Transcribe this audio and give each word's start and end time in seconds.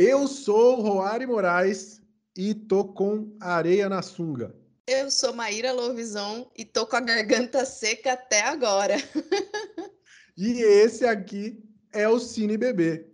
Eu 0.00 0.28
sou 0.28 0.80
Roari 0.80 1.26
Moraes 1.26 2.00
e 2.36 2.54
tô 2.54 2.84
com 2.84 3.36
areia 3.40 3.88
na 3.88 4.00
sunga. 4.00 4.54
Eu 4.86 5.10
sou 5.10 5.32
Maíra 5.34 5.72
Louvisão 5.72 6.48
e 6.56 6.64
tô 6.64 6.86
com 6.86 6.94
a 6.94 7.00
garganta 7.00 7.64
seca 7.64 8.12
até 8.12 8.42
agora. 8.42 8.94
e 10.38 10.62
esse 10.62 11.04
aqui 11.04 11.60
é 11.92 12.08
o 12.08 12.20
Cine 12.20 12.56
Bebê. 12.56 13.10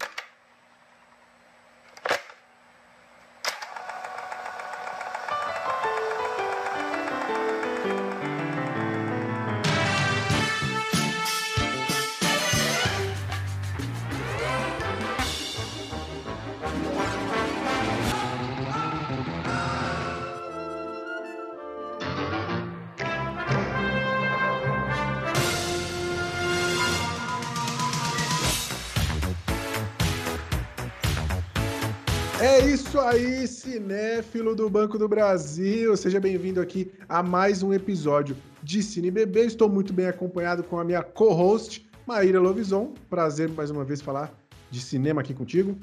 Cinéfilo 33.75 34.55
do 34.55 34.71
Banco 34.71 34.97
do 34.97 35.09
Brasil! 35.09 35.97
Seja 35.97 36.21
bem-vindo 36.21 36.61
aqui 36.61 36.93
a 37.09 37.25
mais 37.25 37.61
um 37.61 37.75
episódio 37.75 38.37
de 38.63 38.81
Cine 38.81 39.11
Bebê. 39.11 39.47
Estou 39.47 39.69
muito 39.69 39.93
bem 39.93 40.07
acompanhado 40.07 40.63
com 40.63 40.79
a 40.79 40.85
minha 40.85 41.03
co-host, 41.03 41.85
Maíra 42.07 42.39
Lovison. 42.39 42.95
Prazer 43.11 43.49
mais 43.49 43.71
uma 43.71 43.85
vez 43.85 44.01
falar 44.01 44.33
de 44.71 44.81
cinema 44.81 45.23
aqui 45.23 45.35
contigo. 45.35 45.77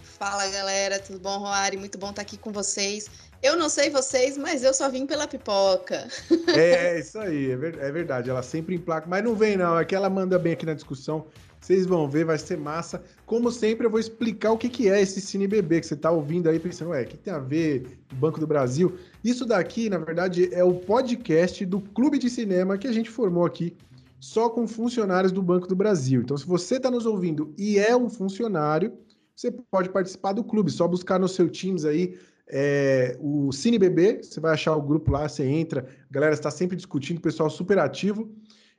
Fala 0.00 0.46
galera, 0.50 1.00
tudo 1.00 1.18
bom, 1.18 1.38
Roari? 1.38 1.76
Muito 1.76 1.98
bom 1.98 2.10
estar 2.10 2.22
aqui 2.22 2.38
com 2.38 2.52
vocês. 2.52 3.10
Eu 3.42 3.56
não 3.56 3.68
sei 3.68 3.90
vocês, 3.90 4.38
mas 4.38 4.62
eu 4.62 4.72
só 4.72 4.88
vim 4.88 5.04
pela 5.04 5.26
pipoca. 5.26 6.06
É, 6.46 6.94
é 6.94 7.00
isso 7.00 7.18
aí, 7.18 7.50
é, 7.50 7.54
é 7.54 7.90
verdade. 7.90 8.30
Ela 8.30 8.42
sempre 8.42 8.76
emplaca, 8.76 9.08
mas 9.08 9.24
não 9.24 9.34
vem 9.34 9.56
não, 9.56 9.76
é 9.76 9.84
que 9.84 9.96
ela 9.96 10.08
manda 10.08 10.38
bem 10.38 10.52
aqui 10.52 10.64
na 10.64 10.74
discussão. 10.74 11.26
Vocês 11.70 11.86
vão 11.86 12.08
ver, 12.08 12.24
vai 12.24 12.36
ser 12.36 12.58
massa. 12.58 13.00
Como 13.24 13.48
sempre, 13.52 13.86
eu 13.86 13.90
vou 13.92 14.00
explicar 14.00 14.50
o 14.50 14.58
que, 14.58 14.68
que 14.68 14.88
é 14.88 15.00
esse 15.00 15.20
Cine 15.20 15.46
Bebê 15.46 15.78
que 15.78 15.86
você 15.86 15.94
está 15.94 16.10
ouvindo 16.10 16.48
aí, 16.48 16.58
pensando, 16.58 16.90
ué, 16.90 17.02
o 17.02 17.06
que 17.06 17.16
tem 17.16 17.32
a 17.32 17.38
ver 17.38 17.96
Banco 18.14 18.40
do 18.40 18.46
Brasil? 18.46 18.98
Isso 19.22 19.46
daqui, 19.46 19.88
na 19.88 19.98
verdade, 19.98 20.52
é 20.52 20.64
o 20.64 20.74
podcast 20.74 21.64
do 21.64 21.80
Clube 21.80 22.18
de 22.18 22.28
Cinema 22.28 22.76
que 22.76 22.88
a 22.88 22.92
gente 22.92 23.08
formou 23.08 23.46
aqui 23.46 23.76
só 24.18 24.50
com 24.50 24.66
funcionários 24.66 25.30
do 25.30 25.40
Banco 25.40 25.68
do 25.68 25.76
Brasil. 25.76 26.22
Então, 26.22 26.36
se 26.36 26.44
você 26.44 26.74
está 26.74 26.90
nos 26.90 27.06
ouvindo 27.06 27.54
e 27.56 27.78
é 27.78 27.96
um 27.96 28.10
funcionário, 28.10 28.92
você 29.36 29.52
pode 29.52 29.90
participar 29.90 30.32
do 30.32 30.42
clube. 30.42 30.72
Só 30.72 30.88
buscar 30.88 31.20
no 31.20 31.28
seu 31.28 31.48
Teams 31.48 31.84
aí 31.84 32.18
é, 32.48 33.16
o 33.20 33.52
Cine 33.52 33.78
Bebê, 33.78 34.20
você 34.20 34.40
vai 34.40 34.54
achar 34.54 34.74
o 34.74 34.82
grupo 34.82 35.12
lá, 35.12 35.28
você 35.28 35.44
entra, 35.44 35.86
a 36.10 36.12
galera 36.12 36.34
está 36.34 36.50
sempre 36.50 36.76
discutindo, 36.76 37.20
pessoal 37.20 37.48
super 37.48 37.78
ativo. 37.78 38.28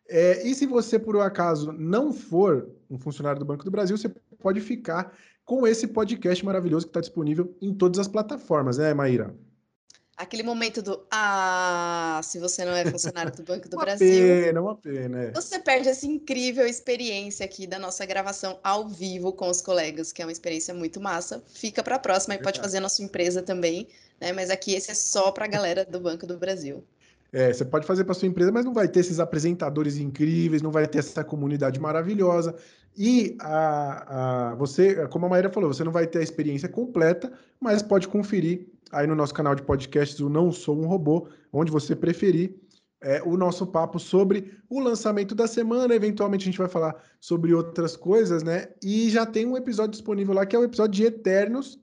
É, 0.07 0.45
e 0.45 0.53
se 0.53 0.66
você, 0.66 0.99
por 0.99 1.16
um 1.16 1.21
acaso, 1.21 1.71
não 1.71 2.11
for 2.11 2.69
um 2.89 2.97
funcionário 2.97 3.39
do 3.39 3.45
Banco 3.45 3.63
do 3.63 3.71
Brasil, 3.71 3.97
você 3.97 4.09
pode 4.39 4.59
ficar 4.59 5.16
com 5.45 5.66
esse 5.67 5.88
podcast 5.88 6.45
maravilhoso 6.45 6.85
que 6.85 6.89
está 6.89 6.99
disponível 6.99 7.55
em 7.61 7.73
todas 7.73 7.99
as 7.99 8.08
plataformas, 8.08 8.77
né, 8.77 8.93
Maíra? 8.93 9.33
Aquele 10.17 10.43
momento 10.43 10.83
do 10.83 11.03
Ah, 11.09 12.19
se 12.23 12.38
você 12.38 12.63
não 12.63 12.73
é 12.73 12.85
funcionário 12.85 13.31
do 13.31 13.41
Banco 13.41 13.67
do 13.67 13.75
uma 13.77 13.85
Brasil. 13.85 14.08
Pena, 14.08 14.61
uma 14.61 14.75
pena. 14.75 15.23
É. 15.23 15.31
Você 15.31 15.58
perde 15.58 15.89
essa 15.89 16.05
incrível 16.05 16.67
experiência 16.67 17.43
aqui 17.43 17.65
da 17.65 17.80
nossa 17.80 18.05
gravação 18.05 18.59
ao 18.63 18.88
vivo 18.88 19.33
com 19.33 19.49
os 19.49 19.61
colegas, 19.61 20.11
que 20.11 20.21
é 20.21 20.25
uma 20.25 20.31
experiência 20.31 20.73
muito 20.73 21.02
massa. 21.02 21.43
Fica 21.47 21.81
para 21.81 21.95
a 21.95 21.99
próxima 21.99 22.36
e 22.36 22.38
pode 22.38 22.59
fazer 22.59 22.80
na 22.80 22.89
sua 22.89 23.05
empresa 23.05 23.41
também, 23.41 23.88
né? 24.19 24.31
Mas 24.31 24.52
aqui 24.52 24.73
esse 24.75 24.91
é 24.91 24.93
só 24.93 25.31
para 25.31 25.45
a 25.45 25.47
galera 25.47 25.86
do 25.86 25.99
Banco 25.99 26.27
do 26.27 26.38
Brasil. 26.38 26.83
É, 27.33 27.53
você 27.53 27.63
pode 27.63 27.87
fazer 27.87 28.03
para 28.03 28.13
sua 28.13 28.27
empresa, 28.27 28.51
mas 28.51 28.65
não 28.65 28.73
vai 28.73 28.89
ter 28.89 28.99
esses 28.99 29.19
apresentadores 29.19 29.97
incríveis, 29.97 30.61
não 30.61 30.71
vai 30.71 30.86
ter 30.86 30.99
essa 30.99 31.23
comunidade 31.23 31.80
maravilhosa. 31.80 32.55
E 32.97 33.37
a, 33.39 34.49
a, 34.52 34.55
você, 34.55 35.08
como 35.08 35.25
a 35.25 35.30
Maíra 35.30 35.49
falou, 35.49 35.73
você 35.73 35.83
não 35.83 35.93
vai 35.93 36.05
ter 36.05 36.20
a 36.20 36.23
experiência 36.23 36.67
completa, 36.67 37.31
mas 37.59 37.81
pode 37.81 38.08
conferir 38.08 38.67
aí 38.91 39.08
no 39.08 39.15
nosso 39.15 39.33
canal 39.33 39.55
de 39.55 39.61
podcasts, 39.61 40.20
o 40.20 40.30
Não 40.30 40.52
Sou 40.52 40.77
um 40.77 40.86
Robô, 40.86 41.30
onde 41.53 41.71
você 41.71 41.95
preferir. 41.95 42.55
É, 43.03 43.20
o 43.23 43.36
nosso 43.36 43.65
papo 43.65 43.97
sobre 43.97 44.53
o 44.70 44.80
lançamento 44.80 45.33
da 45.33 45.47
semana. 45.47 45.95
Eventualmente 45.95 46.43
a 46.43 46.52
gente 46.52 46.59
vai 46.59 46.67
falar 46.67 47.03
sobre 47.20 47.52
outras 47.52 47.95
coisas, 47.95 48.43
né? 48.43 48.67
E 48.83 49.09
já 49.09 49.25
tem 49.25 49.47
um 49.47 49.58
episódio 49.58 49.91
disponível 49.91 50.36
lá 50.36 50.45
que 50.45 50.55
é 50.55 50.59
o 50.59 50.64
episódio 50.64 50.91
de 50.91 51.05
Eternos, 51.05 51.80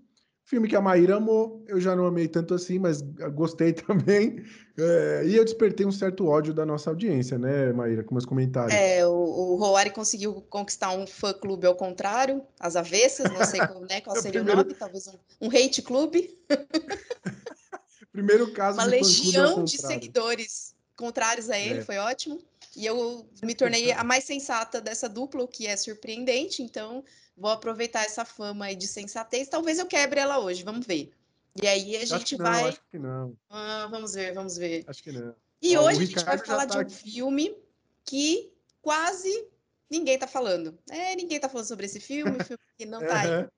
Filme 0.49 0.67
que 0.67 0.75
a 0.75 0.81
Maíra 0.81 1.17
amou, 1.17 1.63
eu 1.69 1.79
já 1.79 1.95
não 1.95 2.07
amei 2.07 2.27
tanto 2.27 2.55
assim, 2.55 2.79
mas 2.79 3.03
gostei 3.35 3.75
também. 3.87 4.43
É, 4.79 5.23
e 5.27 5.37
eu 5.37 5.45
despertei 5.45 5.85
um 5.85 5.93
certo 5.93 6.27
ódio 6.27 6.55
da 6.55 6.65
nossa 6.65 6.89
audiência, 6.89 7.37
né, 7.37 7.71
Maíra, 7.71 8.03
com 8.03 8.15
meus 8.15 8.25
comentários. 8.25 8.73
É, 8.73 9.07
o, 9.07 9.11
o 9.11 9.57
Roari 9.57 9.91
conseguiu 9.91 10.41
conquistar 10.49 10.93
um 10.93 11.07
fã-clube 11.07 11.67
ao 11.67 11.75
contrário, 11.75 12.43
as 12.59 12.77
avessas, 12.77 13.31
não 13.31 13.45
sei 13.45 13.61
como, 13.67 13.81
né, 13.81 14.01
qual 14.01 14.17
seria 14.17 14.41
primeiro... 14.41 14.61
o 14.61 14.65
nome, 14.65 14.75
talvez 14.75 15.07
um, 15.07 15.19
um 15.39 15.49
hate 15.49 15.83
clube. 15.83 16.35
primeiro 18.11 18.51
caso 18.55 18.79
Uma 18.79 18.87
legião 18.87 19.65
de 19.65 19.77
seguidores 19.77 20.75
contrários 20.97 21.51
a 21.51 21.59
ele, 21.59 21.81
é. 21.81 21.85
foi 21.85 21.99
ótimo. 21.99 22.41
E 22.77 22.87
eu 22.87 23.29
me 23.43 23.55
tornei 23.55 23.93
a 23.93 24.05
mais 24.05 24.25
sensata 24.25 24.81
dessa 24.81 25.09
dupla, 25.09 25.43
o 25.43 25.49
que 25.49 25.67
é 25.67 25.77
surpreendente, 25.77 26.63
então 26.63 27.05
vou 27.37 27.51
aproveitar 27.51 28.05
essa 28.05 28.25
fama 28.25 28.67
aí 28.67 28.77
de 28.77 28.87
sensatez. 28.87 29.49
Talvez 29.49 29.79
eu 29.79 29.87
quebre 29.87 30.21
ela 30.21 30.39
hoje, 30.39 30.63
vamos 30.63 30.87
ver. 30.87 31.13
E 31.61 31.67
aí 31.67 31.97
a 31.97 32.05
gente 32.05 32.35
acho 32.35 32.37
vai. 32.37 32.63
Não, 32.63 32.69
acho 32.69 32.81
que 32.91 32.99
não. 32.99 33.37
Ah, 33.51 33.89
vamos 33.91 34.15
ver, 34.15 34.33
vamos 34.33 34.57
ver. 34.57 34.85
Acho 34.87 35.03
que 35.03 35.13
não. 35.13 35.35
E 35.61 35.77
Ó, 35.77 35.87
hoje 35.87 36.03
a 36.03 36.05
gente 36.07 36.25
vai 36.25 36.39
falar 36.39 36.67
tá 36.67 36.73
de 36.73 36.79
um 36.79 36.81
aqui. 36.81 36.95
filme 36.95 37.57
que 38.05 38.53
quase 38.81 39.49
ninguém 39.91 40.19
tá 40.19 40.27
falando. 40.27 40.79
É, 40.89 41.17
ninguém 41.17 41.41
tá 41.41 41.49
falando 41.49 41.67
sobre 41.67 41.87
esse 41.87 41.99
filme, 41.99 42.43
filme 42.45 42.63
que 42.77 42.87
não 42.87 43.01
tá 43.01 43.21
aí 43.21 43.49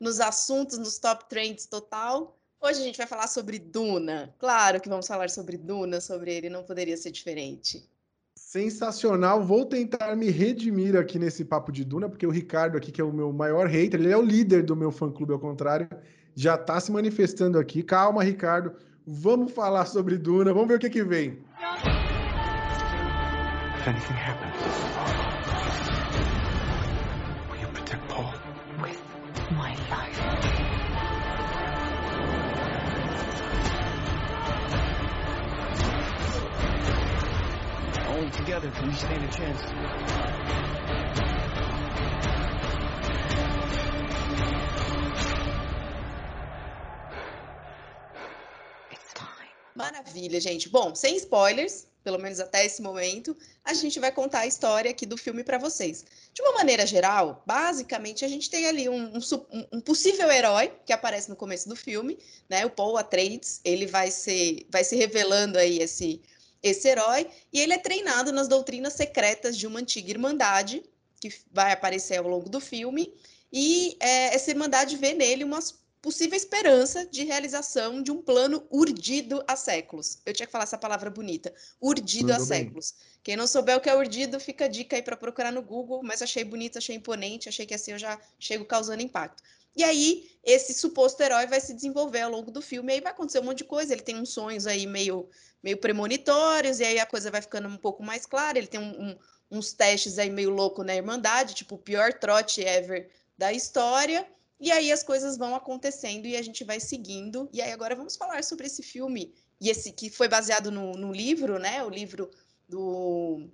nos 0.00 0.20
assuntos, 0.20 0.78
nos 0.78 0.98
top 0.98 1.28
trends 1.28 1.66
total. 1.66 2.38
Hoje 2.60 2.80
a 2.80 2.84
gente 2.84 2.96
vai 2.96 3.06
falar 3.06 3.28
sobre 3.28 3.58
Duna. 3.58 4.34
Claro 4.38 4.80
que 4.80 4.88
vamos 4.88 5.06
falar 5.06 5.30
sobre 5.30 5.56
Duna, 5.56 6.00
sobre 6.00 6.34
ele, 6.34 6.48
não 6.48 6.64
poderia 6.64 6.96
ser 6.96 7.10
diferente. 7.10 7.88
Sensacional. 8.48 9.44
Vou 9.44 9.66
tentar 9.66 10.16
me 10.16 10.30
redimir 10.30 10.96
aqui 10.96 11.18
nesse 11.18 11.44
papo 11.44 11.70
de 11.70 11.84
Duna, 11.84 12.08
porque 12.08 12.26
o 12.26 12.30
Ricardo 12.30 12.78
aqui, 12.78 12.90
que 12.90 12.98
é 12.98 13.04
o 13.04 13.12
meu 13.12 13.30
maior 13.30 13.66
hater, 13.66 14.00
ele 14.00 14.10
é 14.10 14.16
o 14.16 14.22
líder 14.22 14.62
do 14.62 14.74
meu 14.74 14.90
fã-clube, 14.90 15.34
ao 15.34 15.38
contrário, 15.38 15.86
já 16.34 16.54
está 16.54 16.80
se 16.80 16.90
manifestando 16.90 17.58
aqui. 17.58 17.82
Calma, 17.82 18.24
Ricardo. 18.24 18.72
Vamos 19.06 19.52
falar 19.52 19.84
sobre 19.84 20.16
Duna. 20.16 20.54
Vamos 20.54 20.66
ver 20.66 20.76
o 20.76 20.78
que 20.78 20.88
que 20.88 21.04
vem. 21.04 21.40
Together 38.48 38.70
can 38.70 38.88
we 38.88 38.94
stand 38.94 39.24
a 39.24 39.32
chance. 39.32 39.62
Maravilha, 49.74 50.40
gente. 50.40 50.68
Bom, 50.68 50.94
sem 50.94 51.16
spoilers, 51.16 51.86
pelo 52.02 52.18
menos 52.18 52.40
até 52.40 52.66
esse 52.66 52.82
momento, 52.82 53.36
a 53.64 53.72
gente 53.74 54.00
vai 54.00 54.10
contar 54.10 54.40
a 54.40 54.46
história 54.46 54.90
aqui 54.90 55.06
do 55.06 55.16
filme 55.16 55.44
para 55.44 55.56
vocês. 55.56 56.04
De 56.34 56.42
uma 56.42 56.54
maneira 56.54 56.84
geral, 56.84 57.42
basicamente, 57.46 58.24
a 58.24 58.28
gente 58.28 58.50
tem 58.50 58.66
ali 58.66 58.88
um, 58.88 59.12
um, 59.14 59.66
um, 59.72 59.80
possível 59.80 60.30
herói 60.30 60.72
que 60.84 60.92
aparece 60.92 61.28
no 61.28 61.36
começo 61.36 61.68
do 61.68 61.76
filme, 61.76 62.18
né? 62.48 62.66
O 62.66 62.70
Paul 62.70 62.96
Atreides, 62.96 63.60
ele 63.64 63.86
vai 63.86 64.10
ser, 64.10 64.66
vai 64.68 64.82
se 64.82 64.96
revelando 64.96 65.58
aí 65.58 65.78
esse 65.78 66.20
esse 66.62 66.88
herói, 66.88 67.28
e 67.52 67.60
ele 67.60 67.72
é 67.72 67.78
treinado 67.78 68.32
nas 68.32 68.48
doutrinas 68.48 68.94
secretas 68.94 69.56
de 69.56 69.66
uma 69.66 69.80
antiga 69.80 70.10
irmandade, 70.10 70.82
que 71.20 71.32
vai 71.52 71.72
aparecer 71.72 72.18
ao 72.18 72.28
longo 72.28 72.48
do 72.48 72.60
filme, 72.60 73.12
e 73.52 73.96
é, 74.00 74.34
essa 74.34 74.50
irmandade 74.50 74.96
vê 74.96 75.14
nele 75.14 75.44
uma 75.44 75.58
possível 76.00 76.36
esperança 76.36 77.04
de 77.06 77.24
realização 77.24 78.02
de 78.02 78.10
um 78.12 78.22
plano 78.22 78.64
urdido 78.70 79.42
há 79.48 79.56
séculos. 79.56 80.18
Eu 80.24 80.32
tinha 80.32 80.46
que 80.46 80.52
falar 80.52 80.64
essa 80.64 80.78
palavra 80.78 81.10
bonita, 81.10 81.52
urdido 81.80 82.32
há 82.32 82.38
séculos. 82.38 82.94
Quem 83.22 83.36
não 83.36 83.46
souber 83.46 83.76
o 83.76 83.80
que 83.80 83.90
é 83.90 83.96
urdido, 83.96 84.38
fica 84.38 84.66
a 84.66 84.68
dica 84.68 84.96
aí 84.96 85.02
para 85.02 85.16
procurar 85.16 85.52
no 85.52 85.62
Google, 85.62 86.00
mas 86.02 86.22
achei 86.22 86.44
bonito, 86.44 86.78
achei 86.78 86.94
imponente, 86.94 87.48
achei 87.48 87.66
que 87.66 87.74
assim 87.74 87.92
eu 87.92 87.98
já 87.98 88.18
chego 88.38 88.64
causando 88.64 89.02
impacto. 89.02 89.42
E 89.78 89.84
aí, 89.84 90.28
esse 90.42 90.74
suposto 90.74 91.22
herói 91.22 91.46
vai 91.46 91.60
se 91.60 91.72
desenvolver 91.72 92.22
ao 92.22 92.30
longo 92.32 92.50
do 92.50 92.60
filme, 92.60 92.92
e 92.92 92.94
aí 92.96 93.00
vai 93.00 93.12
acontecer 93.12 93.38
um 93.38 93.44
monte 93.44 93.58
de 93.58 93.64
coisa. 93.64 93.92
Ele 93.92 94.02
tem 94.02 94.16
uns 94.16 94.30
sonhos 94.30 94.66
aí 94.66 94.88
meio 94.88 95.28
meio 95.62 95.76
premonitórios, 95.76 96.80
e 96.80 96.84
aí 96.84 96.98
a 96.98 97.06
coisa 97.06 97.30
vai 97.30 97.40
ficando 97.40 97.68
um 97.68 97.76
pouco 97.76 98.02
mais 98.02 98.26
clara. 98.26 98.58
Ele 98.58 98.66
tem 98.66 98.80
um, 98.80 99.10
um, 99.10 99.16
uns 99.52 99.72
testes 99.72 100.18
aí 100.18 100.30
meio 100.30 100.50
louco 100.50 100.82
na 100.82 100.96
Irmandade, 100.96 101.54
tipo 101.54 101.76
o 101.76 101.78
pior 101.78 102.12
trote 102.12 102.60
ever 102.60 103.08
da 103.36 103.52
história. 103.52 104.28
E 104.58 104.72
aí 104.72 104.90
as 104.90 105.04
coisas 105.04 105.38
vão 105.38 105.54
acontecendo 105.54 106.26
e 106.26 106.36
a 106.36 106.42
gente 106.42 106.64
vai 106.64 106.80
seguindo. 106.80 107.48
E 107.52 107.62
aí 107.62 107.70
agora 107.70 107.94
vamos 107.94 108.16
falar 108.16 108.42
sobre 108.42 108.66
esse 108.66 108.82
filme 108.82 109.32
e 109.60 109.70
esse 109.70 109.92
que 109.92 110.10
foi 110.10 110.28
baseado 110.28 110.72
no, 110.72 110.92
no 110.92 111.12
livro, 111.12 111.60
né? 111.60 111.84
O 111.84 111.88
livro 111.88 112.28
do 112.68 113.48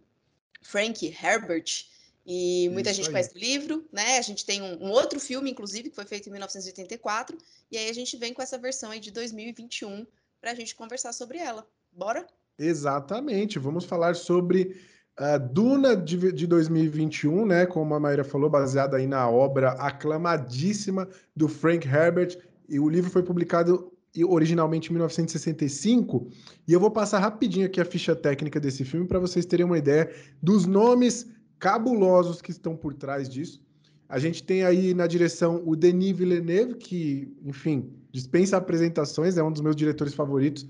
Frank 0.62 1.06
Herbert. 1.06 1.84
E 2.26 2.68
muita 2.70 2.90
Isso 2.90 2.96
gente 2.98 3.06
aí. 3.06 3.12
conhece 3.12 3.36
o 3.36 3.38
livro, 3.38 3.84
né? 3.92 4.18
A 4.18 4.22
gente 4.22 4.46
tem 4.46 4.62
um, 4.62 4.86
um, 4.86 4.90
outro 4.90 5.20
filme, 5.20 5.50
inclusive, 5.50 5.90
que 5.90 5.94
foi 5.94 6.06
feito 6.06 6.28
em 6.28 6.32
1984. 6.32 7.36
E 7.70 7.76
aí 7.76 7.88
a 7.90 7.92
gente 7.92 8.16
vem 8.16 8.32
com 8.32 8.40
essa 8.40 8.56
versão 8.56 8.90
aí 8.90 9.00
de 9.00 9.10
2021 9.10 10.06
para 10.40 10.52
a 10.52 10.54
gente 10.54 10.74
conversar 10.74 11.12
sobre 11.12 11.38
ela. 11.38 11.66
Bora? 11.92 12.26
Exatamente. 12.58 13.58
Vamos 13.58 13.84
falar 13.84 14.14
sobre 14.14 14.80
a 15.16 15.36
Duna 15.36 15.96
de, 15.96 16.32
de 16.32 16.46
2021, 16.46 17.46
né? 17.46 17.66
Como 17.66 17.94
a 17.94 18.00
Maíra 18.00 18.24
falou, 18.24 18.48
baseada 18.48 18.96
aí 18.96 19.06
na 19.06 19.28
obra 19.28 19.72
aclamadíssima 19.72 21.08
do 21.36 21.46
Frank 21.46 21.86
Herbert. 21.86 22.38
E 22.68 22.80
o 22.80 22.88
livro 22.88 23.10
foi 23.10 23.22
publicado 23.22 23.92
originalmente 24.26 24.90
em 24.90 24.92
1965. 24.92 26.28
E 26.66 26.72
eu 26.72 26.80
vou 26.80 26.90
passar 26.90 27.18
rapidinho 27.18 27.66
aqui 27.66 27.80
a 27.80 27.84
ficha 27.84 28.14
técnica 28.14 28.60
desse 28.60 28.84
filme 28.84 29.06
para 29.06 29.18
vocês 29.18 29.44
terem 29.44 29.66
uma 29.66 29.76
ideia 29.76 30.10
dos 30.40 30.66
nomes 30.66 31.26
cabulosos 31.58 32.40
que 32.42 32.50
estão 32.50 32.76
por 32.76 32.94
trás 32.94 33.28
disso. 33.28 33.62
A 34.08 34.18
gente 34.18 34.42
tem 34.42 34.64
aí 34.64 34.94
na 34.94 35.06
direção 35.06 35.62
o 35.64 35.74
Denis 35.74 36.16
Villeneuve, 36.16 36.74
que, 36.74 37.34
enfim, 37.42 37.92
dispensa 38.12 38.56
apresentações, 38.56 39.36
é 39.36 39.42
um 39.42 39.50
dos 39.50 39.62
meus 39.62 39.74
diretores 39.74 40.14
favoritos. 40.14 40.66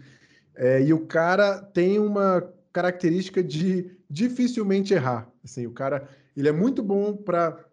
É, 0.54 0.82
e 0.82 0.92
o 0.92 1.00
cara 1.06 1.60
tem 1.60 1.98
uma 1.98 2.48
característica 2.72 3.42
de 3.42 3.90
dificilmente 4.08 4.94
errar. 4.94 5.30
Assim, 5.42 5.66
o 5.66 5.72
cara, 5.72 6.08
ele 6.36 6.48
é 6.48 6.52
muito 6.52 6.82
bom 6.82 7.16
para 7.16 7.64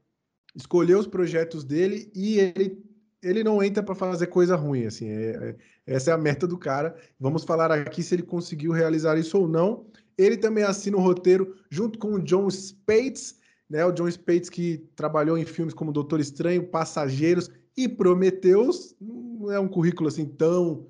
escolher 0.56 0.96
os 0.96 1.08
projetos 1.08 1.64
dele 1.64 2.12
e 2.14 2.40
ele 2.40 2.84
ele 3.24 3.44
não 3.44 3.62
entra 3.62 3.84
para 3.84 3.94
fazer 3.94 4.28
coisa 4.28 4.56
ruim, 4.56 4.86
assim, 4.86 5.08
é, 5.08 5.30
é, 5.30 5.56
essa 5.86 6.10
é 6.10 6.14
a 6.14 6.18
meta 6.18 6.48
do 6.48 6.58
cara. 6.58 6.96
Vamos 7.20 7.44
falar 7.44 7.72
aqui 7.72 8.02
se 8.02 8.16
ele 8.16 8.24
conseguiu 8.24 8.72
realizar 8.72 9.18
isso 9.18 9.38
ou 9.38 9.48
não. 9.48 9.86
Ele 10.22 10.38
também 10.38 10.64
assina 10.64 10.98
o 10.98 11.02
roteiro 11.02 11.56
junto 11.70 11.98
com 11.98 12.14
o 12.14 12.22
John 12.22 12.50
Spates, 12.50 13.36
né? 13.70 13.86
O 13.86 13.92
John 13.92 14.10
Spates 14.10 14.50
que 14.50 14.86
trabalhou 14.96 15.38
em 15.38 15.46
filmes 15.46 15.74
como 15.74 15.92
Doutor 15.92 16.20
Estranho, 16.20 16.68
Passageiros 16.68 17.50
e 17.76 17.88
Prometeus. 17.88 18.96
Não 19.00 19.52
é 19.52 19.60
um 19.60 19.68
currículo 19.68 20.10
assim 20.10 20.26
tão 20.26 20.88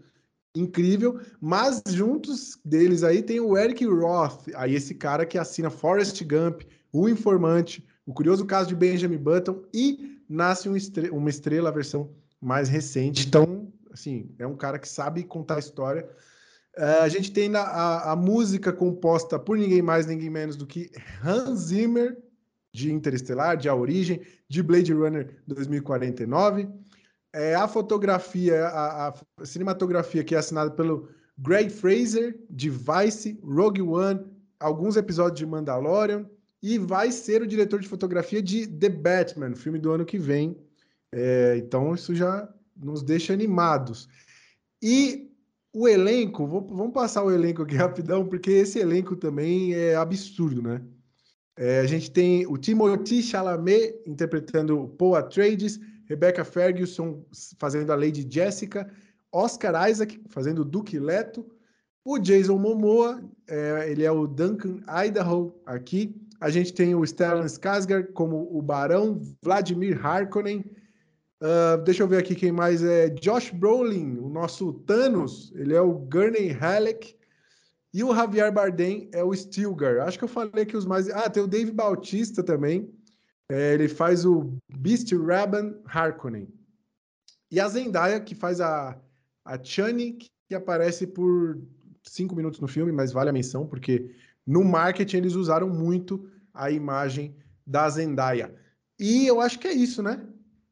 incrível, 0.56 1.20
mas 1.40 1.82
juntos 1.88 2.60
deles 2.66 3.04
aí 3.04 3.22
tem 3.22 3.40
o 3.40 3.58
Eric 3.58 3.86
Roth, 3.86 4.50
aí 4.56 4.76
esse 4.76 4.94
cara 4.94 5.26
que 5.26 5.38
assina 5.38 5.70
Forrest 5.70 6.22
Gump, 6.24 6.64
O 6.92 7.08
Informante, 7.08 7.86
O 8.06 8.14
Curioso 8.14 8.46
Caso 8.46 8.68
de 8.68 8.76
Benjamin 8.76 9.18
Button 9.18 9.64
e 9.74 10.20
Nasce 10.28 10.68
uma 10.68 10.78
Estrela, 10.78 11.16
uma 11.16 11.30
estrela 11.30 11.70
a 11.70 11.72
versão 11.72 12.10
mais 12.42 12.70
recente. 12.70 13.28
Então, 13.28 13.72
assim, 13.92 14.30
é 14.40 14.48
um 14.48 14.56
cara 14.56 14.80
que 14.80 14.88
sabe 14.88 15.24
contar 15.24 15.60
história. 15.60 16.10
Uh, 16.78 17.04
a 17.04 17.10
gente 17.10 17.32
tem 17.32 17.54
a, 17.54 18.12
a, 18.12 18.16
música 18.16 18.72
composta 18.72 19.38
por 19.38 19.58
ninguém 19.58 19.82
mais, 19.82 20.06
ninguém 20.06 20.30
menos 20.30 20.56
do 20.56 20.66
que 20.66 20.90
Hans 21.24 21.60
Zimmer, 21.60 22.18
de 22.74 22.94
Interestelar, 22.94 23.58
de 23.58 23.68
A 23.68 23.76
Origem, 23.76 24.22
de 24.48 24.64
Blade 24.64 24.94
Runner 24.94 25.42
2049. 25.46 26.70
É, 27.34 27.56
a 27.56 27.68
fotografia, 27.68 28.68
a, 28.68 29.10
a, 29.10 29.46
cinematografia 29.46 30.24
que 30.24 30.34
é 30.34 30.38
assinada 30.38 30.72
pelo 30.72 31.10
Greg 31.38 31.70
Fraser, 31.70 32.40
de 32.50 32.70
Vice, 32.70 33.38
Rogue 33.44 33.82
One, 33.82 34.26
alguns 34.60 34.96
episódios 34.96 35.40
de 35.40 35.46
Mandalorian, 35.46 36.26
e 36.64 36.78
vai 36.78 37.12
ser 37.12 37.42
o 37.42 37.48
diretor 37.48 37.80
de 37.80 37.88
fotografia 37.88 38.42
de 38.42 38.68
The 38.68 38.90
Batman, 38.90 39.56
filme 39.56 39.80
do 39.80 39.92
ano 39.92 40.06
que 40.06 40.18
vem. 40.18 40.56
É, 41.12 41.56
então 41.58 41.94
isso 41.94 42.16
já 42.16 42.48
nos 42.78 43.02
deixa 43.02 43.34
animados. 43.34 44.08
E 44.82 45.31
o 45.74 45.88
elenco, 45.88 46.46
vou, 46.46 46.62
vamos 46.68 46.94
passar 46.94 47.24
o 47.24 47.32
elenco 47.32 47.64
aqui 47.64 47.76
rapidão, 47.78 48.26
porque 48.26 48.52
esse 48.52 48.80
elenco 48.80 49.16
também 49.16 49.74
é 49.74 49.96
absurdo, 49.96 50.62
né? 50.62 50.82
É, 51.58 51.80
a 51.80 51.86
gente 51.86 52.10
tem 52.10 52.48
o 52.48 52.58
Timothy 52.58 53.22
Chalamet 53.22 54.02
interpretando 54.06 54.88
Paul 54.98 55.16
Atreides, 55.16 55.80
Rebecca 56.06 56.44
Ferguson 56.44 57.24
fazendo 57.58 57.92
a 57.92 57.96
Lady 57.96 58.26
Jessica, 58.30 58.90
Oscar 59.32 59.90
Isaac 59.90 60.20
fazendo 60.30 60.60
o 60.60 60.66
Duque 60.66 60.98
Leto, 61.00 61.46
o 62.04 62.18
Jason 62.18 62.58
Momoa, 62.58 63.24
é, 63.48 63.92
ele 63.92 64.04
é 64.04 64.12
o 64.12 64.26
Duncan 64.26 64.80
Idaho 65.06 65.54
aqui, 65.66 66.16
a 66.42 66.50
gente 66.50 66.74
tem 66.74 66.96
o 66.96 67.06
Stellan 67.06 67.46
Skarsgård 67.46 68.14
como 68.14 68.50
o 68.52 68.62
Barão, 68.64 69.22
Vladimir 69.44 70.04
Harkonnen. 70.04 70.66
Uh, 71.42 71.82
deixa 71.84 72.04
eu 72.04 72.08
ver 72.08 72.18
aqui 72.18 72.36
quem 72.36 72.52
mais 72.52 72.84
é. 72.84 73.10
Josh 73.10 73.50
Brolin, 73.50 74.18
o 74.20 74.30
nosso 74.30 74.74
Thanos, 74.86 75.52
ele 75.56 75.74
é 75.74 75.82
o 75.82 75.94
Gurney 75.94 76.52
Halleck. 76.52 77.16
E 77.94 78.04
o 78.04 78.16
Javier 78.16 78.54
Bardem 78.54 79.10
é 79.12 79.24
o 79.24 79.36
Stilgar. 79.36 80.08
Acho 80.08 80.18
que 80.18 80.24
eu 80.24 80.30
falei 80.30 80.64
aqui 80.64 80.78
os 80.78 80.86
mais. 80.86 81.10
Ah, 81.10 81.30
tem 81.30 81.44
o 81.44 81.48
Dave 81.48 81.72
Bautista 81.72 82.42
também. 82.42 82.94
É, 83.50 83.74
ele 83.74 83.90
faz 83.90 84.26
o 84.26 84.54
Beast 84.78 85.12
Raban 85.12 85.76
Harkonnen. 85.86 86.48
E 87.50 87.60
a 87.60 87.68
Zendaya, 87.68 88.22
que 88.22 88.34
faz 88.34 88.62
a, 88.62 88.98
a 89.44 89.62
Chani, 89.62 90.14
que 90.14 90.56
aparece 90.56 91.06
por 91.06 91.60
cinco 92.04 92.34
minutos 92.34 92.62
no 92.62 92.68
filme, 92.68 92.94
mas 92.94 93.12
vale 93.12 93.30
a 93.30 93.34
menção, 93.34 93.68
porque 93.68 94.16
no 94.48 94.64
marketing 94.64 95.18
eles 95.18 95.34
usaram 95.36 95.68
muito 95.68 96.30
a 96.54 96.72
imagem 96.72 97.36
da 97.68 97.90
Zendaya. 97.90 98.56
E 98.98 99.28
eu 99.28 99.42
acho 99.42 99.60
que 99.60 99.68
é 99.68 99.74
isso, 99.74 100.02
né? 100.02 100.26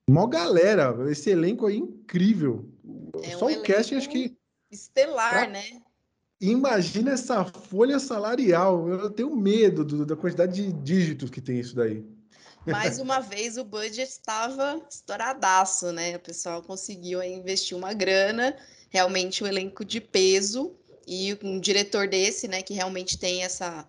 Mó 0.10 0.26
galera, 0.26 0.96
esse 1.12 1.30
elenco 1.30 1.68
aí 1.68 1.78
incrível. 1.78 2.68
É 3.24 3.38
Só 3.38 3.46
um 3.46 3.52
o 3.52 3.64
casting 3.64 3.96
acho 3.96 4.10
que 4.10 4.36
estelar, 4.72 5.32
pra... 5.32 5.48
né? 5.48 5.82
Imagina 6.42 7.12
essa 7.12 7.46
folha 7.46 8.00
salarial. 8.00 8.90
Eu 8.90 9.10
tenho 9.12 9.36
medo 9.36 9.86
do, 9.86 10.06
da 10.06 10.16
quantidade 10.16 10.54
de 10.54 10.74
dígitos 10.74 11.30
que 11.30 11.40
tem 11.40 11.60
isso 11.60 11.76
daí. 11.76 12.04
Mais 12.66 12.98
uma 13.00 13.20
vez 13.20 13.58
o 13.58 13.64
budget 13.64 14.10
estava 14.10 14.82
estouradaço, 14.90 15.92
né? 15.92 16.16
O 16.16 16.20
pessoal 16.20 16.64
conseguiu 16.64 17.22
investir 17.22 17.78
uma 17.78 17.94
grana, 17.94 18.56
realmente 18.90 19.44
um 19.44 19.48
elenco 19.48 19.86
de 19.86 20.02
peso 20.02 20.76
e 21.06 21.38
um 21.44 21.60
diretor 21.60 22.08
desse, 22.08 22.48
né, 22.48 22.62
que 22.62 22.74
realmente 22.74 23.18
tem 23.18 23.44
essa, 23.44 23.86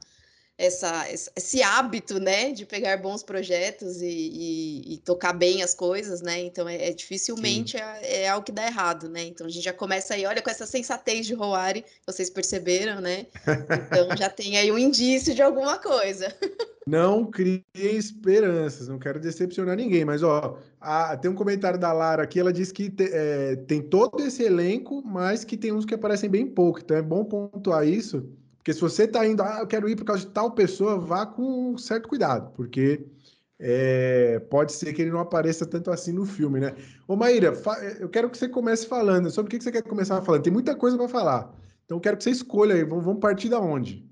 essa, 0.60 1.06
esse 1.10 1.62
hábito, 1.62 2.20
né, 2.20 2.52
de 2.52 2.66
pegar 2.66 2.98
bons 2.98 3.22
projetos 3.22 4.02
e, 4.02 4.06
e, 4.06 4.94
e 4.94 4.98
tocar 4.98 5.32
bem 5.32 5.62
as 5.62 5.72
coisas, 5.72 6.20
né, 6.20 6.38
então 6.40 6.68
é, 6.68 6.90
é 6.90 6.92
dificilmente 6.92 7.78
é, 7.78 8.24
é, 8.24 8.28
algo 8.28 8.44
que 8.44 8.52
dá 8.52 8.66
errado, 8.66 9.08
né, 9.08 9.24
então 9.24 9.46
a 9.46 9.50
gente 9.50 9.64
já 9.64 9.72
começa 9.72 10.12
aí, 10.12 10.26
olha, 10.26 10.42
com 10.42 10.50
essa 10.50 10.66
sensatez 10.66 11.26
de 11.26 11.32
Roari, 11.32 11.82
vocês 12.06 12.28
perceberam, 12.28 13.00
né, 13.00 13.26
então 13.86 14.14
já 14.18 14.28
tem 14.28 14.58
aí 14.58 14.70
um 14.70 14.76
indício 14.76 15.34
de 15.34 15.40
alguma 15.40 15.78
coisa. 15.78 16.28
Não 16.86 17.24
criem 17.30 17.62
esperanças, 17.74 18.88
não 18.88 18.98
quero 18.98 19.20
decepcionar 19.20 19.76
ninguém, 19.76 20.04
mas 20.04 20.24
ó, 20.24 20.58
a, 20.80 21.16
tem 21.16 21.30
um 21.30 21.36
comentário 21.36 21.78
da 21.78 21.92
Lara 21.92 22.24
aqui, 22.24 22.40
ela 22.40 22.52
diz 22.52 22.72
que 22.72 22.90
te, 22.90 23.04
é, 23.12 23.54
tem 23.54 23.80
todo 23.80 24.20
esse 24.20 24.42
elenco, 24.42 25.00
mas 25.04 25.44
que 25.44 25.56
tem 25.56 25.72
uns 25.72 25.84
que 25.84 25.94
aparecem 25.94 26.28
bem 26.28 26.46
pouco, 26.46 26.80
então 26.80 26.96
é 26.96 27.02
bom 27.02 27.24
pontuar 27.24 27.86
isso, 27.86 28.28
porque 28.70 28.74
se 28.74 28.80
você 28.80 29.06
tá 29.08 29.26
indo, 29.26 29.42
ah, 29.42 29.58
eu 29.60 29.66
quero 29.66 29.88
ir 29.88 29.96
por 29.96 30.04
causa 30.04 30.24
de 30.24 30.30
tal 30.32 30.52
pessoa, 30.52 30.98
vá 30.98 31.26
com 31.26 31.76
certo 31.76 32.08
cuidado, 32.08 32.52
porque 32.52 33.04
é, 33.58 34.38
pode 34.50 34.72
ser 34.72 34.92
que 34.92 35.02
ele 35.02 35.10
não 35.10 35.20
apareça 35.20 35.66
tanto 35.66 35.90
assim 35.90 36.12
no 36.12 36.24
filme, 36.24 36.60
né? 36.60 36.74
Ô 37.06 37.16
Maíra, 37.16 37.52
eu 37.98 38.08
quero 38.08 38.30
que 38.30 38.38
você 38.38 38.48
comece 38.48 38.86
falando, 38.86 39.30
sobre 39.30 39.48
o 39.48 39.58
que 39.58 39.62
você 39.62 39.72
quer 39.72 39.82
começar 39.82 40.22
falando, 40.22 40.42
tem 40.42 40.52
muita 40.52 40.76
coisa 40.76 40.96
para 40.96 41.08
falar, 41.08 41.52
então 41.84 41.96
eu 41.96 42.00
quero 42.00 42.16
que 42.16 42.24
você 42.24 42.30
escolha 42.30 42.74
aí, 42.74 42.84
vamos 42.84 43.18
partir 43.18 43.48
da 43.48 43.60
onde? 43.60 44.08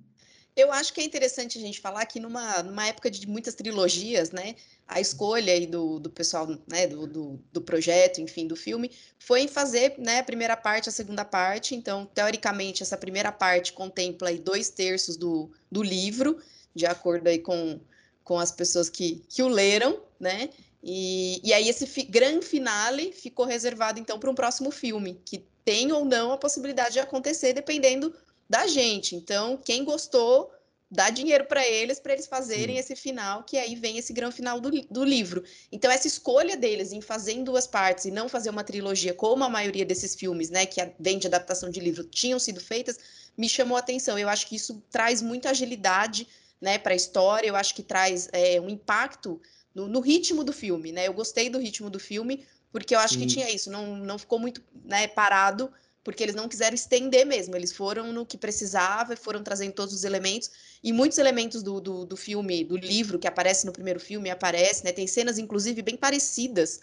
Eu 0.58 0.72
acho 0.72 0.92
que 0.92 1.00
é 1.00 1.04
interessante 1.04 1.56
a 1.56 1.60
gente 1.60 1.80
falar 1.80 2.04
que 2.04 2.18
numa, 2.18 2.64
numa 2.64 2.84
época 2.84 3.08
de 3.08 3.28
muitas 3.28 3.54
trilogias, 3.54 4.32
né, 4.32 4.56
a 4.88 5.00
escolha 5.00 5.52
aí 5.52 5.68
do, 5.68 6.00
do 6.00 6.10
pessoal, 6.10 6.48
né, 6.66 6.84
do, 6.88 7.06
do, 7.06 7.40
do, 7.52 7.60
projeto, 7.60 8.20
enfim, 8.20 8.44
do 8.44 8.56
filme, 8.56 8.90
foi 9.20 9.42
em 9.42 9.48
fazer, 9.48 9.94
né, 9.98 10.18
a 10.18 10.24
primeira 10.24 10.56
parte, 10.56 10.88
a 10.88 10.92
segunda 10.92 11.24
parte, 11.24 11.76
então, 11.76 12.06
teoricamente, 12.06 12.82
essa 12.82 12.96
primeira 12.96 13.30
parte 13.30 13.72
contempla 13.72 14.30
aí 14.30 14.38
dois 14.40 14.68
terços 14.68 15.16
do, 15.16 15.48
do 15.70 15.80
livro, 15.80 16.42
de 16.74 16.86
acordo 16.86 17.28
aí 17.28 17.38
com, 17.38 17.78
com 18.24 18.36
as 18.36 18.50
pessoas 18.50 18.90
que, 18.90 19.22
que 19.28 19.44
o 19.44 19.46
leram, 19.46 20.00
né, 20.18 20.50
e, 20.82 21.40
e 21.44 21.52
aí 21.52 21.68
esse 21.68 21.86
fi, 21.86 22.02
grande 22.02 22.44
finale 22.44 23.12
ficou 23.12 23.46
reservado, 23.46 24.00
então, 24.00 24.18
para 24.18 24.28
um 24.28 24.34
próximo 24.34 24.72
filme, 24.72 25.20
que 25.24 25.46
tem 25.64 25.92
ou 25.92 26.04
não 26.04 26.32
a 26.32 26.36
possibilidade 26.36 26.94
de 26.94 26.98
acontecer, 26.98 27.52
dependendo 27.52 28.12
da 28.48 28.66
gente. 28.66 29.14
Então, 29.14 29.56
quem 29.56 29.84
gostou, 29.84 30.50
dá 30.90 31.10
dinheiro 31.10 31.44
para 31.44 31.66
eles, 31.66 32.00
para 32.00 32.14
eles 32.14 32.26
fazerem 32.26 32.76
Sim. 32.76 32.80
esse 32.80 32.96
final, 32.96 33.42
que 33.42 33.58
aí 33.58 33.74
vem 33.74 33.98
esse 33.98 34.12
grande 34.12 34.36
final 34.36 34.60
do, 34.60 34.70
do 34.70 35.04
livro. 35.04 35.44
Então, 35.70 35.90
essa 35.90 36.06
escolha 36.06 36.56
deles 36.56 36.92
em 36.92 37.00
fazer 37.00 37.32
em 37.32 37.44
duas 37.44 37.66
partes 37.66 38.06
e 38.06 38.10
não 38.10 38.28
fazer 38.28 38.50
uma 38.50 38.64
trilogia, 38.64 39.12
como 39.12 39.44
a 39.44 39.48
maioria 39.48 39.84
desses 39.84 40.14
filmes, 40.14 40.48
né, 40.48 40.64
que 40.64 40.80
vem 40.98 41.18
de 41.18 41.26
adaptação 41.26 41.68
de 41.68 41.80
livro, 41.80 42.04
tinham 42.04 42.38
sido 42.38 42.60
feitas, 42.60 42.98
me 43.36 43.48
chamou 43.48 43.76
a 43.76 43.80
atenção. 43.80 44.18
Eu 44.18 44.28
acho 44.28 44.46
que 44.46 44.56
isso 44.56 44.82
traz 44.90 45.20
muita 45.20 45.50
agilidade 45.50 46.26
né, 46.60 46.78
para 46.78 46.92
a 46.92 46.96
história, 46.96 47.48
eu 47.48 47.56
acho 47.56 47.74
que 47.74 47.82
traz 47.82 48.28
é, 48.32 48.60
um 48.60 48.68
impacto 48.68 49.40
no, 49.74 49.86
no, 49.86 50.00
ritmo 50.00 50.42
do 50.42 50.52
filme, 50.52 50.90
né? 50.90 51.06
Eu 51.06 51.12
gostei 51.12 51.48
do 51.48 51.58
ritmo 51.58 51.88
do 51.88 52.00
filme, 52.00 52.44
porque 52.72 52.94
eu 52.94 52.98
acho 52.98 53.14
Sim. 53.14 53.20
que 53.20 53.26
tinha 53.26 53.50
isso, 53.50 53.70
não, 53.70 53.96
não 53.96 54.18
ficou 54.18 54.38
muito 54.38 54.62
né, 54.84 55.06
parado, 55.06 55.72
porque 56.04 56.22
eles 56.22 56.34
não 56.34 56.48
quiseram 56.48 56.74
estender 56.74 57.26
mesmo, 57.26 57.54
eles 57.54 57.72
foram 57.72 58.12
no 58.12 58.24
que 58.24 58.38
precisava, 58.38 59.16
foram 59.16 59.42
trazendo 59.42 59.72
todos 59.72 59.94
os 59.94 60.04
elementos, 60.04 60.50
e 60.82 60.92
muitos 60.92 61.18
elementos 61.18 61.62
do, 61.62 61.80
do, 61.80 62.06
do 62.06 62.16
filme, 62.16 62.64
do 62.64 62.76
livro 62.76 63.18
que 63.18 63.26
aparece 63.26 63.66
no 63.66 63.72
primeiro 63.72 64.00
filme, 64.00 64.30
aparece, 64.30 64.84
né? 64.84 64.92
Tem 64.92 65.06
cenas, 65.06 65.38
inclusive, 65.38 65.82
bem 65.82 65.96
parecidas, 65.96 66.80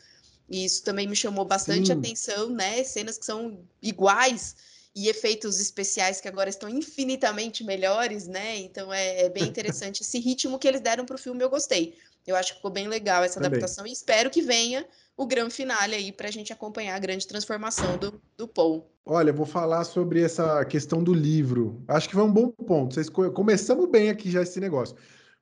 e 0.49 0.65
isso 0.65 0.83
também 0.83 1.07
me 1.07 1.15
chamou 1.15 1.45
bastante 1.45 1.87
Sim. 1.87 1.93
atenção, 1.93 2.49
né? 2.49 2.83
Cenas 2.83 3.17
que 3.17 3.25
são 3.25 3.59
iguais 3.81 4.55
e 4.95 5.09
efeitos 5.09 5.59
especiais 5.59 6.21
que 6.21 6.27
agora 6.27 6.49
estão 6.49 6.69
infinitamente 6.69 7.63
melhores, 7.63 8.27
né? 8.27 8.57
Então 8.57 8.93
é, 8.93 9.23
é 9.23 9.29
bem 9.29 9.47
interessante 9.49 10.01
esse 10.01 10.19
ritmo 10.19 10.59
que 10.59 10.67
eles 10.67 10.81
deram 10.81 11.05
para 11.05 11.15
o 11.15 11.19
filme, 11.19 11.43
eu 11.43 11.49
gostei. 11.49 11.97
Eu 12.25 12.35
acho 12.35 12.49
que 12.49 12.55
ficou 12.55 12.71
bem 12.71 12.87
legal 12.87 13.23
essa 13.23 13.35
Também. 13.35 13.57
adaptação 13.57 13.85
e 13.85 13.91
espero 13.91 14.29
que 14.29 14.41
venha 14.41 14.85
o 15.15 15.25
grande 15.25 15.53
finale 15.53 15.95
aí 15.95 16.11
para 16.11 16.27
a 16.27 16.31
gente 16.31 16.51
acompanhar 16.51 16.95
a 16.95 16.99
grande 16.99 17.27
transformação 17.27 17.97
do, 17.97 18.21
do 18.37 18.47
Paul. 18.47 18.89
Olha, 19.05 19.31
vou 19.31 19.45
falar 19.45 19.83
sobre 19.83 20.21
essa 20.21 20.65
questão 20.65 21.03
do 21.03 21.13
livro. 21.13 21.83
Acho 21.87 22.09
que 22.09 22.15
foi 22.15 22.23
um 22.23 22.31
bom 22.31 22.49
ponto. 22.49 22.95
Vocês 22.95 23.09
começamos 23.09 23.89
bem 23.89 24.09
aqui 24.09 24.31
já 24.31 24.41
esse 24.41 24.59
negócio. 24.59 24.95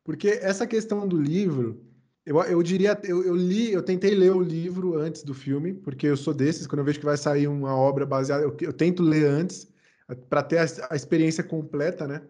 Porque 0.03 0.27
essa 0.41 0.67
questão 0.67 1.07
do 1.07 1.19
livro, 1.19 1.81
eu, 2.25 2.41
eu 2.43 2.61
diria, 2.61 2.99
eu, 3.03 3.23
eu, 3.23 3.35
li, 3.35 3.71
eu 3.71 3.81
tentei 3.81 4.13
ler 4.13 4.31
o 4.31 4.41
livro 4.41 4.97
antes 4.97 5.23
do 5.23 5.33
filme, 5.33 5.73
porque 5.73 6.07
eu 6.07 6.17
sou 6.17 6.33
desses, 6.33 6.67
quando 6.67 6.79
eu 6.79 6.85
vejo 6.85 6.99
que 6.99 7.05
vai 7.05 7.17
sair 7.17 7.47
uma 7.47 7.75
obra 7.75 8.05
baseada, 8.05 8.43
eu, 8.43 8.55
eu 8.59 8.73
tento 8.73 9.01
ler 9.01 9.25
antes, 9.25 9.67
para 10.29 10.43
ter 10.43 10.57
a, 10.57 10.65
a, 10.89 10.95
experiência 10.95 11.43
completa, 11.43 12.07
né? 12.07 12.21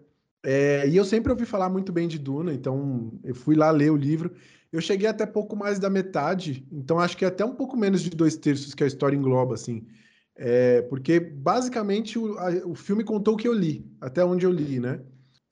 É, 0.43 0.87
e 0.87 0.97
eu 0.97 1.05
sempre 1.05 1.31
ouvi 1.31 1.45
falar 1.45 1.69
muito 1.69 1.91
bem 1.93 2.07
de 2.07 2.19
Duna, 2.19 2.53
então 2.53 3.17
eu 3.23 3.33
fui 3.33 3.55
lá 3.55 3.71
ler 3.71 3.91
o 3.91 3.95
livro. 3.95 4.33
Eu 4.71 4.81
cheguei 4.81 5.07
até 5.07 5.25
pouco 5.25 5.55
mais 5.55 5.79
da 5.79 5.89
metade, 5.89 6.67
então 6.71 6.99
acho 6.99 7.15
que 7.15 7.23
é 7.23 7.27
até 7.27 7.45
um 7.45 7.55
pouco 7.55 7.77
menos 7.77 8.01
de 8.01 8.09
dois 8.09 8.35
terços 8.35 8.73
que 8.73 8.83
a 8.83 8.87
história 8.87 9.15
engloba, 9.15 9.53
assim. 9.53 9.87
É, 10.35 10.81
porque 10.83 11.19
basicamente 11.19 12.17
o, 12.17 12.37
a, 12.39 12.49
o 12.65 12.75
filme 12.75 13.03
contou 13.03 13.35
o 13.35 13.37
que 13.37 13.47
eu 13.47 13.53
li, 13.53 13.85
até 14.01 14.25
onde 14.25 14.45
eu 14.45 14.51
li, 14.51 14.79
né? 14.79 14.99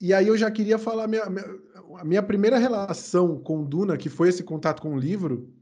E 0.02 0.14
aí 0.14 0.28
eu 0.28 0.36
já 0.36 0.50
queria 0.50 0.80
falar 0.80 1.08
minha, 1.08 1.30
minha, 1.30 1.46
a 2.00 2.04
minha 2.04 2.24
primeira 2.24 2.58
relação 2.58 3.40
com 3.40 3.64
Duna, 3.64 3.98
que 3.98 4.10
foi 4.10 4.30
esse 4.30 4.44
contato 4.44 4.82
com 4.82 4.96
o 4.96 5.00
livro, 5.00 5.54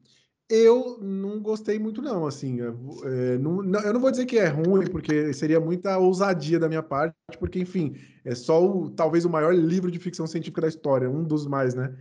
eu 0.49 0.97
não 0.99 1.39
gostei 1.39 1.77
muito, 1.77 2.01
não. 2.01 2.25
Assim, 2.25 2.59
é, 2.59 3.37
não, 3.37 3.61
não, 3.61 3.79
eu 3.81 3.93
não 3.93 3.99
vou 3.99 4.09
dizer 4.09 4.25
que 4.25 4.39
é 4.39 4.47
ruim, 4.47 4.87
porque 4.87 5.31
seria 5.33 5.59
muita 5.59 5.97
ousadia 5.97 6.59
da 6.59 6.67
minha 6.67 6.81
parte, 6.81 7.15
porque, 7.39 7.59
enfim, 7.59 7.95
é 8.25 8.33
só 8.33 8.65
o, 8.65 8.89
talvez 8.89 9.25
o 9.25 9.29
maior 9.29 9.53
livro 9.53 9.91
de 9.91 9.99
ficção 9.99 10.25
científica 10.25 10.61
da 10.61 10.67
história, 10.67 11.09
um 11.09 11.23
dos 11.23 11.45
mais, 11.45 11.75
né? 11.75 11.95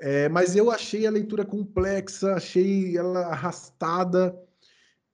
É, 0.00 0.28
mas 0.28 0.54
eu 0.56 0.70
achei 0.70 1.06
a 1.06 1.10
leitura 1.10 1.44
complexa, 1.44 2.34
achei 2.34 2.96
ela 2.96 3.26
arrastada. 3.26 4.36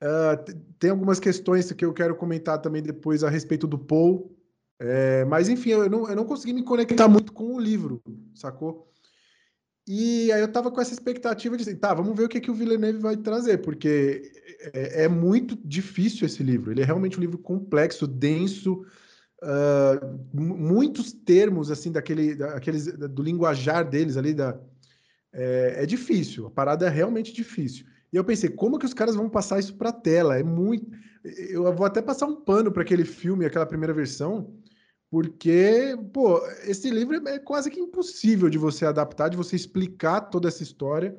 Uh, 0.02 0.54
tem 0.78 0.90
algumas 0.90 1.18
questões 1.18 1.72
que 1.72 1.84
eu 1.84 1.92
quero 1.92 2.14
comentar 2.14 2.60
também 2.60 2.82
depois 2.82 3.25
a 3.25 3.30
respeito 3.30 3.66
do 3.66 3.78
Paul. 3.78 4.34
É, 4.80 5.25
mas 5.25 5.48
enfim, 5.48 5.70
eu 5.70 5.90
não, 5.90 6.08
eu 6.08 6.14
não 6.14 6.25
consegui 6.25 6.52
me 6.52 6.62
conectar 6.62 7.08
muito 7.08 7.32
com 7.32 7.54
o 7.54 7.60
livro, 7.60 8.00
sacou? 8.34 8.88
E 9.88 10.30
aí 10.30 10.40
eu 10.42 10.52
tava 10.52 10.71
com 10.71 10.80
essa 10.83 10.92
expectativa 10.92 11.57
de 11.57 11.62
assim, 11.62 11.75
tá, 11.75 11.95
vamos 11.95 12.14
ver 12.14 12.25
o 12.25 12.28
que, 12.28 12.40
que 12.40 12.50
o 12.50 12.54
Villeneuve 12.54 12.99
vai 12.99 13.16
trazer, 13.16 13.59
porque 13.59 14.30
é, 14.75 15.04
é 15.04 15.09
muito 15.09 15.59
difícil 15.64 16.26
esse 16.26 16.42
livro. 16.42 16.71
Ele 16.71 16.83
é 16.83 16.85
realmente 16.85 17.16
um 17.16 17.23
livro 17.23 17.38
complexo, 17.38 18.07
denso, 18.07 18.85
uh, 19.42 20.18
muitos 20.35 21.11
termos 21.12 21.71
assim 21.71 21.90
daquele, 21.90 22.35
daqueles, 22.35 22.87
do 22.87 23.23
linguajar 23.23 23.88
deles 23.88 24.18
ali 24.18 24.35
da, 24.35 24.61
é, 25.33 25.83
é, 25.83 25.87
difícil, 25.87 26.47
a 26.47 26.50
parada 26.50 26.87
é 26.87 26.90
realmente 26.90 27.33
difícil. 27.33 27.87
E 28.12 28.16
eu 28.16 28.25
pensei, 28.25 28.50
como 28.50 28.78
que 28.78 28.87
os 28.87 28.95
caras 28.95 29.14
vão 29.14 29.28
passar 29.28 29.59
isso 29.59 29.75
para 29.76 29.92
tela? 29.92 30.38
É 30.38 30.42
muito. 30.42 30.87
Eu 31.50 31.73
vou 31.75 31.87
até 31.87 32.00
passar 32.00 32.26
um 32.26 32.37
pano 32.37 32.73
para 32.73 32.83
aquele 32.83 33.04
filme, 33.04 33.45
aquela 33.45 33.66
primeira 33.66 33.92
versão, 33.92 34.54
porque, 35.10 35.96
pô, 36.12 36.38
esse 36.64 36.90
livro 36.90 37.16
é 37.28 37.38
quase 37.38 37.70
que 37.70 37.80
impossível 37.80 38.50
de 38.50 38.58
você 38.58 38.84
adaptar, 38.84 39.28
de 39.28 39.36
você 39.36 39.56
explicar 39.56 40.22
toda 40.22 40.48
essa 40.48 40.62
história. 40.62 41.16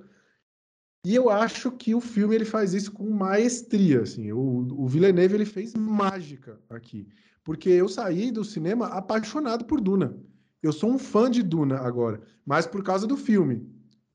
E 1.05 1.15
eu 1.15 1.29
acho 1.29 1.72
que 1.72 1.96
o 1.96 2.01
filme 2.01 2.36
ele 2.36 2.46
faz 2.46 2.74
isso 2.74 2.91
com 2.91 3.10
maestria, 3.10 4.01
assim. 4.01 4.31
O, 4.31 4.67
o 4.72 4.88
Villeneuve 4.88 5.36
ele 5.36 5.46
fez 5.46 5.74
mágica 5.74 6.60
aqui, 6.69 7.08
porque 7.43 7.69
eu 7.69 7.88
saí 7.88 8.31
do 8.31 8.43
cinema 8.43 8.88
apaixonado 8.88 9.65
por 9.65 9.81
Duna. 9.81 10.15
Eu 10.62 10.74
sou 10.74 10.91
um 10.91 11.00
fã 11.00 11.31
de 11.31 11.41
Duna 11.41 11.77
agora, 11.79 12.22
mas 12.46 12.67
por 12.67 12.84
causa 12.84 13.08
do 13.08 13.17
filme. 13.17 13.65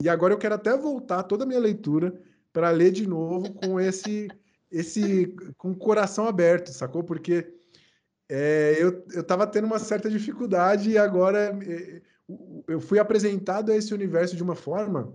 E 0.03 0.09
agora 0.09 0.35
eu 0.35 0.39
quero 0.39 0.55
até 0.55 0.77
voltar 0.77 1.23
toda 1.23 1.45
a 1.45 1.47
minha 1.47 1.59
leitura 1.59 2.21
para 2.53 2.71
ler 2.71 2.93
de 2.93 3.07
novo 3.07 3.53
com 3.55 3.81
esse 3.81 4.29
esse 4.71 5.35
com 5.57 5.71
o 5.71 5.77
coração 5.77 6.27
aberto, 6.27 6.69
sacou? 6.69 7.03
Porque 7.03 7.49
é, 8.29 8.77
eu 8.79 9.05
estava 9.21 9.47
tendo 9.47 9.67
uma 9.67 9.79
certa 9.79 10.11
dificuldade 10.11 10.91
e 10.91 10.99
agora 10.99 11.59
é, 11.63 12.03
eu 12.69 12.81
fui 12.81 12.99
apresentado 12.99 13.71
a 13.71 13.77
esse 13.77 13.93
universo 13.93 14.37
de 14.37 14.43
uma 14.43 14.55
forma 14.55 15.15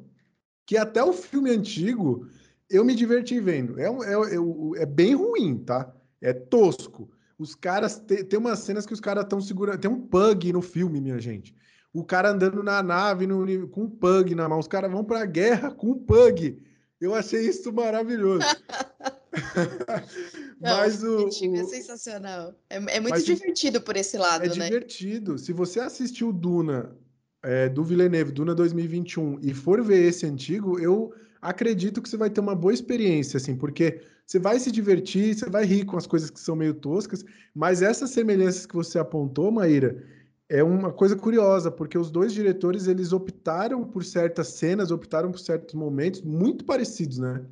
que 0.66 0.78
até 0.78 1.04
o 1.04 1.14
filme 1.14 1.50
antigo 1.50 2.28
eu 2.70 2.86
me 2.86 2.94
diverti 2.94 3.40
vendo. 3.40 3.80
É, 3.80 3.86
é, 3.86 4.14
é, 4.14 4.84
é 4.84 4.86
bem 4.86 5.16
ruim, 5.16 5.58
tá? 5.58 5.92
É 6.22 6.34
tosco. 6.34 7.10
Os 7.38 7.56
caras. 7.56 7.98
Tem, 7.98 8.24
tem 8.24 8.38
umas 8.38 8.60
cenas 8.60 8.86
que 8.86 8.94
os 8.94 9.00
caras 9.00 9.24
estão 9.24 9.42
segurando. 9.42 9.80
Tem 9.80 9.90
um 9.90 10.02
pug 10.02 10.54
no 10.54 10.62
filme, 10.62 11.02
minha 11.02 11.20
gente 11.20 11.56
o 11.94 12.04
cara 12.04 12.30
andando 12.30 12.62
na 12.64 12.84
nave 12.84 13.26
no, 13.26 13.68
com 13.70 13.84
um 13.84 13.90
pug 13.90 14.36
na 14.36 14.48
mão. 14.48 14.60
Os 14.60 14.68
caras 14.68 14.92
vão 14.92 15.04
para 15.04 15.22
a 15.22 15.26
guerra 15.26 15.72
com 15.72 15.92
um 15.92 16.00
pug. 16.00 16.62
Eu 17.00 17.16
achei 17.16 17.48
isso 17.48 17.72
maravilhoso. 17.74 18.46
Não, 20.60 20.78
mas 20.78 21.04
o, 21.04 21.26
o, 21.26 21.56
é 21.56 21.64
sensacional. 21.64 22.54
É, 22.70 22.98
é 22.98 23.00
muito 23.00 23.22
divertido 23.24 23.80
por 23.82 23.96
esse 23.96 24.18
lado, 24.18 24.46
é 24.46 24.56
né? 24.56 24.68
É 24.68 24.70
divertido. 24.70 25.38
Se 25.38 25.54
você 25.54 25.80
assistiu 25.80 26.34
Duna 26.34 26.96
é, 27.44 27.70
do 27.70 27.84
Villeneuve, 27.84 28.32
Duna 28.32 28.54
2021, 28.54 29.40
e 29.42 29.54
for 29.54 29.82
ver 29.84 30.04
esse 30.08 30.26
antigo, 30.26 30.80
eu 30.80 31.14
acredito 31.42 32.02
que 32.02 32.10
você 32.10 32.18
vai 32.18 32.30
ter 32.30 32.42
uma 32.42 32.56
boa 32.56 32.74
experiência, 32.74 33.38
assim, 33.38 33.56
porque 33.56 34.02
você 34.26 34.38
vai 34.38 34.60
se 34.60 34.72
divertir, 34.72 35.36
você 35.36 35.50
vai 35.50 35.66
rir 35.66 35.86
com 35.86 35.98
as 35.98 36.06
coisas 36.06 36.30
que 36.30 36.40
são 36.40 36.56
meio 36.56 36.74
toscas, 36.74 37.24
mas 37.56 37.82
essas 37.82 38.10
semelhanças 38.12 38.66
que 38.66 38.76
você 38.76 39.00
apontou, 39.00 39.52
Maíra, 39.52 40.04
é 40.50 40.64
uma 40.64 40.92
coisa 40.92 41.16
curiosa, 41.16 41.72
porque 41.72 41.98
os 41.98 42.12
dois 42.12 42.34
diretores 42.34 42.88
eles 42.88 43.14
optaram 43.14 43.86
por 43.86 44.04
certas 44.04 44.50
cenas, 44.50 44.92
optaram 44.92 45.32
por 45.32 45.40
certos 45.40 45.76
momentos 45.76 46.22
muito 46.22 46.66
parecidos, 46.66 47.20
né? 47.20 47.44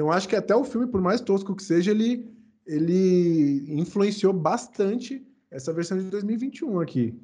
Então 0.00 0.10
acho 0.10 0.26
que 0.26 0.34
até 0.34 0.56
o 0.56 0.64
filme, 0.64 0.86
por 0.86 1.02
mais 1.02 1.20
tosco 1.20 1.54
que 1.54 1.62
seja, 1.62 1.90
ele, 1.90 2.26
ele 2.66 3.66
influenciou 3.68 4.32
bastante 4.32 5.22
essa 5.50 5.74
versão 5.74 5.98
de 5.98 6.04
2021 6.04 6.80
aqui. 6.80 7.14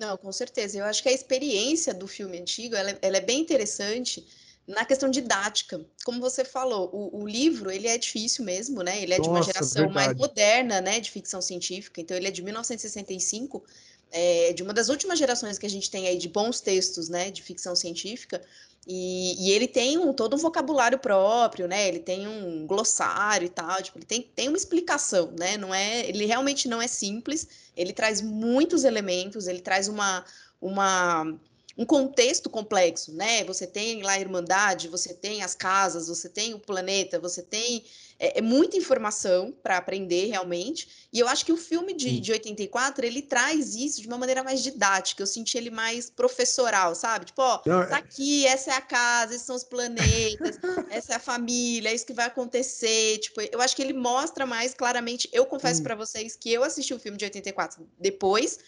Não, 0.00 0.16
com 0.16 0.32
certeza. 0.32 0.78
Eu 0.78 0.84
acho 0.84 1.00
que 1.00 1.08
a 1.08 1.12
experiência 1.12 1.94
do 1.94 2.08
filme 2.08 2.36
antigo 2.36 2.74
ela, 2.74 2.98
ela 3.00 3.18
é 3.18 3.20
bem 3.20 3.40
interessante 3.40 4.26
na 4.66 4.84
questão 4.84 5.08
didática. 5.08 5.80
Como 6.04 6.20
você 6.20 6.44
falou, 6.44 6.90
o, 6.92 7.22
o, 7.22 7.28
livro 7.28 7.70
ele 7.70 7.86
é 7.86 7.96
difícil 7.96 8.44
mesmo, 8.44 8.82
né? 8.82 9.00
Ele 9.00 9.14
é 9.14 9.18
Nossa, 9.18 9.30
de 9.30 9.36
uma 9.36 9.42
geração 9.44 9.82
verdade. 9.84 10.06
mais 10.06 10.18
moderna, 10.18 10.80
né, 10.80 10.98
de 10.98 11.12
ficção 11.12 11.40
científica. 11.40 12.00
Então 12.00 12.16
ele 12.16 12.26
é 12.26 12.32
de 12.32 12.42
1965 12.42 13.64
é, 14.10 14.52
de 14.52 14.62
uma 14.64 14.72
das 14.72 14.88
últimas 14.88 15.20
gerações 15.20 15.56
que 15.56 15.66
a 15.66 15.70
gente 15.70 15.88
tem 15.88 16.08
aí 16.08 16.18
de 16.18 16.28
bons 16.28 16.60
textos, 16.60 17.08
né, 17.08 17.30
de 17.30 17.42
ficção 17.42 17.76
científica, 17.76 18.42
e, 18.90 19.34
e, 19.38 19.52
ele 19.52 19.68
tem 19.68 19.98
um, 19.98 20.14
todo 20.14 20.34
um 20.34 20.38
vocabulário 20.38 20.98
próprio, 20.98 21.68
né, 21.68 21.86
ele 21.86 21.98
tem 21.98 22.26
um 22.26 22.66
glossário 22.66 23.44
e 23.44 23.50
tal, 23.50 23.82
tipo, 23.82 23.98
ele 23.98 24.06
tem, 24.06 24.22
tem 24.34 24.48
uma 24.48 24.56
explicação, 24.56 25.30
né, 25.38 25.58
não 25.58 25.74
é, 25.74 26.08
ele 26.08 26.24
realmente 26.24 26.66
não 26.66 26.80
é 26.80 26.86
simples, 26.86 27.46
ele 27.76 27.92
traz 27.92 28.22
muitos 28.22 28.84
elementos, 28.84 29.46
ele 29.46 29.60
traz 29.60 29.88
uma, 29.88 30.24
uma 30.58 31.38
um 31.78 31.86
contexto 31.86 32.50
complexo, 32.50 33.14
né? 33.14 33.44
Você 33.44 33.64
tem 33.64 34.02
lá 34.02 34.12
a 34.12 34.20
Irmandade, 34.20 34.88
você 34.88 35.14
tem 35.14 35.44
as 35.44 35.54
casas, 35.54 36.08
você 36.08 36.28
tem 36.28 36.52
o 36.52 36.58
planeta, 36.58 37.20
você 37.20 37.40
tem 37.40 37.84
é, 38.18 38.38
é 38.38 38.42
muita 38.42 38.76
informação 38.76 39.54
para 39.62 39.76
aprender 39.76 40.26
realmente. 40.26 41.08
E 41.12 41.20
eu 41.20 41.28
acho 41.28 41.46
que 41.46 41.52
o 41.52 41.56
filme 41.56 41.94
de, 41.94 42.18
de 42.18 42.32
84 42.32 43.06
ele 43.06 43.22
traz 43.22 43.76
isso 43.76 44.02
de 44.02 44.08
uma 44.08 44.18
maneira 44.18 44.42
mais 44.42 44.60
didática. 44.60 45.22
Eu 45.22 45.26
senti 45.26 45.56
ele 45.56 45.70
mais 45.70 46.10
professoral, 46.10 46.96
sabe? 46.96 47.26
Tipo, 47.26 47.42
ó, 47.42 47.62
Não, 47.64 47.86
tá 47.86 47.96
é 47.96 47.98
aqui, 48.00 48.44
essa 48.44 48.72
é 48.72 48.74
a 48.74 48.80
casa, 48.80 49.34
esses 49.36 49.46
são 49.46 49.54
os 49.54 49.62
planetas, 49.62 50.58
essa 50.90 51.12
é 51.12 51.16
a 51.16 51.20
família, 51.20 51.90
é 51.90 51.94
isso 51.94 52.04
que 52.04 52.12
vai 52.12 52.26
acontecer. 52.26 53.18
Tipo, 53.18 53.40
eu 53.40 53.60
acho 53.60 53.76
que 53.76 53.82
ele 53.82 53.92
mostra 53.92 54.44
mais 54.44 54.74
claramente. 54.74 55.28
Eu 55.32 55.46
confesso 55.46 55.80
hum. 55.80 55.84
para 55.84 55.94
vocês 55.94 56.34
que 56.34 56.52
eu 56.52 56.64
assisti 56.64 56.92
o 56.92 56.98
filme 56.98 57.16
de 57.16 57.24
84 57.24 57.88
depois 58.00 58.58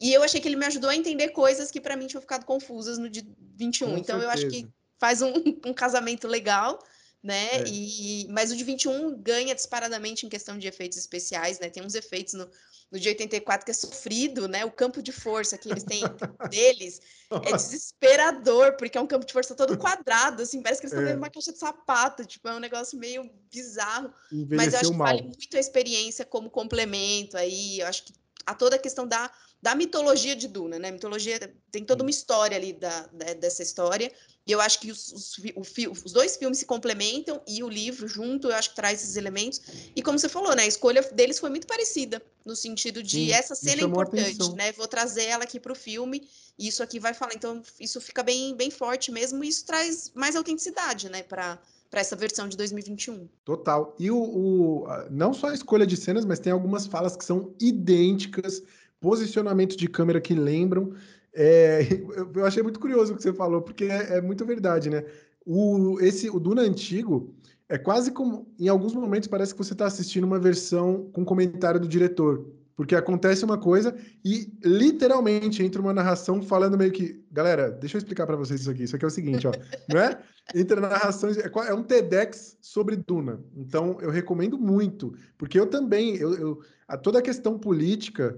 e 0.00 0.14
eu 0.14 0.22
achei 0.22 0.40
que 0.40 0.48
ele 0.48 0.56
me 0.56 0.66
ajudou 0.66 0.88
a 0.88 0.96
entender 0.96 1.28
coisas 1.28 1.70
que 1.70 1.80
para 1.80 1.94
mim 1.94 2.06
tinham 2.06 2.22
ficado 2.22 2.46
confusas 2.46 2.96
no 2.96 3.08
de 3.10 3.26
21. 3.56 3.90
Com 3.90 3.98
então 3.98 4.18
certeza. 4.18 4.24
eu 4.24 4.30
acho 4.30 4.48
que 4.48 4.68
faz 4.98 5.20
um, 5.20 5.32
um, 5.66 5.74
casamento 5.74 6.26
legal, 6.26 6.82
né? 7.22 7.60
É. 7.60 7.64
E, 7.66 8.26
mas 8.30 8.50
o 8.50 8.56
de 8.56 8.64
21 8.64 9.20
ganha 9.20 9.54
disparadamente 9.54 10.24
em 10.24 10.28
questão 10.28 10.56
de 10.56 10.66
efeitos 10.66 10.96
especiais, 10.96 11.58
né? 11.58 11.68
Tem 11.68 11.84
uns 11.84 11.94
efeitos 11.94 12.32
no, 12.32 12.48
no 12.90 12.98
de 12.98 13.10
84 13.10 13.62
que 13.62 13.70
é 13.70 13.74
sofrido, 13.74 14.48
né? 14.48 14.64
O 14.64 14.70
campo 14.70 15.02
de 15.02 15.12
força 15.12 15.58
que 15.58 15.70
eles 15.70 15.84
têm 15.84 16.00
deles 16.50 17.02
é 17.46 17.52
desesperador, 17.52 18.78
porque 18.78 18.96
é 18.96 19.00
um 19.02 19.06
campo 19.06 19.26
de 19.26 19.34
força 19.34 19.54
todo 19.54 19.76
quadrado, 19.76 20.42
assim, 20.42 20.62
parece 20.62 20.80
que 20.80 20.86
eles 20.86 20.92
estão 20.92 21.06
é. 21.06 21.12
vendo 21.12 21.18
uma 21.18 21.28
caixa 21.28 21.52
de 21.52 21.58
sapato, 21.58 22.24
tipo, 22.24 22.48
é 22.48 22.54
um 22.54 22.58
negócio 22.58 22.98
meio 22.98 23.30
bizarro. 23.52 24.10
Envelheceu 24.32 24.56
mas 24.56 24.72
eu 24.72 24.80
acho 24.80 24.90
que 24.92 24.96
mal. 24.96 25.08
vale 25.08 25.22
muito 25.22 25.56
a 25.56 25.60
experiência 25.60 26.24
como 26.24 26.48
complemento 26.48 27.36
aí, 27.36 27.80
eu 27.80 27.86
acho 27.86 28.04
que 28.04 28.14
a 28.46 28.54
toda 28.54 28.76
a 28.76 28.78
questão 28.78 29.06
da, 29.06 29.30
da 29.62 29.74
mitologia 29.74 30.34
de 30.34 30.48
Duna, 30.48 30.78
né? 30.78 30.90
mitologia 30.90 31.38
tem 31.70 31.84
toda 31.84 32.02
uma 32.02 32.10
história 32.10 32.56
ali 32.56 32.72
da, 32.72 33.06
da 33.12 33.34
dessa 33.34 33.62
história, 33.62 34.10
e 34.46 34.52
eu 34.52 34.60
acho 34.60 34.80
que 34.80 34.90
os, 34.90 35.12
os, 35.12 35.38
o, 35.38 35.92
os, 36.04 36.12
dois 36.12 36.36
filmes 36.36 36.58
se 36.58 36.64
complementam 36.64 37.40
e 37.46 37.62
o 37.62 37.68
livro 37.68 38.08
junto, 38.08 38.48
eu 38.48 38.54
acho 38.56 38.70
que 38.70 38.76
traz 38.76 39.02
esses 39.02 39.16
elementos. 39.16 39.60
E 39.94 40.02
como 40.02 40.18
você 40.18 40.28
falou, 40.28 40.56
né, 40.56 40.62
a 40.62 40.66
escolha 40.66 41.02
deles 41.12 41.38
foi 41.38 41.50
muito 41.50 41.66
parecida, 41.66 42.22
no 42.44 42.56
sentido 42.56 43.02
de 43.02 43.26
Sim, 43.26 43.32
essa 43.32 43.54
cena 43.54 43.82
é 43.82 43.84
importante, 43.84 44.54
né? 44.54 44.72
Vou 44.72 44.88
trazer 44.88 45.24
ela 45.24 45.44
aqui 45.44 45.60
para 45.60 45.72
o 45.72 45.76
filme, 45.76 46.26
e 46.58 46.66
isso 46.66 46.82
aqui 46.82 46.98
vai 46.98 47.12
falar. 47.12 47.34
Então, 47.34 47.62
isso 47.78 48.00
fica 48.00 48.22
bem, 48.22 48.56
bem 48.56 48.70
forte 48.70 49.12
mesmo, 49.12 49.44
e 49.44 49.48
isso 49.48 49.64
traz 49.66 50.10
mais 50.14 50.34
autenticidade, 50.34 51.08
né, 51.10 51.22
para 51.22 51.58
para 51.90 52.00
essa 52.00 52.14
versão 52.14 52.48
de 52.48 52.56
2021. 52.56 53.28
Total. 53.44 53.96
E 53.98 54.12
o, 54.12 54.16
o, 54.16 54.86
não 55.10 55.34
só 55.34 55.48
a 55.48 55.54
escolha 55.54 55.84
de 55.84 55.96
cenas, 55.96 56.24
mas 56.24 56.38
tem 56.38 56.52
algumas 56.52 56.86
falas 56.86 57.16
que 57.16 57.24
são 57.24 57.52
idênticas, 57.60 58.62
posicionamentos 59.00 59.76
de 59.76 59.88
câmera 59.88 60.20
que 60.20 60.34
lembram. 60.34 60.92
É, 61.34 61.80
eu 62.36 62.44
achei 62.44 62.62
muito 62.62 62.78
curioso 62.78 63.12
o 63.12 63.16
que 63.16 63.22
você 63.22 63.32
falou, 63.32 63.62
porque 63.62 63.84
é, 63.84 64.18
é, 64.18 64.20
muito 64.20 64.44
verdade, 64.44 64.90
né? 64.90 65.04
O, 65.44 65.98
esse, 66.00 66.28
o 66.28 66.38
Duna 66.38 66.62
antigo 66.62 67.34
é 67.68 67.78
quase 67.78 68.12
como, 68.12 68.52
em 68.58 68.68
alguns 68.68 68.94
momentos, 68.94 69.28
parece 69.28 69.54
que 69.54 69.58
você 69.58 69.72
está 69.72 69.86
assistindo 69.86 70.24
uma 70.24 70.38
versão 70.38 71.08
com 71.12 71.24
comentário 71.24 71.80
do 71.80 71.88
diretor. 71.88 72.46
Porque 72.76 72.94
acontece 72.94 73.44
uma 73.44 73.58
coisa 73.58 73.94
e 74.24 74.50
literalmente 74.64 75.62
entra 75.62 75.82
uma 75.82 75.92
narração 75.92 76.40
falando 76.40 76.78
meio 76.78 76.90
que, 76.90 77.22
galera, 77.30 77.70
deixa 77.70 77.96
eu 77.96 77.98
explicar 77.98 78.26
para 78.26 78.36
vocês 78.36 78.62
isso 78.62 78.70
aqui. 78.70 78.84
Isso 78.84 78.96
aqui 78.96 79.04
é 79.04 79.08
o 79.08 79.10
seguinte, 79.10 79.46
ó, 79.46 79.52
não 79.92 80.00
é? 80.00 80.18
Entra 80.54 80.80
narrações, 80.80 81.36
é, 81.36 81.50
é 81.68 81.74
um 81.74 81.82
TEDx 81.82 82.56
sobre 82.62 82.96
Duna. 82.96 83.38
Então 83.54 83.98
eu 84.00 84.10
recomendo 84.10 84.58
muito, 84.58 85.14
porque 85.36 85.60
eu 85.60 85.66
também, 85.66 86.16
eu, 86.16 86.34
eu 86.34 86.60
a 86.88 86.96
toda 86.96 87.18
a 87.18 87.22
questão 87.22 87.58
política 87.58 88.36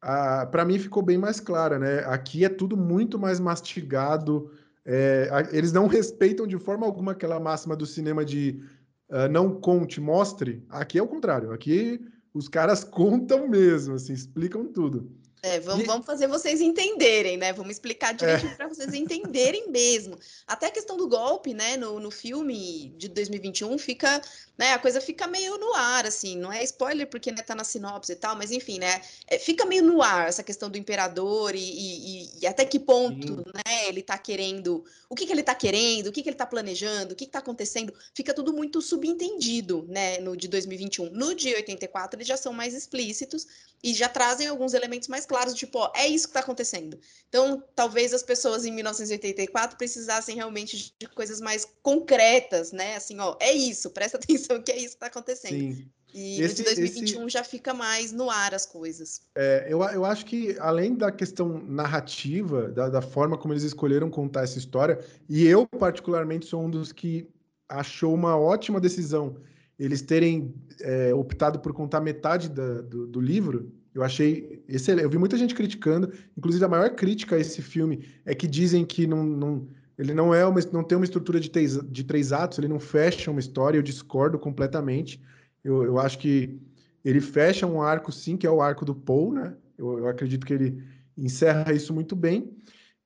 para 0.00 0.64
mim 0.64 0.78
ficou 0.78 1.02
bem 1.02 1.18
mais 1.18 1.40
clara, 1.40 1.78
né? 1.78 2.00
Aqui 2.06 2.44
é 2.44 2.48
tudo 2.48 2.76
muito 2.76 3.18
mais 3.18 3.38
mastigado. 3.38 4.50
É, 4.84 5.28
eles 5.52 5.72
não 5.72 5.86
respeitam 5.86 6.46
de 6.46 6.58
forma 6.58 6.86
alguma 6.86 7.12
aquela 7.12 7.38
máxima 7.38 7.76
do 7.76 7.84
cinema 7.84 8.24
de 8.24 8.62
uh, 9.10 9.28
não 9.30 9.60
conte, 9.60 10.00
mostre. 10.00 10.64
Aqui 10.70 10.98
é 10.98 11.02
o 11.02 11.08
contrário. 11.08 11.52
Aqui 11.52 12.00
os 12.32 12.48
caras 12.48 12.82
contam 12.84 13.48
mesmo, 13.48 13.94
assim, 13.94 14.12
explicam 14.12 14.66
tudo. 14.66 15.10
É, 15.42 15.58
vamos, 15.60 15.84
e... 15.84 15.86
vamos 15.86 16.04
fazer 16.04 16.26
vocês 16.26 16.60
entenderem, 16.60 17.38
né? 17.38 17.52
Vamos 17.52 17.72
explicar 17.72 18.12
direitinho 18.12 18.52
é. 18.52 18.54
para 18.54 18.68
vocês 18.68 18.92
entenderem 18.92 19.70
mesmo. 19.70 20.18
Até 20.46 20.66
a 20.66 20.70
questão 20.70 20.96
do 20.96 21.08
golpe, 21.08 21.54
né? 21.54 21.76
No, 21.76 21.98
no 21.98 22.10
filme 22.10 22.94
de 22.96 23.08
2021 23.08 23.78
fica, 23.78 24.20
né? 24.60 24.74
A 24.74 24.78
coisa 24.78 25.00
fica 25.00 25.26
meio 25.26 25.56
no 25.56 25.72
ar, 25.72 26.04
assim. 26.04 26.36
Não 26.36 26.52
é 26.52 26.62
spoiler 26.62 27.06
porque 27.08 27.32
né, 27.32 27.40
tá 27.40 27.54
na 27.54 27.64
sinopse 27.64 28.12
e 28.12 28.16
tal, 28.16 28.36
mas 28.36 28.50
enfim, 28.50 28.78
né? 28.78 29.00
É, 29.26 29.38
fica 29.38 29.64
meio 29.64 29.82
no 29.82 30.02
ar 30.02 30.28
essa 30.28 30.42
questão 30.42 30.68
do 30.68 30.76
imperador 30.76 31.54
e, 31.54 31.58
e, 31.58 32.30
e 32.42 32.46
até 32.46 32.66
que 32.66 32.78
ponto, 32.78 33.26
Sim. 33.26 33.42
né? 33.54 33.88
Ele 33.88 34.02
tá 34.02 34.18
querendo, 34.18 34.84
o 35.08 35.14
que 35.14 35.24
que 35.24 35.32
ele 35.32 35.42
tá 35.42 35.54
querendo, 35.54 36.08
o 36.08 36.12
que 36.12 36.22
que 36.22 36.28
ele 36.28 36.36
tá 36.36 36.44
planejando, 36.44 37.14
o 37.14 37.16
que 37.16 37.24
que 37.24 37.32
tá 37.32 37.38
acontecendo. 37.38 37.94
Fica 38.14 38.34
tudo 38.34 38.52
muito 38.52 38.82
subentendido, 38.82 39.86
né? 39.88 40.18
No 40.18 40.36
de 40.36 40.46
2021. 40.46 41.08
No 41.08 41.34
de 41.34 41.54
84 41.54 42.18
eles 42.18 42.28
já 42.28 42.36
são 42.36 42.52
mais 42.52 42.74
explícitos 42.74 43.46
e 43.82 43.94
já 43.94 44.08
trazem 44.08 44.46
alguns 44.46 44.74
elementos 44.74 45.08
mais 45.08 45.24
claros, 45.24 45.54
tipo, 45.54 45.78
ó, 45.78 45.90
é 45.94 46.06
isso 46.06 46.26
que 46.26 46.30
está 46.30 46.40
acontecendo. 46.40 46.98
Então, 47.28 47.62
talvez 47.74 48.12
as 48.12 48.22
pessoas 48.22 48.66
em 48.66 48.72
1984 48.72 49.78
precisassem 49.78 50.36
realmente 50.36 50.94
de 50.98 51.08
coisas 51.08 51.40
mais 51.40 51.66
concretas, 51.82 52.72
né? 52.72 52.96
Assim, 52.96 53.18
ó, 53.18 53.36
é 53.40 53.52
isso, 53.52 53.90
presta 53.90 54.18
atenção 54.18 54.49
que 54.64 54.72
é 54.72 54.76
isso 54.76 54.96
que 54.98 55.04
está 55.04 55.06
acontecendo. 55.06 55.74
Sim. 55.74 55.88
E 56.12 56.42
esse, 56.42 56.56
de 56.56 56.64
2021 56.64 57.20
esse... 57.22 57.32
já 57.32 57.44
fica 57.44 57.72
mais 57.72 58.10
no 58.10 58.28
ar 58.28 58.52
as 58.52 58.66
coisas. 58.66 59.22
É, 59.36 59.68
eu, 59.68 59.80
eu 59.82 60.04
acho 60.04 60.26
que, 60.26 60.56
além 60.58 60.96
da 60.96 61.12
questão 61.12 61.62
narrativa, 61.64 62.68
da, 62.68 62.88
da 62.88 63.00
forma 63.00 63.38
como 63.38 63.54
eles 63.54 63.62
escolheram 63.62 64.10
contar 64.10 64.42
essa 64.42 64.58
história, 64.58 64.98
e 65.28 65.46
eu, 65.46 65.66
particularmente, 65.66 66.46
sou 66.46 66.64
um 66.64 66.70
dos 66.70 66.90
que 66.90 67.28
achou 67.68 68.12
uma 68.12 68.36
ótima 68.36 68.80
decisão 68.80 69.36
eles 69.80 70.02
terem 70.02 70.54
é, 70.80 71.14
optado 71.14 71.58
por 71.58 71.72
contar 71.72 72.02
metade 72.02 72.50
da, 72.50 72.82
do, 72.82 73.06
do, 73.06 73.18
livro, 73.18 73.72
eu 73.94 74.02
achei 74.02 74.62
excelente. 74.68 75.04
Eu 75.04 75.10
vi 75.10 75.16
muita 75.16 75.38
gente 75.38 75.54
criticando, 75.54 76.12
inclusive 76.36 76.62
a 76.62 76.68
maior 76.68 76.90
crítica 76.90 77.34
a 77.34 77.38
esse 77.38 77.62
filme 77.62 78.06
é 78.26 78.34
que 78.34 78.46
dizem 78.46 78.84
que 78.84 79.06
não, 79.06 79.24
não 79.24 79.66
ele 80.00 80.14
não 80.14 80.32
é 80.32 80.46
uma, 80.46 80.58
não 80.72 80.82
tem 80.82 80.96
uma 80.96 81.04
estrutura 81.04 81.38
de 81.38 81.50
três, 81.50 81.78
de 81.86 82.04
três 82.04 82.32
atos, 82.32 82.58
ele 82.58 82.68
não 82.68 82.80
fecha 82.80 83.30
uma 83.30 83.38
história, 83.38 83.76
eu 83.76 83.82
discordo 83.82 84.38
completamente. 84.38 85.20
Eu, 85.62 85.84
eu 85.84 85.98
acho 85.98 86.18
que 86.18 86.58
ele 87.04 87.20
fecha 87.20 87.66
um 87.66 87.82
arco, 87.82 88.10
sim, 88.10 88.34
que 88.34 88.46
é 88.46 88.50
o 88.50 88.62
arco 88.62 88.82
do 88.82 88.94
Paul, 88.94 89.34
né? 89.34 89.54
Eu, 89.76 89.98
eu 89.98 90.08
acredito 90.08 90.46
que 90.46 90.54
ele 90.54 90.82
encerra 91.14 91.74
isso 91.74 91.92
muito 91.92 92.16
bem. 92.16 92.56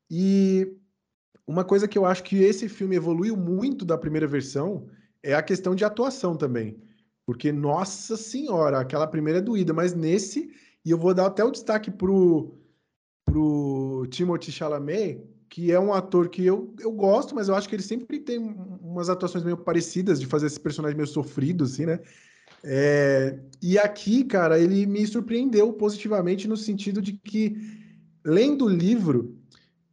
E 0.09 0.73
uma 1.45 1.65
coisa 1.65 1.89
que 1.89 1.99
eu 1.99 2.07
acho 2.07 2.23
que 2.23 2.37
esse 2.37 2.69
filme 2.69 2.95
evoluiu 2.95 3.37
muito 3.37 3.85
da 3.85 3.99
primeira 3.99 4.29
versão 4.29 4.87
é 5.21 5.35
a 5.35 5.43
questão 5.43 5.75
de 5.75 5.85
atuação 5.85 6.37
também. 6.37 6.81
Porque, 7.27 7.51
nossa 7.51 8.17
senhora, 8.17 8.79
aquela 8.79 9.09
primeira 9.09 9.41
é 9.41 9.43
doída, 9.43 9.73
mas 9.73 9.95
nesse, 9.95 10.49
e 10.85 10.93
eu 10.93 10.99
vou 10.99 11.13
dar 11.13 11.27
até 11.27 11.43
o 11.43 11.51
destaque 11.51 11.91
pro, 11.91 12.55
pro 13.25 14.07
Timothy 14.11 14.53
Chalamet, 14.53 15.34
que 15.49 15.71
é 15.71 15.79
um 15.79 15.93
ator 15.93 16.29
que 16.29 16.45
eu, 16.45 16.75
eu 16.81 16.91
gosto, 16.93 17.35
mas 17.35 17.49
eu 17.49 17.55
acho 17.55 17.69
que 17.69 17.75
ele 17.75 17.83
sempre 17.83 18.19
tem 18.19 18.39
umas 18.39 19.09
atuações 19.09 19.45
meio 19.45 19.57
parecidas, 19.57 20.21
de 20.21 20.27
fazer 20.27 20.47
esse 20.47 20.61
personagem 20.61 20.97
meio 20.97 21.07
sofrido, 21.07 21.65
assim, 21.65 21.87
né? 21.87 22.01
É, 22.63 23.39
e 23.63 23.79
aqui, 23.79 24.25
cara, 24.25 24.59
ele 24.59 24.87
me 24.87 25.07
surpreendeu 25.07 25.73
positivamente 25.73 26.49
no 26.49 26.57
sentido 26.57 27.01
de 27.01 27.13
que, 27.13 27.57
lendo 28.25 28.65
o 28.65 28.69
livro, 28.69 29.37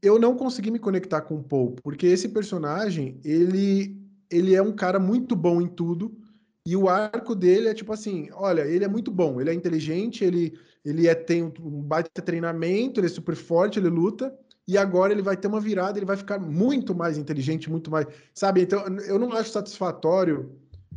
eu 0.02 0.18
não 0.18 0.36
consegui 0.36 0.72
me 0.72 0.80
conectar 0.80 1.22
com 1.22 1.36
o 1.36 1.44
Paul, 1.44 1.76
porque 1.84 2.08
esse 2.08 2.30
personagem, 2.30 3.20
ele 3.24 4.02
ele 4.32 4.56
é 4.56 4.62
um 4.62 4.72
cara 4.72 4.98
muito 4.98 5.36
bom 5.36 5.62
em 5.62 5.68
tudo. 5.68 6.18
E 6.66 6.76
o 6.76 6.88
arco 6.88 7.36
dele 7.36 7.68
é 7.68 7.74
tipo 7.74 7.92
assim: 7.92 8.30
olha, 8.32 8.62
ele 8.62 8.86
é 8.86 8.88
muito 8.88 9.12
bom, 9.12 9.42
ele 9.42 9.50
é 9.50 9.54
inteligente, 9.54 10.24
ele, 10.24 10.58
ele 10.86 11.08
é, 11.08 11.14
tem 11.14 11.44
um, 11.44 11.82
baita 11.82 12.22
treinamento, 12.22 13.00
ele 13.00 13.08
é 13.08 13.10
super 13.10 13.36
forte, 13.36 13.78
ele 13.78 13.90
luta. 13.90 14.34
E 14.72 14.78
agora 14.78 15.12
ele 15.12 15.22
vai 15.22 15.36
ter 15.36 15.50
uma 15.50 15.60
virada, 15.60 16.00
ele 16.00 16.06
vai 16.06 16.16
ficar 16.16 16.40
muito 16.40 16.96
mais 16.96 17.18
inteligente, 17.18 17.70
muito 17.70 17.92
mais. 17.92 18.08
Sabe? 18.34 18.62
Então, 18.62 18.82
eu 19.06 19.20
não 19.20 19.34
acho 19.34 19.52
satisfatório 19.52 20.50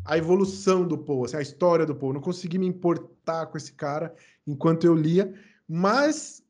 a 0.05 0.17
evolução 0.17 0.87
do 0.87 0.97
Paul, 0.97 1.25
assim, 1.25 1.39
a 1.39 1.43
história 1.43 1.85
do 1.85 1.93
Paul. 1.93 2.11
Eu 2.11 2.15
não 2.15 2.21
consegui 2.21 2.57
me 2.57 2.69
importar 2.69 3.47
com 3.47 3.59
esse 3.59 3.73
cara 3.73 4.15
enquanto 4.47 4.85
eu 4.85 4.95
lia, 4.95 5.35
mas 5.69 6.41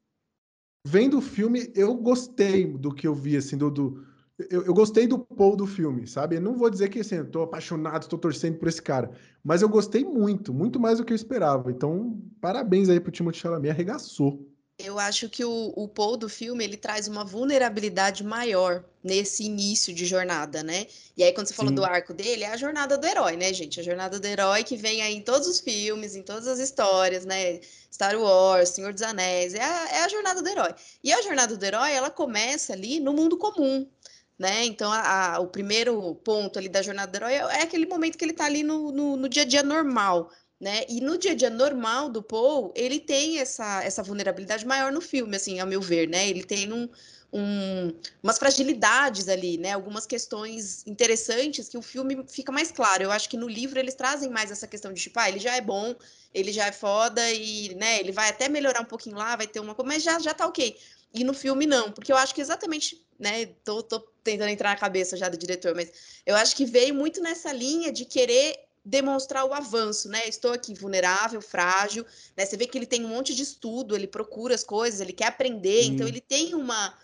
vendo 0.86 1.16
o 1.16 1.22
filme, 1.22 1.72
eu 1.74 1.94
gostei 1.94 2.66
do 2.66 2.94
que 2.94 3.06
eu 3.06 3.14
vi, 3.14 3.38
assim, 3.38 3.56
do, 3.56 3.70
do 3.70 4.04
eu, 4.50 4.66
eu, 4.66 4.74
gostei 4.74 5.06
do 5.06 5.18
Paul 5.18 5.56
do 5.56 5.66
filme, 5.66 6.06
sabe? 6.06 6.36
Eu 6.36 6.42
não 6.42 6.58
vou 6.58 6.68
dizer 6.68 6.90
que 6.90 7.00
assim, 7.00 7.14
eu 7.14 7.30
tô 7.30 7.40
apaixonado, 7.40 8.02
estou 8.02 8.18
torcendo 8.18 8.58
por 8.58 8.68
esse 8.68 8.82
cara, 8.82 9.12
mas 9.42 9.62
eu 9.62 9.68
gostei 9.68 10.04
muito, 10.04 10.52
muito 10.52 10.78
mais 10.78 10.98
do 10.98 11.06
que 11.06 11.12
eu 11.14 11.16
esperava. 11.16 11.70
Então, 11.70 12.20
parabéns 12.38 12.90
aí 12.90 13.00
pro 13.00 13.10
Timothée 13.10 13.40
Chalamet, 13.40 13.70
arregaçou. 13.70 14.53
Eu 14.76 14.98
acho 14.98 15.28
que 15.28 15.44
o, 15.44 15.72
o 15.76 15.86
Paul 15.86 16.16
do 16.16 16.28
filme 16.28 16.64
ele 16.64 16.76
traz 16.76 17.06
uma 17.06 17.24
vulnerabilidade 17.24 18.24
maior 18.24 18.84
nesse 19.04 19.44
início 19.44 19.94
de 19.94 20.04
jornada, 20.04 20.64
né? 20.64 20.88
E 21.16 21.22
aí, 21.22 21.32
quando 21.32 21.46
você 21.46 21.54
falou 21.54 21.72
do 21.72 21.84
arco 21.84 22.12
dele, 22.12 22.42
é 22.42 22.48
a 22.48 22.56
jornada 22.56 22.98
do 22.98 23.06
herói, 23.06 23.36
né, 23.36 23.52
gente? 23.52 23.78
A 23.78 23.82
jornada 23.84 24.18
do 24.18 24.26
herói 24.26 24.64
que 24.64 24.76
vem 24.76 25.00
aí 25.00 25.14
em 25.14 25.22
todos 25.22 25.46
os 25.46 25.60
filmes, 25.60 26.16
em 26.16 26.22
todas 26.22 26.48
as 26.48 26.58
histórias, 26.58 27.24
né? 27.24 27.60
Star 27.92 28.16
Wars, 28.18 28.70
Senhor 28.70 28.92
dos 28.92 29.02
Anéis, 29.02 29.54
é 29.54 29.62
a, 29.62 29.88
é 29.90 30.04
a 30.04 30.08
jornada 30.08 30.42
do 30.42 30.48
herói. 30.48 30.74
E 31.04 31.12
a 31.12 31.22
jornada 31.22 31.56
do 31.56 31.64
herói, 31.64 31.92
ela 31.92 32.10
começa 32.10 32.72
ali 32.72 32.98
no 32.98 33.12
mundo 33.12 33.38
comum, 33.38 33.88
né? 34.36 34.64
Então, 34.64 34.90
a, 34.90 35.34
a, 35.36 35.40
o 35.40 35.46
primeiro 35.46 36.16
ponto 36.16 36.58
ali 36.58 36.68
da 36.68 36.82
jornada 36.82 37.12
do 37.12 37.16
herói 37.16 37.34
é, 37.34 37.60
é 37.60 37.62
aquele 37.62 37.86
momento 37.86 38.18
que 38.18 38.24
ele 38.24 38.32
está 38.32 38.46
ali 38.46 38.64
no, 38.64 38.90
no, 38.90 39.16
no, 39.16 39.28
dia 39.28 39.42
a 39.42 39.46
dia 39.46 39.62
normal, 39.62 40.30
né? 40.60 40.84
E 40.88 41.00
no 41.00 41.18
dia 41.18 41.32
a 41.32 41.34
dia 41.34 41.50
normal 41.50 42.08
do 42.08 42.22
Paul, 42.22 42.72
ele 42.76 43.00
tem 43.00 43.38
essa, 43.38 43.82
essa 43.82 44.02
vulnerabilidade 44.02 44.66
maior 44.66 44.92
no 44.92 45.00
filme, 45.00 45.36
assim, 45.36 45.60
ao 45.60 45.66
meu 45.66 45.80
ver, 45.80 46.08
né? 46.08 46.28
Ele 46.28 46.42
tem 46.44 46.72
um, 46.72 46.88
um, 47.32 47.92
umas 48.22 48.38
fragilidades 48.38 49.28
ali, 49.28 49.58
né? 49.58 49.72
Algumas 49.72 50.06
questões 50.06 50.86
interessantes 50.86 51.68
que 51.68 51.76
o 51.76 51.82
filme 51.82 52.24
fica 52.28 52.52
mais 52.52 52.70
claro. 52.70 53.02
Eu 53.02 53.10
acho 53.10 53.28
que 53.28 53.36
no 53.36 53.48
livro 53.48 53.78
eles 53.78 53.94
trazem 53.94 54.30
mais 54.30 54.50
essa 54.50 54.68
questão 54.68 54.92
de 54.92 55.00
tipo, 55.02 55.18
ah, 55.18 55.28
ele 55.28 55.40
já 55.40 55.56
é 55.56 55.60
bom, 55.60 55.94
ele 56.32 56.52
já 56.52 56.66
é 56.66 56.72
foda 56.72 57.28
e, 57.32 57.74
né, 57.74 57.98
ele 57.98 58.12
vai 58.12 58.28
até 58.28 58.48
melhorar 58.48 58.80
um 58.80 58.84
pouquinho 58.84 59.16
lá, 59.16 59.34
vai 59.36 59.46
ter 59.48 59.60
uma 59.60 59.74
coisa, 59.74 59.88
mas 59.88 60.02
já, 60.02 60.18
já 60.20 60.32
tá 60.32 60.46
ok. 60.46 60.76
e 61.12 61.24
no 61.24 61.34
filme 61.34 61.66
não, 61.66 61.92
porque 61.92 62.12
eu 62.12 62.16
acho 62.16 62.34
que 62.34 62.40
exatamente, 62.40 63.04
né, 63.18 63.46
tô, 63.64 63.82
tô 63.82 64.00
tentando 64.22 64.50
entrar 64.50 64.70
na 64.70 64.76
cabeça 64.76 65.16
já 65.16 65.28
do 65.28 65.36
diretor, 65.36 65.74
mas 65.74 65.92
eu 66.26 66.34
acho 66.36 66.56
que 66.56 66.64
veio 66.64 66.94
muito 66.94 67.20
nessa 67.20 67.52
linha 67.52 67.92
de 67.92 68.04
querer 68.04 68.58
demonstrar 68.84 69.44
o 69.46 69.54
avanço, 69.54 70.08
né? 70.08 70.28
Estou 70.28 70.52
aqui 70.52 70.74
vulnerável, 70.74 71.40
frágil, 71.40 72.04
né? 72.36 72.44
Você 72.44 72.56
vê 72.56 72.66
que 72.66 72.76
ele 72.76 72.86
tem 72.86 73.04
um 73.04 73.08
monte 73.08 73.34
de 73.34 73.42
estudo, 73.42 73.96
ele 73.96 74.06
procura 74.06 74.54
as 74.54 74.62
coisas, 74.62 75.00
ele 75.00 75.12
quer 75.12 75.28
aprender, 75.28 75.84
então 75.84 76.06
ele 76.06 76.20
tem 76.20 76.54
uma, 76.54 76.94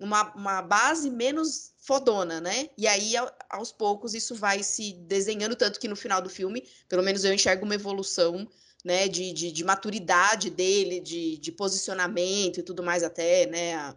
uma, 0.00 0.34
uma 0.34 0.62
base 0.62 1.08
menos 1.08 1.72
fodona, 1.78 2.40
né? 2.40 2.68
E 2.76 2.88
aí, 2.88 3.12
aos 3.48 3.70
poucos, 3.70 4.14
isso 4.14 4.34
vai 4.34 4.62
se 4.62 4.94
desenhando, 4.94 5.54
tanto 5.54 5.78
que 5.78 5.86
no 5.86 5.96
final 5.96 6.20
do 6.20 6.28
filme, 6.28 6.66
pelo 6.88 7.02
menos 7.02 7.24
eu 7.24 7.32
enxergo 7.32 7.64
uma 7.64 7.76
evolução, 7.76 8.48
né? 8.84 9.06
De, 9.06 9.32
de, 9.32 9.52
de 9.52 9.64
maturidade 9.64 10.50
dele, 10.50 10.98
de, 10.98 11.38
de 11.38 11.52
posicionamento 11.52 12.58
e 12.58 12.62
tudo 12.64 12.82
mais 12.82 13.04
até, 13.04 13.46
né? 13.46 13.94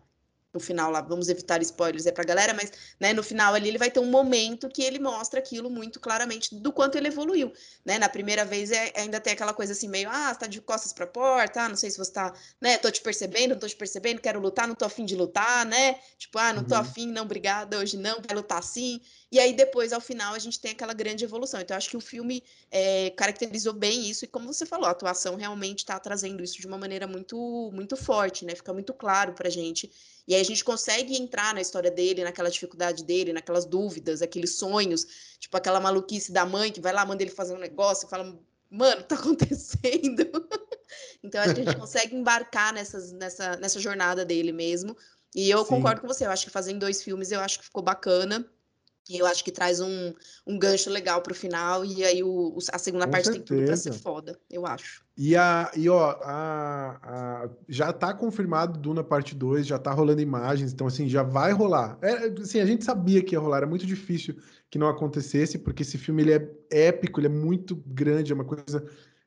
No 0.54 0.60
final 0.60 0.92
lá, 0.92 1.02
vamos 1.02 1.30
evitar 1.30 1.62
spoilers 1.62 2.06
é 2.06 2.12
pra 2.12 2.24
galera, 2.24 2.54
mas 2.54 2.72
né, 3.00 3.14
no 3.14 3.24
final 3.24 3.54
ali 3.54 3.70
ele 3.70 3.78
vai 3.78 3.90
ter 3.90 4.00
um 4.00 4.06
momento 4.06 4.68
que 4.70 4.84
ele 4.84 5.00
mostra 5.00 5.40
aquilo 5.40 5.70
muito 5.70 6.00
claramente 6.00 6.54
do 6.56 6.72
quanto 6.72 6.98
ele 6.98 7.08
evoluiu, 7.08 7.54
né? 7.86 7.98
Na 7.98 8.10
primeira 8.10 8.44
vez 8.44 8.72
é, 8.72 8.92
ainda 8.96 9.20
tem 9.20 9.34
aquela 9.34 9.54
coisa 9.54 9.72
assim 9.72 9.88
meio, 9.88 10.10
ah, 10.10 10.34
você 10.34 10.40
tá 10.40 10.48
de 10.48 10.60
costas 10.62 10.92
pra 10.92 11.08
porta, 11.08 11.62
ah, 11.62 11.70
não 11.70 11.76
sei 11.76 11.90
se 11.90 11.98
você 11.98 12.12
tá, 12.12 12.34
né, 12.60 12.78
tô 12.78 12.92
te 12.92 13.02
percebendo, 13.02 13.52
não 13.52 13.60
tô 13.60 13.68
te 13.68 13.76
percebendo, 13.76 14.20
quero 14.20 14.40
lutar, 14.40 14.68
não 14.68 14.76
tô 14.76 14.86
afim 14.86 15.06
de 15.06 15.16
lutar, 15.16 15.66
né? 15.66 16.00
Tipo, 16.18 16.38
ah, 16.38 16.54
não 16.54 16.64
tô 16.64 16.76
uhum. 16.76 16.82
afim, 16.82 17.08
não, 17.08 17.24
obrigada, 17.24 17.78
hoje 17.78 17.98
não, 17.98 18.22
vai 18.22 18.36
lutar 18.36 18.62
sim. 18.64 19.00
E 19.32 19.40
aí 19.40 19.54
depois, 19.54 19.94
ao 19.94 20.02
final, 20.02 20.34
a 20.34 20.40
gente 20.40 20.60
tem 20.60 20.72
aquela 20.72 20.94
grande 20.94 21.24
evolução. 21.24 21.62
Então, 21.62 21.78
acho 21.78 21.90
que 21.90 21.96
o 21.96 22.02
filme 22.02 22.44
é, 22.70 23.12
caracterizou 23.12 23.74
bem 23.74 24.10
isso, 24.10 24.26
e 24.26 24.28
como 24.28 24.52
você 24.52 24.66
falou, 24.66 24.88
a 24.88 24.92
atuação 24.92 25.36
realmente 25.36 25.80
está 25.80 25.98
trazendo 25.98 26.44
isso 26.44 26.60
de 26.60 26.68
uma 26.68 26.78
maneira 26.78 27.08
muito, 27.08 27.72
muito 27.74 27.96
forte, 27.96 28.44
né? 28.46 28.56
Fica 28.56 28.74
muito 28.74 28.94
claro 28.94 29.34
pra 29.34 29.50
gente 29.50 29.90
e 30.28 30.36
aí 30.36 30.41
a 30.42 30.46
gente 30.46 30.64
consegue 30.64 31.16
entrar 31.16 31.54
na 31.54 31.62
história 31.62 31.90
dele, 31.90 32.24
naquela 32.24 32.50
dificuldade 32.50 33.04
dele, 33.04 33.32
naquelas 33.34 33.66
dúvidas, 33.66 34.22
aqueles 34.22 34.56
sonhos, 34.56 35.36
tipo 35.40 35.56
aquela 35.56 35.80
maluquice 35.80 36.32
da 36.32 36.46
mãe 36.46 36.72
que 36.72 36.82
vai 36.82 36.92
lá, 36.92 37.06
manda 37.06 37.24
ele 37.24 37.32
fazer 37.32 37.54
um 37.54 37.60
negócio 37.60 38.08
e 38.08 38.10
fala, 38.10 38.38
mano, 38.70 39.04
tá 39.04 39.16
acontecendo? 39.16 40.30
então 41.24 41.42
acho 41.42 41.56
que 41.56 41.62
a 41.62 41.64
gente 41.64 41.76
consegue 41.80 42.16
embarcar 42.16 42.74
nessas, 42.74 43.12
nessa, 43.12 43.56
nessa 43.58 43.80
jornada 43.80 44.26
dele 44.26 44.52
mesmo. 44.52 44.98
E 45.36 45.50
eu 45.50 45.64
Sim. 45.64 45.70
concordo 45.76 46.02
com 46.02 46.08
você, 46.08 46.26
eu 46.26 46.32
acho 46.32 46.46
que 46.46 46.52
fazendo 46.52 46.80
dois 46.80 47.02
filmes 47.02 47.32
eu 47.32 47.40
acho 47.40 47.60
que 47.60 47.66
ficou 47.66 47.82
bacana. 47.82 48.46
E 49.10 49.18
eu 49.18 49.26
acho 49.26 49.44
que 49.44 49.52
traz 49.52 49.80
um, 49.80 50.14
um 50.46 50.58
gancho 50.58 50.90
legal 50.90 51.22
pro 51.22 51.34
final, 51.34 51.84
e 51.84 52.04
aí 52.04 52.24
o, 52.24 52.58
a 52.72 52.78
segunda 52.78 53.06
Com 53.06 53.12
parte 53.12 53.26
certeza. 53.26 53.46
tem 53.46 53.58
tudo 53.58 53.66
pra 53.66 53.76
ser 53.76 53.94
foda, 53.94 54.40
eu 54.50 54.66
acho. 54.66 55.04
E, 55.18 55.36
a, 55.36 55.72
e 55.76 55.90
ó, 55.90 56.18
a, 56.22 57.00
a, 57.04 57.50
já 57.68 57.92
tá 57.92 58.14
confirmado 58.14 58.80
Duna 58.80 59.04
parte 59.04 59.36
2, 59.36 59.68
já 59.68 59.78
tá 59.78 59.92
rolando 59.92 60.22
imagens, 60.22 60.72
então 60.72 60.88
assim, 60.88 61.10
já 61.10 61.24
vai 61.24 61.52
rolar. 61.52 61.98
É, 62.02 62.28
assim, 62.42 62.60
a 62.60 62.66
gente 62.66 62.86
sabia 62.86 63.22
que 63.24 63.36
ia 63.36 63.40
rolar, 63.40 63.58
era 63.58 63.68
muito 63.68 63.86
difícil 63.86 64.36
que 64.70 64.80
não 64.80 64.88
acontecesse, 64.88 65.58
porque 65.58 65.82
esse 65.84 65.98
filme 65.98 66.22
ele 66.22 66.34
é 66.34 66.50
épico, 66.70 67.20
ele 67.20 67.28
é 67.28 67.32
muito 67.32 67.76
grande, 67.86 68.32
é 68.32 68.36
uma 68.36 68.46
coisa 68.46 68.86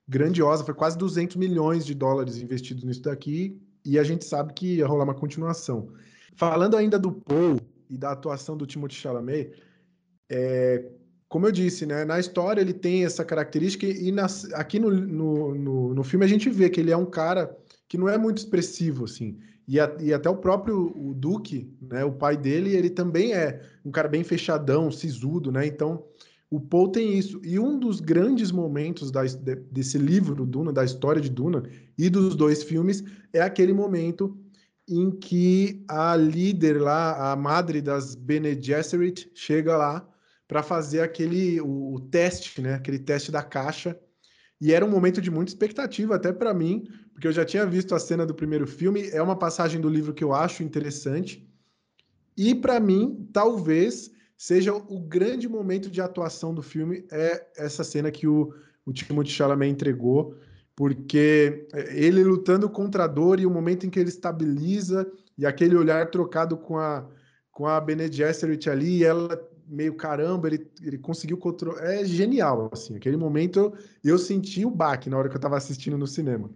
grandiosa, 0.08 0.64
foi 0.64 0.74
quase 0.74 0.96
200 0.96 1.37
milhões 1.37 1.84
de 1.84 1.94
dólares 1.94 2.38
investidos 2.38 2.84
nisso 2.84 3.02
daqui, 3.02 3.60
e 3.84 3.98
a 3.98 4.04
gente 4.04 4.24
sabe 4.24 4.54
que 4.54 4.76
ia 4.76 4.87
rolar 4.87 5.04
uma 5.04 5.14
continuação. 5.14 5.92
Falando 6.37 6.76
ainda 6.76 6.98
do 6.98 7.12
Paul, 7.12 7.60
e 7.88 7.96
da 7.96 8.12
atuação 8.12 8.56
do 8.56 8.66
Timothée 8.66 8.96
Chalamet, 8.96 9.52
é, 10.30 10.84
como 11.28 11.46
eu 11.46 11.52
disse, 11.52 11.84
né, 11.84 12.04
na 12.04 12.20
história 12.20 12.60
ele 12.60 12.72
tem 12.72 13.04
essa 13.04 13.24
característica 13.24 13.86
e 13.86 14.14
aqui 14.52 14.78
no, 14.78 14.90
no, 14.90 15.54
no, 15.54 15.94
no, 15.94 16.04
filme 16.04 16.24
a 16.24 16.28
gente 16.28 16.48
vê 16.48 16.70
que 16.70 16.80
ele 16.80 16.90
é 16.90 16.96
um 16.96 17.06
cara 17.06 17.56
que 17.88 17.98
não 17.98 18.08
é 18.08 18.16
muito 18.16 18.38
expressivo, 18.38 19.04
assim. 19.04 19.38
E, 19.66 19.80
a, 19.80 19.96
e 19.98 20.12
até 20.12 20.28
o 20.28 20.36
próprio 20.36 20.92
o 20.96 21.14
Duque, 21.14 21.74
né, 21.80 22.04
o 22.04 22.12
pai 22.12 22.36
dele, 22.36 22.76
ele 22.76 22.90
também 22.90 23.32
é 23.32 23.62
um 23.84 23.90
cara 23.90 24.08
bem 24.08 24.22
fechadão, 24.22 24.90
sisudo, 24.90 25.50
né? 25.50 25.66
Então, 25.66 26.04
o 26.50 26.60
Paul 26.60 26.88
tem 26.88 27.18
isso. 27.18 27.40
E 27.42 27.58
um 27.58 27.78
dos 27.78 27.98
grandes 27.98 28.52
momentos 28.52 29.10
da, 29.10 29.22
desse 29.72 29.98
livro, 29.98 30.46
Duna, 30.46 30.72
da 30.72 30.84
história 30.84 31.20
de 31.20 31.30
Duna, 31.30 31.64
e 31.98 32.08
dos 32.08 32.36
dois 32.36 32.62
filmes, 32.62 33.02
é 33.32 33.40
aquele 33.40 33.72
momento 33.72 34.38
em 34.88 35.10
que 35.10 35.84
a 35.88 36.14
líder 36.16 36.80
lá, 36.80 37.32
a 37.32 37.36
madre 37.36 37.80
das 37.80 38.14
Bene 38.14 38.60
Gesserit, 38.60 39.30
chega 39.34 39.76
lá 39.76 40.06
para 40.46 40.62
fazer 40.62 41.00
aquele 41.00 41.60
o, 41.60 41.94
o, 41.94 42.00
teste, 42.00 42.60
né? 42.60 42.74
Aquele 42.74 42.98
teste 42.98 43.32
da 43.32 43.42
caixa. 43.42 43.98
E 44.60 44.72
era 44.72 44.84
um 44.84 44.90
momento 44.90 45.20
de 45.20 45.30
muita 45.30 45.50
expectativa 45.50 46.16
até 46.16 46.32
para 46.32 46.54
mim, 46.54 46.84
porque 47.12 47.26
eu 47.26 47.32
já 47.32 47.44
tinha 47.44 47.66
visto 47.66 47.94
a 47.94 47.98
cena 47.98 48.26
do 48.26 48.34
primeiro 48.34 48.66
filme. 48.66 49.08
É 49.10 49.22
uma 49.22 49.36
passagem 49.36 49.80
do 49.80 49.88
livro 49.88 50.12
que 50.12 50.22
eu 50.22 50.34
acho 50.34 50.62
interessante. 50.62 51.48
E 52.36 52.54
para 52.54 52.78
mim, 52.78 53.28
talvez 53.32 54.10
seja 54.36 54.74
o 54.74 55.00
grande 55.00 55.48
momento 55.48 55.90
de 55.90 56.00
atuação 56.00 56.52
do 56.52 56.62
filme 56.62 57.06
é 57.10 57.46
essa 57.56 57.84
cena 57.84 58.10
que 58.10 58.26
o, 58.26 58.52
o 58.84 58.92
Timothée 58.92 59.32
Chalamet 59.32 59.72
entregou 59.72 60.36
porque 60.76 61.66
é, 61.72 61.96
ele 61.96 62.22
lutando 62.24 62.68
contra 62.68 63.04
a 63.04 63.08
dor 63.08 63.40
e 63.40 63.46
o 63.46 63.50
momento 63.50 63.87
em 63.87 63.90
que 63.90 63.98
ele 63.98 64.08
estabiliza 64.08 65.10
e 65.37 65.46
aquele 65.46 65.76
olhar 65.76 66.10
trocado 66.10 66.56
com 66.56 66.78
a 66.78 67.08
com 67.54 67.66
a 67.66 67.80
Bene 67.80 68.10
Gesserit 68.12 68.68
ali, 68.68 68.98
e 68.98 69.04
ela 69.04 69.40
meio 69.66 69.94
caramba, 69.94 70.48
ele, 70.48 70.70
ele 70.82 70.98
conseguiu 70.98 71.38
controlar. 71.38 71.84
É 71.84 72.04
genial, 72.04 72.68
assim. 72.72 72.96
Aquele 72.96 73.16
momento 73.16 73.58
eu, 73.58 73.78
eu 74.02 74.18
senti 74.18 74.66
o 74.66 74.70
baque 74.70 75.08
na 75.08 75.16
hora 75.16 75.28
que 75.28 75.34
eu 75.34 75.38
estava 75.38 75.56
assistindo 75.56 75.96
no 75.96 76.06
cinema. 76.06 76.50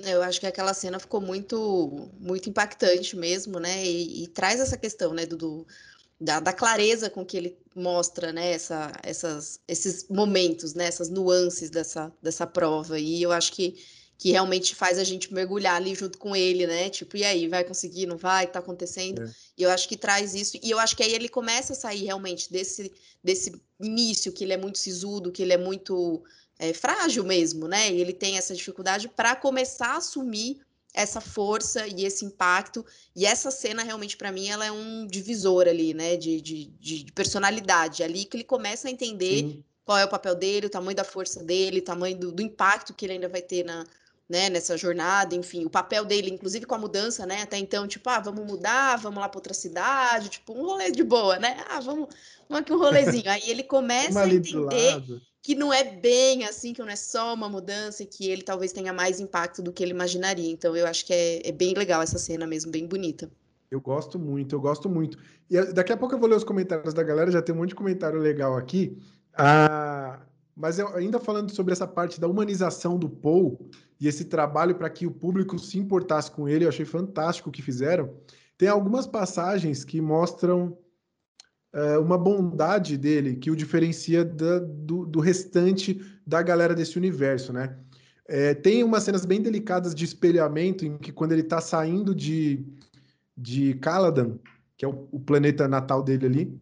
Eu 0.00 0.22
acho 0.22 0.38
que 0.38 0.46
aquela 0.46 0.74
cena 0.74 0.98
ficou 0.98 1.20
muito 1.20 2.10
muito 2.20 2.50
impactante 2.50 3.16
mesmo, 3.16 3.58
né? 3.58 3.84
E, 3.84 4.24
e 4.24 4.28
traz 4.28 4.60
essa 4.60 4.76
questão, 4.76 5.14
né, 5.14 5.24
do, 5.24 5.36
do 5.36 5.66
da, 6.20 6.40
da, 6.40 6.52
clareza 6.52 7.08
com 7.08 7.24
que 7.24 7.36
ele 7.36 7.58
mostra 7.74 8.32
né, 8.32 8.52
essa, 8.52 8.92
essas, 9.02 9.60
esses 9.68 10.08
momentos, 10.08 10.74
né, 10.74 10.86
essas 10.86 11.08
nuances 11.08 11.70
dessa, 11.70 12.12
dessa 12.20 12.46
prova. 12.46 12.98
E 12.98 13.22
eu 13.22 13.30
acho 13.30 13.52
que, 13.52 13.76
que 14.16 14.32
realmente 14.32 14.74
faz 14.74 14.98
a 14.98 15.04
gente 15.04 15.32
mergulhar 15.32 15.76
ali 15.76 15.94
junto 15.94 16.18
com 16.18 16.34
ele, 16.34 16.66
né? 16.66 16.90
Tipo, 16.90 17.16
e 17.16 17.24
aí, 17.24 17.46
vai 17.46 17.62
conseguir, 17.62 18.06
não 18.06 18.16
vai? 18.16 18.48
Tá 18.48 18.58
acontecendo? 18.58 19.22
É. 19.22 19.30
E 19.56 19.62
eu 19.62 19.70
acho 19.70 19.88
que 19.88 19.96
traz 19.96 20.34
isso. 20.34 20.58
E 20.60 20.70
eu 20.70 20.78
acho 20.78 20.96
que 20.96 21.04
aí 21.04 21.14
ele 21.14 21.28
começa 21.28 21.72
a 21.72 21.76
sair 21.76 22.04
realmente 22.04 22.50
desse, 22.50 22.92
desse 23.22 23.52
início, 23.80 24.32
que 24.32 24.42
ele 24.42 24.52
é 24.52 24.56
muito 24.56 24.78
sisudo, 24.78 25.30
que 25.30 25.42
ele 25.42 25.52
é 25.52 25.58
muito 25.58 26.24
é, 26.58 26.72
frágil 26.72 27.22
mesmo, 27.22 27.68
né? 27.68 27.92
E 27.92 28.00
ele 28.00 28.12
tem 28.12 28.36
essa 28.36 28.54
dificuldade 28.54 29.08
para 29.08 29.36
começar 29.36 29.92
a 29.92 29.98
assumir 29.98 30.60
essa 30.98 31.20
força 31.20 31.86
e 31.86 32.04
esse 32.04 32.24
impacto. 32.24 32.84
E 33.14 33.24
essa 33.24 33.52
cena, 33.52 33.84
realmente, 33.84 34.16
para 34.16 34.32
mim, 34.32 34.48
ela 34.48 34.66
é 34.66 34.72
um 34.72 35.06
divisor 35.06 35.68
ali, 35.68 35.94
né? 35.94 36.16
De, 36.16 36.40
de, 36.40 36.64
de 36.66 37.12
personalidade. 37.12 38.02
Ali 38.02 38.24
que 38.24 38.36
ele 38.36 38.44
começa 38.44 38.88
a 38.88 38.90
entender 38.90 39.38
Sim. 39.38 39.64
qual 39.84 39.96
é 39.96 40.04
o 40.04 40.08
papel 40.08 40.34
dele, 40.34 40.66
o 40.66 40.70
tamanho 40.70 40.96
da 40.96 41.04
força 41.04 41.44
dele, 41.44 41.78
o 41.78 41.84
tamanho 41.84 42.18
do, 42.18 42.32
do 42.32 42.42
impacto 42.42 42.92
que 42.92 43.06
ele 43.06 43.12
ainda 43.12 43.28
vai 43.28 43.40
ter 43.40 43.64
na, 43.64 43.84
né, 44.28 44.50
nessa 44.50 44.76
jornada, 44.76 45.36
enfim, 45.36 45.64
o 45.64 45.70
papel 45.70 46.04
dele, 46.04 46.30
inclusive 46.30 46.66
com 46.66 46.74
a 46.74 46.78
mudança, 46.78 47.24
né? 47.24 47.42
Até 47.42 47.58
então, 47.58 47.86
tipo, 47.86 48.10
ah, 48.10 48.18
vamos 48.18 48.44
mudar, 48.44 48.96
vamos 48.96 49.20
lá 49.20 49.28
para 49.28 49.38
outra 49.38 49.54
cidade, 49.54 50.30
tipo, 50.30 50.52
um 50.52 50.66
rolê 50.66 50.90
de 50.90 51.04
boa, 51.04 51.38
né? 51.38 51.64
Ah, 51.70 51.78
vamos, 51.78 52.08
vamos 52.48 52.62
aqui 52.62 52.72
um 52.72 52.78
rolezinho. 52.78 53.30
Aí 53.30 53.48
ele 53.48 53.62
começa 53.62 54.20
a 54.20 54.28
entender 54.28 55.00
que 55.42 55.54
não 55.54 55.72
é 55.72 55.84
bem 55.84 56.44
assim, 56.44 56.72
que 56.72 56.80
não 56.80 56.88
é 56.88 56.96
só 56.96 57.32
uma 57.34 57.48
mudança 57.48 58.02
e 58.02 58.06
que 58.06 58.28
ele 58.28 58.42
talvez 58.42 58.72
tenha 58.72 58.92
mais 58.92 59.20
impacto 59.20 59.62
do 59.62 59.72
que 59.72 59.82
ele 59.82 59.92
imaginaria. 59.92 60.50
Então 60.50 60.76
eu 60.76 60.86
acho 60.86 61.06
que 61.06 61.12
é, 61.12 61.48
é 61.48 61.52
bem 61.52 61.74
legal 61.74 62.02
essa 62.02 62.18
cena 62.18 62.46
mesmo, 62.46 62.70
bem 62.70 62.86
bonita. 62.86 63.30
Eu 63.70 63.80
gosto 63.80 64.18
muito, 64.18 64.54
eu 64.54 64.60
gosto 64.60 64.88
muito. 64.88 65.18
E 65.50 65.56
eh, 65.56 65.72
daqui 65.72 65.92
a 65.92 65.96
pouco 65.96 66.14
eu 66.14 66.18
vou 66.18 66.28
ler 66.28 66.36
os 66.36 66.44
comentários 66.44 66.94
da 66.94 67.02
galera, 67.02 67.30
já 67.30 67.42
tem 67.42 67.54
um 67.54 67.58
monte 67.58 67.70
de 67.70 67.74
comentário 67.74 68.18
legal 68.18 68.56
aqui. 68.56 68.98
Ah, 69.36 70.20
mas 70.56 70.78
eu, 70.78 70.88
ainda 70.96 71.20
falando 71.20 71.54
sobre 71.54 71.72
essa 71.72 71.86
parte 71.86 72.20
da 72.20 72.26
humanização 72.26 72.98
do 72.98 73.08
Paul 73.08 73.70
e 74.00 74.08
esse 74.08 74.24
trabalho 74.24 74.74
para 74.74 74.90
que 74.90 75.06
o 75.06 75.10
público 75.10 75.58
se 75.58 75.78
importasse 75.78 76.30
com 76.30 76.48
ele, 76.48 76.64
eu 76.64 76.68
achei 76.68 76.84
fantástico 76.84 77.48
o 77.48 77.52
que 77.52 77.62
fizeram. 77.62 78.14
Tem 78.56 78.68
algumas 78.68 79.06
passagens 79.06 79.84
que 79.84 80.00
mostram 80.00 80.76
é, 81.72 81.98
uma 81.98 82.16
bondade 82.16 82.96
dele 82.96 83.36
que 83.36 83.50
o 83.50 83.56
diferencia 83.56 84.24
da, 84.24 84.58
do, 84.58 85.04
do, 85.04 85.20
restante 85.20 86.00
da 86.26 86.42
galera 86.42 86.74
desse 86.74 86.96
universo, 86.96 87.52
né? 87.52 87.76
É, 88.26 88.54
tem 88.54 88.84
umas 88.84 89.04
cenas 89.04 89.24
bem 89.24 89.40
delicadas 89.40 89.94
de 89.94 90.04
espelhamento 90.04 90.84
em 90.84 90.98
que 90.98 91.12
quando 91.12 91.32
ele 91.32 91.40
está 91.40 91.60
saindo 91.60 92.14
de, 92.14 92.62
de 93.36 93.74
Caladan, 93.74 94.38
que 94.76 94.84
é 94.84 94.88
o, 94.88 95.08
o, 95.10 95.18
planeta 95.18 95.66
natal 95.66 96.02
dele 96.02 96.26
ali, 96.26 96.60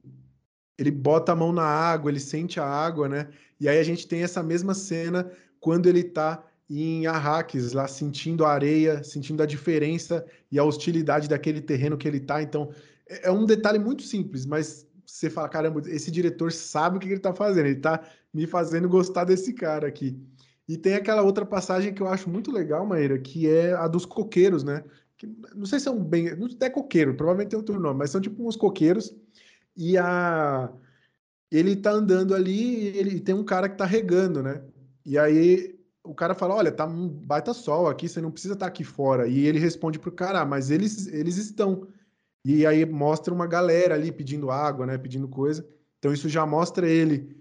ele 0.78 0.90
bota 0.90 1.32
a 1.32 1.36
mão 1.36 1.52
na 1.52 1.64
água, 1.64 2.10
ele 2.10 2.20
sente 2.20 2.60
a 2.60 2.64
água, 2.64 3.08
né? 3.08 3.28
E 3.58 3.68
aí 3.68 3.78
a 3.78 3.82
gente 3.82 4.06
tem 4.06 4.22
essa 4.22 4.42
mesma 4.42 4.74
cena 4.74 5.30
quando 5.58 5.88
ele 5.88 6.00
está 6.00 6.44
em 6.68 7.06
Arrakis, 7.06 7.72
lá 7.72 7.88
sentindo 7.88 8.44
a 8.44 8.52
areia, 8.52 9.02
sentindo 9.02 9.42
a 9.42 9.46
diferença 9.46 10.24
e 10.50 10.58
a 10.58 10.64
hostilidade 10.64 11.28
daquele 11.28 11.60
terreno 11.60 11.96
que 11.96 12.06
ele 12.06 12.18
está. 12.18 12.42
Então, 12.42 12.70
é, 13.08 13.28
é 13.28 13.32
um 13.32 13.44
detalhe 13.44 13.78
muito 13.78 14.02
simples, 14.02 14.44
mas 14.46 14.85
você 15.16 15.30
fala, 15.30 15.48
caramba, 15.48 15.82
esse 15.86 16.10
diretor 16.10 16.52
sabe 16.52 16.96
o 16.96 17.00
que 17.00 17.08
ele 17.08 17.20
tá 17.20 17.34
fazendo, 17.34 17.66
ele 17.66 17.80
tá 17.80 18.02
me 18.32 18.46
fazendo 18.46 18.88
gostar 18.88 19.24
desse 19.24 19.52
cara 19.52 19.88
aqui. 19.88 20.18
E 20.68 20.76
tem 20.76 20.94
aquela 20.94 21.22
outra 21.22 21.46
passagem 21.46 21.94
que 21.94 22.02
eu 22.02 22.08
acho 22.08 22.28
muito 22.28 22.50
legal, 22.50 22.84
Maíra, 22.84 23.18
que 23.18 23.48
é 23.48 23.72
a 23.72 23.86
dos 23.86 24.04
coqueiros, 24.04 24.64
né? 24.64 24.82
que, 25.16 25.26
não 25.54 25.66
sei 25.66 25.78
se 25.78 25.84
são 25.84 26.02
bem. 26.02 26.34
Não 26.36 26.48
é 26.60 26.70
coqueiro, 26.70 27.14
provavelmente 27.14 27.50
tem 27.50 27.58
outro 27.58 27.80
nome, 27.80 27.98
mas 27.98 28.10
são 28.10 28.20
tipo 28.20 28.46
uns 28.46 28.56
coqueiros. 28.56 29.14
E 29.76 29.96
a. 29.98 30.72
Ele 31.50 31.76
tá 31.76 31.90
andando 31.92 32.34
ali 32.34 32.90
e 32.90 32.98
ele 32.98 33.20
tem 33.20 33.34
um 33.34 33.44
cara 33.44 33.68
que 33.68 33.76
tá 33.76 33.84
regando, 33.84 34.42
né? 34.42 34.62
E 35.04 35.16
aí 35.18 35.78
o 36.02 36.14
cara 36.14 36.34
fala: 36.34 36.54
Olha, 36.54 36.72
tá 36.72 36.86
um 36.86 37.08
baita 37.08 37.54
sol 37.54 37.88
aqui, 37.88 38.08
você 38.08 38.20
não 38.20 38.30
precisa 38.30 38.54
estar 38.54 38.66
tá 38.66 38.68
aqui 38.70 38.84
fora. 38.84 39.26
E 39.26 39.46
ele 39.46 39.58
responde 39.58 39.98
pro 39.98 40.12
cara: 40.12 40.40
ah, 40.40 40.46
Mas 40.46 40.70
eles, 40.70 41.06
eles 41.08 41.36
estão. 41.36 41.86
E 42.48 42.64
aí 42.64 42.86
mostra 42.86 43.34
uma 43.34 43.44
galera 43.44 43.96
ali 43.96 44.12
pedindo 44.12 44.52
água, 44.52 44.86
né? 44.86 44.96
Pedindo 44.96 45.26
coisa. 45.26 45.66
Então 45.98 46.12
isso 46.12 46.28
já 46.28 46.46
mostra 46.46 46.88
ele 46.88 47.36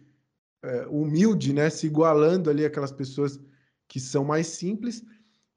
é, 0.64 0.88
humilde, 0.90 1.54
né? 1.54 1.70
Se 1.70 1.86
igualando 1.86 2.50
ali 2.50 2.66
aquelas 2.66 2.92
pessoas 2.92 3.40
que 3.88 4.00
são 4.00 4.26
mais 4.26 4.48
simples. 4.48 5.06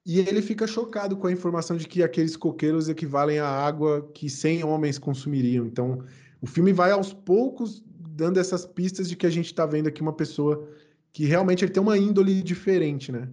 E 0.05 0.21
ele 0.21 0.43
fica 0.43 0.67
chocado 0.67 1.17
com 1.17 1.27
a 1.27 1.33
informação 1.33 1.79
de 1.79 1.89
que 1.89 2.03
aqueles 2.03 2.37
coqueiros 2.37 2.91
equivalem 2.91 3.39
à 3.39 3.49
água 3.49 4.07
que 4.13 4.29
100 4.29 4.65
homens 4.65 4.99
consumiriam. 4.99 5.65
Então, 5.65 6.05
o 6.43 6.47
filme 6.47 6.75
vai 6.75 6.91
aos 6.91 7.15
poucos 7.15 7.83
dando 7.89 8.39
essas 8.39 8.67
pistas 8.67 9.09
de 9.09 9.17
que 9.17 9.27
a 9.27 9.31
gente 9.31 9.47
está 9.47 9.65
vendo 9.65 9.89
aqui 9.89 10.03
uma 10.03 10.13
pessoa 10.13 10.69
que 11.11 11.25
realmente 11.25 11.65
ele 11.65 11.73
tem 11.73 11.83
uma 11.83 11.97
índole 11.97 12.43
diferente, 12.43 13.11
né? 13.11 13.31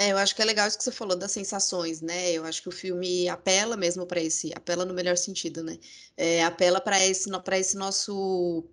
É, 0.00 0.12
eu 0.12 0.16
acho 0.16 0.34
que 0.34 0.40
é 0.40 0.46
legal 0.46 0.66
isso 0.66 0.78
que 0.78 0.84
você 0.84 0.90
falou 0.90 1.14
das 1.14 1.30
sensações, 1.30 2.00
né? 2.00 2.32
Eu 2.32 2.46
acho 2.46 2.62
que 2.62 2.70
o 2.70 2.72
filme 2.72 3.28
apela 3.28 3.76
mesmo 3.76 4.06
para 4.06 4.18
esse, 4.18 4.50
apela 4.56 4.86
no 4.86 4.94
melhor 4.94 5.14
sentido, 5.14 5.62
né? 5.62 5.78
É, 6.16 6.42
apela 6.42 6.80
para 6.80 7.06
esse, 7.06 7.28
para 7.44 7.58
esse 7.58 7.76
nosso, 7.76 8.64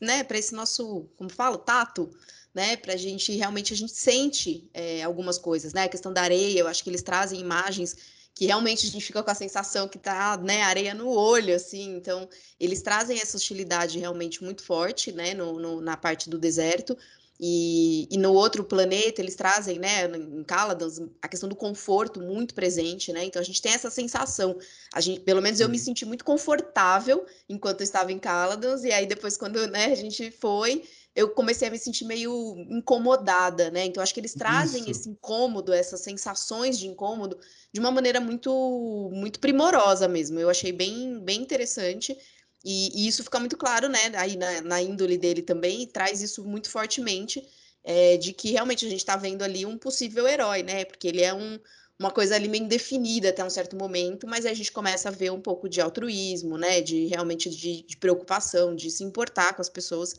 né? 0.00 0.24
Para 0.24 0.38
esse 0.38 0.54
nosso, 0.54 1.06
como 1.16 1.28
falo, 1.28 1.58
tato, 1.58 2.10
né? 2.54 2.78
Para 2.78 2.94
a 2.94 2.96
gente 2.96 3.30
realmente 3.36 3.74
a 3.74 3.76
gente 3.76 3.92
sente 3.92 4.70
é, 4.72 5.02
algumas 5.02 5.36
coisas, 5.36 5.74
né? 5.74 5.84
A 5.84 5.88
questão 5.90 6.10
da 6.10 6.22
areia, 6.22 6.60
eu 6.60 6.66
acho 6.66 6.82
que 6.82 6.88
eles 6.88 7.02
trazem 7.02 7.38
imagens 7.38 7.94
que 8.34 8.46
realmente 8.46 8.86
a 8.86 8.90
gente 8.90 9.04
fica 9.04 9.22
com 9.22 9.30
a 9.30 9.34
sensação 9.34 9.86
que 9.86 9.98
tá, 9.98 10.38
né, 10.38 10.62
areia 10.62 10.94
no 10.94 11.08
olho, 11.10 11.54
assim. 11.54 11.94
Então, 11.94 12.26
eles 12.58 12.80
trazem 12.80 13.18
essa 13.20 13.36
hostilidade 13.36 13.98
realmente 13.98 14.42
muito 14.42 14.62
forte, 14.62 15.12
né, 15.12 15.34
no, 15.34 15.58
no 15.58 15.80
na 15.82 15.98
parte 15.98 16.30
do 16.30 16.38
deserto. 16.38 16.96
E, 17.44 18.06
e, 18.08 18.16
no 18.18 18.32
outro 18.32 18.62
planeta 18.62 19.20
eles 19.20 19.34
trazem, 19.34 19.76
né, 19.76 20.06
em 20.06 20.44
Caladan, 20.44 20.88
a 21.20 21.26
questão 21.26 21.48
do 21.48 21.56
conforto 21.56 22.20
muito 22.20 22.54
presente, 22.54 23.12
né? 23.12 23.24
Então 23.24 23.42
a 23.42 23.44
gente 23.44 23.60
tem 23.60 23.72
essa 23.72 23.90
sensação. 23.90 24.56
A 24.94 25.00
gente, 25.00 25.22
pelo 25.22 25.42
menos 25.42 25.58
eu 25.58 25.68
me 25.68 25.76
senti 25.76 26.04
muito 26.04 26.24
confortável 26.24 27.26
enquanto 27.48 27.80
eu 27.80 27.84
estava 27.84 28.12
em 28.12 28.18
Caladan, 28.20 28.76
e 28.84 28.92
aí 28.92 29.06
depois 29.06 29.36
quando, 29.36 29.66
né, 29.66 29.86
a 29.86 29.94
gente 29.96 30.30
foi, 30.30 30.84
eu 31.16 31.30
comecei 31.30 31.66
a 31.66 31.70
me 31.72 31.80
sentir 31.80 32.04
meio 32.04 32.54
incomodada, 32.70 33.72
né? 33.72 33.86
Então 33.86 34.00
acho 34.00 34.14
que 34.14 34.20
eles 34.20 34.36
trazem 34.36 34.82
Isso. 34.82 34.90
esse 34.92 35.08
incômodo, 35.08 35.72
essas 35.72 36.00
sensações 36.00 36.78
de 36.78 36.86
incômodo 36.86 37.36
de 37.72 37.80
uma 37.80 37.90
maneira 37.90 38.20
muito 38.20 39.10
muito 39.12 39.40
primorosa 39.40 40.06
mesmo. 40.06 40.38
Eu 40.38 40.48
achei 40.48 40.70
bem 40.70 41.18
bem 41.18 41.40
interessante. 41.40 42.16
E, 42.64 43.04
e 43.04 43.08
isso 43.08 43.24
fica 43.24 43.40
muito 43.40 43.56
claro, 43.56 43.88
né? 43.88 44.12
Aí 44.16 44.36
na, 44.36 44.60
na 44.62 44.82
índole 44.82 45.18
dele 45.18 45.42
também, 45.42 45.86
traz 45.86 46.22
isso 46.22 46.44
muito 46.44 46.70
fortemente, 46.70 47.42
é, 47.84 48.16
de 48.16 48.32
que 48.32 48.50
realmente 48.52 48.86
a 48.86 48.88
gente 48.88 49.00
está 49.00 49.16
vendo 49.16 49.42
ali 49.42 49.66
um 49.66 49.76
possível 49.76 50.26
herói, 50.28 50.62
né? 50.62 50.84
Porque 50.84 51.08
ele 51.08 51.22
é 51.22 51.34
um, 51.34 51.58
uma 51.98 52.10
coisa 52.10 52.34
ali 52.36 52.48
meio 52.48 52.64
indefinida 52.64 53.30
até 53.30 53.44
um 53.44 53.50
certo 53.50 53.76
momento, 53.76 54.26
mas 54.26 54.46
aí 54.46 54.52
a 54.52 54.56
gente 54.56 54.70
começa 54.70 55.08
a 55.08 55.12
ver 55.12 55.30
um 55.32 55.40
pouco 55.40 55.68
de 55.68 55.80
altruísmo, 55.80 56.56
né? 56.56 56.80
De 56.80 57.06
realmente 57.06 57.50
de, 57.50 57.82
de 57.82 57.96
preocupação, 57.96 58.74
de 58.74 58.90
se 58.90 59.02
importar 59.02 59.54
com 59.54 59.62
as 59.62 59.68
pessoas 59.68 60.14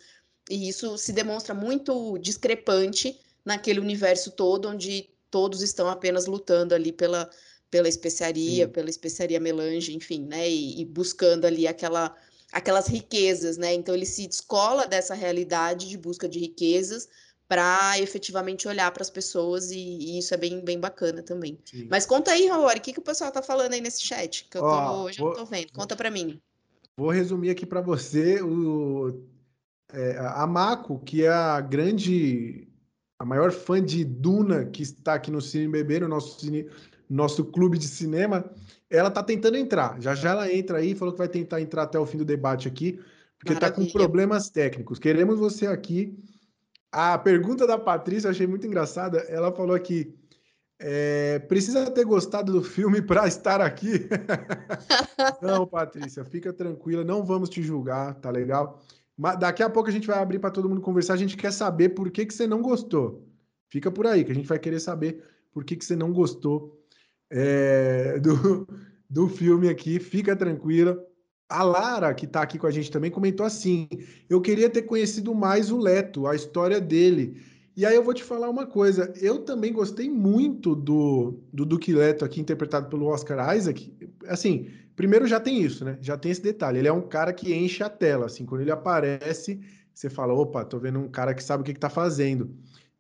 e 0.50 0.68
isso 0.68 0.98
se 0.98 1.14
demonstra 1.14 1.54
muito 1.54 2.18
discrepante 2.18 3.20
naquele 3.46 3.80
universo 3.80 4.32
todo, 4.32 4.68
onde 4.70 5.10
todos 5.30 5.62
estão 5.62 5.88
apenas 5.88 6.26
lutando 6.26 6.76
ali 6.76 6.92
pela, 6.92 7.30
pela 7.72 7.88
especiaria, 7.88 8.66
Sim. 8.66 8.72
pela 8.72 8.90
especiaria 8.90 9.40
melange, 9.40 9.96
enfim, 9.96 10.26
né? 10.26 10.50
E, 10.50 10.82
e, 10.82 10.86
buscando 10.86 11.46
ali 11.46 11.68
aquela, 11.68 12.16
aquelas 12.54 12.88
riquezas, 12.88 13.58
né? 13.58 13.74
Então 13.74 13.96
ele 13.96 14.06
se 14.06 14.28
descola 14.28 14.88
dessa 14.88 15.16
realidade 15.16 15.90
de 15.90 15.98
busca 15.98 16.30
de 16.30 16.40
riquezas 16.40 17.10
para 17.48 18.00
efetivamente 18.00 18.68
olhar 18.68 18.90
para 18.92 19.02
as 19.02 19.10
pessoas 19.10 19.72
e, 19.72 19.78
e, 19.78 20.20
isso 20.20 20.34
é 20.34 20.38
bem, 20.38 20.64
bem 20.64 20.80
bacana 20.80 21.22
também. 21.22 21.60
Sim. 21.66 21.88
Mas 21.90 22.06
conta 22.06 22.32
aí, 22.32 22.48
Raori, 22.48 22.80
o 22.80 22.82
que, 22.82 22.94
que 22.94 23.00
o 23.00 23.04
pessoal 23.04 23.32
tá 23.32 23.42
falando 23.42 23.74
aí 23.74 23.82
nesse 23.82 24.02
chat? 24.02 24.48
Que 24.50 24.58
eu 24.58 24.62
tô, 24.62 25.04
hoje 25.04 25.20
vou, 25.20 25.34
tô 25.34 25.46
vendo. 25.46 25.72
Conta 25.74 25.96
para 25.96 26.10
mim. 26.10 26.40
Vou 26.96 27.10
resumir 27.10 27.50
aqui 27.50 27.66
para 27.66 27.82
você 27.82 28.42
o 28.42 29.24
é, 29.92 30.18
a 30.20 30.48
Mako, 30.48 31.00
que 31.00 31.24
é 31.24 31.30
a 31.30 31.60
grande, 31.60 32.68
a 33.20 33.26
maior 33.26 33.52
fã 33.52 33.84
de 33.84 34.04
Duna 34.04 34.66
que 34.66 34.82
está 34.82 35.16
aqui 35.16 35.30
no 35.30 35.42
Cine 35.42 35.68
Bebê, 35.68 36.00
no 36.00 36.08
nosso, 36.08 36.40
cine, 36.40 36.68
nosso 37.10 37.46
clube 37.46 37.78
de 37.78 37.88
cinema, 37.88 38.50
ela 38.94 39.10
está 39.10 39.24
tentando 39.24 39.58
entrar. 39.58 40.00
Já 40.00 40.14
já 40.14 40.32
ela 40.32 40.54
entra 40.54 40.78
aí, 40.78 40.94
falou 40.94 41.14
que 41.14 41.18
vai 41.18 41.28
tentar 41.28 41.60
entrar 41.60 41.84
até 41.84 41.98
o 41.98 42.06
fim 42.06 42.18
do 42.18 42.26
debate 42.26 42.68
aqui, 42.68 43.00
porque 43.40 43.54
está 43.54 43.72
com 43.72 43.86
problemas 43.88 44.50
técnicos. 44.50 45.00
Queremos 45.00 45.40
você 45.40 45.66
aqui. 45.66 46.16
A 46.92 47.18
pergunta 47.18 47.66
da 47.66 47.78
Patrícia, 47.78 48.28
eu 48.28 48.32
achei 48.32 48.46
muito 48.46 48.68
engraçada. 48.68 49.18
Ela 49.22 49.52
falou 49.52 49.76
aqui: 49.76 50.16
é, 50.80 51.40
precisa 51.40 51.90
ter 51.90 52.06
gostado 52.06 52.52
do 52.52 52.64
filme 52.64 53.02
para 53.02 53.28
estar 53.28 53.62
aqui. 53.62 54.08
não, 55.42 55.66
Patrícia, 55.66 56.24
fica 56.24 56.54
tranquila, 56.54 57.04
não 57.04 57.26
vamos 57.26 57.50
te 57.50 57.64
julgar, 57.64 58.14
tá 58.16 58.30
legal? 58.30 58.80
Daqui 59.40 59.64
a 59.64 59.70
pouco 59.70 59.90
a 59.90 59.92
gente 59.92 60.08
vai 60.08 60.20
abrir 60.20 60.38
para 60.38 60.52
todo 60.52 60.70
mundo 60.70 60.82
conversar. 60.82 61.14
A 61.16 61.18
gente 61.18 61.36
quer 61.36 61.52
saber 61.52 61.90
por 61.90 62.12
que, 62.12 62.28
que 62.28 62.34
você 62.34 62.46
não 62.46 62.62
gostou. 62.62 63.28
Fica 63.70 63.92
por 63.92 64.06
aí, 64.06 64.24
que 64.24 64.32
a 64.32 64.36
gente 64.36 64.48
vai 64.48 64.60
querer 64.60 64.80
saber 64.80 65.24
por 65.52 65.64
que, 65.64 65.76
que 65.76 65.86
você 65.86 65.96
não 65.96 66.14
gostou 66.14 66.83
é, 67.34 68.20
do, 68.20 68.68
do 69.10 69.28
filme 69.28 69.68
aqui. 69.68 70.00
Fica 70.00 70.36
tranquila. 70.36 70.98
A 71.50 71.64
Lara, 71.64 72.14
que 72.14 72.26
está 72.26 72.42
aqui 72.42 72.58
com 72.58 72.68
a 72.68 72.72
gente 72.72 72.92
também, 72.92 73.12
comentou 73.12 73.46
assim: 73.46 73.88
Eu 74.30 74.40
queria 74.40 74.70
ter 74.70 74.84
conhecido 74.84 75.34
mais 75.34 75.72
o 75.72 75.78
Leto, 75.78 76.28
a 76.28 76.36
história 76.36 76.80
dele. 76.80 77.42
E 77.76 77.88
aí 77.88 77.96
eu 77.96 78.04
vou 78.04 78.14
te 78.14 78.24
falar 78.24 78.50
uma 78.50 78.68
coisa, 78.68 79.12
eu 79.20 79.40
também 79.40 79.74
gostei 79.74 80.08
muito 80.08 80.76
do, 80.76 81.40
do 81.52 81.66
Duque 81.66 81.92
Leto 81.92 82.24
aqui, 82.24 82.40
interpretado 82.40 82.88
pelo 82.88 83.08
Oscar 83.08 83.56
Isaac. 83.56 83.92
Assim, 84.28 84.68
primeiro 84.96 85.26
já 85.26 85.40
tem 85.40 85.60
isso, 85.60 85.84
né? 85.84 85.98
Já 86.00 86.16
tem 86.16 86.32
esse 86.32 86.42
detalhe. 86.42 86.78
Ele 86.78 86.88
é 86.88 86.94
um 86.94 87.02
cara 87.02 87.34
que 87.34 87.52
enche 87.52 87.84
a 87.84 87.90
tela, 87.90 88.28
assim, 88.28 88.46
quando 88.46 88.62
ele 88.62 88.70
aparece, 88.70 89.60
você 89.92 90.08
fala, 90.08 90.36
opa, 90.36 90.64
tô 90.64 90.78
vendo 90.78 91.00
um 91.00 91.10
cara 91.10 91.34
que 91.34 91.44
sabe 91.44 91.62
o 91.62 91.66
que, 91.66 91.74
que 91.74 91.80
tá 91.80 91.90
fazendo. 91.90 92.52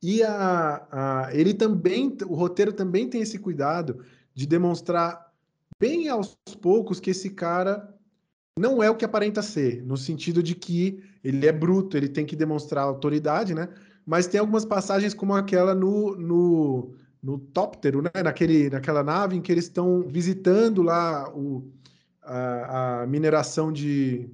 E 0.01 0.23
a, 0.23 0.87
a, 0.91 1.29
ele 1.33 1.53
também, 1.53 2.17
o 2.27 2.33
roteiro 2.33 2.73
também 2.73 3.07
tem 3.07 3.21
esse 3.21 3.37
cuidado 3.37 3.99
de 4.33 4.45
demonstrar 4.45 5.31
bem 5.79 6.07
aos 6.07 6.35
poucos 6.61 6.99
que 6.99 7.11
esse 7.11 7.29
cara 7.29 7.93
não 8.57 8.83
é 8.83 8.89
o 8.89 8.95
que 8.95 9.05
aparenta 9.05 9.41
ser, 9.41 9.83
no 9.83 9.97
sentido 9.97 10.41
de 10.43 10.55
que 10.55 11.03
ele 11.23 11.45
é 11.47 11.51
bruto, 11.51 11.97
ele 11.97 12.07
tem 12.07 12.25
que 12.25 12.35
demonstrar 12.35 12.83
autoridade, 12.83 13.53
né? 13.53 13.69
mas 14.05 14.27
tem 14.27 14.39
algumas 14.39 14.65
passagens 14.65 15.13
como 15.13 15.33
aquela 15.33 15.73
no, 15.73 16.15
no, 16.15 16.93
no 17.21 17.39
Tóptero, 17.39 18.01
né? 18.01 18.11
Naquele, 18.23 18.69
naquela 18.69 19.03
nave 19.03 19.35
em 19.35 19.41
que 19.41 19.51
eles 19.51 19.65
estão 19.65 20.01
visitando 20.01 20.81
lá 20.81 21.29
o, 21.33 21.71
a, 22.21 23.01
a, 23.01 23.07
mineração 23.07 23.71
de, 23.71 24.29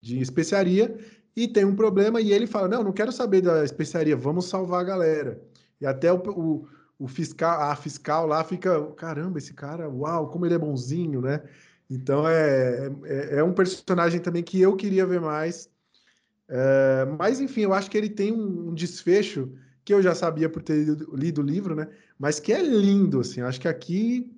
de 0.00 0.20
especiaria 0.20 0.96
e 1.36 1.48
tem 1.48 1.64
um 1.64 1.74
problema 1.74 2.20
e 2.20 2.32
ele 2.32 2.46
fala, 2.46 2.68
não, 2.68 2.84
não 2.84 2.92
quero 2.92 3.10
saber 3.10 3.40
da 3.40 3.64
especiaria, 3.64 4.16
vamos 4.16 4.46
salvar 4.46 4.80
a 4.80 4.84
galera. 4.84 5.42
E 5.80 5.86
até 5.86 6.12
o, 6.12 6.18
o, 6.18 6.68
o 6.98 7.08
fiscal, 7.08 7.60
a 7.60 7.76
fiscal 7.76 8.26
lá 8.26 8.42
fica, 8.44 8.84
caramba, 8.92 9.38
esse 9.38 9.52
cara, 9.52 9.88
uau, 9.88 10.28
como 10.28 10.46
ele 10.46 10.54
é 10.54 10.58
bonzinho, 10.58 11.20
né? 11.20 11.42
Então 11.90 12.26
é, 12.28 12.90
é, 13.04 13.38
é 13.38 13.44
um 13.44 13.52
personagem 13.52 14.20
também 14.20 14.42
que 14.42 14.60
eu 14.60 14.74
queria 14.76 15.06
ver 15.06 15.20
mais 15.20 15.68
é, 16.48 17.06
mas, 17.18 17.40
enfim, 17.40 17.62
eu 17.62 17.72
acho 17.72 17.90
que 17.90 17.96
ele 17.96 18.08
tem 18.08 18.32
um, 18.32 18.68
um, 18.68 18.74
desfecho 18.74 19.52
que 19.84 19.92
eu 19.92 20.02
já 20.02 20.14
sabia 20.14 20.48
por 20.48 20.62
ter 20.62 20.84
lido, 20.84 21.16
lido 21.16 21.40
o 21.40 21.44
livro, 21.44 21.74
né? 21.74 21.88
Mas 22.18 22.38
que 22.40 22.52
é 22.52 22.62
lindo, 22.62 23.20
assim. 23.20 23.40
Acho 23.40 23.60
que 23.60 23.68
aqui 23.68 24.33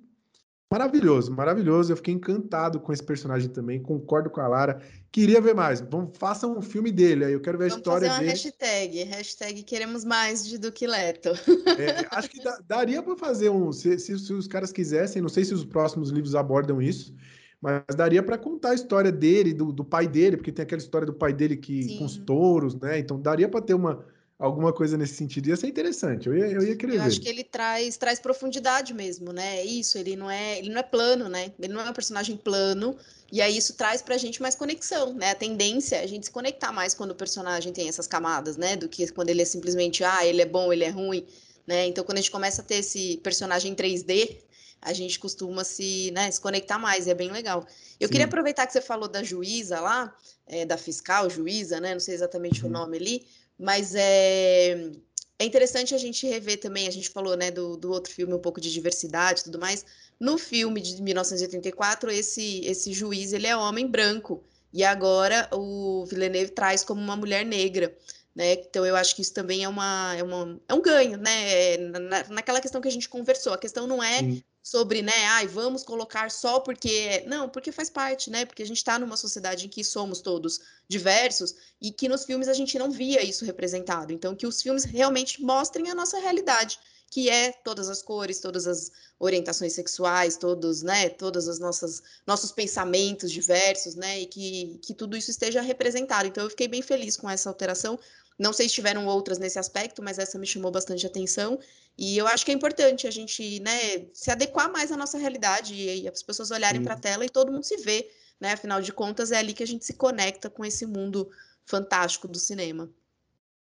maravilhoso, 0.71 1.31
maravilhoso. 1.31 1.91
Eu 1.91 1.97
fiquei 1.97 2.13
encantado 2.13 2.79
com 2.79 2.93
esse 2.93 3.03
personagem 3.03 3.49
também. 3.49 3.81
Concordo 3.81 4.29
com 4.29 4.41
a 4.41 4.47
Lara. 4.47 4.81
Queria 5.11 5.41
ver 5.41 5.55
mais. 5.55 5.81
Vamos, 5.81 6.17
façam 6.17 6.57
um 6.57 6.61
filme 6.61 6.91
dele. 6.91 7.25
Aí 7.25 7.33
eu 7.33 7.41
quero 7.41 7.57
ver 7.57 7.65
a 7.65 7.67
Vamos 7.69 7.79
história 7.79 8.07
fazer 8.07 8.13
uma 8.13 8.19
dele. 8.19 8.31
hashtag. 8.31 9.03
Hashtag 9.03 9.63
queremos 9.63 10.05
mais 10.05 10.45
de 10.45 10.57
Duque 10.57 10.85
Leto. 10.87 11.29
É, 11.29 12.07
acho 12.11 12.29
que 12.29 12.39
daria 12.67 13.01
para 13.01 13.15
fazer 13.15 13.49
um. 13.49 13.71
Se, 13.71 13.97
se, 13.99 14.17
se 14.17 14.33
os 14.33 14.47
caras 14.47 14.71
quisessem, 14.71 15.21
não 15.21 15.29
sei 15.29 15.45
se 15.45 15.53
os 15.53 15.65
próximos 15.65 16.09
livros 16.09 16.35
abordam 16.35 16.81
isso 16.81 17.13
mas 17.61 17.83
daria 17.95 18.21
para 18.21 18.37
contar 18.37 18.69
a 18.69 18.75
história 18.75 19.11
dele, 19.11 19.53
do, 19.53 19.71
do, 19.71 19.83
pai 19.83 20.07
dele, 20.07 20.37
porque 20.37 20.51
tem 20.51 20.63
aquela 20.63 20.81
história 20.81 21.07
do 21.07 21.13
pai 21.13 21.33
dele 21.33 21.57
que 21.57 21.83
Sim. 21.83 21.97
com 21.97 22.05
os 22.05 22.17
touros, 22.17 22.75
né? 22.75 22.99
Então 22.99 23.19
daria 23.19 23.49
para 23.49 23.61
ter 23.61 23.73
uma 23.73 24.05
alguma 24.39 24.71
coisa 24.71 24.97
nesse 24.97 25.15
sentido. 25.15 25.47
Ia 25.47 25.55
ser 25.55 25.67
interessante. 25.67 26.27
Eu 26.27 26.37
ia, 26.37 26.45
eu 26.47 26.63
ia 26.63 26.75
querer 26.75 26.95
eu 26.95 27.01
ver. 27.01 27.07
acho 27.07 27.21
que 27.21 27.29
ele 27.29 27.43
traz 27.43 27.97
traz 27.97 28.19
profundidade 28.19 28.93
mesmo, 28.93 29.33
né? 29.33 29.57
É 29.57 29.65
isso, 29.65 29.97
ele 29.97 30.15
não 30.15 30.29
é 30.29 30.59
ele 30.59 30.69
não 30.69 30.79
é 30.79 30.83
plano, 30.83 31.27
né? 31.27 31.51
Ele 31.59 31.73
não 31.73 31.81
é 31.81 31.89
um 31.89 31.93
personagem 31.93 32.37
plano. 32.37 32.95
E 33.31 33.41
aí 33.41 33.57
isso 33.57 33.73
traz 33.73 34.01
pra 34.01 34.17
gente 34.17 34.41
mais 34.41 34.55
conexão, 34.55 35.13
né? 35.13 35.31
A 35.31 35.35
tendência 35.35 35.97
é 35.97 36.03
a 36.03 36.07
gente 36.07 36.27
se 36.27 36.31
conectar 36.31 36.71
mais 36.71 36.93
quando 36.93 37.11
o 37.11 37.15
personagem 37.15 37.73
tem 37.73 37.89
essas 37.89 38.07
camadas, 38.07 38.55
né? 38.55 38.75
Do 38.75 38.87
que 38.87 39.11
quando 39.11 39.29
ele 39.29 39.41
é 39.41 39.45
simplesmente, 39.45 40.03
ah, 40.03 40.25
ele 40.25 40.41
é 40.41 40.45
bom, 40.45 40.71
ele 40.71 40.83
é 40.83 40.89
ruim, 40.89 41.25
né? 41.65 41.87
Então 41.87 42.03
quando 42.03 42.19
a 42.19 42.21
gente 42.21 42.31
começa 42.31 42.61
a 42.61 42.65
ter 42.65 42.75
esse 42.75 43.17
personagem 43.17 43.71
em 43.71 43.75
3D, 43.75 44.37
a 44.81 44.93
gente 44.93 45.19
costuma 45.19 45.63
se, 45.63 46.11
né, 46.11 46.29
se 46.29 46.39
conectar 46.39 46.77
mais, 46.77 47.07
e 47.07 47.09
é 47.09 47.13
bem 47.15 47.31
legal. 47.31 47.65
Eu 47.99 48.07
Sim. 48.07 48.11
queria 48.11 48.27
aproveitar 48.27 48.67
que 48.67 48.71
você 48.71 48.79
falou 48.79 49.07
da 49.07 49.23
juíza 49.23 49.79
lá, 49.81 50.15
é, 50.45 50.65
da 50.65 50.77
fiscal, 50.77 51.29
juíza, 51.29 51.79
né? 51.79 51.93
Não 51.93 51.99
sei 51.99 52.13
exatamente 52.13 52.63
uhum. 52.63 52.69
o 52.69 52.71
nome 52.71 52.97
ali, 52.97 53.25
mas 53.59 53.95
é, 53.95 54.91
é 55.39 55.45
interessante 55.45 55.95
a 55.95 55.97
gente 55.97 56.27
rever 56.27 56.59
também, 56.59 56.87
a 56.87 56.91
gente 56.91 57.09
falou, 57.09 57.35
né, 57.35 57.51
do, 57.51 57.77
do 57.77 57.91
outro 57.91 58.11
filme, 58.11 58.33
um 58.33 58.39
pouco 58.39 58.61
de 58.61 58.71
diversidade 58.71 59.41
e 59.41 59.43
tudo 59.45 59.59
mais. 59.59 59.85
No 60.19 60.37
filme 60.37 60.81
de 60.81 61.01
1984, 61.01 62.09
esse, 62.11 62.61
esse 62.65 62.91
juiz, 62.93 63.33
ele 63.33 63.47
é 63.47 63.55
homem 63.55 63.87
branco, 63.87 64.43
e 64.73 64.83
agora 64.83 65.49
o 65.53 66.05
Villeneuve 66.05 66.51
traz 66.51 66.83
como 66.83 67.01
uma 67.01 67.15
mulher 67.15 67.45
negra. 67.45 67.95
Né? 68.35 68.53
Então 68.53 68.85
eu 68.85 68.95
acho 68.95 69.15
que 69.15 69.21
isso 69.21 69.33
também 69.33 69.63
é, 69.63 69.69
uma, 69.69 70.15
é, 70.15 70.21
uma, 70.21 70.59
é 70.67 70.73
um 70.73 70.81
ganho, 70.81 71.17
né? 71.17 71.73
É, 71.73 71.77
na, 71.77 72.23
naquela 72.29 72.61
questão 72.61 72.79
que 72.79 72.87
a 72.87 72.91
gente 72.91 73.09
conversou. 73.09 73.53
A 73.53 73.57
questão 73.57 73.87
não 73.87 74.03
é 74.03 74.19
Sim. 74.19 74.43
Sobre, 74.69 75.01
né, 75.01 75.25
ai, 75.29 75.47
vamos 75.47 75.83
colocar 75.83 76.29
só 76.29 76.59
porque. 76.59 77.23
Não, 77.25 77.47
porque 77.47 77.71
faz 77.71 77.89
parte, 77.89 78.29
né? 78.29 78.45
Porque 78.45 78.61
a 78.61 78.65
gente 78.65 78.77
está 78.77 78.99
numa 78.99 79.15
sociedade 79.15 79.65
em 79.65 79.69
que 79.69 79.83
somos 79.83 80.19
todos 80.19 80.59
diversos 80.89 81.55
e 81.81 81.89
que 81.91 82.09
nos 82.09 82.25
filmes 82.25 82.49
a 82.49 82.53
gente 82.53 82.77
não 82.77 82.91
via 82.91 83.23
isso 83.23 83.45
representado. 83.45 84.11
Então, 84.11 84.35
que 84.35 84.45
os 84.45 84.61
filmes 84.61 84.83
realmente 84.83 85.41
mostrem 85.41 85.89
a 85.89 85.95
nossa 85.95 86.19
realidade 86.19 86.79
que 87.09 87.29
é 87.29 87.53
todas 87.53 87.89
as 87.89 88.01
cores, 88.01 88.41
todas 88.41 88.67
as 88.67 88.91
orientações 89.17 89.71
sexuais, 89.71 90.35
todos, 90.35 90.81
né, 90.81 91.07
todas 91.07 91.47
as 91.47 91.57
nossas 91.57 92.03
nossos 92.25 92.51
pensamentos 92.51 93.31
diversos, 93.31 93.95
né, 93.95 94.19
e 94.19 94.25
que, 94.25 94.77
que 94.83 94.93
tudo 94.93 95.15
isso 95.15 95.31
esteja 95.31 95.61
representado. 95.61 96.27
Então 96.27 96.43
eu 96.43 96.49
fiquei 96.49 96.67
bem 96.67 96.81
feliz 96.81 97.15
com 97.15 97.29
essa 97.29 97.49
alteração. 97.49 97.97
Não 98.37 98.53
sei 98.53 98.69
se 98.69 98.75
tiveram 98.75 99.07
outras 99.07 99.39
nesse 99.39 99.57
aspecto, 99.57 100.03
mas 100.03 100.19
essa 100.19 100.37
me 100.37 100.45
chamou 100.45 100.71
bastante 100.71 101.05
atenção. 101.05 101.59
E 101.97 102.17
eu 102.17 102.27
acho 102.27 102.45
que 102.45 102.51
é 102.51 102.53
importante 102.53 103.07
a 103.07 103.11
gente, 103.11 103.59
né, 103.59 104.05
se 104.13 104.29
adequar 104.29 104.71
mais 104.71 104.91
à 104.91 104.97
nossa 104.97 105.17
realidade 105.17 105.73
e, 105.73 106.07
as 106.07 106.21
pessoas 106.21 106.51
olharem 106.51 106.83
para 106.83 106.93
a 106.93 106.99
tela 106.99 107.25
e 107.25 107.29
todo 107.29 107.51
mundo 107.51 107.63
se 107.63 107.77
vê, 107.77 108.07
né? 108.39 108.53
Afinal 108.53 108.81
de 108.81 108.93
contas, 108.93 109.31
é 109.31 109.37
ali 109.37 109.53
que 109.53 109.63
a 109.63 109.67
gente 109.67 109.83
se 109.83 109.93
conecta 109.93 110.49
com 110.49 110.63
esse 110.63 110.85
mundo 110.85 111.27
fantástico 111.65 112.27
do 112.27 112.37
cinema. 112.37 112.89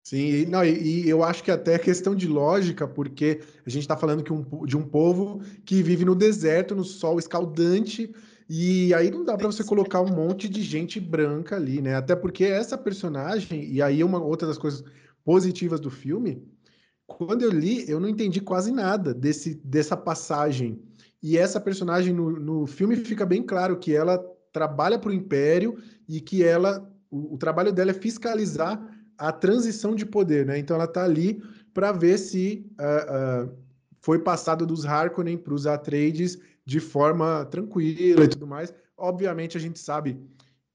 Sim, 0.03 0.19
e, 0.19 0.47
não, 0.47 0.65
e, 0.65 1.05
e, 1.05 1.09
eu 1.09 1.25
acho 1.25 1.43
que 1.43 1.51
até 1.51 1.75
é 1.75 1.79
questão 1.79 2.15
de 2.15 2.29
lógica, 2.29 2.87
porque 2.87 3.41
a 3.67 3.71
gente 3.71 3.83
está 3.83 3.97
falando 3.97 4.23
que 4.23 4.33
um, 4.33 4.65
de 4.65 4.77
um 4.77 4.87
povo 4.87 5.41
que 5.65 5.83
vive 5.83 6.05
no 6.05 6.15
deserto, 6.15 6.77
no 6.77 6.85
sol 6.85 7.19
escaldante, 7.19 8.15
e 8.49 8.95
aí 8.95 9.11
não 9.11 9.25
dá 9.25 9.37
para 9.37 9.47
você 9.47 9.65
colocar 9.65 10.01
um 10.01 10.15
monte 10.15 10.49
de 10.49 10.63
gente 10.63 11.01
branca 11.01 11.57
ali, 11.57 11.83
né? 11.83 11.97
Até 11.97 12.15
porque 12.15 12.45
essa 12.45 12.79
personagem, 12.79 13.65
e 13.65 13.83
aí 13.83 14.05
uma 14.05 14.23
outra 14.23 14.47
das 14.47 14.59
coisas 14.59 14.85
positivas 15.25 15.81
do 15.81 15.91
filme, 15.91 16.47
quando 17.07 17.43
eu 17.43 17.51
li, 17.51 17.89
eu 17.91 17.99
não 17.99 18.09
entendi 18.09 18.41
quase 18.41 18.71
nada 18.71 19.13
desse, 19.13 19.55
dessa 19.65 19.97
passagem. 19.97 20.81
E 21.23 21.37
essa 21.37 21.61
personagem 21.61 22.15
no, 22.15 22.31
no 22.31 22.67
filme 22.67 22.97
fica 22.97 23.27
bem 23.27 23.43
claro 23.43 23.79
que 23.79 23.95
ela 23.95 24.19
trabalha 24.53 24.99
para 24.99 25.11
o 25.11 25.15
Império 25.15 25.77
e 26.09 26.21
que 26.21 26.45
ela, 26.45 26.89
o, 27.11 27.35
o 27.35 27.39
trabalho 27.39 27.73
dela 27.73 27.91
é 27.91 27.95
fiscalizar 27.95 28.81
a 29.19 29.33
transição 29.33 29.95
de 29.95 30.07
poder, 30.07 30.47
né? 30.47 30.59
Então 30.59 30.77
ela 30.77 30.85
está 30.85 31.05
ali 31.05 31.43
para 31.75 31.91
ver 31.91 32.19
se 32.19 32.65
uh, 32.81 33.47
uh, 33.47 33.57
foi 34.01 34.21
passado 34.21 34.65
dos 34.65 34.87
Harkonnen 34.87 35.37
para 35.37 35.55
os 35.55 35.67
Atreides 35.67 36.39
de 36.67 36.81
forma 36.81 37.45
tranquila 37.47 38.25
e 38.25 38.29
tudo 38.29 38.47
mais. 38.47 38.75
Obviamente 38.99 39.57
a 39.57 39.61
gente 39.61 39.79
sabe 39.79 40.19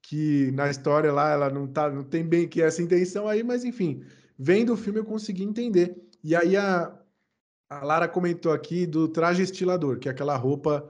que 0.00 0.50
na 0.52 0.70
história 0.70 1.12
lá 1.12 1.30
ela 1.30 1.50
não 1.50 1.66
tá, 1.66 1.90
não 1.90 2.02
tem 2.02 2.24
bem 2.24 2.48
que 2.48 2.62
essa 2.62 2.82
intenção 2.82 3.28
aí, 3.28 3.42
mas 3.42 3.64
enfim, 3.64 4.02
vendo 4.38 4.72
o 4.72 4.76
filme 4.76 4.98
eu 4.98 5.04
consegui 5.04 5.44
entender. 5.44 5.94
E 6.24 6.34
aí 6.34 6.56
a, 6.56 6.98
a 7.68 7.84
Lara 7.84 8.08
comentou 8.08 8.52
aqui 8.52 8.86
do 8.86 9.06
traje 9.06 9.42
estilador, 9.42 9.98
que 9.98 10.08
é 10.08 10.10
aquela 10.10 10.36
roupa 10.36 10.88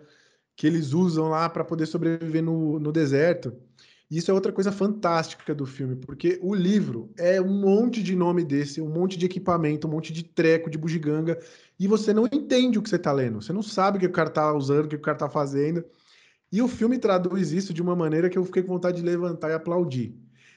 que 0.56 0.66
eles 0.66 0.92
usam 0.92 1.28
lá 1.28 1.48
para 1.48 1.64
poder 1.64 1.86
sobreviver 1.86 2.42
no, 2.42 2.78
no 2.78 2.92
deserto. 2.92 3.52
Isso 4.10 4.30
é 4.30 4.34
outra 4.34 4.52
coisa 4.52 4.70
fantástica 4.70 5.54
do 5.54 5.64
filme, 5.64 5.96
porque 5.96 6.38
o 6.42 6.54
livro 6.54 7.10
é 7.16 7.40
um 7.40 7.48
monte 7.48 8.02
de 8.02 8.14
nome 8.14 8.44
desse, 8.44 8.78
um 8.78 8.90
monte 8.90 9.16
de 9.16 9.24
equipamento, 9.24 9.88
um 9.88 9.90
monte 9.90 10.12
de 10.12 10.22
treco, 10.22 10.68
de 10.68 10.76
bugiganga, 10.76 11.38
e 11.82 11.88
você 11.88 12.14
não 12.14 12.26
entende 12.30 12.78
o 12.78 12.82
que 12.82 12.88
você 12.88 12.94
está 12.94 13.10
lendo. 13.10 13.42
Você 13.42 13.52
não 13.52 13.60
sabe 13.60 13.96
o 13.96 14.00
que 14.00 14.06
o 14.06 14.12
cara 14.12 14.28
está 14.28 14.52
usando, 14.52 14.84
o 14.84 14.88
que 14.88 14.94
o 14.94 15.00
cara 15.00 15.16
está 15.16 15.28
fazendo. 15.28 15.84
E 16.52 16.62
o 16.62 16.68
filme 16.68 16.96
traduz 16.96 17.50
isso 17.50 17.74
de 17.74 17.82
uma 17.82 17.96
maneira 17.96 18.30
que 18.30 18.38
eu 18.38 18.44
fiquei 18.44 18.62
com 18.62 18.74
vontade 18.74 18.98
de 18.98 19.02
levantar 19.02 19.50
e 19.50 19.54
aplaudir. 19.54 20.14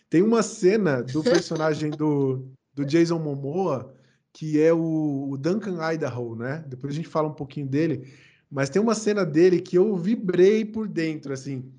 Tem 0.07 0.21
uma 0.21 0.43
cena 0.43 1.01
do 1.01 1.23
personagem 1.25 1.89
do, 1.89 2.47
do 2.75 2.85
Jason 2.85 3.17
Momoa, 3.17 3.91
que 4.31 4.61
é 4.61 4.71
o, 4.71 5.29
o 5.31 5.35
Duncan 5.35 5.79
Idaho, 5.91 6.35
né? 6.35 6.63
Depois 6.67 6.93
a 6.93 6.95
gente 6.95 7.07
fala 7.07 7.27
um 7.27 7.33
pouquinho 7.33 7.65
dele, 7.65 8.07
mas 8.47 8.69
tem 8.69 8.79
uma 8.79 8.93
cena 8.93 9.25
dele 9.25 9.59
que 9.59 9.79
eu 9.79 9.95
vibrei 9.95 10.63
por 10.63 10.87
dentro, 10.87 11.33
assim 11.33 11.73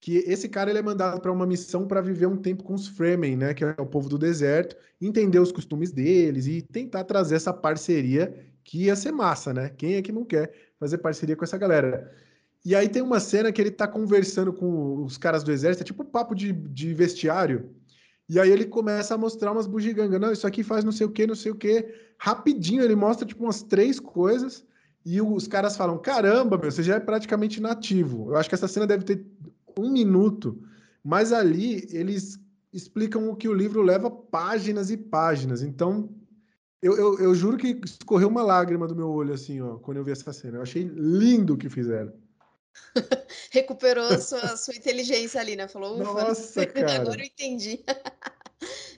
que 0.00 0.16
esse 0.26 0.48
cara 0.48 0.70
ele 0.70 0.78
é 0.78 0.82
mandado 0.82 1.20
para 1.20 1.30
uma 1.30 1.46
missão 1.46 1.86
para 1.86 2.00
viver 2.00 2.26
um 2.26 2.36
tempo 2.36 2.64
com 2.64 2.72
os 2.72 2.88
Fremen, 2.88 3.36
né, 3.36 3.52
que 3.52 3.62
é 3.62 3.76
o 3.78 3.84
povo 3.84 4.08
do 4.08 4.16
deserto, 4.16 4.74
entender 4.98 5.38
os 5.38 5.52
costumes 5.52 5.92
deles 5.92 6.46
e 6.46 6.62
tentar 6.62 7.04
trazer 7.04 7.34
essa 7.34 7.52
parceria 7.52 8.34
que 8.70 8.84
ia 8.84 8.94
ser 8.94 9.10
massa, 9.10 9.52
né? 9.52 9.68
Quem 9.70 9.96
é 9.96 10.02
que 10.02 10.12
não 10.12 10.24
quer 10.24 10.52
fazer 10.78 10.98
parceria 10.98 11.34
com 11.34 11.42
essa 11.42 11.58
galera? 11.58 12.14
E 12.64 12.72
aí 12.72 12.88
tem 12.88 13.02
uma 13.02 13.18
cena 13.18 13.50
que 13.50 13.60
ele 13.60 13.72
tá 13.72 13.88
conversando 13.88 14.52
com 14.52 15.02
os 15.02 15.18
caras 15.18 15.42
do 15.42 15.50
exército, 15.50 15.82
é 15.82 15.86
tipo 15.86 16.04
um 16.04 16.06
papo 16.06 16.36
de, 16.36 16.52
de 16.52 16.94
vestiário, 16.94 17.74
e 18.28 18.38
aí 18.38 18.48
ele 18.48 18.64
começa 18.64 19.12
a 19.12 19.18
mostrar 19.18 19.50
umas 19.50 19.66
bugigangas. 19.66 20.20
Não, 20.20 20.30
isso 20.30 20.46
aqui 20.46 20.62
faz 20.62 20.84
não 20.84 20.92
sei 20.92 21.04
o 21.04 21.10
que, 21.10 21.26
não 21.26 21.34
sei 21.34 21.50
o 21.50 21.56
que. 21.56 21.84
Rapidinho 22.16 22.84
ele 22.84 22.94
mostra 22.94 23.26
tipo 23.26 23.42
umas 23.42 23.60
três 23.60 23.98
coisas 23.98 24.64
e 25.04 25.20
os 25.20 25.48
caras 25.48 25.76
falam: 25.76 25.98
caramba, 25.98 26.56
meu, 26.56 26.70
você 26.70 26.84
já 26.84 26.94
é 26.94 27.00
praticamente 27.00 27.60
nativo. 27.60 28.30
Eu 28.30 28.36
acho 28.36 28.48
que 28.48 28.54
essa 28.54 28.68
cena 28.68 28.86
deve 28.86 29.02
ter 29.02 29.26
um 29.76 29.90
minuto, 29.90 30.62
mas 31.02 31.32
ali 31.32 31.88
eles 31.90 32.38
explicam 32.72 33.28
o 33.28 33.34
que 33.34 33.48
o 33.48 33.52
livro 33.52 33.82
leva 33.82 34.08
páginas 34.08 34.92
e 34.92 34.96
páginas. 34.96 35.60
Então, 35.60 36.08
eu, 36.82 36.96
eu, 36.96 37.18
eu, 37.20 37.34
juro 37.34 37.58
que 37.58 37.78
escorreu 37.84 38.28
uma 38.28 38.42
lágrima 38.42 38.86
do 38.88 38.96
meu 38.96 39.10
olho, 39.10 39.34
assim, 39.34 39.60
ó, 39.60 39.76
quando 39.76 39.98
eu 39.98 40.04
vi 40.04 40.12
essa 40.12 40.32
cena. 40.32 40.58
Eu 40.58 40.62
achei 40.62 40.82
lindo 40.82 41.54
o 41.54 41.58
que 41.58 41.68
fizeram. 41.68 42.12
Recuperou 43.52 44.06
a 44.06 44.18
sua, 44.18 44.56
sua 44.56 44.74
inteligência 44.74 45.40
ali, 45.40 45.56
né? 45.56 45.68
Falou, 45.68 46.00
ufa, 46.00 46.24
Nossa, 46.24 46.64
cara. 46.66 47.02
agora 47.02 47.20
eu 47.20 47.26
entendi. 47.26 47.84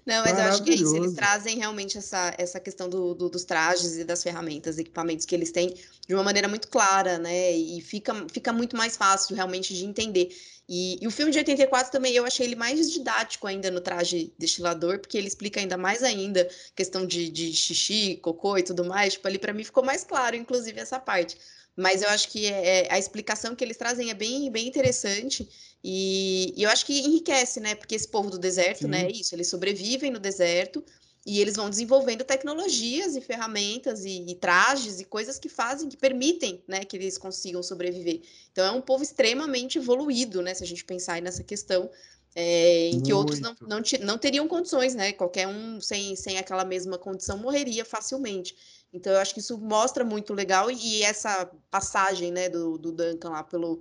Não, 0.04 0.24
mas 0.24 0.36
eu 0.36 0.44
acho 0.44 0.62
que 0.64 0.70
é 0.70 0.74
isso. 0.74 0.96
Eles 0.96 1.14
trazem 1.14 1.58
realmente 1.58 1.96
essa, 1.96 2.34
essa 2.36 2.58
questão 2.58 2.88
do, 2.88 3.14
do, 3.14 3.28
dos 3.28 3.44
trajes 3.44 3.96
e 3.96 4.04
das 4.04 4.22
ferramentas, 4.22 4.78
equipamentos 4.78 5.24
que 5.24 5.34
eles 5.34 5.52
têm 5.52 5.74
de 6.06 6.14
uma 6.14 6.24
maneira 6.24 6.48
muito 6.48 6.68
clara, 6.68 7.18
né? 7.18 7.52
E 7.52 7.80
fica, 7.80 8.14
fica 8.28 8.52
muito 8.52 8.76
mais 8.76 8.96
fácil 8.96 9.36
realmente 9.36 9.72
de 9.72 9.84
entender. 9.84 10.36
E, 10.68 10.98
e, 11.00 11.06
o 11.06 11.10
filme 11.10 11.30
de 11.30 11.38
84 11.38 11.92
também 11.92 12.14
eu 12.14 12.24
achei 12.24 12.46
ele 12.46 12.56
mais 12.56 12.90
didático 12.90 13.46
ainda 13.46 13.70
no 13.70 13.80
traje 13.80 14.32
destilador, 14.38 14.98
porque 14.98 15.18
ele 15.18 15.28
explica 15.28 15.60
ainda 15.60 15.76
mais 15.76 16.02
ainda 16.02 16.48
questão 16.74 17.06
de, 17.06 17.28
de 17.28 17.52
xixi, 17.52 18.16
cocô 18.16 18.58
e 18.58 18.62
tudo 18.62 18.84
mais. 18.84 19.14
Tipo, 19.14 19.28
ali 19.28 19.38
para 19.38 19.52
mim 19.52 19.64
ficou 19.64 19.84
mais 19.84 20.02
claro, 20.02 20.34
inclusive, 20.34 20.80
essa 20.80 20.98
parte. 20.98 21.36
Mas 21.76 22.02
eu 22.02 22.08
acho 22.10 22.28
que 22.28 22.46
é, 22.46 22.86
é, 22.86 22.92
a 22.92 22.98
explicação 22.98 23.54
que 23.54 23.64
eles 23.64 23.76
trazem 23.76 24.10
é 24.10 24.14
bem, 24.14 24.50
bem 24.50 24.66
interessante 24.68 25.48
e, 25.84 26.54
e 26.56 26.62
eu 26.62 26.70
acho 26.70 26.86
que 26.86 27.00
enriquece, 27.00 27.60
né? 27.60 27.74
Porque 27.74 27.94
esse 27.94 28.08
povo 28.08 28.30
do 28.30 28.38
deserto, 28.38 28.86
né, 28.86 28.98
Sim. 28.98 29.04
né? 29.04 29.10
É 29.10 29.12
isso, 29.12 29.34
eles 29.34 29.48
sobrevivem 29.48 30.10
no 30.10 30.20
deserto 30.20 30.84
e 31.24 31.40
eles 31.40 31.56
vão 31.56 31.70
desenvolvendo 31.70 32.24
tecnologias 32.24 33.14
e 33.14 33.20
ferramentas 33.20 34.04
e, 34.04 34.24
e, 34.26 34.34
trajes 34.34 35.00
e 35.00 35.04
coisas 35.04 35.38
que 35.38 35.48
fazem, 35.48 35.88
que 35.88 35.96
permitem, 35.96 36.62
né, 36.66 36.84
que 36.84 36.96
eles 36.96 37.16
consigam 37.16 37.62
sobreviver. 37.62 38.22
Então 38.50 38.64
é 38.64 38.70
um 38.72 38.80
povo 38.80 39.04
extremamente 39.04 39.78
evoluído, 39.78 40.42
né, 40.42 40.52
se 40.52 40.64
a 40.64 40.66
gente 40.66 40.84
pensar 40.84 41.22
nessa 41.22 41.44
questão, 41.44 41.88
é, 42.34 42.88
em 42.88 43.00
que 43.00 43.12
Muito. 43.12 43.16
outros 43.16 43.40
não, 43.40 43.54
não, 43.60 43.82
não, 44.00 44.18
teriam 44.18 44.48
condições, 44.48 44.94
né, 44.96 45.12
qualquer 45.12 45.46
um 45.46 45.80
sem, 45.80 46.16
sem 46.16 46.38
aquela 46.38 46.64
mesma 46.64 46.98
condição 46.98 47.38
morreria 47.38 47.84
facilmente. 47.84 48.56
Então 48.92 49.12
eu 49.12 49.20
acho 49.20 49.32
que 49.32 49.40
isso 49.40 49.56
mostra 49.58 50.04
muito 50.04 50.34
legal 50.34 50.70
e 50.70 51.02
essa 51.02 51.48
passagem, 51.70 52.32
né, 52.32 52.48
do, 52.48 52.76
do 52.78 52.90
Duncan 52.90 53.30
lá 53.30 53.44
pelo 53.44 53.80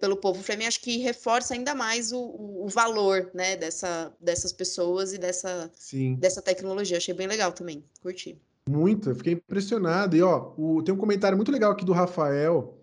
pelo 0.00 0.16
povo 0.16 0.42
Fremen, 0.42 0.66
acho 0.66 0.80
que 0.80 0.98
reforça 0.98 1.54
ainda 1.54 1.74
mais 1.74 2.12
o, 2.12 2.18
o, 2.18 2.68
valor, 2.68 3.30
né, 3.34 3.56
dessa, 3.56 4.12
dessas 4.20 4.52
pessoas 4.52 5.12
e 5.12 5.18
dessa, 5.18 5.70
dessa 6.18 6.40
tecnologia. 6.40 6.96
Achei 6.96 7.14
bem 7.14 7.26
legal 7.26 7.52
também, 7.52 7.84
curti. 8.02 8.40
Muito, 8.68 9.10
eu 9.10 9.14
fiquei 9.14 9.34
impressionado. 9.34 10.16
E, 10.16 10.22
ó, 10.22 10.52
o, 10.56 10.82
tem 10.82 10.94
um 10.94 10.98
comentário 10.98 11.36
muito 11.36 11.52
legal 11.52 11.72
aqui 11.72 11.84
do 11.84 11.92
Rafael. 11.92 12.76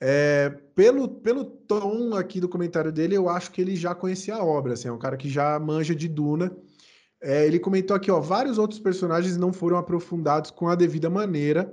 É, 0.00 0.50
pelo, 0.74 1.08
pelo 1.08 1.44
tom 1.44 2.14
aqui 2.14 2.40
do 2.40 2.48
comentário 2.48 2.90
dele, 2.90 3.16
eu 3.16 3.28
acho 3.28 3.50
que 3.50 3.60
ele 3.60 3.76
já 3.76 3.94
conhecia 3.94 4.34
a 4.34 4.44
obra, 4.44 4.74
assim, 4.74 4.88
é 4.88 4.92
um 4.92 4.98
cara 4.98 5.16
que 5.16 5.28
já 5.28 5.58
manja 5.58 5.94
de 5.94 6.08
Duna. 6.08 6.54
É, 7.22 7.46
ele 7.46 7.58
comentou 7.58 7.96
aqui, 7.96 8.10
ó, 8.10 8.20
vários 8.20 8.58
outros 8.58 8.78
personagens 8.78 9.36
não 9.36 9.52
foram 9.52 9.78
aprofundados 9.78 10.50
com 10.50 10.68
a 10.68 10.74
devida 10.74 11.08
maneira, 11.08 11.72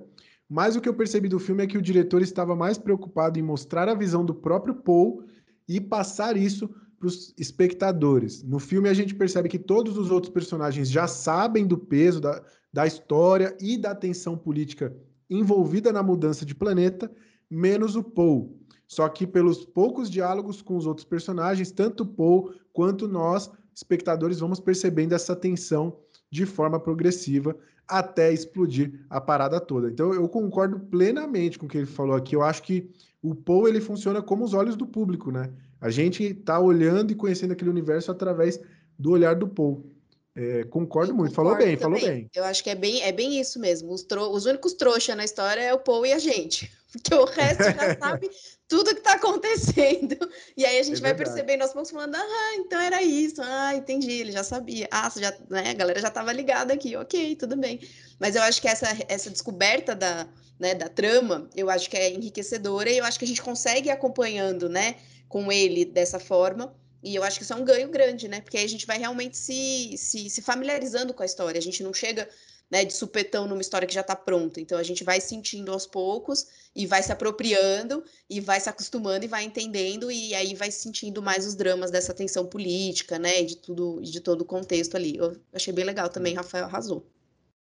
mas 0.51 0.75
o 0.75 0.81
que 0.81 0.89
eu 0.89 0.93
percebi 0.93 1.29
do 1.29 1.39
filme 1.39 1.63
é 1.63 1.65
que 1.65 1.77
o 1.77 1.81
diretor 1.81 2.21
estava 2.21 2.53
mais 2.57 2.77
preocupado 2.77 3.39
em 3.39 3.41
mostrar 3.41 3.87
a 3.87 3.93
visão 3.95 4.25
do 4.25 4.35
próprio 4.35 4.75
Paul 4.75 5.23
e 5.65 5.79
passar 5.79 6.35
isso 6.35 6.67
para 6.99 7.07
os 7.07 7.33
espectadores. 7.37 8.43
No 8.43 8.59
filme, 8.59 8.89
a 8.89 8.93
gente 8.93 9.15
percebe 9.15 9.47
que 9.47 9.57
todos 9.57 9.97
os 9.97 10.11
outros 10.11 10.29
personagens 10.29 10.91
já 10.91 11.07
sabem 11.07 11.65
do 11.65 11.77
peso 11.77 12.19
da, 12.19 12.43
da 12.73 12.85
história 12.85 13.55
e 13.61 13.77
da 13.77 13.95
tensão 13.95 14.37
política 14.37 14.93
envolvida 15.29 15.93
na 15.93 16.03
mudança 16.03 16.45
de 16.45 16.53
planeta, 16.53 17.09
menos 17.49 17.95
o 17.95 18.03
Paul. 18.03 18.59
Só 18.85 19.07
que 19.07 19.25
pelos 19.25 19.63
poucos 19.63 20.09
diálogos 20.09 20.61
com 20.61 20.75
os 20.75 20.85
outros 20.85 21.05
personagens, 21.05 21.71
tanto 21.71 22.05
Paul 22.05 22.53
quanto 22.73 23.07
nós, 23.07 23.49
espectadores, 23.73 24.41
vamos 24.41 24.59
percebendo 24.59 25.15
essa 25.15 25.33
tensão 25.33 25.97
de 26.29 26.45
forma 26.45 26.77
progressiva 26.77 27.55
até 27.91 28.31
explodir 28.31 28.93
a 29.09 29.19
parada 29.19 29.59
toda. 29.59 29.89
Então 29.89 30.13
eu 30.13 30.27
concordo 30.29 30.79
plenamente 30.79 31.59
com 31.59 31.65
o 31.65 31.69
que 31.69 31.77
ele 31.77 31.85
falou 31.85 32.15
aqui. 32.15 32.35
Eu 32.35 32.41
acho 32.41 32.63
que 32.63 32.89
o 33.21 33.35
Paul 33.35 33.67
ele 33.67 33.81
funciona 33.81 34.21
como 34.21 34.45
os 34.45 34.53
olhos 34.53 34.77
do 34.77 34.87
público, 34.87 35.29
né? 35.31 35.51
A 35.79 35.89
gente 35.89 36.23
está 36.23 36.59
olhando 36.59 37.11
e 37.11 37.15
conhecendo 37.15 37.51
aquele 37.51 37.69
universo 37.69 38.09
através 38.09 38.59
do 38.97 39.11
olhar 39.11 39.35
do 39.35 39.47
Paul. 39.47 39.85
É, 40.33 40.63
concordo 40.63 41.11
eu 41.11 41.15
muito, 41.15 41.33
falou 41.33 41.57
bem, 41.57 41.75
também. 41.75 41.99
falou 41.99 41.99
bem. 41.99 42.29
Eu 42.33 42.45
acho 42.45 42.63
que 42.63 42.69
é 42.69 42.75
bem, 42.75 43.01
é 43.01 43.11
bem 43.11 43.39
isso 43.39 43.59
mesmo. 43.59 43.91
Os, 43.91 44.03
tro... 44.03 44.31
Os 44.31 44.45
únicos 44.45 44.73
trouxas 44.73 45.17
na 45.17 45.25
história 45.25 45.61
é 45.61 45.73
o 45.73 45.79
Paul 45.79 46.05
e 46.05 46.13
a 46.13 46.19
gente, 46.19 46.71
porque 46.91 47.15
o 47.15 47.25
resto 47.25 47.63
já 47.63 47.97
sabe 47.97 48.29
tudo 48.67 48.93
que 48.93 48.99
está 48.99 49.13
acontecendo. 49.13 50.17
E 50.57 50.65
aí 50.65 50.79
a 50.79 50.83
gente 50.83 50.97
é 50.97 51.01
vai 51.01 51.15
percebendo 51.15 51.61
aos 51.61 51.71
poucos 51.71 51.91
falando, 51.91 52.15
ah, 52.15 52.55
então 52.55 52.79
era 52.79 53.01
isso, 53.01 53.41
ah, 53.41 53.73
entendi, 53.75 54.11
ele 54.11 54.31
já 54.31 54.43
sabia. 54.43 54.87
Ah, 54.91 55.09
já, 55.15 55.33
né, 55.49 55.69
a 55.69 55.73
galera 55.73 55.99
já 55.99 56.09
estava 56.09 56.33
ligada 56.33 56.73
aqui, 56.73 56.95
ok, 56.95 57.35
tudo 57.37 57.55
bem. 57.55 57.79
Mas 58.19 58.35
eu 58.35 58.41
acho 58.41 58.61
que 58.61 58.67
essa, 58.67 58.87
essa 59.07 59.29
descoberta 59.29 59.95
da, 59.95 60.27
né, 60.59 60.75
da 60.75 60.89
trama, 60.89 61.49
eu 61.55 61.69
acho 61.69 61.89
que 61.89 61.95
é 61.95 62.09
enriquecedora 62.09 62.89
e 62.89 62.97
eu 62.97 63.05
acho 63.05 63.17
que 63.17 63.25
a 63.25 63.27
gente 63.27 63.41
consegue 63.41 63.87
ir 63.87 63.91
acompanhando, 63.91 64.67
né, 64.67 64.95
com 65.29 65.51
ele 65.51 65.85
dessa 65.85 66.19
forma. 66.19 66.75
E 67.03 67.15
eu 67.15 67.23
acho 67.23 67.37
que 67.37 67.43
isso 67.43 67.53
é 67.53 67.55
um 67.55 67.65
ganho 67.65 67.89
grande, 67.89 68.27
né? 68.27 68.41
Porque 68.41 68.57
aí 68.57 68.63
a 68.63 68.69
gente 68.69 68.85
vai 68.85 68.99
realmente 68.99 69.35
se, 69.35 69.97
se, 69.97 70.29
se 70.29 70.39
familiarizando 70.39 71.15
com 71.15 71.23
a 71.23 71.25
história. 71.25 71.57
A 71.57 71.61
gente 71.61 71.81
não 71.81 71.91
chega 71.91 72.29
né, 72.71 72.85
de 72.85 72.93
supetão 72.93 73.47
numa 73.47 73.59
história 73.59 73.85
que 73.85 73.93
já 73.93 73.99
está 73.99 74.15
pronta. 74.15 74.61
Então 74.61 74.77
a 74.77 74.83
gente 74.83 75.03
vai 75.03 75.19
sentindo 75.19 75.71
aos 75.71 75.85
poucos 75.85 76.47
e 76.73 76.87
vai 76.87 77.03
se 77.03 77.11
apropriando 77.11 78.01
e 78.29 78.39
vai 78.39 78.61
se 78.61 78.69
acostumando 78.69 79.25
e 79.25 79.27
vai 79.27 79.43
entendendo 79.43 80.09
e 80.09 80.33
aí 80.33 80.55
vai 80.55 80.71
sentindo 80.71 81.21
mais 81.21 81.45
os 81.45 81.53
dramas 81.53 81.91
dessa 81.91 82.13
tensão 82.13 82.45
política, 82.45 83.19
né, 83.19 83.43
de 83.43 83.57
tudo, 83.57 83.99
de 84.01 84.21
todo 84.21 84.41
o 84.41 84.45
contexto 84.45 84.95
ali. 84.95 85.17
Eu 85.17 85.35
achei 85.53 85.73
bem 85.73 85.83
legal 85.83 86.07
também, 86.07 86.33
Rafael 86.33 86.65
arrasou. 86.65 87.05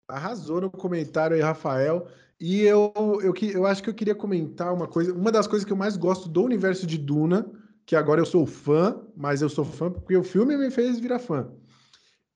Arrasou 0.08 0.62
no 0.62 0.70
comentário 0.70 1.36
aí, 1.36 1.42
Rafael. 1.42 2.08
E 2.40 2.62
eu, 2.62 2.94
eu, 3.22 3.34
eu 3.52 3.66
acho 3.66 3.84
que 3.84 3.90
eu 3.90 3.94
queria 3.94 4.16
comentar 4.16 4.74
uma 4.74 4.88
coisa. 4.88 5.14
Uma 5.14 5.32
das 5.32 5.48
coisas 5.48 5.66
que 5.66 5.74
eu 5.74 5.78
mais 5.78 5.98
gosto 5.98 6.30
do 6.30 6.44
universo 6.44 6.88
de 6.88 6.98
Duna, 6.98 7.52
que 7.86 7.96
agora 7.96 8.22
eu 8.22 8.26
sou 8.26 8.46
fã, 8.46 9.02
mas 9.16 9.42
eu 9.42 9.50
sou 9.50 9.66
fã 9.66 9.92
porque 9.92 10.16
o 10.16 10.24
filme 10.24 10.56
me 10.56 10.72
fez 10.72 11.00
virar 11.00 11.20
fã. 11.20 11.52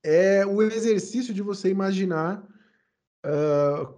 É 0.04 0.46
o 0.46 0.62
exercício 0.62 1.34
de 1.34 1.42
você 1.42 1.70
imaginar 1.70 2.44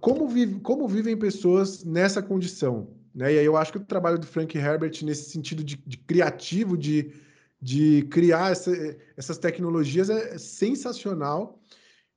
como, 0.00 0.28
vive, 0.28 0.60
como 0.60 0.86
vivem 0.86 1.16
pessoas 1.16 1.84
nessa 1.84 2.22
condição. 2.22 2.88
Né? 3.14 3.34
E 3.34 3.38
aí 3.38 3.44
eu 3.44 3.56
acho 3.56 3.72
que 3.72 3.78
o 3.78 3.84
trabalho 3.84 4.18
do 4.18 4.26
Frank 4.26 4.56
Herbert, 4.56 5.02
nesse 5.02 5.30
sentido 5.30 5.64
de, 5.64 5.76
de 5.76 5.96
criativo, 5.96 6.76
de, 6.76 7.12
de 7.60 8.06
criar 8.10 8.52
essa, 8.52 8.70
essas 9.16 9.38
tecnologias, 9.38 10.10
é 10.10 10.36
sensacional. 10.38 11.58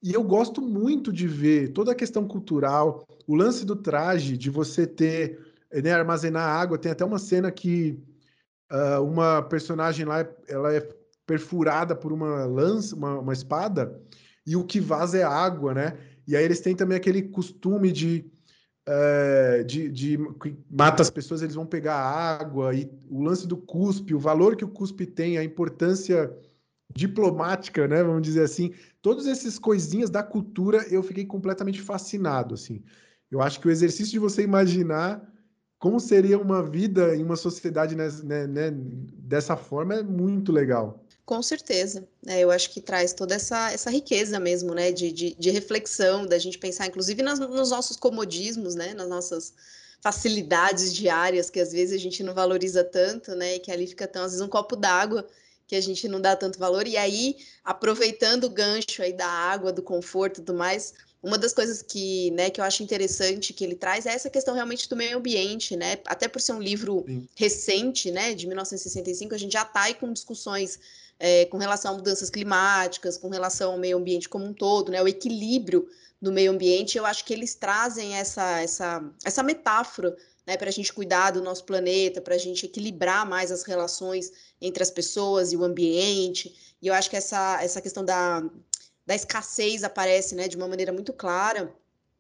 E 0.01 0.14
eu 0.14 0.24
gosto 0.24 0.62
muito 0.62 1.12
de 1.12 1.28
ver 1.28 1.70
toda 1.70 1.91
a 1.91 1.95
questão 1.95 2.28
cultural, 2.28 3.05
o 3.28 3.36
lance 3.36 3.66
do 3.66 3.76
traje, 3.76 4.38
de 4.38 4.49
você 4.49 4.88
ter, 4.88 5.39
né, 5.72 5.91
armazenar 5.91 6.47
água. 6.47 6.78
Tem 6.78 6.91
até 6.91 7.03
uma 7.03 7.20
cena 7.20 7.51
que 7.51 7.99
uh, 8.72 9.03
uma 9.03 9.41
personagem 9.41 10.05
lá, 10.05 10.26
ela 10.47 10.74
é 10.74 10.88
perfurada 11.26 11.95
por 11.95 12.12
uma 12.12 12.45
lança, 12.45 12.95
uma, 12.95 13.20
uma, 13.20 13.34
espada, 13.34 14.01
e 14.45 14.55
o 14.55 14.64
que 14.64 14.80
vaza 14.80 15.18
é 15.18 15.24
água, 15.24 15.74
né? 15.74 15.97
E 16.30 16.36
aí 16.36 16.45
eles 16.45 16.59
têm 16.59 16.75
também 16.75 16.95
aquele 16.95 17.23
costume 17.23 17.91
de, 17.91 18.23
uh, 18.88 19.63
de, 19.63 19.89
de 19.89 20.19
mata 20.69 21.01
as 21.01 21.09
pessoas, 21.09 21.41
eles 21.41 21.55
vão 21.55 21.65
pegar 21.65 21.95
água, 21.95 22.71
e 22.75 22.88
o 23.09 23.23
lance 23.23 23.47
do 23.47 23.57
cuspe, 23.57 24.13
o 24.13 24.19
valor 24.19 24.55
que 24.55 24.63
o 24.63 24.69
cuspe 24.69 25.07
tem, 25.07 25.39
a 25.39 25.43
importância 25.43 26.32
diplomática, 26.93 27.88
né? 27.88 28.03
Vamos 28.03 28.21
dizer 28.21 28.43
assim, 28.43 28.75
todas 29.01 29.25
essas 29.25 29.57
coisinhas 29.57 30.11
da 30.11 30.21
cultura 30.21 30.86
eu 30.91 31.01
fiquei 31.01 31.25
completamente 31.25 31.82
fascinado, 31.82 32.53
assim. 32.53 32.84
Eu 33.32 33.41
acho 33.41 33.59
que 33.59 33.67
o 33.67 33.71
exercício 33.71 34.11
de 34.11 34.19
você 34.19 34.43
imaginar 34.43 35.27
como 35.80 35.99
seria 35.99 36.38
uma 36.38 36.61
vida 36.61 37.15
em 37.15 37.23
uma 37.23 37.38
sociedade 37.38 37.95
né, 37.95 38.07
né, 38.45 38.69
dessa 38.71 39.57
forma 39.57 39.95
é 39.95 40.03
muito 40.03 40.51
legal. 40.51 41.03
Com 41.30 41.43
certeza. 41.43 42.07
É, 42.25 42.39
eu 42.39 42.49
acho 42.49 42.71
que 42.71 42.82
traz 42.82 43.13
toda 43.13 43.36
essa, 43.36 43.71
essa 43.71 43.91
riqueza 43.91 44.39
mesmo, 44.39 44.73
né? 44.73 44.91
De, 44.91 45.11
de, 45.11 45.36
de 45.38 45.51
reflexão, 45.51 46.25
da 46.25 46.39
gente 46.39 46.57
pensar, 46.57 46.88
inclusive, 46.88 47.21
nas, 47.21 47.38
nos 47.38 47.69
nossos 47.69 47.95
comodismos, 47.95 48.73
né? 48.73 48.95
Nas 48.95 49.07
nossas 49.07 49.53
facilidades 50.01 50.91
diárias, 50.91 51.51
que 51.51 51.59
às 51.59 51.71
vezes 51.71 51.93
a 51.93 51.99
gente 51.99 52.23
não 52.23 52.34
valoriza 52.34 52.84
tanto, 52.84 53.36
né? 53.36 53.57
E 53.57 53.59
que 53.59 53.71
ali 53.71 53.86
fica 53.86 54.07
tão, 54.07 54.23
às 54.23 54.32
vezes, 54.32 54.43
um 54.43 54.49
copo 54.49 54.75
d'água 54.75 55.23
que 55.67 55.75
a 55.75 55.82
gente 55.82 56.07
não 56.07 56.19
dá 56.19 56.36
tanto 56.36 56.57
valor. 56.57 56.88
E 56.88 56.97
aí, 56.97 57.38
aproveitando 57.63 58.45
o 58.45 58.49
gancho 58.49 59.03
aí 59.03 59.13
da 59.13 59.27
água, 59.27 59.71
do 59.71 59.84
conforto 59.84 60.41
e 60.41 60.43
tudo 60.43 60.57
mais, 60.57 60.95
uma 61.21 61.38
das 61.38 61.53
coisas 61.53 61.84
que, 61.84 62.32
né, 62.32 62.49
que 62.49 62.59
eu 62.59 62.65
acho 62.65 62.82
interessante 62.82 63.53
que 63.53 63.63
ele 63.63 63.75
traz 63.75 64.07
é 64.07 64.13
essa 64.13 64.32
questão 64.32 64.55
realmente 64.55 64.89
do 64.89 64.95
meio 64.95 65.19
ambiente, 65.19 65.75
né? 65.75 65.99
Até 66.07 66.27
por 66.27 66.41
ser 66.41 66.53
um 66.53 66.59
livro 66.59 67.03
Sim. 67.05 67.30
recente, 67.36 68.09
né, 68.09 68.34
de 68.34 68.47
1965, 68.47 69.36
a 69.36 69.38
gente 69.38 69.53
já 69.53 69.61
está 69.61 69.84
aí 69.84 69.93
com 69.93 70.11
discussões 70.11 70.80
é, 71.20 71.45
com 71.45 71.57
relação 71.57 71.93
a 71.93 71.97
mudanças 71.97 72.30
climáticas, 72.30 73.17
com 73.17 73.30
relação 73.30 73.74
ao 73.74 73.78
meio 73.78 73.97
ambiente 73.97 74.30
como 74.30 74.45
um 74.45 74.53
todo, 74.53 74.91
né? 74.91 75.01
O 75.03 75.07
equilíbrio 75.07 75.88
do 76.22 76.32
meio 76.32 76.51
ambiente. 76.51 76.97
Eu 76.97 77.05
acho 77.05 77.26
que 77.26 77.34
eles 77.34 77.55
trazem 77.55 78.15
essa 78.15 78.61
essa 78.61 79.03
essa 79.24 79.43
metáfora 79.43 80.15
né, 80.47 80.57
para 80.57 80.70
a 80.70 80.72
gente 80.72 80.91
cuidar 80.91 81.30
do 81.30 81.43
nosso 81.43 81.63
planeta, 81.63 82.20
para 82.20 82.34
a 82.34 82.38
gente 82.38 82.65
equilibrar 82.65 83.24
mais 83.24 83.51
as 83.51 83.61
relações 83.61 84.32
entre 84.59 84.82
as 84.82 84.89
pessoas 84.89 85.51
e 85.51 85.57
o 85.57 85.63
ambiente. 85.63 86.76
E 86.82 86.88
eu 86.88 86.93
acho 86.95 87.07
que 87.07 87.15
essa, 87.15 87.61
essa 87.61 87.80
questão 87.80 88.03
da, 88.03 88.41
da 89.05 89.13
escassez 89.13 89.84
aparece 89.84 90.34
né, 90.34 90.47
de 90.47 90.57
uma 90.57 90.67
maneira 90.67 90.91
muito 90.91 91.13
clara 91.13 91.72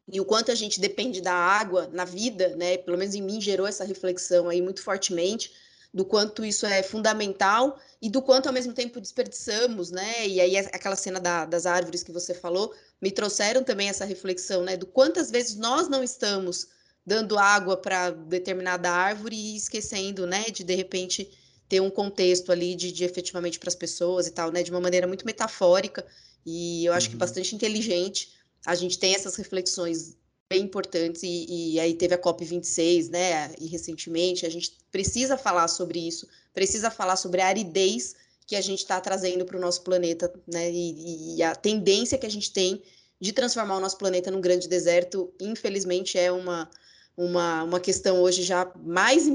e 0.07 0.21
o 0.21 0.25
quanto 0.25 0.51
a 0.51 0.55
gente 0.55 0.79
depende 0.79 1.21
da 1.21 1.33
água 1.33 1.89
na 1.91 2.05
vida, 2.05 2.55
né? 2.55 2.77
Pelo 2.77 2.97
menos 2.97 3.15
em 3.15 3.21
mim 3.21 3.39
gerou 3.39 3.65
essa 3.65 3.83
reflexão 3.83 4.49
aí 4.49 4.61
muito 4.61 4.81
fortemente 4.83 5.51
do 5.93 6.05
quanto 6.05 6.45
isso 6.45 6.65
é 6.65 6.83
fundamental 6.83 7.79
e 8.01 8.09
do 8.09 8.21
quanto 8.21 8.47
ao 8.47 8.53
mesmo 8.53 8.73
tempo 8.73 9.01
desperdiçamos, 9.01 9.89
né? 9.89 10.27
E 10.27 10.39
aí 10.39 10.57
aquela 10.57 10.95
cena 10.95 11.19
da, 11.19 11.45
das 11.45 11.65
árvores 11.65 12.03
que 12.03 12.11
você 12.11 12.33
falou 12.33 12.73
me 13.01 13.11
trouxeram 13.11 13.63
também 13.63 13.89
essa 13.89 14.05
reflexão, 14.05 14.63
né? 14.63 14.77
Do 14.77 14.85
quantas 14.85 15.31
vezes 15.31 15.55
nós 15.55 15.87
não 15.87 16.03
estamos 16.03 16.67
dando 17.05 17.39
água 17.39 17.75
para 17.75 18.11
determinada 18.11 18.91
árvore 18.91 19.35
e 19.35 19.55
esquecendo, 19.55 20.27
né? 20.27 20.45
De 20.51 20.63
de 20.63 20.75
repente 20.75 21.29
ter 21.67 21.81
um 21.81 21.89
contexto 21.89 22.51
ali 22.51 22.75
de, 22.75 22.91
de 22.91 23.03
efetivamente 23.03 23.59
para 23.59 23.69
as 23.69 23.75
pessoas 23.75 24.27
e 24.27 24.31
tal, 24.31 24.51
né? 24.51 24.61
De 24.61 24.71
uma 24.71 24.79
maneira 24.79 25.07
muito 25.07 25.25
metafórica 25.25 26.05
e 26.45 26.85
eu 26.85 26.93
acho 26.93 27.07
uhum. 27.07 27.11
que 27.11 27.17
bastante 27.17 27.55
inteligente. 27.55 28.29
A 28.65 28.75
gente 28.75 28.99
tem 28.99 29.15
essas 29.15 29.35
reflexões 29.35 30.17
bem 30.49 30.63
importantes 30.63 31.21
e, 31.23 31.73
e, 31.75 31.79
aí 31.79 31.93
teve 31.93 32.15
a 32.15 32.17
COP 32.17 32.43
26, 32.43 33.09
né? 33.09 33.53
E 33.59 33.67
recentemente 33.67 34.45
a 34.45 34.49
gente 34.49 34.71
precisa 34.91 35.37
falar 35.37 35.67
sobre 35.67 35.99
isso, 35.99 36.27
precisa 36.53 36.89
falar 36.89 37.15
sobre 37.15 37.41
a 37.41 37.47
aridez 37.47 38.15
que 38.47 38.55
a 38.55 38.61
gente 38.61 38.79
está 38.79 38.99
trazendo 38.99 39.45
para 39.45 39.57
o 39.57 39.59
nosso 39.59 39.83
planeta, 39.83 40.33
né? 40.51 40.71
E, 40.71 41.37
e, 41.37 41.43
a 41.43 41.53
tendência 41.53 42.17
que 42.17 42.25
a 42.25 42.31
gente 42.31 42.51
tem 42.51 42.81
de 43.21 43.31
transformar 43.31 43.77
o 43.77 43.79
nosso 43.79 43.97
planeta 43.97 44.31
num 44.31 44.41
grande 44.41 44.67
deserto, 44.67 45.31
infelizmente 45.39 46.17
é 46.17 46.31
uma 46.31 46.69
uma, 47.19 47.63
uma 47.63 47.79
questão 47.81 48.21
hoje 48.21 48.43
já 48.43 48.71
mais, 48.77 49.27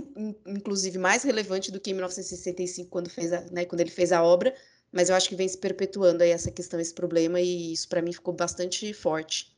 inclusive, 0.47 0.97
mais 0.97 1.23
relevante 1.23 1.71
do 1.71 1.79
que 1.79 1.91
em 1.91 1.93
1965, 1.93 2.89
quando, 2.89 3.11
fez 3.11 3.31
a, 3.31 3.43
né, 3.53 3.67
quando 3.67 3.83
ele 3.83 3.91
fez 3.91 4.11
a 4.11 4.23
obra, 4.23 4.55
mas 4.91 5.11
eu 5.11 5.15
acho 5.15 5.29
que 5.29 5.37
vem 5.37 5.47
se 5.47 5.59
perpetuando 5.59 6.23
aí 6.23 6.31
essa 6.31 6.51
questão, 6.51 6.81
esse 6.81 6.95
problema, 6.95 7.39
e 7.43 7.75
isso 7.75 7.87
para 7.87 8.01
mim 8.01 8.11
ficou 8.11 8.33
bastante 8.33 8.91
forte. 8.95 9.54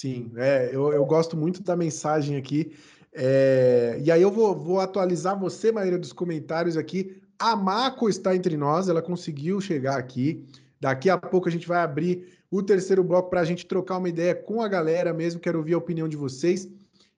Sim, 0.00 0.30
é, 0.36 0.70
eu, 0.72 0.92
eu 0.92 1.04
gosto 1.04 1.36
muito 1.36 1.60
da 1.60 1.74
mensagem 1.74 2.36
aqui. 2.36 2.70
É, 3.12 4.00
e 4.00 4.12
aí 4.12 4.22
eu 4.22 4.30
vou, 4.30 4.54
vou 4.54 4.78
atualizar 4.78 5.36
você, 5.36 5.72
Maíra, 5.72 5.98
dos 5.98 6.12
comentários 6.12 6.76
aqui. 6.76 7.20
A 7.36 7.56
Mako 7.56 8.08
está 8.08 8.36
entre 8.36 8.56
nós, 8.56 8.88
ela 8.88 9.02
conseguiu 9.02 9.60
chegar 9.60 9.98
aqui. 9.98 10.46
Daqui 10.80 11.10
a 11.10 11.18
pouco 11.18 11.48
a 11.48 11.50
gente 11.50 11.66
vai 11.66 11.82
abrir 11.82 12.28
o 12.48 12.62
terceiro 12.62 13.02
bloco 13.02 13.28
para 13.28 13.40
a 13.40 13.44
gente 13.44 13.66
trocar 13.66 13.98
uma 13.98 14.08
ideia 14.08 14.36
com 14.36 14.62
a 14.62 14.68
galera 14.68 15.12
mesmo. 15.12 15.40
Quero 15.40 15.58
ouvir 15.58 15.74
a 15.74 15.78
opinião 15.78 16.08
de 16.08 16.16
vocês. 16.16 16.68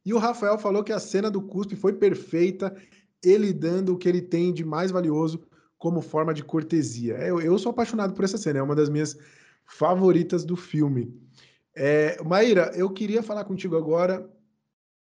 E 0.02 0.14
o 0.14 0.18
Rafael 0.18 0.56
falou 0.56 0.82
que 0.82 0.94
a 0.94 0.98
cena 0.98 1.30
do 1.30 1.42
cuspe 1.42 1.76
foi 1.76 1.92
perfeita, 1.92 2.74
ele 3.22 3.52
dando 3.52 3.92
o 3.92 3.98
que 3.98 4.08
ele 4.08 4.22
tem 4.22 4.54
de 4.54 4.64
mais 4.64 4.90
valioso, 4.90 5.42
como 5.76 6.00
forma 6.00 6.32
de 6.32 6.42
cortesia. 6.42 7.18
É, 7.18 7.30
eu, 7.30 7.42
eu 7.42 7.58
sou 7.58 7.72
apaixonado 7.72 8.14
por 8.14 8.24
essa 8.24 8.38
cena, 8.38 8.60
é 8.60 8.62
uma 8.62 8.74
das 8.74 8.88
minhas 8.88 9.18
favoritas 9.66 10.44
do 10.44 10.56
filme. 10.56 11.14
É, 11.74 12.22
Maíra, 12.22 12.72
eu 12.74 12.90
queria 12.90 13.22
falar 13.22 13.44
contigo 13.44 13.76
agora 13.76 14.28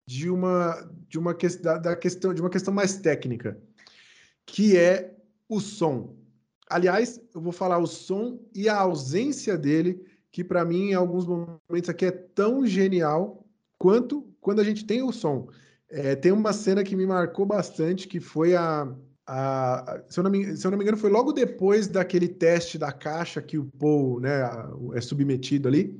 de 0.06 0.30
uma 0.30 0.90
de 1.08 1.18
uma 1.18 1.36
da, 1.62 1.78
da 1.78 1.96
questão 1.96 2.32
de 2.32 2.40
uma 2.40 2.50
questão 2.50 2.72
mais 2.72 2.96
técnica, 2.96 3.60
que 4.46 4.76
é 4.76 5.14
o 5.48 5.60
som. 5.60 6.16
Aliás, 6.68 7.20
eu 7.34 7.40
vou 7.40 7.52
falar 7.52 7.78
o 7.78 7.86
som 7.86 8.40
e 8.54 8.68
a 8.68 8.78
ausência 8.78 9.56
dele, 9.56 10.04
que 10.30 10.44
para 10.44 10.64
mim 10.64 10.90
em 10.90 10.94
alguns 10.94 11.26
momentos 11.26 11.88
aqui 11.88 12.06
é 12.06 12.10
tão 12.10 12.66
genial 12.66 13.46
quanto 13.78 14.26
quando 14.40 14.60
a 14.60 14.64
gente 14.64 14.84
tem 14.84 15.02
o 15.02 15.12
som. 15.12 15.48
É, 15.90 16.14
tem 16.14 16.32
uma 16.32 16.52
cena 16.52 16.84
que 16.84 16.96
me 16.96 17.06
marcou 17.06 17.46
bastante, 17.46 18.08
que 18.08 18.20
foi 18.20 18.54
a, 18.54 18.94
a, 19.26 20.02
se, 20.08 20.18
eu 20.18 20.24
não 20.24 20.30
me, 20.30 20.56
se 20.56 20.66
eu 20.66 20.70
não 20.70 20.78
me 20.78 20.84
engano, 20.84 20.98
foi 20.98 21.10
logo 21.10 21.32
depois 21.32 21.86
daquele 21.86 22.28
teste 22.28 22.78
da 22.78 22.92
caixa 22.92 23.40
que 23.40 23.58
o 23.58 23.66
Paul 23.78 24.20
né, 24.20 24.42
é 24.94 25.00
submetido 25.00 25.68
ali. 25.68 25.98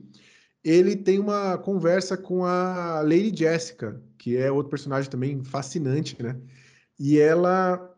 Ele 0.65 0.97
tem 0.97 1.19
uma 1.19 1.57
conversa 1.59 2.17
com 2.17 2.45
a 2.45 3.01
Lady 3.03 3.33
Jessica, 3.37 4.03
que 4.19 4.37
é 4.37 4.51
outro 4.51 4.71
personagem 4.71 5.11
também 5.11 5.43
fascinante, 5.43 6.21
né? 6.23 6.39
E 6.99 7.19
ela, 7.19 7.97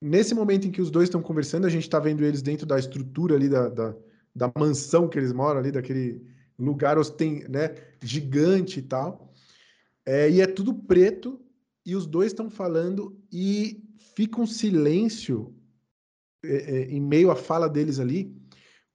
nesse 0.00 0.34
momento 0.34 0.66
em 0.66 0.70
que 0.70 0.80
os 0.80 0.90
dois 0.90 1.08
estão 1.08 1.22
conversando, 1.22 1.66
a 1.66 1.70
gente 1.70 1.82
está 1.82 1.98
vendo 1.98 2.24
eles 2.24 2.42
dentro 2.42 2.66
da 2.66 2.78
estrutura 2.78 3.34
ali 3.34 3.48
da, 3.48 3.68
da, 3.68 3.94
da, 4.34 4.52
mansão 4.56 5.08
que 5.08 5.18
eles 5.18 5.32
moram 5.32 5.60
ali, 5.60 5.70
daquele 5.70 6.22
lugar 6.58 6.98
osten, 6.98 7.46
né, 7.48 7.74
gigante 8.02 8.80
e 8.80 8.82
tal. 8.82 9.32
É, 10.06 10.30
e 10.30 10.40
é 10.40 10.46
tudo 10.46 10.74
preto, 10.74 11.38
e 11.84 11.94
os 11.94 12.06
dois 12.06 12.32
estão 12.32 12.48
falando, 12.48 13.20
e 13.30 13.84
fica 14.16 14.40
um 14.40 14.46
silêncio 14.46 15.54
é, 16.44 16.56
é, 16.56 16.84
em 16.90 17.00
meio 17.00 17.30
à 17.30 17.36
fala 17.36 17.68
deles 17.68 18.00
ali, 18.00 18.34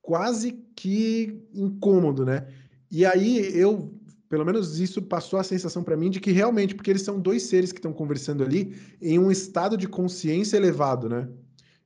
quase 0.01 0.51
que 0.75 1.41
incômodo, 1.53 2.25
né? 2.25 2.47
E 2.93 3.07
aí 3.07 3.59
eu, 3.59 3.91
pelo 4.29 4.45
menos 4.45 4.79
isso 4.79 5.01
passou 5.01 5.39
a 5.39 5.43
sensação 5.43 5.83
para 5.83 5.97
mim 5.97 6.11
de 6.11 6.19
que 6.19 6.31
realmente, 6.31 6.75
porque 6.75 6.91
eles 6.91 7.01
são 7.01 7.19
dois 7.19 7.41
seres 7.41 7.71
que 7.71 7.79
estão 7.79 7.91
conversando 7.91 8.43
ali 8.43 8.77
em 9.01 9.17
um 9.17 9.31
estado 9.31 9.75
de 9.75 9.87
consciência 9.87 10.57
elevado, 10.57 11.09
né? 11.09 11.27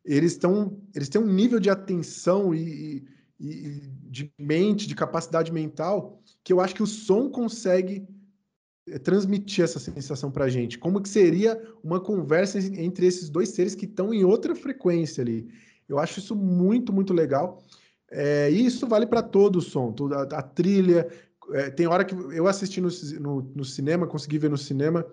Eles 0.04 0.34
estão, 0.34 0.78
eles 0.94 1.08
têm 1.08 1.22
um 1.22 1.34
nível 1.34 1.62
de 1.62 1.70
atenção 1.70 2.54
e, 2.54 3.06
e, 3.40 3.48
e 3.48 3.82
de 4.10 4.34
mente, 4.38 4.86
de 4.86 4.96
capacidade 4.96 5.50
mental, 5.50 6.22
que 6.44 6.52
eu 6.52 6.60
acho 6.60 6.76
que 6.76 6.84
o 6.84 6.88
som 6.88 7.30
consegue 7.30 8.06
é, 8.90 9.00
transmitir 9.00 9.64
essa 9.64 9.80
sensação 9.80 10.30
para 10.30 10.44
a 10.44 10.50
gente. 10.50 10.78
Como 10.78 11.02
que 11.02 11.08
seria 11.08 11.58
uma 11.82 12.02
conversa 12.02 12.60
entre 12.60 13.06
esses 13.06 13.30
dois 13.30 13.50
seres 13.50 13.76
que 13.76 13.86
estão 13.86 14.14
em 14.14 14.26
outra 14.26 14.54
frequência 14.54 15.22
ali? 15.22 15.48
Eu 15.88 16.00
acho 16.00 16.20
isso 16.20 16.36
muito, 16.36 16.92
muito 16.92 17.14
legal. 17.14 17.64
É, 18.12 18.50
e 18.52 18.66
isso 18.66 18.88
vale 18.88 19.06
para 19.06 19.22
todo 19.22 19.58
o 19.58 19.62
som, 19.62 19.92
toda 19.92 20.18
a, 20.18 20.40
a 20.40 20.42
trilha. 20.42 21.08
É, 21.52 21.70
tem 21.70 21.88
hora 21.88 22.06
que 22.06 22.16
eu 22.16 22.48
assisti 22.48 22.82
no, 22.82 22.90
no, 23.20 23.52
no, 23.56 23.66
cinema, 23.66 24.08
consegui 24.08 24.38
ver 24.38 24.50
no 24.50 24.58
cinema, 24.58 25.06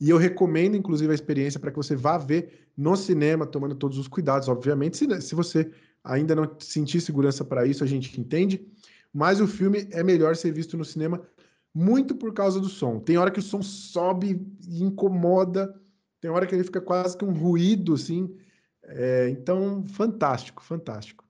e 0.00 0.10
eu 0.10 0.16
recomendo, 0.16 0.76
inclusive, 0.76 1.10
a 1.10 1.14
experiência 1.14 1.58
para 1.58 1.70
que 1.70 1.76
você 1.76 1.96
vá 1.96 2.18
ver 2.18 2.68
no 2.76 2.94
cinema, 2.96 3.46
tomando 3.46 3.74
todos 3.74 3.98
os 3.98 4.08
cuidados, 4.08 4.48
obviamente. 4.48 4.96
Se, 4.96 5.20
se 5.20 5.34
você 5.34 5.70
ainda 6.04 6.34
não 6.34 6.54
sentir 6.58 7.00
segurança 7.00 7.44
para 7.44 7.66
isso, 7.66 7.82
a 7.82 7.86
gente 7.86 8.20
entende. 8.20 8.66
Mas 9.12 9.40
o 9.40 9.46
filme 9.46 9.88
é 9.90 10.02
melhor 10.02 10.36
ser 10.36 10.52
visto 10.52 10.76
no 10.76 10.84
cinema 10.84 11.20
muito 11.76 12.14
por 12.14 12.32
causa 12.32 12.58
do 12.58 12.70
som. 12.70 12.98
Tem 12.98 13.18
hora 13.18 13.30
que 13.30 13.38
o 13.38 13.42
som 13.42 13.60
sobe 13.62 14.40
e 14.66 14.82
incomoda, 14.82 15.74
tem 16.22 16.30
hora 16.30 16.46
que 16.46 16.54
ele 16.54 16.64
fica 16.64 16.80
quase 16.80 17.16
que 17.16 17.24
um 17.24 17.34
ruído, 17.34 17.92
assim. 17.92 18.34
É, 18.82 19.28
então, 19.28 19.84
fantástico, 19.86 20.62
fantástico. 20.62 21.25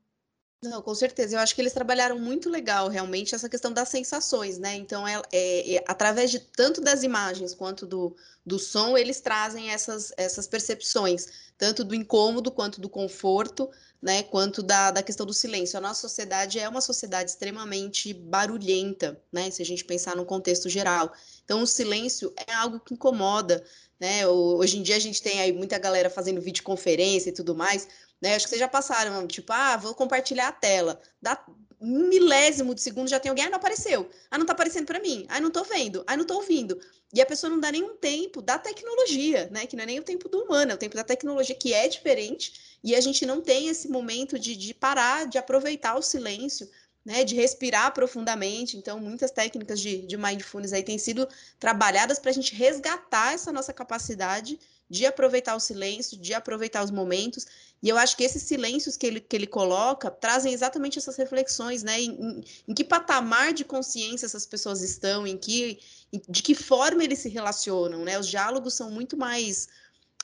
Não, 0.67 0.83
com 0.83 0.95
certeza. 0.95 1.37
Eu 1.37 1.41
acho 1.41 1.55
que 1.55 1.61
eles 1.61 1.73
trabalharam 1.73 2.19
muito 2.19 2.51
legal, 2.51 2.89
realmente, 2.89 3.35
essa 3.35 3.49
questão 3.49 3.73
das 3.73 3.89
sensações, 3.89 4.59
né? 4.59 4.75
Então, 4.75 5.07
é, 5.07 5.23
é, 5.33 5.77
é, 5.77 5.85
através 5.87 6.31
de 6.31 6.41
tanto 6.41 6.81
das 6.81 7.03
imagens 7.03 7.55
quanto 7.55 7.87
do, 7.87 8.15
do 8.45 8.59
som, 8.59 8.97
eles 8.97 9.21
trazem 9.21 9.71
essas, 9.71 10.13
essas 10.17 10.47
percepções, 10.47 11.29
tanto 11.57 11.85
do 11.85 11.95
incômodo 11.95 12.51
quanto 12.51 12.81
do 12.81 12.89
conforto, 12.89 13.71
né? 14.03 14.23
Quanto 14.25 14.63
da, 14.63 14.91
da 14.91 15.03
questão 15.03 15.25
do 15.25 15.33
silêncio. 15.33 15.79
A 15.79 15.81
nossa 15.81 16.01
sociedade 16.01 16.59
é 16.59 16.69
uma 16.69 16.81
sociedade 16.81 17.31
extremamente 17.31 18.13
barulhenta, 18.13 19.21
né? 19.33 19.51
Se 19.51 19.63
a 19.63 19.65
gente 19.65 19.85
pensar 19.85 20.17
no 20.17 20.25
contexto 20.25 20.69
geral. 20.69 21.13
Então, 21.45 21.63
o 21.63 21.67
silêncio 21.67 22.33
é 22.47 22.53
algo 22.53 22.81
que 22.81 22.95
incomoda, 22.95 23.65
né? 23.99 24.27
Hoje 24.27 24.79
em 24.79 24.83
dia 24.83 24.97
a 24.97 25.01
gente 25.01 25.23
tem 25.23 25.41
aí 25.41 25.53
muita 25.53 25.79
galera 25.79 26.11
fazendo 26.11 26.41
videoconferência 26.41 27.31
e 27.31 27.33
tudo 27.33 27.55
mais. 27.55 27.89
Né? 28.21 28.35
Acho 28.35 28.47
que 28.47 28.51
vocês 28.51 28.61
já 28.61 28.69
passaram, 28.69 29.27
tipo, 29.27 29.53
ah, 29.53 29.77
vou 29.77 29.95
compartilhar 29.95 30.49
a 30.49 30.53
tela. 30.53 31.01
Dá 31.21 31.45
um 31.81 32.09
milésimo 32.09 32.75
de 32.75 32.81
segundo 32.81 33.09
já 33.09 33.21
tem 33.21 33.29
alguém, 33.29 33.45
ah, 33.45 33.51
não 33.51 33.59
apareceu. 33.59 34.09
Ah, 34.31 34.39
não 34.39 34.47
tá 34.47 34.53
aparecendo 34.53 34.87
para 34.87 35.01
mim. 35.01 35.27
Ah, 35.29 35.41
não 35.41 35.51
tô 35.51 35.63
vendo. 35.65 36.03
Ah, 36.07 36.17
não 36.17 36.25
tô 36.25 36.35
ouvindo. 36.37 36.81
E 37.13 37.21
a 37.21 37.27
pessoa 37.27 37.51
não 37.51 37.61
dá 37.61 37.71
nenhum 37.71 37.97
tempo 37.97 38.41
da 38.41 38.59
tecnologia, 38.59 39.49
né? 39.51 39.67
Que 39.67 39.77
não 39.77 39.83
é 39.85 39.87
nem 39.87 40.01
o 40.01 40.03
tempo 40.03 40.29
do 40.29 40.43
humano, 40.43 40.73
é 40.73 40.75
o 40.75 40.79
tempo 40.79 40.97
da 40.97 41.05
tecnologia 41.05 41.55
que 41.55 41.73
é 41.75 41.87
diferente. 41.89 42.79
E 42.83 42.95
a 42.95 43.01
gente 43.01 43.27
não 43.27 43.41
tem 43.41 43.69
esse 43.69 43.89
momento 43.89 44.39
de, 44.39 44.57
de 44.57 44.73
parar, 44.73 45.27
de 45.27 45.39
aproveitar 45.39 45.97
o 45.97 46.03
silêncio, 46.03 46.69
né, 47.05 47.23
de 47.23 47.37
respirar 47.37 47.95
profundamente. 47.95 48.77
Então, 48.77 48.99
muitas 48.99 49.31
técnicas 49.31 49.81
de, 49.81 50.03
de 50.03 50.17
mindfulness 50.17 50.73
aí 50.73 50.83
têm 50.83 50.99
sido 50.99 51.29
trabalhadas 51.59 52.19
para 52.19 52.31
a 52.31 52.35
gente 52.35 52.55
resgatar 52.55 53.33
essa 53.33 53.53
nossa 53.53 53.73
capacidade 53.73 54.59
de 54.89 55.05
aproveitar 55.05 55.57
o 55.57 55.61
silêncio, 55.61 56.17
de 56.17 56.33
aproveitar 56.33 56.85
os 56.85 56.91
momentos. 56.91 57.47
E 57.83 57.89
eu 57.89 57.99
acho 57.99 58.17
que 58.17 58.25
esses 58.25 58.43
silêncios 58.43 58.97
que 58.97 59.07
ele, 59.07 59.21
que 59.21 59.35
ele 59.35 59.47
coloca 59.47 60.11
trazem 60.11 60.53
exatamente 60.53 60.99
essas 60.99 61.17
reflexões, 61.17 61.83
né? 61.83 62.01
Em, 62.01 62.11
em, 62.11 62.45
em 62.69 62.75
que 62.75 62.85
patamar 62.85 63.53
de 63.53 63.65
consciência 63.65 64.27
essas 64.27 64.47
pessoas 64.47 64.83
estão, 64.83 65.27
em 65.27 65.37
que, 65.37 65.79
em, 66.13 66.23
de 66.29 66.43
que 66.43 66.55
forma 66.55 67.03
eles 67.03 67.19
se 67.19 67.29
relacionam, 67.29 68.05
né? 68.05 68.19
Os 68.19 68.29
diálogos 68.29 68.75
são 68.75 68.91
muito 68.91 69.17
mais 69.17 69.69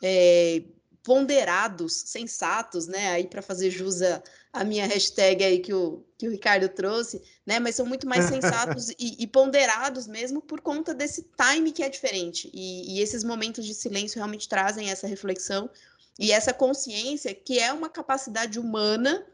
é, 0.01 0.63
ponderados, 1.03 1.95
sensatos, 2.07 2.87
né? 2.87 3.13
Aí 3.13 3.27
para 3.27 3.43
fazer 3.43 3.71
jus 3.71 4.01
a, 4.03 4.23
a, 4.53 4.65
minha 4.65 4.87
hashtag 4.87 5.43
aí 5.43 5.59
que 5.59 5.73
o, 5.73 6.05
que 6.19 6.29
o 6.29 6.31
Ricardo 6.31 6.69
trouxe, 6.69 7.23
né? 7.47 7.59
Mas 7.59 7.75
são 7.75 7.87
muito 7.87 8.07
mais 8.07 8.27
sensatos 8.27 8.91
e, 8.99 9.23
e, 9.23 9.27
ponderados 9.27 10.07
mesmo 10.07 10.41
por 10.41 10.61
conta 10.61 10.95
desse 10.95 11.27
time 11.37 11.73
que 11.73 11.83
é 11.83 11.89
diferente. 11.89 12.51
E, 12.53 12.97
e, 12.97 13.01
esses 13.01 13.25
momentos 13.25 13.65
de 13.65 13.75
silêncio 13.75 14.17
realmente 14.19 14.49
trazem 14.49 14.91
essa 14.91 15.07
reflexão 15.07 15.71
e 16.19 16.31
essa 16.33 16.53
consciência 16.53 17.35
que 17.35 17.59
é 17.59 17.73
uma 17.73 17.89
capacidade 17.89 18.59
humana 18.59 19.27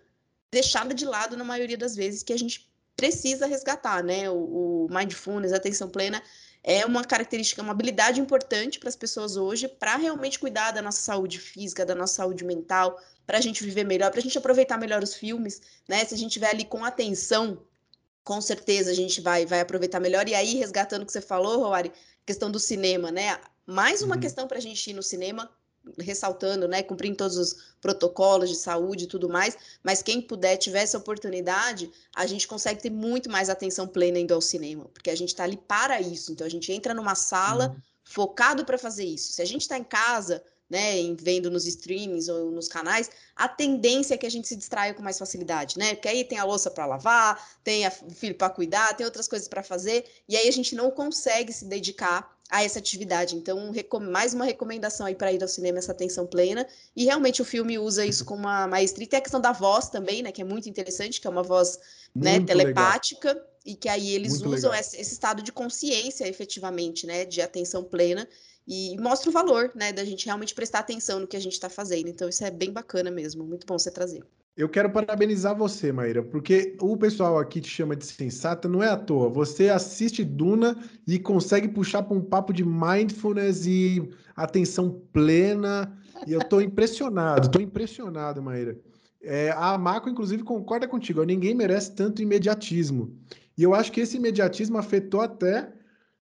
deixada 0.51 0.95
de 0.95 1.05
lado 1.05 1.37
na 1.37 1.45
maioria 1.45 1.77
das 1.77 1.95
vezes 1.95 2.23
que 2.23 2.33
a 2.33 2.39
gente 2.39 2.71
precisa 2.97 3.47
resgatar, 3.47 4.03
né? 4.03 4.29
O, 4.31 4.87
o 4.87 4.89
mindfulness, 4.91 5.53
a 5.53 5.57
atenção 5.57 5.89
plena 5.89 6.23
é 6.63 6.85
uma 6.85 7.05
característica, 7.05 7.63
uma 7.63 7.73
habilidade 7.73 8.21
importante 8.21 8.79
para 8.79 8.89
as 8.89 8.97
pessoas 8.97 9.37
hoje 9.37 9.69
para 9.69 9.97
realmente 9.97 10.39
cuidar 10.39 10.73
da 10.73 10.83
nossa 10.83 11.01
saúde 11.01 11.39
física, 11.39 11.87
da 11.87 11.95
nossa 11.95 12.15
saúde 12.15 12.45
mental, 12.45 13.01
para 13.27 13.39
a 13.39 13.41
gente 13.41 13.63
viver 13.63 13.85
melhor, 13.85 14.11
para 14.11 14.21
a 14.21 14.23
gente 14.23 14.37
aproveitar 14.39 14.79
melhor 14.79 15.03
os 15.03 15.15
filmes, 15.15 15.61
né? 15.89 16.05
Se 16.05 16.15
a 16.15 16.19
gente 16.19 16.29
estiver 16.31 16.51
ali 16.51 16.65
com 16.65 16.85
atenção, 16.85 17.63
com 18.25 18.41
certeza 18.41 18.91
a 18.91 18.95
gente 18.95 19.21
vai, 19.21 19.47
vai 19.47 19.61
aproveitar 19.61 20.01
melhor. 20.01 20.29
E 20.29 20.35
aí, 20.35 20.55
resgatando 20.55 21.03
o 21.03 21.07
que 21.07 21.13
você 21.13 21.21
falou, 21.21 21.61
Roari, 21.61 21.93
questão 22.27 22.51
do 22.51 22.59
cinema, 22.59 23.11
né? 23.11 23.39
Mais 23.67 24.03
uma 24.03 24.15
uhum. 24.15 24.21
questão 24.21 24.47
para 24.49 24.59
a 24.59 24.61
gente 24.61 24.91
ir 24.91 24.95
no 24.95 25.03
cinema 25.03 25.51
ressaltando, 25.99 26.69
né, 26.69 26.83
cumprindo 26.83 27.17
todos 27.17 27.37
os 27.37 27.57
protocolos 27.81 28.49
de 28.49 28.57
saúde 28.57 29.05
e 29.05 29.07
tudo 29.07 29.29
mais, 29.29 29.57
mas 29.83 30.03
quem 30.03 30.21
puder, 30.21 30.57
tiver 30.57 30.83
essa 30.83 30.99
oportunidade, 30.99 31.91
a 32.15 32.27
gente 32.27 32.47
consegue 32.47 32.83
ter 32.83 32.91
muito 32.91 33.31
mais 33.31 33.49
atenção 33.49 33.87
plena 33.87 34.19
indo 34.19 34.35
ao 34.35 34.41
cinema, 34.41 34.87
porque 34.93 35.11
a 35.11 35.17
gente 35.17 35.31
está 35.31 35.45
ali 35.45 35.57
para 35.57 36.01
isso. 36.01 36.33
Então 36.33 36.47
a 36.47 36.51
gente 36.51 36.73
entra 36.73 36.93
numa 36.95 37.15
sala 37.15 37.69
uhum. 37.69 37.81
focado 38.05 38.65
para 38.65 38.79
fazer 38.79 39.05
isso. 39.05 39.33
Se 39.33 39.43
a 39.43 39.45
gente 39.45 39.63
está 39.63 39.79
em 39.79 39.85
casa, 39.85 40.43
né, 40.69 40.97
vendo 41.19 41.51
nos 41.51 41.67
streamings 41.67 42.29
ou 42.29 42.51
nos 42.51 42.69
canais, 42.69 43.11
a 43.35 43.49
tendência 43.49 44.15
é 44.15 44.19
que 44.19 44.27
a 44.27 44.31
gente 44.31 44.47
se 44.47 44.57
distraia 44.57 44.93
com 44.93 45.03
mais 45.03 45.19
facilidade, 45.19 45.79
né? 45.79 45.95
Porque 45.95 46.09
aí 46.09 46.25
tem 46.25 46.39
a 46.39 46.45
louça 46.45 46.71
para 46.71 46.85
lavar, 46.85 47.43
tem 47.65 47.87
o 47.87 47.91
filho 48.11 48.35
para 48.35 48.51
cuidar, 48.51 48.95
tem 48.95 49.07
outras 49.07 49.27
coisas 49.27 49.49
para 49.49 49.63
fazer, 49.63 50.05
e 50.29 50.37
aí 50.37 50.47
a 50.47 50.53
gente 50.53 50.75
não 50.75 50.91
consegue 50.91 51.53
se 51.53 51.65
dedicar 51.65 52.38
a 52.49 52.65
essa 52.65 52.79
atividade. 52.79 53.37
Então, 53.37 53.73
mais 54.01 54.33
uma 54.33 54.45
recomendação 54.45 55.07
aí 55.07 55.15
para 55.15 55.33
ir 55.33 55.43
ao 55.43 55.49
cinema, 55.49 55.79
essa 55.79 55.93
atenção 55.93 56.27
plena. 56.27 56.67
E 56.97 57.05
realmente 57.05 57.43
o 57.43 57.45
filme 57.45 57.79
usa 57.79 58.07
isso 58.07 58.25
com 58.25 58.35
uma 58.35 58.67
maestria. 58.67 59.05
E 59.05 59.09
tem 59.09 59.19
a 59.19 59.23
questão 59.23 59.41
da 59.41 59.53
voz 59.53 59.89
também, 59.89 60.23
né? 60.23 60.33
Que 60.33 60.41
é 60.41 60.45
muito 60.45 60.69
interessante, 60.69 61.21
que 61.21 61.27
é 61.27 61.31
uma 61.31 61.43
voz 61.43 61.79
né, 62.15 62.41
telepática. 62.41 63.29
Legal. 63.29 63.49
E 63.67 63.75
que 63.75 63.89
aí 63.89 64.15
eles 64.15 64.41
muito 64.41 64.55
usam 64.55 64.73
esse, 64.73 64.99
esse, 64.99 65.13
estado 65.13 65.43
de 65.43 65.53
consciência, 65.53 66.27
efetivamente, 66.27 67.07
né? 67.07 67.27
De 67.27 67.43
atenção 67.43 67.85
plena. 67.85 68.27
E 68.71 68.99
mostra 69.01 69.31
o 69.31 69.33
valor, 69.33 69.73
né? 69.75 69.95
Da 69.95 70.05
gente 70.05 70.27
realmente 70.27 70.55
prestar 70.55 70.81
atenção 70.81 71.19
no 71.19 71.27
que 71.27 71.39
a 71.39 71.41
gente 71.41 71.55
está 71.55 71.71
fazendo. 71.71 72.09
Então, 72.09 72.29
isso 72.29 72.45
é 72.45 72.51
bem 72.51 72.71
bacana 72.71 73.11
mesmo. 73.11 73.43
Muito 73.43 73.67
bom 73.67 73.79
você 73.79 73.91
trazer. 73.91 74.23
Eu 74.55 74.69
quero 74.69 74.91
parabenizar 74.91 75.57
você, 75.57 75.91
Maíra, 75.91 76.23
porque 76.23 76.77
o 76.83 76.97
pessoal 76.97 77.39
aqui 77.39 77.63
te 77.63 77.69
chama 77.71 77.97
de 77.97 78.05
sensata, 78.05 78.69
não 78.69 78.83
é 78.83 78.89
à 78.89 78.97
toa. 78.97 79.31
Você 79.31 79.71
assiste 79.71 80.23
Duna 80.23 80.77
e 81.07 81.19
consegue 81.19 81.69
puxar 81.69 82.03
para 82.03 82.15
um 82.15 82.21
papo 82.21 82.53
de 82.53 82.63
mindfulness 82.63 83.65
e 83.65 84.07
atenção 84.37 85.01
plena. 85.13 85.97
E 86.27 86.33
eu 86.33 86.41
estou 86.41 86.61
impressionado, 86.63 87.47
estou 87.47 87.63
impressionado, 87.63 88.43
Maíra. 88.43 88.79
É, 89.23 89.51
a 89.57 89.79
Marco, 89.79 90.11
inclusive, 90.11 90.43
concorda 90.43 90.87
contigo. 90.87 91.23
Ninguém 91.23 91.55
merece 91.55 91.93
tanto 91.93 92.21
imediatismo. 92.21 93.17
E 93.57 93.63
eu 93.63 93.75
acho 93.75 93.91
que 93.91 94.01
esse 94.01 94.17
imediatismo 94.19 94.77
afetou 94.77 95.21
até 95.21 95.73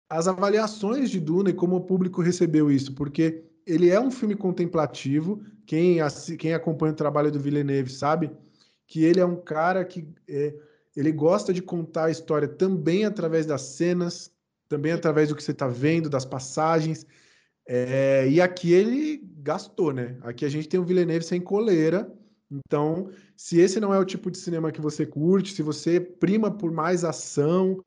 as 0.09 0.27
avaliações 0.27 1.09
de 1.09 1.19
Duna 1.19 1.49
e 1.49 1.53
como 1.53 1.75
o 1.75 1.81
público 1.81 2.21
recebeu 2.21 2.71
isso, 2.71 2.93
porque 2.93 3.43
ele 3.65 3.89
é 3.89 3.99
um 3.99 4.11
filme 4.11 4.35
contemplativo. 4.35 5.41
Quem, 5.65 5.97
quem 6.37 6.53
acompanha 6.53 6.93
o 6.93 6.95
trabalho 6.95 7.31
do 7.31 7.39
Villeneuve 7.39 7.91
sabe 7.91 8.31
que 8.87 9.03
ele 9.03 9.19
é 9.19 9.25
um 9.25 9.35
cara 9.35 9.83
que 9.83 10.07
é, 10.27 10.53
ele 10.95 11.11
gosta 11.11 11.51
de 11.51 11.61
contar 11.61 12.05
a 12.05 12.11
história 12.11 12.47
também 12.47 13.03
através 13.03 13.45
das 13.45 13.61
cenas, 13.61 14.31
também 14.69 14.91
através 14.91 15.29
do 15.29 15.35
que 15.35 15.43
você 15.43 15.51
está 15.51 15.67
vendo, 15.67 16.09
das 16.09 16.25
passagens. 16.25 17.05
É, 17.67 18.27
e 18.29 18.39
aqui 18.39 18.71
ele 18.71 19.23
gastou, 19.39 19.91
né? 19.91 20.17
Aqui 20.21 20.45
a 20.45 20.49
gente 20.49 20.69
tem 20.69 20.79
o 20.79 20.85
Villeneuve 20.85 21.25
sem 21.25 21.41
coleira. 21.41 22.11
Então, 22.51 23.09
se 23.35 23.59
esse 23.59 23.79
não 23.79 23.91
é 23.91 23.97
o 23.97 24.05
tipo 24.05 24.29
de 24.29 24.37
cinema 24.37 24.71
que 24.71 24.79
você 24.79 25.03
curte, 25.03 25.53
se 25.53 25.63
você 25.63 25.99
prima 25.99 26.51
por 26.51 26.71
mais 26.71 27.03
ação, 27.03 27.83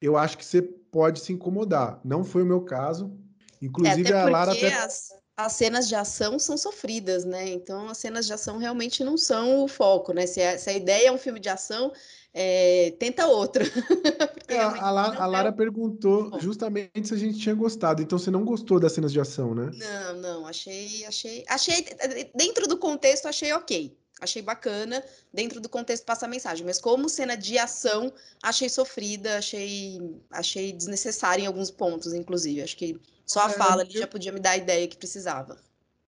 eu 0.00 0.16
acho 0.16 0.36
que 0.38 0.44
você 0.44 0.62
pode 0.62 1.20
se 1.20 1.32
incomodar. 1.32 2.00
Não 2.04 2.24
foi 2.24 2.42
o 2.42 2.46
meu 2.46 2.62
caso. 2.62 3.12
Inclusive, 3.60 4.12
é, 4.12 4.20
a 4.20 4.28
Lara 4.28 4.52
até. 4.52 4.72
As, 4.74 5.08
as, 5.36 5.52
cenas 5.52 5.88
de 5.88 5.94
ação 5.94 6.38
são 6.38 6.56
sofridas, 6.56 7.24
né? 7.24 7.48
Então, 7.48 7.88
as 7.88 7.98
cenas 7.98 8.26
de 8.26 8.32
ação 8.32 8.58
realmente 8.58 9.02
não 9.02 9.16
são 9.16 9.64
o 9.64 9.68
foco, 9.68 10.12
né? 10.12 10.26
Se 10.26 10.42
a, 10.42 10.58
se 10.58 10.70
a 10.70 10.72
ideia 10.74 11.08
é 11.08 11.12
um 11.12 11.18
filme 11.18 11.40
de 11.40 11.48
ação, 11.48 11.92
é, 12.32 12.94
tenta 12.98 13.26
outro. 13.26 13.64
é, 14.48 14.58
a, 14.58 14.90
Lara, 14.90 15.18
a 15.18 15.26
Lara 15.26 15.48
é... 15.48 15.52
perguntou 15.52 16.38
justamente 16.38 17.08
se 17.08 17.14
a 17.14 17.16
gente 17.16 17.38
tinha 17.38 17.54
gostado. 17.54 18.02
Então 18.02 18.18
você 18.18 18.30
não 18.30 18.44
gostou 18.44 18.78
das 18.78 18.92
cenas 18.92 19.10
de 19.10 19.18
ação, 19.18 19.54
né? 19.54 19.70
Não, 19.74 20.16
não. 20.20 20.46
Achei, 20.46 21.04
achei, 21.06 21.44
achei 21.48 21.86
dentro 22.34 22.68
do 22.68 22.76
contexto 22.76 23.26
achei 23.26 23.52
ok. 23.54 23.96
Achei 24.20 24.40
bacana. 24.40 25.02
Dentro 25.32 25.60
do 25.60 25.68
contexto 25.68 26.04
passa 26.04 26.26
a 26.26 26.28
mensagem. 26.28 26.64
Mas 26.64 26.80
como 26.80 27.08
cena 27.08 27.36
de 27.36 27.58
ação, 27.58 28.12
achei 28.42 28.68
sofrida, 28.68 29.38
achei, 29.38 30.00
achei 30.30 30.72
desnecessária 30.72 31.42
em 31.42 31.46
alguns 31.46 31.70
pontos, 31.70 32.14
inclusive. 32.14 32.62
Acho 32.62 32.76
que 32.76 32.98
só 33.24 33.46
a 33.46 33.50
é, 33.50 33.52
fala 33.52 33.82
ali 33.82 33.94
eu... 33.94 34.00
já 34.00 34.06
podia 34.06 34.32
me 34.32 34.40
dar 34.40 34.50
a 34.50 34.56
ideia 34.56 34.88
que 34.88 34.96
precisava. 34.96 35.58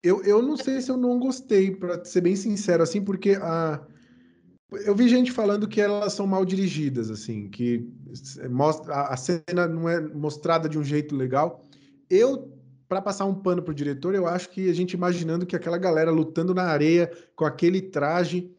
Eu, 0.03 0.25
eu 0.25 0.41
não 0.41 0.57
sei 0.57 0.81
se 0.81 0.91
eu 0.91 0.97
não 0.97 1.19
gostei, 1.19 1.77
para 1.77 2.03
ser 2.05 2.23
bem 2.23 2.35
sincero, 2.35 2.83
assim, 2.83 3.03
porque 3.03 3.33
a 3.33 3.85
eu 4.73 4.95
vi 4.95 5.09
gente 5.09 5.33
falando 5.33 5.67
que 5.67 5.81
elas 5.81 6.13
são 6.13 6.27
mal 6.27 6.45
dirigidas, 6.45 7.11
assim, 7.11 7.49
que 7.49 7.89
mostra, 8.49 8.95
a 8.95 9.17
cena 9.17 9.67
não 9.67 9.89
é 9.89 10.01
mostrada 10.01 10.69
de 10.69 10.79
um 10.79 10.85
jeito 10.85 11.17
legal. 11.17 11.65
Eu, 12.09 12.50
para 12.91 13.01
passar 13.01 13.25
um 13.25 13.35
pano 13.35 13.63
pro 13.63 13.73
diretor, 13.73 14.17
eu 14.17 14.27
acho 14.27 14.49
que 14.49 14.69
a 14.69 14.73
gente 14.75 14.95
imaginando 14.95 15.47
que 15.47 15.55
aquela 15.55 15.79
galera 15.79 16.11
lutando 16.11 16.53
na 16.53 16.65
areia 16.65 17.09
com 17.37 17.45
aquele 17.45 17.81
traje 17.81 18.51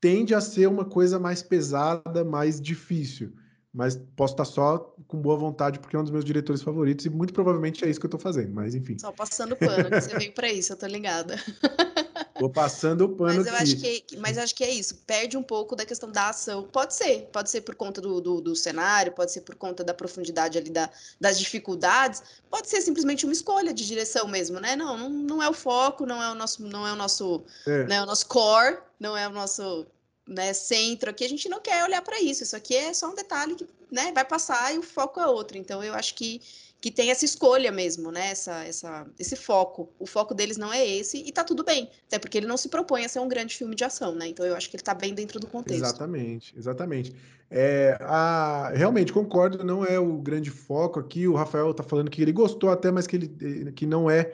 tende 0.00 0.32
a 0.32 0.40
ser 0.40 0.68
uma 0.68 0.84
coisa 0.84 1.18
mais 1.18 1.42
pesada, 1.42 2.24
mais 2.24 2.60
difícil. 2.60 3.32
Mas 3.74 3.96
posso 4.14 4.34
estar 4.34 4.44
só 4.44 4.94
com 5.08 5.20
boa 5.20 5.36
vontade, 5.36 5.80
porque 5.80 5.96
é 5.96 5.98
um 5.98 6.04
dos 6.04 6.12
meus 6.12 6.24
diretores 6.24 6.62
favoritos, 6.62 7.04
e 7.04 7.10
muito 7.10 7.32
provavelmente 7.32 7.84
é 7.84 7.90
isso 7.90 7.98
que 7.98 8.06
eu 8.06 8.08
estou 8.08 8.20
fazendo, 8.20 8.54
mas 8.54 8.76
enfim. 8.76 8.96
Só 8.96 9.10
passando 9.10 9.56
pano, 9.56 9.90
que 9.90 10.00
você 10.00 10.16
veio 10.16 10.32
para 10.34 10.52
isso, 10.52 10.72
eu 10.72 10.76
tô 10.76 10.86
ligada. 10.86 11.34
Vou 12.40 12.48
passando 12.48 13.02
o 13.02 13.08
pano 13.10 13.36
mas 13.36 13.46
eu 13.46 13.54
aqui. 13.54 13.62
Acho 13.62 13.76
que, 13.76 14.16
mas 14.16 14.38
acho 14.38 14.54
que 14.54 14.64
é 14.64 14.70
isso, 14.70 14.96
perde 15.06 15.36
um 15.36 15.42
pouco 15.42 15.76
da 15.76 15.84
questão 15.84 16.10
da 16.10 16.30
ação. 16.30 16.64
Pode 16.64 16.94
ser, 16.94 17.28
pode 17.32 17.50
ser 17.50 17.60
por 17.60 17.74
conta 17.74 18.00
do, 18.00 18.20
do, 18.20 18.40
do 18.40 18.56
cenário, 18.56 19.12
pode 19.12 19.30
ser 19.30 19.42
por 19.42 19.54
conta 19.54 19.84
da 19.84 19.92
profundidade 19.92 20.56
ali 20.56 20.70
da, 20.70 20.88
das 21.20 21.38
dificuldades, 21.38 22.22
pode 22.50 22.68
ser 22.68 22.80
simplesmente 22.80 23.24
uma 23.24 23.32
escolha 23.32 23.74
de 23.74 23.86
direção 23.86 24.26
mesmo, 24.26 24.58
né? 24.58 24.74
Não, 24.74 24.96
não, 24.96 25.10
não 25.10 25.42
é 25.42 25.48
o 25.48 25.52
foco, 25.52 26.06
não 26.06 26.22
é 26.22 26.30
o 26.30 26.34
nosso, 26.34 26.62
não 26.62 26.86
é 26.86 26.92
o 26.92 26.96
nosso, 26.96 27.44
é. 27.66 27.84
Né, 27.84 28.02
o 28.02 28.06
nosso 28.06 28.26
core, 28.26 28.78
não 28.98 29.16
é 29.16 29.28
o 29.28 29.32
nosso 29.32 29.86
né, 30.26 30.52
centro 30.52 31.10
aqui. 31.10 31.24
A 31.24 31.28
gente 31.28 31.48
não 31.48 31.60
quer 31.60 31.84
olhar 31.84 32.00
para 32.00 32.20
isso. 32.20 32.42
Isso 32.42 32.56
aqui 32.56 32.74
é 32.74 32.94
só 32.94 33.10
um 33.10 33.14
detalhe 33.14 33.54
que 33.54 33.68
né, 33.90 34.12
vai 34.12 34.24
passar 34.24 34.74
e 34.74 34.78
o 34.78 34.82
foco 34.82 35.20
é 35.20 35.26
outro. 35.26 35.58
Então 35.58 35.82
eu 35.82 35.92
acho 35.94 36.14
que 36.14 36.40
que 36.80 36.90
tem 36.90 37.10
essa 37.10 37.24
escolha 37.24 37.70
mesmo, 37.70 38.10
né? 38.10 38.30
Essa, 38.30 38.64
essa, 38.64 39.06
esse 39.18 39.36
foco. 39.36 39.92
O 39.98 40.06
foco 40.06 40.34
deles 40.34 40.56
não 40.56 40.72
é 40.72 40.86
esse 40.86 41.18
e 41.18 41.30
tá 41.30 41.44
tudo 41.44 41.62
bem. 41.62 41.90
Até 42.06 42.18
porque 42.18 42.38
ele 42.38 42.46
não 42.46 42.56
se 42.56 42.68
propõe 42.68 43.04
a 43.04 43.08
ser 43.08 43.20
um 43.20 43.28
grande 43.28 43.54
filme 43.54 43.74
de 43.74 43.84
ação, 43.84 44.14
né? 44.14 44.28
Então 44.28 44.46
eu 44.46 44.56
acho 44.56 44.70
que 44.70 44.76
ele 44.76 44.82
tá 44.82 44.94
bem 44.94 45.12
dentro 45.12 45.38
do 45.38 45.46
contexto. 45.46 45.84
Exatamente, 45.84 46.56
exatamente. 46.56 47.14
É, 47.50 47.98
a, 48.00 48.72
realmente, 48.74 49.12
concordo, 49.12 49.62
não 49.62 49.84
é 49.84 49.98
o 49.98 50.18
grande 50.18 50.50
foco 50.50 50.98
aqui. 50.98 51.28
O 51.28 51.34
Rafael 51.34 51.74
tá 51.74 51.82
falando 51.82 52.10
que 52.10 52.22
ele 52.22 52.32
gostou 52.32 52.70
até, 52.70 52.90
mas 52.90 53.06
que, 53.06 53.16
ele, 53.16 53.72
que 53.72 53.84
não 53.84 54.08
é 54.08 54.32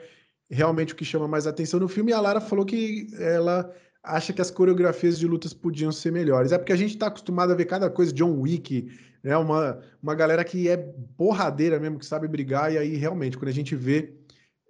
realmente 0.49 0.93
o 0.93 0.95
que 0.95 1.03
chama 1.03 1.27
mais 1.27 1.45
atenção 1.45 1.79
no 1.79 1.89
filme. 1.89 2.11
E 2.11 2.13
a 2.13 2.21
Lara 2.21 2.39
falou 2.39 2.65
que 2.65 3.07
ela 3.19 3.73
acha 4.03 4.33
que 4.33 4.41
as 4.41 4.51
coreografias 4.51 5.17
de 5.19 5.27
lutas 5.27 5.53
podiam 5.53 5.91
ser 5.91 6.11
melhores. 6.11 6.51
É 6.51 6.57
porque 6.57 6.73
a 6.73 6.77
gente 6.77 6.91
está 6.91 7.07
acostumado 7.07 7.51
a 7.51 7.55
ver 7.55 7.65
cada 7.65 7.89
coisa, 7.89 8.13
John 8.13 8.39
Wick, 8.39 8.89
né? 9.23 9.35
Uma, 9.37 9.79
uma 10.01 10.15
galera 10.15 10.43
que 10.43 10.69
é 10.69 10.77
porradeira 11.17 11.79
mesmo, 11.79 11.99
que 11.99 12.05
sabe 12.05 12.27
brigar, 12.27 12.71
e 12.71 12.77
aí 12.77 12.95
realmente, 12.95 13.37
quando 13.37 13.49
a 13.49 13.53
gente 13.53 13.75
vê 13.75 14.13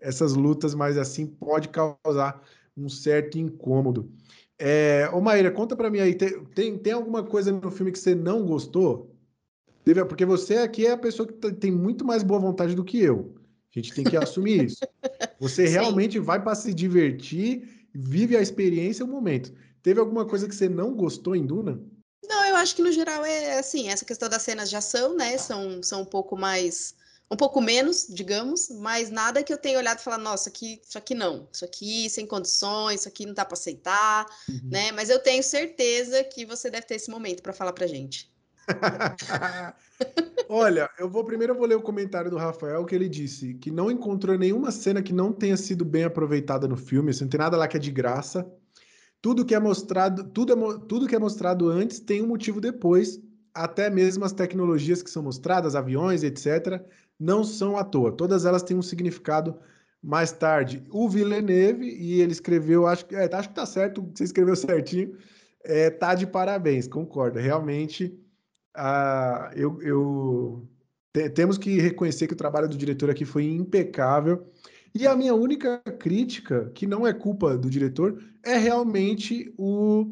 essas 0.01 0.33
lutas 0.33 0.73
mais 0.73 0.97
assim, 0.97 1.25
pode 1.25 1.69
causar 1.69 2.41
um 2.75 2.89
certo 2.89 3.37
incômodo. 3.37 4.11
É, 4.59 5.09
ô 5.13 5.21
Maíra, 5.21 5.51
conta 5.51 5.75
pra 5.75 5.89
mim 5.89 5.99
aí, 5.99 6.15
tem, 6.15 6.43
tem, 6.45 6.77
tem 6.77 6.93
alguma 6.93 7.23
coisa 7.23 7.51
no 7.51 7.71
filme 7.71 7.91
que 7.91 7.99
você 7.99 8.15
não 8.15 8.45
gostou? 8.45 9.15
Porque 10.09 10.25
você 10.25 10.57
aqui 10.57 10.85
é 10.85 10.91
a 10.91 10.97
pessoa 10.97 11.27
que 11.27 11.51
tem 11.53 11.71
muito 11.71 12.03
mais 12.03 12.21
boa 12.21 12.39
vontade 12.39 12.75
do 12.75 12.83
que 12.83 12.99
eu. 12.99 13.35
A 13.73 13.79
gente 13.79 13.93
tem 13.93 14.03
que 14.03 14.17
assumir 14.17 14.65
isso. 14.65 14.79
Você 15.39 15.67
realmente 15.67 16.17
vai 16.17 16.41
para 16.41 16.55
se 16.55 16.73
divertir, 16.73 17.76
vive 17.97 18.37
a 18.37 18.41
experiência, 18.41 19.03
o 19.03 19.07
momento. 19.07 19.51
Teve 19.81 19.99
alguma 19.99 20.25
coisa 20.25 20.47
que 20.47 20.53
você 20.53 20.69
não 20.69 20.93
gostou 20.93 21.35
em 21.35 21.45
Duna? 21.45 21.81
Não, 22.27 22.45
eu 22.45 22.55
acho 22.57 22.75
que 22.75 22.81
no 22.81 22.91
geral 22.91 23.25
é 23.25 23.57
assim, 23.57 23.89
essa 23.89 24.05
questão 24.05 24.29
das 24.29 24.41
cenas 24.41 24.69
de 24.69 24.75
ação, 24.75 25.15
né, 25.15 25.37
são, 25.37 25.81
são 25.81 26.01
um 26.01 26.05
pouco 26.05 26.37
mais, 26.37 26.93
um 27.31 27.37
pouco 27.37 27.61
menos, 27.61 28.05
digamos, 28.09 28.69
mas 28.69 29.09
nada 29.09 29.41
que 29.41 29.51
eu 29.51 29.57
tenha 29.57 29.79
olhado 29.79 29.99
e 29.99 30.03
falar, 30.03 30.17
nossa, 30.17 30.49
aqui, 30.49 30.81
isso 30.87 30.97
aqui 30.97 31.15
não, 31.15 31.47
isso 31.51 31.63
aqui 31.63 32.09
sem 32.09 32.27
condições, 32.27 32.99
isso 32.99 33.07
aqui 33.07 33.25
não 33.25 33.33
dá 33.33 33.45
para 33.45 33.53
aceitar, 33.53 34.25
uhum. 34.49 34.59
né, 34.65 34.91
mas 34.91 35.09
eu 35.09 35.19
tenho 35.19 35.41
certeza 35.41 36.23
que 36.23 36.45
você 36.45 36.69
deve 36.69 36.85
ter 36.85 36.95
esse 36.95 37.09
momento 37.09 37.41
para 37.41 37.53
falar 37.53 37.73
pra 37.73 37.87
gente. 37.87 38.29
Olha, 40.49 40.89
eu 40.97 41.09
vou 41.09 41.23
primeiro 41.23 41.53
eu 41.53 41.57
vou 41.57 41.67
ler 41.67 41.75
o 41.75 41.81
comentário 41.81 42.29
do 42.29 42.37
Rafael 42.37 42.85
que 42.85 42.95
ele 42.95 43.09
disse 43.09 43.53
que 43.55 43.71
não 43.71 43.91
encontrou 43.91 44.37
nenhuma 44.37 44.71
cena 44.71 45.01
que 45.01 45.13
não 45.13 45.33
tenha 45.33 45.57
sido 45.57 45.83
bem 45.83 46.03
aproveitada 46.05 46.67
no 46.67 46.77
filme, 46.77 47.09
assim, 47.11 47.23
não 47.25 47.29
tem 47.29 47.39
nada 47.39 47.57
lá 47.57 47.67
que 47.67 47.77
é 47.77 47.79
de 47.79 47.91
graça. 47.91 48.49
Tudo 49.21 49.45
que 49.45 49.55
é 49.55 49.59
mostrado, 49.59 50.23
tudo, 50.25 50.53
é, 50.53 50.79
tudo 50.87 51.07
que 51.07 51.15
é 51.15 51.19
mostrado 51.19 51.69
antes 51.69 51.99
tem 51.99 52.21
um 52.21 52.27
motivo 52.27 52.61
depois. 52.61 53.19
Até 53.53 53.89
mesmo 53.89 54.23
as 54.23 54.31
tecnologias 54.31 55.01
que 55.01 55.09
são 55.09 55.23
mostradas, 55.23 55.75
aviões, 55.75 56.23
etc., 56.23 56.79
não 57.19 57.43
são 57.43 57.75
à 57.75 57.83
toa. 57.83 58.11
Todas 58.11 58.45
elas 58.45 58.61
têm 58.61 58.77
um 58.77 58.81
significado 58.83 59.59
mais 60.01 60.31
tarde. 60.31 60.85
O 60.91 61.09
Villeneuve, 61.09 61.85
e 61.85 62.21
ele 62.21 62.31
escreveu, 62.31 62.85
acho, 62.85 63.05
é, 63.11 63.27
acho 63.33 63.49
que 63.49 63.55
tá 63.55 63.65
certo, 63.65 64.07
você 64.13 64.23
escreveu 64.23 64.55
certinho, 64.55 65.17
é, 65.63 65.89
tá 65.89 66.13
de 66.13 66.27
parabéns, 66.27 66.87
concordo. 66.87 67.39
Realmente, 67.39 68.17
ah, 68.77 69.51
eu, 69.55 69.81
eu 69.81 70.69
te, 71.11 71.29
temos 71.31 71.57
que 71.57 71.79
reconhecer 71.79 72.27
que 72.27 72.33
o 72.33 72.37
trabalho 72.37 72.69
do 72.69 72.77
diretor 72.77 73.09
aqui 73.09 73.25
foi 73.25 73.45
impecável. 73.45 74.45
E 74.93 75.07
a 75.07 75.15
minha 75.15 75.33
única 75.33 75.79
crítica, 75.99 76.71
que 76.73 76.85
não 76.87 77.05
é 77.05 77.13
culpa 77.13 77.57
do 77.57 77.69
diretor, 77.69 78.23
é 78.43 78.55
realmente 78.57 79.53
o, 79.57 80.03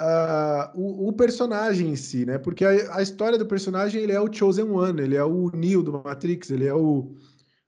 uh, 0.00 0.70
o, 0.74 1.08
o, 1.08 1.12
personagem 1.12 1.90
em 1.90 1.96
si, 1.96 2.24
né? 2.24 2.38
Porque 2.38 2.64
a, 2.64 2.96
a, 2.96 3.02
história 3.02 3.38
do 3.38 3.46
personagem, 3.46 4.02
ele 4.02 4.12
é 4.12 4.20
o 4.20 4.32
Chosen 4.32 4.70
One, 4.70 5.02
ele 5.02 5.16
é 5.16 5.24
o 5.24 5.50
Neo 5.50 5.82
do 5.82 5.92
Matrix, 5.92 6.50
ele 6.50 6.66
é 6.66 6.74
o, 6.74 7.14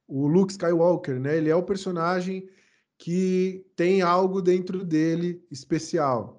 o 0.06 0.26
Luke 0.26 0.52
Skywalker, 0.52 1.18
né? 1.18 1.36
Ele 1.36 1.50
é 1.50 1.56
o 1.56 1.62
personagem 1.62 2.48
que 2.98 3.64
tem 3.76 4.02
algo 4.02 4.42
dentro 4.42 4.84
dele 4.84 5.42
especial. 5.50 6.37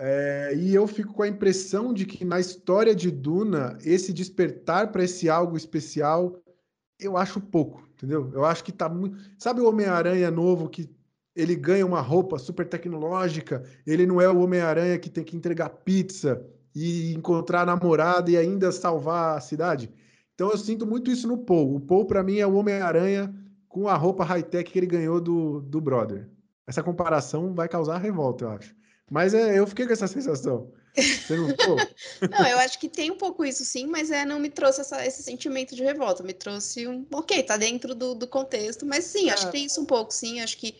É, 0.00 0.54
e 0.56 0.74
eu 0.74 0.86
fico 0.86 1.12
com 1.12 1.22
a 1.22 1.28
impressão 1.28 1.92
de 1.92 2.06
que 2.06 2.24
na 2.24 2.38
história 2.38 2.94
de 2.94 3.10
Duna, 3.10 3.76
esse 3.84 4.12
despertar 4.12 4.92
para 4.92 5.02
esse 5.02 5.28
algo 5.28 5.56
especial, 5.56 6.40
eu 7.00 7.16
acho 7.16 7.40
pouco 7.40 7.88
entendeu? 7.98 8.30
Eu 8.32 8.44
acho 8.44 8.62
que 8.62 8.72
tá 8.72 8.88
muito. 8.88 9.18
Sabe 9.36 9.60
o 9.60 9.68
Homem-Aranha 9.68 10.30
novo 10.30 10.68
que 10.68 10.88
ele 11.34 11.54
ganha 11.54 11.84
uma 11.84 12.00
roupa 12.00 12.38
super 12.38 12.66
tecnológica? 12.66 13.64
Ele 13.86 14.06
não 14.06 14.20
é 14.20 14.28
o 14.28 14.38
Homem-Aranha 14.38 14.98
que 14.98 15.10
tem 15.10 15.24
que 15.24 15.36
entregar 15.36 15.68
pizza 15.68 16.44
e 16.74 17.12
encontrar 17.14 17.62
a 17.62 17.66
namorada 17.66 18.30
e 18.30 18.36
ainda 18.36 18.70
salvar 18.70 19.36
a 19.36 19.40
cidade. 19.40 19.90
Então 20.34 20.50
eu 20.50 20.58
sinto 20.58 20.86
muito 20.86 21.10
isso 21.10 21.26
no 21.26 21.38
Paul. 21.38 21.74
O 21.74 21.80
Paul, 21.80 22.06
para 22.06 22.22
mim, 22.22 22.38
é 22.38 22.46
o 22.46 22.54
Homem-Aranha 22.54 23.34
com 23.68 23.88
a 23.88 23.94
roupa 23.94 24.24
high-tech 24.24 24.70
que 24.70 24.78
ele 24.78 24.86
ganhou 24.86 25.20
do, 25.20 25.60
do 25.60 25.80
brother. 25.80 26.28
Essa 26.66 26.82
comparação 26.82 27.52
vai 27.54 27.68
causar 27.68 27.98
revolta, 27.98 28.44
eu 28.44 28.50
acho. 28.50 28.77
Mas 29.10 29.34
é, 29.34 29.58
eu 29.58 29.66
fiquei 29.66 29.86
com 29.86 29.92
essa 29.92 30.06
sensação. 30.06 30.70
Você 30.94 31.36
não 31.36 31.48
ficou? 31.48 31.76
não, 32.30 32.46
eu 32.46 32.58
acho 32.58 32.78
que 32.78 32.88
tem 32.88 33.10
um 33.10 33.16
pouco 33.16 33.44
isso 33.44 33.64
sim, 33.64 33.86
mas 33.86 34.10
é, 34.10 34.24
não 34.24 34.40
me 34.40 34.50
trouxe 34.50 34.80
essa, 34.80 35.06
esse 35.06 35.22
sentimento 35.22 35.74
de 35.74 35.82
revolta. 35.82 36.22
Me 36.22 36.32
trouxe 36.32 36.86
um. 36.86 37.06
Ok, 37.12 37.42
tá 37.42 37.56
dentro 37.56 37.94
do, 37.94 38.14
do 38.14 38.26
contexto, 38.26 38.84
mas 38.84 39.04
sim, 39.04 39.30
acho 39.30 39.46
que 39.46 39.52
tem 39.52 39.64
isso 39.66 39.80
um 39.80 39.84
pouco, 39.84 40.12
sim. 40.12 40.40
Acho 40.40 40.56
que 40.56 40.74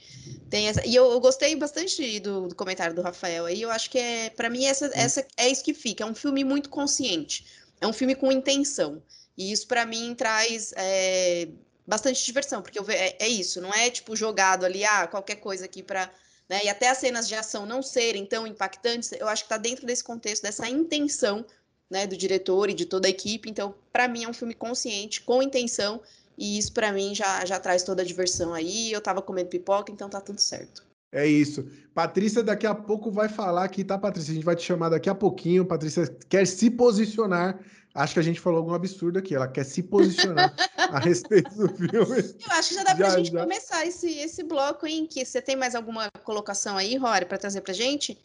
tem 0.51 0.69
essa. 0.69 0.85
E 0.87 0.95
eu, 0.95 1.11
eu 1.11 1.21
gostei 1.21 1.55
bastante 1.57 2.21
do, 2.21 2.49
do, 2.49 2.55
comentário 2.55 2.95
do 2.95 3.03
Rafael 3.03 3.47
aí. 3.47 3.63
Eu 3.63 3.71
acho 3.71 3.91
que 3.91 3.99
é, 3.99 4.31
para 4.31 4.51
mim, 4.51 4.65
essa, 4.65 4.91
essa 4.95 5.27
é 5.37 5.49
isso 5.49 5.65
que 5.65 5.73
fica. 5.73 6.05
É 6.05 6.07
um 6.07 6.15
filme 6.15 6.45
muito 6.45 6.69
consciente. 6.69 7.47
É 7.81 7.87
um 7.87 7.93
filme 7.93 8.15
com 8.15 8.33
intenção. 8.33 9.03
E 9.37 9.53
isso, 9.53 9.67
para 9.67 9.87
mim, 9.87 10.15
traz. 10.15 10.73
É, 10.77 11.49
bastante 11.87 12.23
diversão, 12.23 12.61
porque 12.61 12.79
eu, 12.79 12.85
é, 12.91 13.17
é 13.19 13.27
isso, 13.27 13.63
não 13.63 13.73
é 13.73 13.89
tipo 13.89 14.15
jogado 14.15 14.67
ali, 14.67 14.85
ah, 14.85 15.07
qualquer 15.07 15.37
coisa 15.37 15.65
aqui 15.65 15.83
para 15.83 16.11
né? 16.49 16.61
E 16.65 16.69
até 16.69 16.89
as 16.89 16.99
cenas 16.99 17.29
de 17.29 17.35
ação 17.35 17.67
não 17.67 17.83
serem 17.83 18.25
tão 18.27 18.47
impactantes, 18.47 19.13
eu 19.13 19.29
acho 19.29 19.43
que 19.45 19.47
está 19.47 19.59
dentro 19.59 19.87
desse 19.87 20.03
contexto, 20.03 20.43
dessa 20.43 20.69
intenção 20.69 21.45
né, 21.91 22.07
do 22.07 22.17
diretor 22.17 22.71
e 22.71 22.75
de 22.75 22.87
toda 22.87 23.07
a 23.07 23.11
equipe. 23.11 23.51
Então, 23.51 23.75
para 23.93 24.09
mim, 24.09 24.25
é 24.25 24.29
um 24.29 24.33
filme 24.33 24.55
consciente, 24.55 25.21
com 25.23 25.43
intenção, 25.43 26.01
E 26.37 26.57
isso 26.59 26.73
para 26.73 26.93
mim 26.93 27.15
já, 27.15 27.45
já 27.45 27.59
traz 27.61 27.83
toda 27.83 28.03
a 28.03 28.05
diversão 28.05 28.55
aí. 28.55 28.93
Eu 28.93 29.01
tava 29.01 29.21
comendo 29.23 29.49
pipoca, 29.51 29.93
então 29.93 30.09
tá 30.09 30.21
tudo 30.21 30.41
certo. 30.41 30.88
É 31.11 31.27
isso. 31.27 31.67
Patrícia 31.95 32.43
daqui 32.43 32.67
a 32.67 32.75
pouco 32.75 33.11
vai 33.11 33.29
falar 33.29 33.65
aqui, 33.65 33.83
tá, 33.83 33.99
Patrícia? 33.99 34.33
A 34.33 34.35
gente 34.35 34.45
vai 34.45 34.57
te 34.57 34.63
chamar 34.63 34.91
daqui 34.91 35.09
a 35.09 35.15
pouquinho. 35.15 35.65
Patrícia 35.65 36.07
quer 36.29 36.47
se 36.47 36.71
posicionar. 36.71 37.59
Acho 37.95 38.15
que 38.15 38.21
a 38.21 38.23
gente 38.23 38.39
falou 38.39 38.59
algum 38.59 38.75
absurdo 38.75 39.19
aqui. 39.19 39.35
Ela 39.35 39.49
quer 39.49 39.65
se 39.65 39.83
posicionar 39.83 40.55
a 40.77 40.99
respeito 40.99 41.51
do 41.57 41.69
filme. 41.69 41.91
Eu 41.99 42.53
acho 42.53 42.69
que 42.69 42.75
já 42.75 42.85
dá 42.85 42.95
pra 42.95 43.09
já, 43.09 43.17
gente 43.17 43.33
já. 43.33 43.41
começar 43.41 43.87
esse, 43.87 44.09
esse 44.19 44.45
bloco, 44.45 44.87
hein? 44.87 45.07
Que 45.11 45.25
você 45.25 45.41
tem 45.41 45.57
mais 45.57 45.75
alguma 45.75 46.09
colocação 46.25 46.77
aí, 46.77 46.97
Rory, 46.97 47.25
para 47.25 47.39
trazer 47.39 47.63
pra 47.63 47.73
gente? 47.73 48.19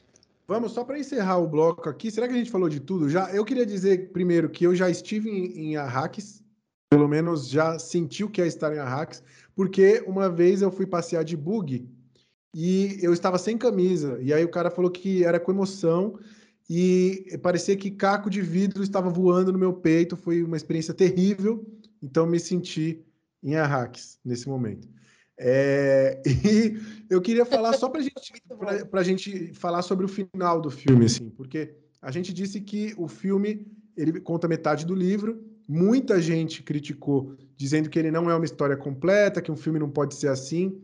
Vamos, 0.45 0.73
só 0.73 0.83
para 0.83 0.99
encerrar 0.99 1.37
o 1.37 1.47
bloco 1.47 1.87
aqui, 1.87 2.11
será 2.11 2.27
que 2.27 2.33
a 2.33 2.37
gente 2.37 2.51
falou 2.51 2.67
de 2.67 2.81
tudo? 2.81 3.09
Já, 3.09 3.31
eu 3.31 3.45
queria 3.45 3.65
dizer 3.65 4.11
primeiro 4.11 4.49
que 4.49 4.65
eu 4.65 4.75
já 4.75 4.89
estive 4.89 5.29
em, 5.29 5.69
em 5.69 5.77
Arrakis, 5.77 6.43
pelo 6.91 7.07
menos 7.07 7.47
já 7.47 7.79
senti 7.79 8.25
o 8.25 8.29
que 8.29 8.41
é 8.41 8.45
estar 8.45 8.75
em 8.75 8.77
Arrakis, 8.77 9.23
porque 9.55 10.03
uma 10.05 10.29
vez 10.29 10.61
eu 10.61 10.69
fui 10.69 10.85
passear 10.85 11.23
de 11.23 11.37
bug 11.37 11.89
e 12.53 12.99
eu 13.01 13.11
estava 13.13 13.37
sem 13.37 13.57
camisa. 13.57 14.19
E 14.21 14.31
aí 14.31 14.43
o 14.43 14.49
cara 14.49 14.69
falou 14.69 14.91
que 14.91 15.23
era 15.23 15.39
com 15.39 15.51
emoção 15.51 16.19
e 16.69 17.37
parecia 17.41 17.75
que 17.75 17.89
caco 17.89 18.29
de 18.29 18.41
vidro 18.41 18.83
estava 18.83 19.09
voando 19.09 19.51
no 19.51 19.57
meu 19.57 19.73
peito. 19.73 20.15
Foi 20.15 20.43
uma 20.43 20.57
experiência 20.57 20.93
terrível. 20.93 21.65
Então 22.01 22.25
me 22.25 22.39
senti 22.39 23.03
em 23.41 23.55
Arrakis 23.55 24.19
nesse 24.23 24.47
momento. 24.47 24.87
É... 25.37 26.21
E 26.45 26.79
eu 27.09 27.21
queria 27.21 27.45
falar 27.45 27.73
só 27.73 27.89
para 27.89 28.01
gente, 28.01 28.33
a 28.93 29.03
gente 29.03 29.53
falar 29.53 29.81
sobre 29.81 30.05
o 30.05 30.09
final 30.09 30.61
do 30.61 30.69
filme, 30.69 31.05
assim, 31.05 31.29
porque 31.29 31.73
a 32.01 32.11
gente 32.11 32.33
disse 32.33 32.61
que 32.61 32.93
o 32.97 33.07
filme 33.07 33.65
ele 33.95 34.19
conta 34.19 34.47
metade 34.47 34.85
do 34.85 34.95
livro. 34.95 35.43
Muita 35.67 36.21
gente 36.21 36.61
criticou, 36.61 37.35
dizendo 37.55 37.89
que 37.89 37.97
ele 37.97 38.11
não 38.11 38.29
é 38.29 38.35
uma 38.35 38.45
história 38.45 38.75
completa, 38.75 39.41
que 39.41 39.51
um 39.51 39.55
filme 39.55 39.79
não 39.79 39.89
pode 39.89 40.15
ser 40.15 40.27
assim. 40.27 40.81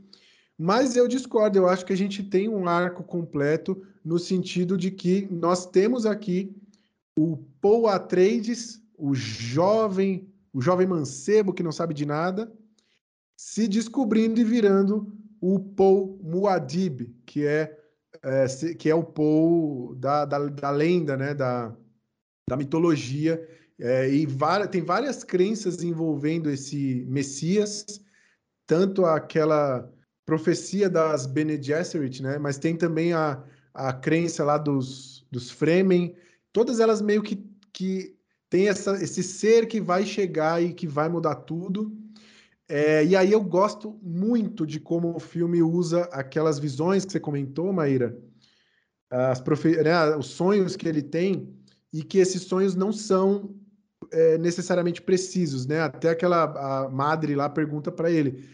Mas 0.61 0.97
eu 0.97 1.07
discordo, 1.07 1.57
eu 1.57 1.69
acho 1.69 1.85
que 1.85 1.93
a 1.93 1.97
gente 1.97 2.21
tem 2.21 2.49
um 2.49 2.67
arco 2.67 3.01
completo 3.01 3.81
no 4.03 4.19
sentido 4.19 4.77
de 4.77 4.91
que 4.91 5.25
nós 5.31 5.65
temos 5.65 6.05
aqui 6.05 6.53
o 7.17 7.37
Paul 7.61 7.87
Atreides, 7.87 8.83
o 8.97 9.15
jovem, 9.15 10.27
o 10.51 10.59
jovem 10.59 10.85
mancebo 10.85 11.53
que 11.53 11.63
não 11.63 11.71
sabe 11.71 11.93
de 11.93 12.05
nada, 12.05 12.51
se 13.37 13.69
descobrindo 13.69 14.41
e 14.41 14.43
virando 14.43 15.15
o 15.39 15.61
Paul 15.61 16.19
Muad'Dib, 16.21 17.07
que 17.25 17.45
é, 17.45 17.79
é, 18.21 18.45
que 18.77 18.89
é 18.89 18.95
o 18.95 19.01
Paul 19.01 19.95
da, 19.95 20.25
da, 20.25 20.45
da 20.47 20.71
lenda, 20.71 21.15
né, 21.15 21.33
da, 21.33 21.73
da 22.49 22.57
mitologia, 22.57 23.47
é, 23.79 24.09
e 24.09 24.27
tem 24.69 24.81
várias 24.81 25.23
crenças 25.23 25.81
envolvendo 25.81 26.49
esse 26.49 27.05
Messias, 27.07 27.85
tanto 28.67 29.05
aquela 29.05 29.89
profecia 30.29 30.87
das 30.87 31.25
Bene 31.25 31.59
Gesserit, 31.59 32.21
né? 32.21 32.37
Mas 32.37 32.59
tem 32.59 32.75
também 32.77 33.13
a, 33.13 33.43
a 33.73 33.91
crença 33.91 34.43
lá 34.43 34.59
dos, 34.59 35.25
dos 35.31 35.49
Fremen. 35.49 36.15
Todas 36.53 36.79
elas 36.79 37.01
meio 37.01 37.23
que, 37.23 37.43
que 37.73 38.15
tem 38.47 38.67
essa, 38.67 39.03
esse 39.03 39.23
ser 39.23 39.65
que 39.67 39.81
vai 39.81 40.05
chegar 40.05 40.61
e 40.61 40.71
que 40.71 40.85
vai 40.85 41.09
mudar 41.09 41.33
tudo. 41.33 41.91
É, 42.67 43.03
e 43.03 43.15
aí 43.15 43.31
eu 43.31 43.41
gosto 43.41 43.99
muito 44.03 44.67
de 44.67 44.79
como 44.79 45.15
o 45.15 45.19
filme 45.19 45.63
usa 45.63 46.03
aquelas 46.11 46.59
visões 46.59 47.05
que 47.05 47.11
você 47.11 47.19
comentou, 47.19 47.73
Maíra, 47.73 48.15
as 49.09 49.41
profe 49.41 49.81
né, 49.81 50.15
os 50.15 50.27
sonhos 50.27 50.75
que 50.75 50.87
ele 50.87 51.01
tem 51.01 51.51
e 51.91 52.03
que 52.03 52.19
esses 52.19 52.43
sonhos 52.43 52.75
não 52.75 52.93
são 52.93 53.55
é, 54.11 54.37
necessariamente 54.37 55.01
precisos, 55.01 55.65
né? 55.65 55.81
Até 55.81 56.11
aquela 56.11 56.43
a 56.43 56.87
madre 56.87 57.35
lá 57.35 57.49
pergunta 57.49 57.91
para 57.91 58.11
ele: 58.11 58.47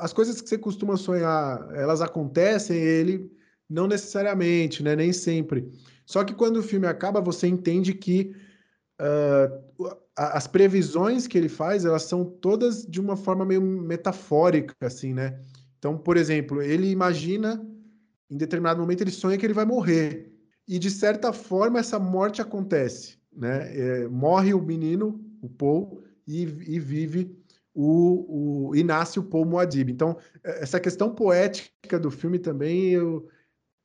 as 0.00 0.12
coisas 0.12 0.40
que 0.40 0.48
você 0.48 0.58
costuma 0.58 0.96
sonhar, 0.96 1.68
elas 1.74 2.00
acontecem, 2.00 2.76
ele 2.76 3.30
não 3.68 3.86
necessariamente, 3.86 4.82
né? 4.82 4.96
Nem 4.96 5.12
sempre. 5.12 5.70
Só 6.04 6.24
que 6.24 6.34
quando 6.34 6.56
o 6.56 6.62
filme 6.62 6.86
acaba, 6.86 7.20
você 7.20 7.46
entende 7.46 7.94
que 7.94 8.34
uh, 9.00 9.96
as 10.16 10.46
previsões 10.46 11.26
que 11.26 11.38
ele 11.38 11.48
faz, 11.48 11.84
elas 11.84 12.02
são 12.02 12.24
todas 12.24 12.84
de 12.84 13.00
uma 13.00 13.16
forma 13.16 13.44
meio 13.44 13.62
metafórica, 13.62 14.74
assim, 14.80 15.14
né? 15.14 15.40
Então, 15.78 15.96
por 15.96 16.16
exemplo, 16.16 16.60
ele 16.60 16.90
imagina, 16.90 17.64
em 18.28 18.36
determinado 18.36 18.80
momento, 18.80 19.02
ele 19.02 19.10
sonha 19.10 19.38
que 19.38 19.46
ele 19.46 19.54
vai 19.54 19.64
morrer. 19.64 20.30
E, 20.66 20.78
de 20.78 20.90
certa 20.90 21.32
forma, 21.32 21.78
essa 21.78 21.98
morte 21.98 22.42
acontece, 22.42 23.18
né? 23.32 23.74
É, 23.74 24.08
morre 24.08 24.52
o 24.52 24.60
menino, 24.60 25.24
o 25.40 25.48
Paul, 25.48 26.02
e, 26.26 26.42
e 26.42 26.78
vive 26.78 27.39
o, 27.74 28.68
o 28.70 28.76
Inácio 28.76 29.22
Paul 29.22 29.44
Moadib. 29.44 29.90
Então, 29.90 30.16
é, 30.44 30.62
essa 30.62 30.80
questão 30.80 31.14
poética 31.14 31.98
do 31.98 32.10
filme 32.10 32.38
também, 32.38 32.90
eu, 32.90 33.28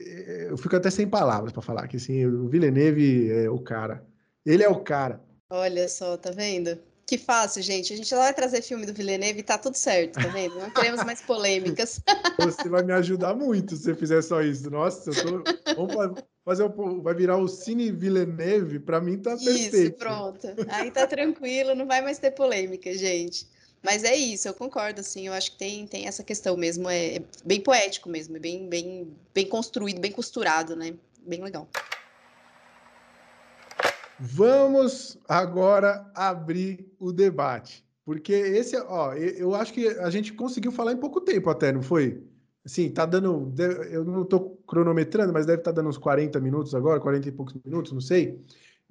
é, 0.02 0.48
eu 0.50 0.58
fico 0.58 0.76
até 0.76 0.90
sem 0.90 1.08
palavras 1.08 1.52
para 1.52 1.62
falar, 1.62 1.88
que 1.88 1.98
assim, 1.98 2.26
o 2.26 2.48
Villeneuve 2.48 3.32
é 3.32 3.50
o 3.50 3.60
cara. 3.60 4.06
Ele 4.46 4.64
é 4.64 4.70
o 4.70 4.82
cara. 4.82 5.24
Olha 5.50 5.88
só, 5.88 6.18
tá 6.18 6.32
vendo? 6.32 6.78
Que 7.08 7.20
fácil, 7.20 7.62
gente. 7.62 7.94
A 7.94 7.98
gente 7.98 8.14
vai 8.16 8.34
trazer 8.34 8.64
filme 8.64 8.86
do 8.86 8.94
Villeneuve 8.94 9.40
e 9.40 9.44
tá 9.44 9.60
tudo 9.60 9.76
certo, 9.76 10.16
tá 10.16 10.28
vendo? 10.28 10.56
Não 10.56 10.72
queremos 10.72 11.04
mais 11.04 11.22
polêmicas. 11.22 12.02
Você 12.40 12.68
vai 12.68 12.82
me 12.82 12.94
ajudar 12.94 13.36
muito 13.36 13.76
se 13.76 13.84
você 13.84 13.96
fizer 13.96 14.22
só 14.24 14.42
isso. 14.42 14.70
Nossa, 14.72 15.12
eu 15.12 15.44
tô... 15.44 15.86
Vamos 15.88 16.24
fazer 16.44 16.64
um... 16.64 17.02
Vai 17.04 17.14
virar 17.14 17.38
o 17.38 17.48
Cine 17.48 17.92
Villeneuve, 17.92 18.80
para 18.80 19.00
mim 19.00 19.20
tá 19.20 19.38
perfeito. 19.38 19.78
Isso, 19.78 19.92
pronto. 19.94 20.48
Aí 20.68 20.90
tá 20.90 21.06
tranquilo, 21.06 21.76
não 21.76 21.86
vai 21.86 22.02
mais 22.02 22.18
ter 22.18 22.32
polêmica, 22.32 22.92
gente. 22.98 23.48
Mas 23.86 24.04
é 24.04 24.16
isso, 24.16 24.48
eu 24.48 24.54
concordo, 24.54 25.02
assim, 25.02 25.28
eu 25.28 25.34
acho 25.34 25.52
que 25.52 25.58
tem, 25.60 25.86
tem 25.86 26.08
essa 26.08 26.24
questão 26.24 26.58
mesmo, 26.58 26.90
é, 26.90 27.18
é 27.18 27.24
bem 27.46 27.62
poético 27.62 28.10
mesmo, 28.10 28.36
é 28.36 28.40
bem, 28.40 28.68
bem, 28.68 29.16
bem 29.32 29.48
construído, 29.48 30.02
bem 30.02 30.12
costurado, 30.12 30.76
né? 30.76 30.96
Bem 31.24 31.44
legal. 31.44 31.70
Vamos 34.20 35.20
agora 35.30 36.10
abrir 36.16 36.92
o 37.00 37.12
debate. 37.12 37.86
Porque 38.04 38.34
esse, 38.34 38.76
ó, 38.78 39.14
eu 39.14 39.54
acho 39.54 39.72
que 39.72 39.88
a 39.88 40.10
gente 40.10 40.34
conseguiu 40.34 40.72
falar 40.72 40.94
em 40.94 40.98
pouco 40.98 41.22
tempo 41.22 41.50
até, 41.52 41.72
não 41.72 41.84
foi? 41.84 42.24
Sim, 42.66 42.90
tá 42.90 43.06
dando. 43.06 43.54
Eu 43.92 44.04
não 44.04 44.24
estou 44.24 44.62
cronometrando, 44.68 45.32
mas 45.32 45.46
deve 45.46 45.60
estar 45.60 45.72
tá 45.72 45.76
dando 45.76 45.90
uns 45.90 45.98
40 45.98 46.40
minutos 46.40 46.74
agora, 46.74 47.00
40 47.00 47.30
e 47.30 47.32
poucos 47.32 47.56
minutos, 47.64 47.92
não 47.92 48.02
sei. 48.02 48.40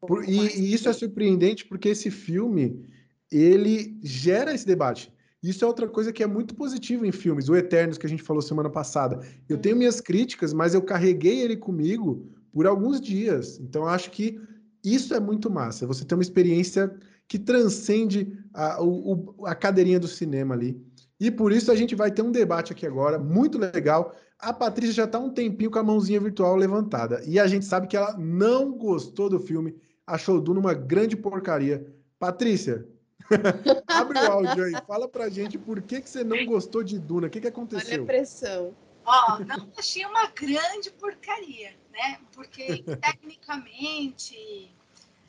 Por, 0.01 0.29
e, 0.29 0.37
e, 0.37 0.73
isso 0.73 0.89
é 0.89 0.93
surpreendente 0.93 1.65
porque 1.65 1.89
esse 1.89 2.11
filme 2.11 2.85
ele 3.31 3.99
gera 4.03 4.55
esse 4.55 4.67
debate. 4.67 5.13
Isso 5.43 5.65
é 5.65 5.69
outra 5.69 5.87
coisa 5.87 6.13
que 6.13 6.23
é 6.23 6.27
muito 6.27 6.55
positiva 6.55 7.07
em 7.07 7.13
filmes, 7.13 7.49
o 7.49 7.57
Eternos 7.57 7.99
que 7.99 8.07
a 8.07 8.09
gente 8.09 8.23
falou 8.23 8.41
semana 8.41 8.71
passada. 8.71 9.21
Eu 9.49 9.59
tenho 9.59 9.77
minhas 9.77 10.01
críticas, 10.01 10.55
mas 10.55 10.73
eu 10.73 10.81
carreguei 10.81 11.41
ele 11.41 11.57
comigo 11.57 12.27
por 12.51 12.67
alguns 12.67 13.01
dias. 13.01 13.59
Então 13.61 13.87
acho 13.87 14.11
que 14.11 14.41
isso 14.83 15.13
é 15.15 15.21
muito 15.21 15.51
massa. 15.51 15.87
Você 15.87 16.05
tem 16.05 16.17
uma 16.17 16.23
experiência 16.23 16.95
que 17.29 17.39
transcende 17.39 18.39
a, 18.55 18.83
o, 18.83 19.35
a 19.45 19.55
cadeirinha 19.55 20.01
do 20.01 20.09
cinema 20.09 20.55
ali. 20.55 20.81
E 21.19 21.31
por 21.31 21.53
isso 21.53 21.71
a 21.71 21.77
gente 21.77 21.95
vai 21.95 22.11
ter 22.11 22.23
um 22.23 22.33
debate 22.33 22.73
aqui 22.73 22.87
agora, 22.87 23.19
muito 23.19 23.59
legal. 23.59 24.15
A 24.39 24.53
Patrícia 24.53 24.95
já 24.95 25.05
está 25.05 25.19
um 25.19 25.31
tempinho 25.31 25.71
com 25.71 25.79
a 25.79 25.83
mãozinha 25.83 26.21
virtual 26.21 26.57
levantada. 26.57 27.23
E 27.27 27.39
a 27.39 27.47
gente 27.47 27.65
sabe 27.65 27.87
que 27.87 27.97
ela 27.97 28.17
não 28.19 28.73
gostou 28.73 29.29
do 29.29 29.39
filme, 29.39 29.75
achou 30.07 30.37
o 30.37 30.41
Duna 30.41 30.61
uma 30.61 30.75
grande 30.75 31.17
porcaria. 31.17 31.87
Patrícia, 32.19 32.87
Abre 33.89 34.19
o 34.19 34.33
áudio 34.33 34.65
aí, 34.65 34.73
fala 34.87 35.09
pra 35.09 35.29
gente 35.29 35.59
por 35.59 35.81
que, 35.81 36.01
que 36.01 36.09
você 36.09 36.23
não 36.23 36.45
gostou 36.45 36.83
de 36.83 36.99
Duna, 36.99 37.27
o 37.27 37.31
que, 37.31 37.41
que 37.41 37.49
aconteceu? 37.49 37.95
Olha 37.95 38.03
a 38.03 38.07
pressão. 38.07 38.75
Ó, 39.05 39.39
não 39.41 39.71
achei 39.77 40.05
uma 40.07 40.27
grande 40.29 40.91
porcaria, 40.91 41.75
né? 41.93 42.19
Porque 42.33 42.83
tecnicamente, 42.83 44.71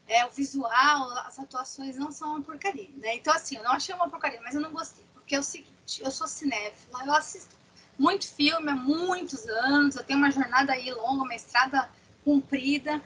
é, 0.07 0.25
o 0.25 0.29
visual, 0.29 1.11
as 1.25 1.37
atuações 1.39 1.97
não 1.97 2.11
são 2.11 2.35
uma 2.35 2.41
porcaria, 2.41 2.89
né? 2.97 3.15
Então, 3.15 3.33
assim, 3.33 3.57
eu 3.57 3.63
não 3.63 3.71
achei 3.71 3.93
uma 3.93 4.09
porcaria, 4.09 4.39
mas 4.41 4.55
eu 4.55 4.61
não 4.61 4.71
gostei. 4.71 5.03
Porque 5.13 5.35
é 5.35 5.39
o 5.39 5.43
seguinte, 5.43 6.01
eu 6.01 6.11
sou 6.11 6.27
cinéfila, 6.27 7.05
eu 7.05 7.13
assisto 7.13 7.55
muito 7.97 8.27
filme 8.27 8.69
há 8.69 8.75
muitos 8.75 9.45
anos, 9.47 9.95
eu 9.95 10.03
tenho 10.03 10.19
uma 10.19 10.31
jornada 10.31 10.73
aí 10.73 10.91
longa, 10.91 11.23
uma 11.23 11.35
estrada 11.35 11.89
comprida, 12.23 13.01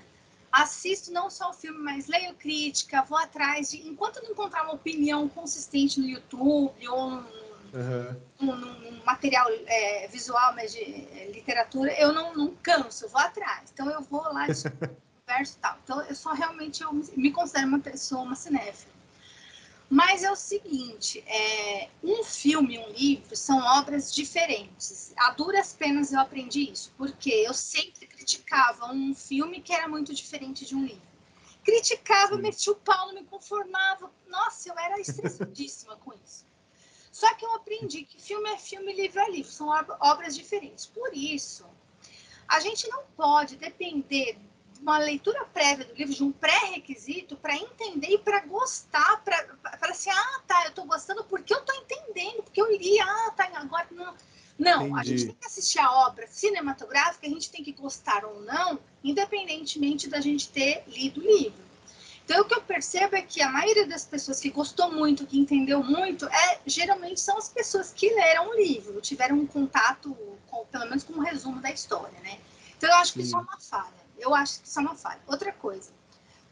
assisto 0.51 1.11
não 1.11 1.29
só 1.29 1.49
o 1.49 1.53
filme, 1.53 1.79
mas 1.79 2.07
leio 2.07 2.33
crítica, 2.35 3.03
vou 3.03 3.17
atrás 3.17 3.71
de. 3.71 3.87
Enquanto 3.87 4.21
não 4.23 4.31
encontrar 4.31 4.63
uma 4.63 4.73
opinião 4.73 5.27
consistente 5.29 5.99
no 5.99 6.07
YouTube 6.07 6.87
ou 6.87 7.11
num, 7.11 7.25
uhum. 7.73 8.15
num 8.39 9.03
material 9.05 9.47
é, 9.65 10.07
visual, 10.07 10.53
mas 10.55 10.71
de 10.71 10.83
é, 10.83 11.31
literatura, 11.31 11.93
eu 11.99 12.11
não, 12.11 12.35
não 12.35 12.55
canso, 12.63 13.05
eu 13.05 13.09
vou 13.09 13.21
atrás. 13.21 13.71
Então 13.73 13.89
eu 13.89 14.01
vou 14.01 14.21
lá, 14.21 14.47
converso 15.25 15.57
e 15.57 15.61
tal. 15.61 15.77
Então 15.83 16.01
eu 16.01 16.15
só 16.15 16.33
realmente 16.33 16.83
eu 16.83 16.91
me 17.15 17.31
considero 17.31 17.67
uma 17.67 17.79
pessoa, 17.79 18.21
uma 18.21 18.35
cinéfila. 18.35 18.88
Mas 19.89 20.21
é 20.23 20.31
o 20.31 20.35
seguinte, 20.35 21.23
é, 21.25 21.89
um 22.03 22.23
filme 22.23 22.75
e 22.75 22.79
um 22.79 22.89
livro 22.89 23.35
são 23.35 23.57
obras 23.57 24.13
diferentes. 24.13 25.11
A 25.17 25.31
duras 25.31 25.73
penas 25.73 26.13
eu 26.13 26.19
aprendi 26.19 26.71
isso, 26.71 26.93
porque 26.95 27.31
eu 27.31 27.55
sempre 27.55 28.05
criticava 28.05 28.85
um 28.93 29.15
filme 29.15 29.61
que 29.61 29.73
era 29.73 29.87
muito 29.87 30.13
diferente 30.13 30.63
de 30.63 30.75
um 30.75 30.85
livro. 30.85 31.09
Criticava, 31.63 32.35
Sim. 32.35 32.41
metia 32.43 32.73
o 32.73 32.75
pau, 32.75 33.07
não 33.07 33.15
me 33.15 33.23
conformava. 33.23 34.11
Nossa, 34.27 34.69
eu 34.69 34.77
era 34.77 34.99
estressadíssima 35.01 35.95
com 35.97 36.13
isso. 36.23 36.45
Só 37.11 37.33
que 37.33 37.43
eu 37.43 37.55
aprendi 37.55 38.03
que 38.03 38.21
filme 38.21 38.47
é 38.51 38.57
filme, 38.57 38.93
livro 38.93 39.19
é 39.19 39.31
livro, 39.31 39.51
são 39.51 39.69
obras 39.99 40.35
diferentes. 40.35 40.85
Por 40.85 41.11
isso, 41.15 41.65
a 42.47 42.59
gente 42.59 42.87
não 42.89 43.03
pode 43.17 43.57
depender 43.57 44.37
de 44.79 44.83
uma 44.83 44.97
leitura 44.97 45.45
prévia 45.45 45.85
do 45.85 45.93
livro, 45.93 46.15
de 46.15 46.23
um 46.23 46.31
pré-requisito, 46.31 47.35
para 47.35 47.55
entender 47.55 48.07
e 48.07 48.17
para 48.17 48.39
gostar, 48.45 49.21
para 49.23 49.91
assim, 49.91 50.09
ah, 50.09 50.41
tá, 50.47 50.63
eu 50.63 50.69
estou 50.69 50.85
gostando 50.85 51.23
porque 51.25 51.53
eu 51.53 51.59
estou 51.59 51.75
entendendo, 51.75 52.43
porque 52.43 52.61
eu 52.61 52.71
li, 52.71 52.99
ah, 52.99 53.31
tá, 53.35 53.49
agora 53.53 53.87
não. 53.91 54.13
Não, 54.57 54.87
Entendi. 54.87 54.99
a 54.99 55.03
gente 55.03 55.25
tem 55.25 55.35
que 55.35 55.45
assistir 55.45 55.79
a 55.79 55.91
obra 56.07 56.27
cinematográfica, 56.27 57.27
a 57.27 57.29
gente 57.29 57.49
tem 57.49 57.63
que 57.63 57.71
gostar 57.71 58.25
ou 58.25 58.41
não, 58.41 58.79
independentemente 59.03 60.09
da 60.09 60.19
gente 60.19 60.49
ter 60.49 60.83
lido 60.87 61.21
o 61.21 61.23
livro. 61.23 61.69
Então, 62.25 62.41
o 62.41 62.45
que 62.45 62.53
eu 62.53 62.61
percebo 62.61 63.15
é 63.15 63.21
que 63.21 63.41
a 63.41 63.49
maioria 63.49 63.87
das 63.87 64.05
pessoas 64.05 64.39
que 64.39 64.49
gostou 64.49 64.91
muito, 64.91 65.25
que 65.25 65.39
entendeu 65.39 65.81
muito, 65.81 66.25
é 66.27 66.59
geralmente 66.65 67.19
são 67.19 67.37
as 67.37 67.49
pessoas 67.49 67.91
que 67.91 68.13
leram 68.13 68.49
o 68.49 68.55
livro, 68.55 69.01
tiveram 69.01 69.37
um 69.37 69.47
contato, 69.47 70.15
com, 70.47 70.65
pelo 70.65 70.85
menos 70.85 71.03
com 71.03 71.13
um 71.13 71.21
resumo 71.21 71.61
da 71.61 71.71
história, 71.71 72.19
né? 72.19 72.37
Então, 72.77 72.89
eu 72.89 72.95
acho 72.97 73.13
que 73.13 73.21
Sim. 73.21 73.27
isso 73.27 73.37
é 73.37 73.39
uma 73.39 73.59
falha. 73.59 74.08
Eu 74.19 74.35
acho 74.35 74.61
que 74.61 74.67
isso 74.67 74.79
é 74.79 74.81
uma 74.81 74.95
falha. 74.95 75.21
Outra 75.27 75.51
coisa, 75.51 75.91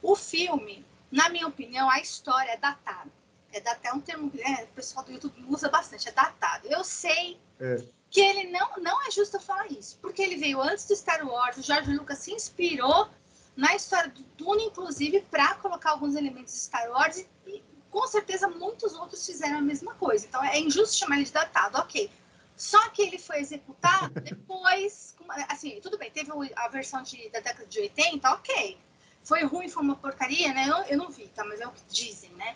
o 0.01 0.15
filme, 0.15 0.85
na 1.11 1.29
minha 1.29 1.47
opinião, 1.47 1.89
a 1.89 1.99
história 1.99 2.51
é 2.51 2.57
datada. 2.57 3.11
É 3.51 3.59
datado, 3.59 3.87
é 3.87 3.93
um 3.93 4.01
termo 4.01 4.29
que 4.29 4.41
é, 4.41 4.63
o 4.63 4.67
pessoal 4.67 5.05
do 5.05 5.11
YouTube 5.11 5.45
usa 5.47 5.69
bastante, 5.69 6.07
é 6.07 6.11
datado. 6.11 6.67
Eu 6.67 6.83
sei 6.83 7.39
é. 7.59 7.83
que 8.09 8.21
ele 8.21 8.51
não, 8.51 8.77
não 8.77 9.05
é 9.07 9.11
justo 9.11 9.39
falar 9.39 9.67
isso, 9.67 9.97
porque 10.01 10.21
ele 10.21 10.37
veio 10.37 10.61
antes 10.61 10.85
do 10.85 10.95
Star 10.95 11.25
Wars, 11.25 11.57
o 11.57 11.61
George 11.61 11.93
Lucas 11.93 12.19
se 12.19 12.33
inspirou 12.33 13.09
na 13.55 13.75
história 13.75 14.09
do 14.11 14.21
Dune, 14.37 14.65
inclusive, 14.65 15.21
para 15.31 15.55
colocar 15.55 15.91
alguns 15.91 16.15
elementos 16.15 16.53
de 16.53 16.59
Star 16.59 16.89
Wars 16.91 17.17
e, 17.17 17.27
e, 17.47 17.63
com 17.89 18.05
certeza 18.07 18.47
muitos 18.47 18.93
outros 18.93 19.25
fizeram 19.25 19.57
a 19.57 19.61
mesma 19.61 19.95
coisa. 19.95 20.27
Então 20.27 20.43
é 20.43 20.59
injusto 20.59 20.95
chamar 20.95 21.15
ele 21.15 21.25
de 21.25 21.31
datado, 21.31 21.79
ok. 21.79 22.11
Só 22.57 22.89
que 22.89 23.03
ele 23.03 23.19
foi 23.19 23.39
executado 23.39 24.19
depois, 24.19 25.15
assim, 25.47 25.79
tudo 25.81 25.97
bem, 25.97 26.11
teve 26.11 26.31
a 26.55 26.67
versão 26.67 27.01
de, 27.03 27.29
da 27.29 27.39
década 27.39 27.65
de 27.67 27.79
80, 27.79 28.29
ok. 28.33 28.77
Foi 29.23 29.43
ruim, 29.43 29.69
foi 29.69 29.83
uma 29.83 29.95
porcaria, 29.95 30.53
né? 30.53 30.67
Eu, 30.67 30.77
eu 30.85 30.97
não 30.97 31.09
vi, 31.09 31.27
tá? 31.27 31.45
Mas 31.45 31.61
é 31.61 31.67
o 31.67 31.71
que 31.71 31.83
dizem, 31.87 32.31
né? 32.31 32.55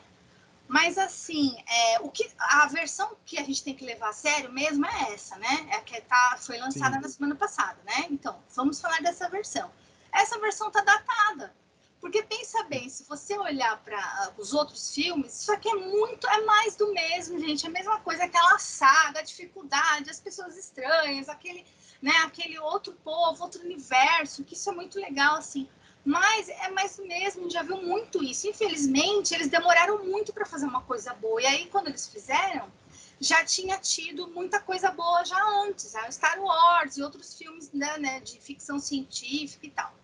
Mas 0.67 0.97
assim, 0.97 1.55
é, 1.67 1.99
o 1.99 2.09
que 2.09 2.29
a 2.39 2.65
versão 2.67 3.15
que 3.25 3.37
a 3.37 3.43
gente 3.43 3.63
tem 3.63 3.75
que 3.75 3.85
levar 3.85 4.09
a 4.09 4.13
sério 4.13 4.51
mesmo 4.51 4.85
é 4.85 5.13
essa, 5.13 5.37
né? 5.37 5.67
É 5.69 5.75
a 5.75 5.81
que 5.81 5.99
tá, 6.01 6.37
foi 6.39 6.57
lançada 6.57 6.95
Sim. 6.95 7.01
na 7.01 7.09
semana 7.09 7.35
passada, 7.35 7.77
né? 7.85 8.07
Então, 8.09 8.41
vamos 8.55 8.79
falar 8.81 9.01
dessa 9.01 9.29
versão 9.29 9.69
essa 10.11 10.39
versão 10.39 10.67
está 10.67 10.81
datada. 10.81 11.53
Porque 12.01 12.23
pensa 12.23 12.63
bem, 12.63 12.89
se 12.89 13.03
você 13.03 13.37
olhar 13.37 13.77
para 13.83 14.33
uh, 14.35 14.41
os 14.41 14.53
outros 14.53 14.93
filmes, 14.93 15.39
isso 15.39 15.51
aqui 15.51 15.69
é 15.69 15.75
muito, 15.75 16.27
é 16.27 16.41
mais 16.41 16.75
do 16.75 16.91
mesmo, 16.91 17.39
gente. 17.39 17.63
É 17.63 17.69
a 17.69 17.71
mesma 17.71 17.99
coisa, 17.99 18.23
aquela 18.23 18.57
saga, 18.57 19.19
a 19.19 19.23
dificuldade, 19.23 20.09
as 20.09 20.19
pessoas 20.19 20.57
estranhas, 20.57 21.29
aquele, 21.29 21.63
né, 22.01 22.11
aquele 22.25 22.57
outro 22.57 22.93
povo, 23.03 23.43
outro 23.43 23.61
universo, 23.63 24.43
que 24.43 24.55
isso 24.55 24.67
é 24.71 24.73
muito 24.73 24.99
legal, 24.99 25.35
assim. 25.35 25.69
Mas 26.03 26.49
é 26.49 26.69
mais 26.69 26.97
do 26.97 27.05
mesmo, 27.05 27.41
a 27.41 27.43
gente 27.43 27.53
já 27.53 27.61
viu 27.61 27.77
muito 27.77 28.23
isso. 28.23 28.49
Infelizmente, 28.49 29.35
eles 29.35 29.49
demoraram 29.49 30.03
muito 30.03 30.33
para 30.33 30.47
fazer 30.47 30.65
uma 30.65 30.81
coisa 30.81 31.13
boa. 31.13 31.39
E 31.39 31.45
aí, 31.45 31.67
quando 31.67 31.89
eles 31.89 32.07
fizeram, 32.07 32.67
já 33.19 33.45
tinha 33.45 33.77
tido 33.77 34.27
muita 34.29 34.59
coisa 34.59 34.89
boa 34.89 35.23
já 35.23 35.39
antes. 35.65 35.93
Né? 35.93 36.09
Star 36.09 36.41
Wars 36.41 36.97
e 36.97 37.03
outros 37.03 37.37
filmes 37.37 37.71
né, 37.71 37.99
né, 37.99 38.19
de 38.21 38.39
ficção 38.39 38.79
científica 38.79 39.67
e 39.67 39.69
tal. 39.69 40.00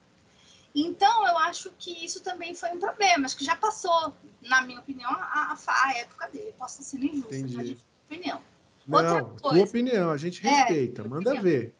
Então, 0.79 1.27
eu 1.27 1.35
acho 1.39 1.71
que 1.79 2.05
isso 2.05 2.21
também 2.21 2.53
foi 2.53 2.69
um 2.69 2.79
problema. 2.79 3.25
Acho 3.25 3.35
que 3.35 3.43
já 3.43 3.55
passou, 3.55 4.13
na 4.43 4.61
minha 4.61 4.79
opinião, 4.79 5.09
a, 5.09 5.57
a, 5.65 5.87
a 5.87 5.97
época 5.97 6.29
dele. 6.29 6.53
Posso 6.55 6.83
ser 6.83 7.03
injusta, 7.03 7.35
Entendi. 7.35 7.55
mas 7.55 7.67
de 7.69 7.77
opinião. 8.05 8.41
Não, 8.87 8.99
Outra 8.99 9.23
coisa, 9.23 9.55
tua 9.55 9.63
opinião, 9.63 10.11
a 10.11 10.17
gente 10.17 10.45
é, 10.45 10.49
respeita, 10.51 11.01
é, 11.01 11.07
manda 11.07 11.31
opinião. 11.31 11.43
ver. 11.43 11.75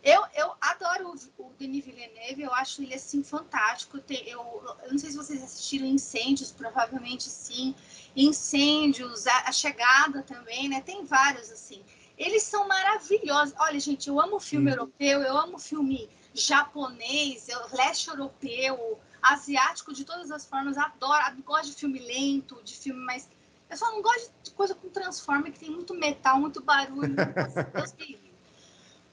Eu, 0.00 0.22
eu 0.36 0.52
adoro 0.60 1.08
o, 1.08 1.42
o, 1.42 1.52
Denis 1.58 1.84
Villeneuve, 1.84 2.42
eu 2.42 2.54
acho 2.54 2.82
ele 2.82 2.94
assim 2.94 3.24
fantástico. 3.24 3.98
Eu, 4.08 4.40
eu, 4.84 4.92
não 4.92 4.98
sei 4.98 5.10
se 5.10 5.16
vocês 5.16 5.42
assistiram 5.42 5.84
Incêndios, 5.84 6.52
provavelmente 6.52 7.24
sim. 7.24 7.74
Incêndios, 8.14 9.26
a, 9.26 9.48
a, 9.48 9.52
Chegada 9.52 10.22
também, 10.22 10.68
né? 10.68 10.80
Tem 10.82 11.04
vários 11.04 11.50
assim. 11.50 11.82
Eles 12.16 12.44
são 12.44 12.68
maravilhosos. 12.68 13.54
Olha, 13.58 13.80
gente, 13.80 14.08
eu 14.08 14.20
amo 14.20 14.38
filme 14.38 14.70
sim. 14.70 14.76
europeu, 14.78 15.20
eu 15.22 15.36
amo 15.36 15.58
filme 15.58 16.08
japonês, 16.36 17.48
leste 17.72 18.08
europeu, 18.08 19.00
asiático 19.22 19.92
de 19.92 20.04
todas 20.04 20.30
as 20.30 20.46
formas, 20.46 20.76
adoro, 20.76 21.42
gosto 21.44 21.70
de 21.70 21.74
filme 21.74 21.98
lento, 21.98 22.60
de 22.62 22.74
filme 22.76 23.00
mais. 23.00 23.28
Eu 23.68 23.76
só 23.76 23.90
não 23.90 24.00
gosto 24.00 24.30
de 24.42 24.50
coisa 24.52 24.74
com 24.74 24.88
transforma 24.88 25.50
que 25.50 25.58
tem 25.58 25.70
muito 25.70 25.94
metal, 25.94 26.38
muito 26.38 26.62
barulho. 26.62 27.14
Deus 27.74 27.92
me 27.94 28.18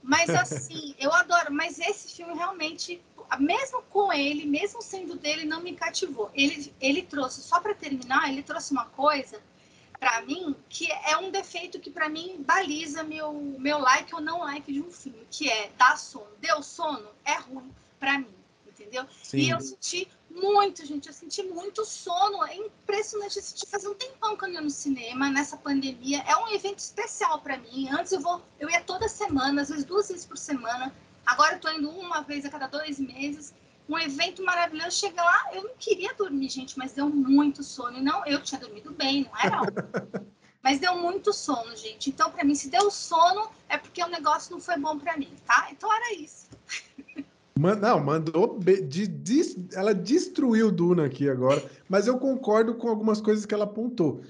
Mas 0.01 0.29
assim, 0.29 0.93
eu 0.99 1.11
adoro. 1.11 1.51
Mas 1.51 1.79
esse 1.79 2.15
filme 2.15 2.35
realmente, 2.35 3.01
mesmo 3.39 3.81
com 3.83 4.13
ele, 4.13 4.45
mesmo 4.45 4.81
sendo 4.81 5.15
dele, 5.15 5.45
não 5.45 5.61
me 5.61 5.73
cativou. 5.73 6.29
Ele, 6.35 6.71
ele 6.79 7.01
trouxe, 7.01 7.41
só 7.41 7.59
para 7.59 7.73
terminar, 7.73 8.29
ele 8.29 8.43
trouxe 8.43 8.71
uma 8.71 8.85
coisa 8.85 9.41
para 10.03 10.21
mim 10.23 10.53
que 10.67 10.91
é 10.91 11.15
um 11.15 11.31
defeito 11.31 11.79
que 11.79 11.89
para 11.89 12.09
mim 12.09 12.43
baliza 12.45 13.03
meu 13.03 13.31
meu 13.57 13.77
like 13.79 14.13
ou 14.13 14.19
não 14.19 14.39
like 14.39 14.69
de 14.69 14.81
um 14.81 14.91
filme, 14.91 15.25
que 15.31 15.49
é 15.49 15.71
dar 15.77 15.97
sono. 15.97 16.27
Deu 16.41 16.61
sono 16.61 17.07
é 17.23 17.35
ruim 17.35 17.73
para 18.01 18.19
mim, 18.19 18.35
entendeu? 18.67 19.05
Sim. 19.23 19.37
E 19.37 19.49
eu 19.49 19.61
senti 19.61 20.09
muito, 20.29 20.85
gente, 20.85 21.07
eu 21.07 21.13
senti 21.13 21.41
muito 21.43 21.85
sono. 21.85 22.43
É 22.45 22.53
impressionante 22.53 23.39
assistir 23.39 23.65
fazer 23.65 23.87
um 23.87 23.95
tempão 23.95 24.35
que 24.35 24.43
eu 24.43 24.49
ia 24.49 24.59
no 24.59 24.69
cinema 24.69 25.29
nessa 25.29 25.55
pandemia. 25.55 26.21
É 26.27 26.35
um 26.35 26.49
evento 26.49 26.79
especial 26.79 27.39
para 27.39 27.57
mim. 27.57 27.87
Antes 27.89 28.11
eu 28.11 28.19
vou, 28.19 28.41
eu 28.59 28.69
ia 28.69 28.81
toda 28.81 29.07
semana, 29.07 29.61
às 29.61 29.69
vezes 29.69 29.85
duas 29.85 30.09
vezes 30.09 30.25
por 30.25 30.37
semana. 30.37 30.93
Agora 31.25 31.55
eu 31.55 31.61
tô 31.61 31.71
indo 31.71 31.89
uma 31.89 32.19
vez 32.19 32.43
a 32.43 32.49
cada 32.49 32.67
dois 32.67 32.99
meses 32.99 33.53
um 33.87 33.97
evento 33.97 34.43
maravilhoso. 34.43 34.91
Chega 34.91 35.23
lá, 35.23 35.49
eu 35.53 35.63
não 35.63 35.75
queria 35.77 36.13
dormir, 36.13 36.49
gente, 36.49 36.77
mas 36.77 36.93
deu 36.93 37.09
muito 37.09 37.63
sono. 37.63 37.97
E 37.97 38.01
não, 38.01 38.25
eu 38.25 38.41
tinha 38.41 38.59
dormido 38.59 38.91
bem, 38.91 39.23
não 39.23 39.39
era 39.39 39.61
Mas 40.63 40.79
deu 40.79 40.95
muito 40.97 41.33
sono, 41.33 41.75
gente. 41.75 42.09
Então, 42.09 42.31
para 42.31 42.45
mim, 42.45 42.55
se 42.55 42.69
deu 42.69 42.89
sono, 42.89 43.49
é 43.67 43.77
porque 43.77 44.01
o 44.01 44.07
negócio 44.07 44.53
não 44.53 44.61
foi 44.61 44.77
bom 44.77 44.97
para 44.97 45.17
mim, 45.17 45.29
tá? 45.45 45.67
Então 45.69 45.93
era 45.93 46.13
isso. 46.15 46.47
Não, 47.55 47.99
mandou. 47.99 48.57
De, 48.57 49.05
de, 49.07 49.67
ela 49.73 49.93
destruiu 49.93 50.71
Duna 50.71 51.05
aqui 51.05 51.29
agora, 51.29 51.63
mas 51.89 52.07
eu 52.07 52.17
concordo 52.17 52.75
com 52.75 52.87
algumas 52.87 53.19
coisas 53.19 53.45
que 53.45 53.53
ela 53.53 53.65
apontou. 53.65 54.21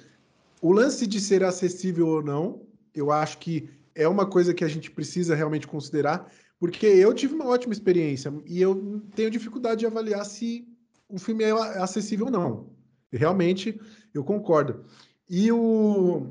O 0.59 0.73
lance 0.73 1.05
de 1.05 1.21
ser 1.21 1.43
acessível 1.43 2.07
ou 2.07 2.23
não, 2.23 2.61
eu 2.95 3.11
acho 3.11 3.37
que 3.37 3.69
é 3.95 4.07
uma 4.07 4.25
coisa 4.25 4.53
que 4.53 4.63
a 4.63 4.67
gente 4.67 4.89
precisa 4.89 5.35
realmente 5.35 5.67
considerar, 5.67 6.31
porque 6.63 6.85
eu 6.85 7.13
tive 7.13 7.35
uma 7.35 7.45
ótima 7.45 7.73
experiência 7.73 8.33
e 8.45 8.61
eu 8.61 9.01
tenho 9.13 9.29
dificuldade 9.29 9.81
de 9.81 9.85
avaliar 9.85 10.23
se 10.25 10.65
o 11.09 11.19
filme 11.19 11.43
é 11.43 11.51
acessível 11.51 12.27
ou 12.27 12.31
não. 12.31 12.69
Realmente, 13.11 13.77
eu 14.13 14.23
concordo. 14.23 14.85
E 15.29 15.51
o, 15.51 16.25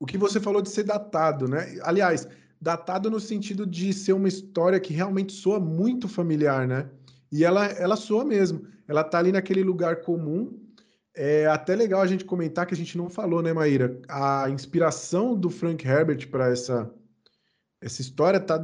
o 0.00 0.06
que 0.06 0.18
você 0.18 0.40
falou 0.40 0.60
de 0.60 0.70
ser 0.70 0.82
datado, 0.82 1.46
né? 1.46 1.78
Aliás, 1.84 2.26
datado 2.60 3.08
no 3.08 3.20
sentido 3.20 3.64
de 3.64 3.92
ser 3.92 4.12
uma 4.14 4.26
história 4.26 4.80
que 4.80 4.92
realmente 4.92 5.32
soa 5.32 5.60
muito 5.60 6.08
familiar, 6.08 6.66
né? 6.66 6.90
E 7.30 7.44
ela, 7.44 7.66
ela 7.66 7.94
soa 7.94 8.24
mesmo. 8.24 8.66
Ela 8.88 9.04
tá 9.04 9.20
ali 9.20 9.30
naquele 9.30 9.62
lugar 9.62 10.00
comum. 10.00 10.52
É 11.14 11.46
até 11.46 11.76
legal 11.76 12.00
a 12.00 12.08
gente 12.08 12.24
comentar 12.24 12.66
que 12.66 12.74
a 12.74 12.76
gente 12.76 12.98
não 12.98 13.08
falou, 13.08 13.40
né, 13.40 13.52
Maíra? 13.52 14.00
A 14.08 14.50
inspiração 14.50 15.36
do 15.36 15.48
Frank 15.48 15.86
Herbert 15.86 16.28
para 16.28 16.48
essa 16.48 16.92
essa 17.84 18.00
história 18.00 18.38
está 18.38 18.58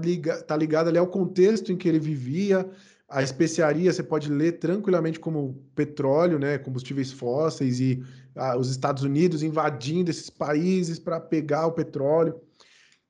tá 0.46 0.56
ligada 0.56 0.88
ali 0.88 0.96
ao 0.96 1.06
contexto 1.06 1.70
em 1.70 1.76
que 1.76 1.86
ele 1.86 1.98
vivia. 1.98 2.66
A 3.06 3.22
especiaria 3.22 3.92
você 3.92 4.02
pode 4.02 4.32
ler 4.32 4.52
tranquilamente 4.52 5.20
como 5.20 5.62
petróleo, 5.74 6.38
né, 6.38 6.56
combustíveis 6.56 7.12
fósseis 7.12 7.80
e 7.80 8.02
ah, 8.34 8.56
os 8.56 8.70
Estados 8.70 9.02
Unidos 9.02 9.42
invadindo 9.42 10.10
esses 10.10 10.30
países 10.30 10.98
para 10.98 11.20
pegar 11.20 11.66
o 11.66 11.72
petróleo. 11.72 12.40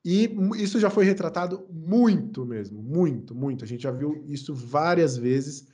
E 0.03 0.35
isso 0.57 0.81
já 0.81 0.89
foi 0.89 1.05
retratado 1.05 1.65
muito 1.71 2.45
mesmo, 2.45 2.81
muito, 2.81 3.33
muito. 3.33 3.63
A 3.63 3.67
gente 3.67 3.83
já 3.83 3.91
viu 3.91 4.21
isso 4.27 4.53
várias 4.53 5.15
vezes. 5.15 5.67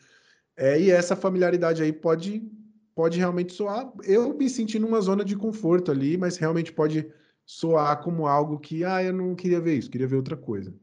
É, 0.56 0.80
e 0.80 0.92
essa 0.92 1.16
familiaridade 1.16 1.82
aí 1.82 1.92
pode, 1.92 2.48
pode 2.94 3.18
realmente 3.18 3.54
soar. 3.54 3.92
Eu 4.04 4.38
me 4.38 4.48
senti 4.48 4.78
numa 4.78 5.02
zona 5.02 5.26
de 5.26 5.36
conforto 5.36 5.92
ali, 5.92 6.16
mas 6.16 6.38
realmente 6.38 6.72
pode 6.72 7.08
soar 7.48 8.04
como 8.04 8.28
algo 8.28 8.60
que, 8.60 8.84
ah, 8.84 9.02
eu 9.02 9.14
não 9.14 9.34
queria 9.34 9.62
ver 9.62 9.78
isso, 9.78 9.90
queria 9.90 10.08
ver 10.08 10.18
outra 10.18 10.36
coisa. 10.36 10.70
O 10.70 10.74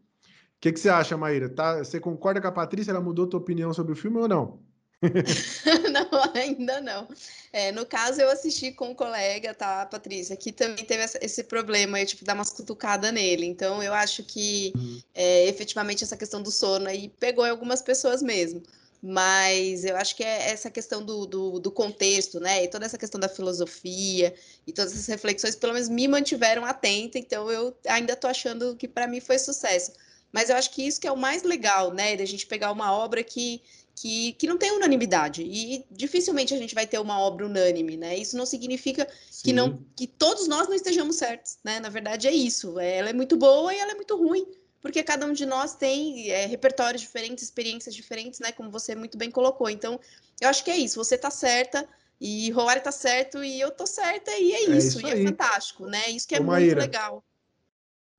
que, 0.58 0.72
que 0.72 0.80
você 0.80 0.88
acha, 0.88 1.14
Maíra? 1.14 1.46
Tá, 1.50 1.84
você 1.84 2.00
concorda 2.00 2.40
com 2.40 2.48
a 2.48 2.52
Patrícia? 2.52 2.90
Ela 2.90 3.02
mudou 3.02 3.26
tua 3.26 3.38
opinião 3.38 3.74
sobre 3.74 3.92
o 3.92 3.96
filme 3.96 4.16
ou 4.16 4.26
não? 4.26 4.58
não, 5.92 6.32
ainda 6.34 6.80
não. 6.80 7.06
É, 7.52 7.70
no 7.70 7.84
caso, 7.84 8.22
eu 8.22 8.30
assisti 8.30 8.72
com 8.72 8.88
um 8.88 8.94
colega, 8.94 9.52
tá, 9.52 9.84
Patrícia, 9.84 10.34
que 10.34 10.50
também 10.50 10.86
teve 10.86 11.04
esse 11.20 11.44
problema, 11.44 12.00
eu, 12.00 12.06
tipo, 12.06 12.24
dar 12.24 12.34
umas 12.34 12.50
cutucadas 12.50 13.12
nele. 13.12 13.44
Então, 13.44 13.82
eu 13.82 13.92
acho 13.92 14.24
que, 14.24 14.72
uhum. 14.74 15.00
é, 15.14 15.46
efetivamente, 15.46 16.02
essa 16.02 16.16
questão 16.16 16.42
do 16.42 16.50
sono 16.50 16.88
aí 16.88 17.10
pegou 17.20 17.46
em 17.46 17.50
algumas 17.50 17.82
pessoas 17.82 18.22
mesmo. 18.22 18.62
Mas 19.06 19.84
eu 19.84 19.98
acho 19.98 20.16
que 20.16 20.24
é 20.24 20.50
essa 20.50 20.70
questão 20.70 21.04
do, 21.04 21.26
do, 21.26 21.60
do, 21.60 21.70
contexto, 21.70 22.40
né? 22.40 22.64
E 22.64 22.68
toda 22.68 22.86
essa 22.86 22.96
questão 22.96 23.20
da 23.20 23.28
filosofia 23.28 24.34
e 24.66 24.72
todas 24.72 24.94
essas 24.94 25.06
reflexões, 25.08 25.54
pelo 25.54 25.74
menos 25.74 25.90
me 25.90 26.08
mantiveram 26.08 26.64
atenta, 26.64 27.18
então 27.18 27.50
eu 27.50 27.76
ainda 27.86 28.14
estou 28.14 28.30
achando 28.30 28.74
que 28.74 28.88
para 28.88 29.06
mim 29.06 29.20
foi 29.20 29.38
sucesso. 29.38 29.92
Mas 30.32 30.48
eu 30.48 30.56
acho 30.56 30.70
que 30.70 30.86
isso 30.86 30.98
que 30.98 31.06
é 31.06 31.12
o 31.12 31.18
mais 31.18 31.42
legal, 31.42 31.92
né? 31.92 32.16
Da 32.16 32.24
gente 32.24 32.46
pegar 32.46 32.72
uma 32.72 32.96
obra 32.96 33.22
que, 33.22 33.60
que, 33.94 34.32
que 34.32 34.46
não 34.46 34.56
tem 34.56 34.72
unanimidade. 34.72 35.42
E 35.42 35.84
dificilmente 35.90 36.54
a 36.54 36.56
gente 36.56 36.74
vai 36.74 36.86
ter 36.86 36.98
uma 36.98 37.20
obra 37.20 37.44
unânime, 37.44 37.98
né? 37.98 38.16
Isso 38.16 38.38
não 38.38 38.46
significa 38.46 39.06
que, 39.42 39.52
não, 39.52 39.84
que 39.94 40.06
todos 40.06 40.48
nós 40.48 40.66
não 40.66 40.74
estejamos 40.74 41.16
certos, 41.16 41.58
né? 41.62 41.78
Na 41.78 41.90
verdade 41.90 42.26
é 42.26 42.32
isso. 42.32 42.80
Ela 42.80 43.10
é 43.10 43.12
muito 43.12 43.36
boa 43.36 43.74
e 43.74 43.78
ela 43.78 43.92
é 43.92 43.94
muito 43.96 44.16
ruim 44.16 44.46
porque 44.84 45.02
cada 45.02 45.24
um 45.24 45.32
de 45.32 45.46
nós 45.46 45.74
tem 45.74 46.30
é, 46.30 46.44
repertórios 46.44 47.00
diferentes, 47.00 47.42
experiências 47.42 47.94
diferentes, 47.94 48.38
né? 48.38 48.52
Como 48.52 48.70
você 48.70 48.94
muito 48.94 49.16
bem 49.16 49.30
colocou. 49.30 49.70
Então, 49.70 49.98
eu 50.38 50.46
acho 50.46 50.62
que 50.62 50.70
é 50.70 50.76
isso. 50.76 51.02
Você 51.02 51.16
tá 51.16 51.30
certa 51.30 51.88
e 52.20 52.50
Roari 52.50 52.80
tá 52.80 52.92
certo 52.92 53.42
e 53.42 53.58
eu 53.58 53.70
tô 53.70 53.86
certa 53.86 54.30
e 54.32 54.52
é, 54.52 54.64
é 54.66 54.76
isso. 54.76 55.00
e 55.00 55.08
é 55.08 55.24
fantástico, 55.24 55.86
né? 55.86 56.10
Isso 56.10 56.28
que 56.28 56.34
é 56.34 56.38
Ô, 56.38 56.42
muito 56.42 56.50
Maíra, 56.50 56.82
legal. 56.82 57.24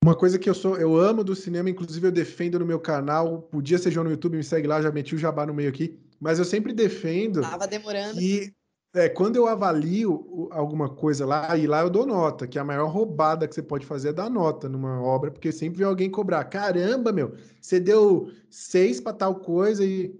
Uma 0.04 0.16
coisa 0.16 0.40
que 0.40 0.50
eu 0.50 0.56
sou, 0.56 0.76
eu 0.76 0.98
amo 0.98 1.24
do 1.24 1.36
cinema, 1.36 1.70
inclusive 1.70 2.08
eu 2.08 2.12
defendo 2.12 2.58
no 2.58 2.66
meu 2.66 2.80
canal. 2.80 3.44
Podia 3.44 3.78
ser 3.78 3.92
João 3.92 4.06
no 4.06 4.10
YouTube, 4.10 4.36
me 4.36 4.44
segue 4.44 4.66
lá, 4.66 4.82
já 4.82 4.92
meti 4.92 5.14
o 5.14 5.20
jabá 5.20 5.46
no 5.46 5.54
meio 5.54 5.70
aqui. 5.70 6.00
Mas 6.20 6.40
eu 6.40 6.46
sempre 6.46 6.74
defendo. 6.74 7.42
Tava 7.42 7.68
demorando. 7.68 8.18
Que 8.18 8.52
é, 8.96 9.10
quando 9.10 9.36
eu 9.36 9.46
avalio 9.46 10.48
alguma 10.52 10.88
coisa 10.88 11.26
lá, 11.26 11.58
e 11.58 11.68
lá 11.68 11.82
eu 11.82 11.90
dou 11.90 12.06
nota, 12.06 12.48
que 12.48 12.58
a 12.58 12.64
maior 12.64 12.88
roubada 12.88 13.46
que 13.46 13.54
você 13.54 13.62
pode 13.62 13.86
fazer 13.86 14.10
é 14.10 14.14
dar 14.14 14.30
nota 14.30 14.70
numa 14.70 15.02
obra, 15.02 15.30
porque 15.30 15.52
sempre 15.52 15.80
vem 15.80 15.88
alguém 15.88 16.10
cobrar. 16.10 16.46
Caramba, 16.46 17.12
meu, 17.12 17.36
você 17.60 17.78
deu 17.78 18.32
seis 18.50 19.02
para 19.02 19.12
tal 19.12 19.36
coisa 19.36 19.84
e. 19.84 20.16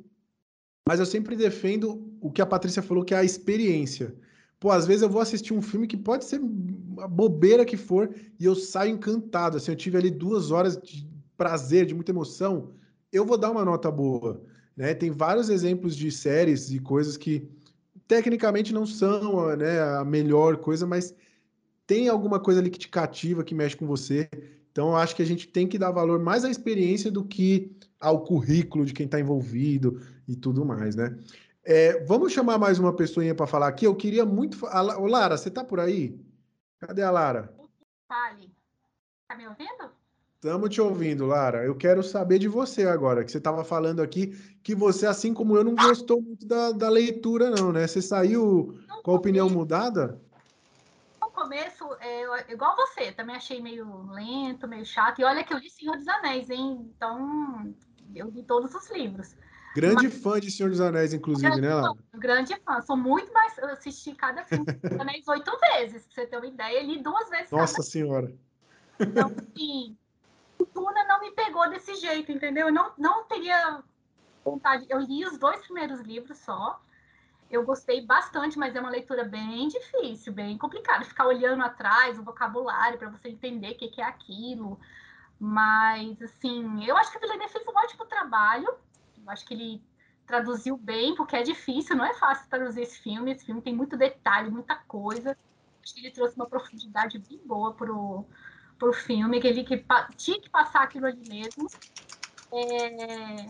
Mas 0.88 1.00
eu 1.00 1.06
sempre 1.06 1.38
defendo 1.38 2.06
o 2.20 2.30
que 2.30 2.42
a 2.42 2.46
Patrícia 2.46 2.82
falou, 2.82 3.06
que 3.06 3.14
é 3.14 3.18
a 3.18 3.24
experiência. 3.24 4.14
Pô, 4.60 4.70
às 4.72 4.86
vezes 4.86 5.04
eu 5.04 5.10
vou 5.10 5.22
assistir 5.22 5.54
um 5.54 5.62
filme 5.62 5.88
que 5.88 5.98
pode 5.98 6.26
ser 6.26 6.42
a 7.00 7.08
bobeira 7.08 7.64
que 7.64 7.78
for, 7.78 8.14
e 8.38 8.44
eu 8.44 8.56
saio 8.56 8.92
encantado. 8.92 9.56
Assim, 9.56 9.72
eu 9.72 9.78
tive 9.78 9.98
ali 9.98 10.12
duas 10.12 10.52
horas 10.52 10.76
de 10.76 11.08
prazer, 11.38 11.86
de 11.86 11.96
muita 11.96 12.12
emoção. 12.12 12.74
Eu 13.10 13.26
vou 13.26 13.38
dar 13.38 13.52
uma 13.52 13.64
nota 13.64 13.90
boa. 13.90 14.44
Né? 14.76 14.94
Tem 14.94 15.12
vários 15.12 15.50
exemplos 15.50 15.96
de 15.96 16.12
séries 16.12 16.70
e 16.72 16.80
coisas 16.80 17.16
que 17.16 17.50
tecnicamente 18.08 18.74
não 18.74 18.86
são 18.86 19.56
né, 19.56 19.82
a 19.82 20.04
melhor 20.04 20.58
coisa, 20.58 20.86
mas 20.86 21.16
tem 21.88 22.10
alguma 22.10 22.40
coisa 22.40 22.60
ali 22.60 22.70
que 22.70 22.80
te 22.80 22.90
cativa, 22.90 23.44
que 23.44 23.56
mexe 23.56 23.76
com 23.76 23.86
você. 23.86 24.30
Então, 24.72 24.96
acho 24.96 25.16
que 25.16 25.22
a 25.22 25.26
gente 25.26 25.48
tem 25.48 25.68
que 25.68 25.78
dar 25.78 25.92
valor 25.92 26.20
mais 26.20 26.44
à 26.44 26.50
experiência 26.50 27.10
do 27.10 27.24
que 27.24 27.72
ao 28.00 28.24
currículo 28.24 28.86
de 28.86 28.94
quem 28.94 29.06
está 29.06 29.20
envolvido 29.20 30.02
e 30.28 30.36
tudo 30.36 30.66
mais, 30.66 30.96
né? 30.96 31.18
É, 31.64 32.04
vamos 32.04 32.34
chamar 32.34 32.60
mais 32.60 32.78
uma 32.78 32.94
pessoinha 32.96 33.34
para 33.34 33.48
falar 33.48 33.68
aqui. 33.68 33.88
Eu 33.88 33.96
queria 33.96 34.26
muito. 34.26 34.64
Ô, 34.66 35.08
Lara, 35.08 35.38
você 35.38 35.50
está 35.50 35.64
por 35.64 35.80
aí? 35.80 36.20
Cadê 36.80 37.02
a 37.02 37.10
Lara? 37.10 37.52
Fale. 38.08 38.52
Tá 39.28 39.36
me 39.36 39.48
ouvindo? 39.48 39.95
Estamos 40.46 40.70
te 40.70 40.80
ouvindo, 40.80 41.26
Lara. 41.26 41.66
Eu 41.66 41.76
quero 41.76 42.04
saber 42.04 42.38
de 42.38 42.48
você 42.48 42.86
agora, 42.86 43.24
que 43.24 43.32
você 43.32 43.40
estava 43.40 43.64
falando 43.64 44.00
aqui 44.00 44.28
que 44.62 44.76
você, 44.76 45.08
assim 45.08 45.34
como 45.34 45.58
eu, 45.58 45.64
não 45.64 45.74
gostou 45.74 46.22
muito 46.22 46.46
da, 46.46 46.72
da 46.72 46.88
leitura, 46.88 47.50
não, 47.50 47.72
né? 47.72 47.88
Você 47.88 48.00
saiu 48.00 48.80
no 48.88 49.02
com 49.02 49.10
a 49.10 49.16
opinião 49.16 49.50
mudada? 49.50 50.22
No 51.20 51.32
começo, 51.32 51.84
é, 52.00 52.54
igual 52.54 52.76
você, 52.76 53.12
também 53.12 53.36
achei 53.36 53.60
meio 53.60 54.08
lento, 54.12 54.68
meio 54.68 54.86
chato. 54.86 55.20
E 55.20 55.24
olha 55.24 55.44
que 55.44 55.52
eu 55.52 55.58
li 55.58 55.68
Senhor 55.68 55.98
dos 55.98 56.08
Anéis, 56.08 56.48
hein? 56.52 56.92
Então, 56.96 57.74
eu 58.14 58.30
li 58.30 58.44
todos 58.44 58.76
os 58.76 58.92
livros. 58.92 59.36
Grande 59.76 60.10
Mas... 60.10 60.22
fã 60.22 60.40
de 60.40 60.52
Senhor 60.52 60.70
dos 60.70 60.80
Anéis, 60.80 61.12
inclusive, 61.12 61.50
grande 61.50 61.68
né, 61.68 61.74
Lara? 61.74 61.98
Grande 62.14 62.56
fã. 62.64 62.80
Sou 62.84 62.96
muito 62.96 63.34
mais. 63.34 63.58
Eu 63.58 63.70
assisti 63.70 64.14
cada 64.14 64.46
filme 64.46 64.66
dos 64.66 65.00
Anéis 65.00 65.28
oito 65.28 65.52
vezes, 65.60 66.04
pra 66.04 66.14
você 66.14 66.28
ter 66.28 66.38
uma 66.38 66.46
ideia. 66.46 66.84
Li 66.84 67.02
duas 67.02 67.32
vezes. 67.32 67.50
Nossa. 67.50 67.82
Senhora. 67.82 68.32
Então, 69.00 69.32
assim. 69.36 69.98
Duna 70.64 71.04
não 71.06 71.20
me 71.20 71.32
pegou 71.32 71.70
desse 71.70 71.96
jeito, 71.96 72.32
entendeu? 72.32 72.68
Eu 72.68 72.74
não, 72.74 72.92
não 72.98 73.26
teria 73.26 73.84
vontade. 74.44 74.86
Eu 74.90 75.00
li 75.00 75.26
os 75.26 75.38
dois 75.38 75.60
primeiros 75.62 76.00
livros 76.02 76.38
só. 76.38 76.80
Eu 77.50 77.64
gostei 77.64 78.06
bastante, 78.06 78.58
mas 78.58 78.76
é 78.76 78.80
uma 78.80 78.90
leitura 78.90 79.24
bem 79.24 79.68
difícil, 79.68 80.34
bem 80.34 80.58
complicada. 80.58 81.06
Ficar 81.06 81.28
olhando 81.28 81.64
atrás 81.64 82.18
o 82.18 82.24
vocabulário 82.24 82.98
para 82.98 83.10
você 83.10 83.30
entender 83.30 83.72
o 83.72 83.78
que, 83.78 83.90
que, 83.90 84.02
é 84.02 84.06
aquilo. 84.06 84.80
Mas, 85.40 86.22
assim, 86.22 86.84
eu 86.86 86.96
acho 86.98 87.12
que 87.12 87.18
o 87.18 87.22
Villeneuve 87.22 87.52
fez 87.52 87.68
um 87.68 87.78
ótimo 87.78 88.06
trabalho. 88.06 88.68
Eu 89.18 89.30
acho 89.30 89.46
que 89.46 89.54
ele 89.54 89.84
traduziu 90.26 90.76
bem, 90.76 91.16
porque 91.16 91.36
é 91.36 91.44
difícil, 91.44 91.96
não 91.96 92.06
é 92.06 92.14
fácil 92.16 92.50
traduzir 92.50 92.82
esse 92.82 93.00
filme. 93.00 93.32
Esse 93.32 93.46
filme 93.46 93.62
tem 93.62 93.76
muito 93.76 93.96
detalhe, 93.96 94.50
muita 94.50 94.76
coisa. 94.76 95.38
Acho 95.84 95.94
que 95.94 96.00
ele 96.00 96.12
trouxe 96.12 96.36
uma 96.36 96.48
profundidade 96.48 97.20
bem 97.20 97.40
boa 97.46 97.74
pro, 97.74 98.26
pro 98.78 98.94
filme, 98.94 99.40
que 99.40 99.48
ele 99.48 99.64
que 99.64 99.86
tinha 100.18 100.40
que 100.40 100.50
passar 100.50 100.84
aquilo 100.84 101.06
ali 101.06 101.28
mesmo. 101.28 101.68
É... 102.52 103.46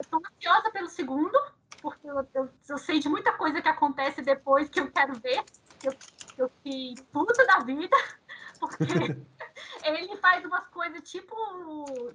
Estou 0.00 0.20
ansiosa 0.20 0.70
pelo 0.70 0.88
segundo, 0.88 1.38
porque 1.80 2.08
eu, 2.08 2.26
eu, 2.34 2.48
eu, 2.68 2.78
sei 2.78 3.00
de 3.00 3.08
muita 3.08 3.32
coisa 3.32 3.60
que 3.60 3.68
acontece 3.68 4.22
depois 4.22 4.68
que 4.68 4.80
eu 4.80 4.90
quero 4.90 5.14
ver, 5.14 5.44
eu, 5.82 5.94
eu 6.38 6.48
fiquei 6.48 6.94
puta 7.12 7.46
da 7.46 7.60
vida, 7.60 7.96
porque 8.58 8.84
ele 9.84 10.16
faz 10.16 10.44
umas 10.44 10.66
coisas 10.68 11.08
tipo 11.08 11.34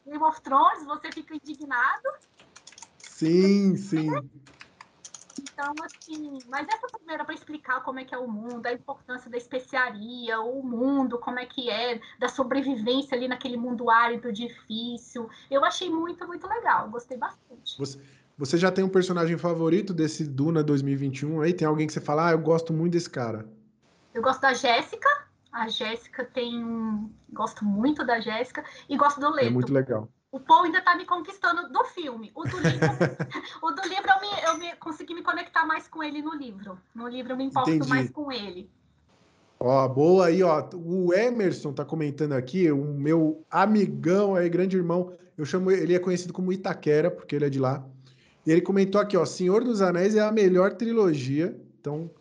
Game 0.06 0.24
of 0.24 0.42
Thrones, 0.42 0.86
você 0.86 1.12
fica 1.12 1.36
indignado. 1.36 2.10
Sim, 2.98 3.76
sim. 3.76 4.10
Então, 5.56 5.74
assim, 5.86 6.38
mas 6.50 6.68
essa 6.68 6.86
primeira 6.90 7.24
para 7.24 7.34
explicar 7.34 7.82
como 7.82 7.98
é 7.98 8.04
que 8.04 8.14
é 8.14 8.18
o 8.18 8.28
mundo, 8.28 8.66
a 8.66 8.74
importância 8.74 9.32
da 9.32 9.38
especiaria, 9.38 10.42
o 10.42 10.62
mundo, 10.62 11.18
como 11.18 11.40
é 11.40 11.46
que 11.46 11.70
é, 11.70 11.98
da 12.20 12.28
sobrevivência 12.28 13.16
ali 13.16 13.26
naquele 13.26 13.56
mundo 13.56 13.90
árido, 13.90 14.34
difícil. 14.34 15.30
Eu 15.50 15.64
achei 15.64 15.90
muito, 15.90 16.28
muito 16.28 16.46
legal, 16.46 16.90
gostei 16.90 17.18
bastante. 17.18 17.78
Você, 17.78 17.98
você 18.38 18.58
já 18.58 18.70
tem 18.70 18.84
um 18.84 18.90
personagem 18.90 19.38
favorito 19.38 19.94
desse 19.94 20.26
Duna 20.26 20.62
2021 20.62 21.40
aí? 21.40 21.54
Tem 21.54 21.66
alguém 21.66 21.88
que 21.88 21.94
você 21.94 22.02
fala, 22.02 22.28
ah, 22.28 22.32
eu 22.34 22.40
gosto 22.40 22.74
muito 22.74 22.92
desse 22.92 23.10
cara? 23.10 23.48
Eu 24.14 24.22
gosto 24.22 24.42
da 24.42 24.54
Jéssica. 24.54 25.08
A 25.54 25.70
Jéssica 25.70 26.26
tem 26.26 26.62
um. 26.62 27.10
Gosto 27.32 27.64
muito 27.64 28.06
da 28.06 28.20
Jéssica 28.20 28.62
e 28.90 28.98
gosto 28.98 29.22
do 29.22 29.30
Leto. 29.30 29.48
É 29.48 29.52
muito 29.52 29.72
legal 29.72 30.10
o 30.36 30.40
Paul 30.42 30.64
ainda 30.64 30.80
está 30.80 30.98
me 30.98 31.06
conquistando 31.06 31.70
do 31.70 31.86
filme. 31.86 32.30
O 32.36 32.44
do 32.44 32.58
livro, 32.58 32.90
o 33.64 33.72
do 33.72 33.82
livro 33.84 34.10
eu, 34.10 34.20
me, 34.20 34.44
eu 34.44 34.58
me, 34.58 34.76
consegui 34.76 35.14
me 35.14 35.24
conectar 35.24 35.66
mais 35.66 35.88
com 35.88 36.04
ele 36.04 36.22
no 36.22 36.36
livro. 36.36 36.78
No 36.94 37.08
livro 37.08 37.32
eu 37.32 37.38
me 37.38 37.46
importo 37.46 37.70
Entendi. 37.70 37.90
mais 37.90 38.10
com 38.10 38.30
ele. 38.30 38.70
Ó, 39.58 39.88
boa 39.88 40.26
aí, 40.26 40.44
ó. 40.44 40.68
O 40.74 41.14
Emerson 41.14 41.72
tá 41.72 41.86
comentando 41.86 42.34
aqui, 42.34 42.70
o 42.70 42.84
meu 42.84 43.46
amigão 43.50 44.36
aí, 44.36 44.50
grande 44.50 44.76
irmão. 44.76 45.14
Eu 45.38 45.46
chamo 45.46 45.72
ele 45.72 45.96
é 45.96 46.00
conhecido 46.00 46.34
como 46.34 46.52
Itaquera, 46.52 47.10
porque 47.10 47.38
ele 47.38 47.46
é 47.46 47.50
de 47.50 47.60
lá. 47.60 47.82
E 48.46 48.52
ele 48.52 48.62
comentou 48.62 49.00
aqui, 49.00 49.16
ó, 49.16 49.24
Senhor 49.26 49.64
dos 49.64 49.82
Anéis 49.82 50.18
é 50.18 50.20
a 50.20 50.34
melhor 50.34 50.74
trilogia. 50.74 51.58
Então, 51.80 52.12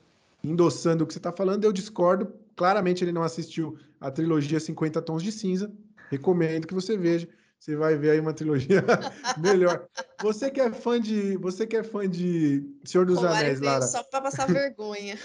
endossando 0.44 1.02
o 1.02 1.06
que 1.06 1.14
você 1.14 1.20
tá 1.20 1.32
falando, 1.32 1.64
eu 1.64 1.72
discordo. 1.72 2.32
Claramente 2.54 3.02
ele 3.02 3.10
não 3.10 3.24
assistiu 3.24 3.76
a 4.00 4.08
trilogia 4.08 4.60
50 4.60 5.02
Tons 5.02 5.20
de 5.20 5.32
Cinza. 5.32 5.72
Recomendo 6.10 6.68
que 6.68 6.74
você 6.74 6.96
veja 6.96 7.28
você 7.64 7.76
vai 7.76 7.96
ver 7.96 8.10
aí 8.10 8.20
uma 8.20 8.34
trilogia 8.34 8.84
melhor. 9.40 9.88
Você 10.22 10.50
que 10.50 10.60
é 10.60 10.70
fã 10.70 11.00
de, 11.00 11.34
você 11.38 11.66
que 11.66 11.74
é 11.74 11.82
fã 11.82 12.06
de 12.06 12.62
Senhor 12.84 13.06
dos 13.06 13.24
Anéis, 13.24 13.58
Lara. 13.58 13.86
Só 13.86 14.02
para 14.02 14.20
passar 14.20 14.46
vergonha. 14.46 15.18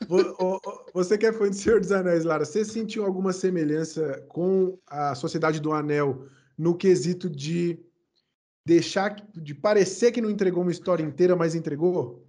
Você 0.92 1.16
que 1.16 1.24
é 1.24 1.32
fã 1.32 1.48
de 1.48 1.56
Senhor 1.56 1.80
dos 1.80 1.92
Anéis, 1.92 2.24
Lara, 2.24 2.44
você 2.44 2.64
sentiu 2.64 3.06
alguma 3.06 3.32
semelhança 3.32 4.22
com 4.28 4.76
a 4.88 5.14
Sociedade 5.14 5.60
do 5.60 5.72
Anel 5.72 6.26
no 6.58 6.74
quesito 6.74 7.30
de 7.30 7.78
deixar, 8.66 9.14
de 9.32 9.54
parecer 9.54 10.10
que 10.10 10.20
não 10.20 10.28
entregou 10.28 10.62
uma 10.62 10.72
história 10.72 11.02
inteira, 11.02 11.36
mas 11.36 11.54
entregou? 11.54 12.23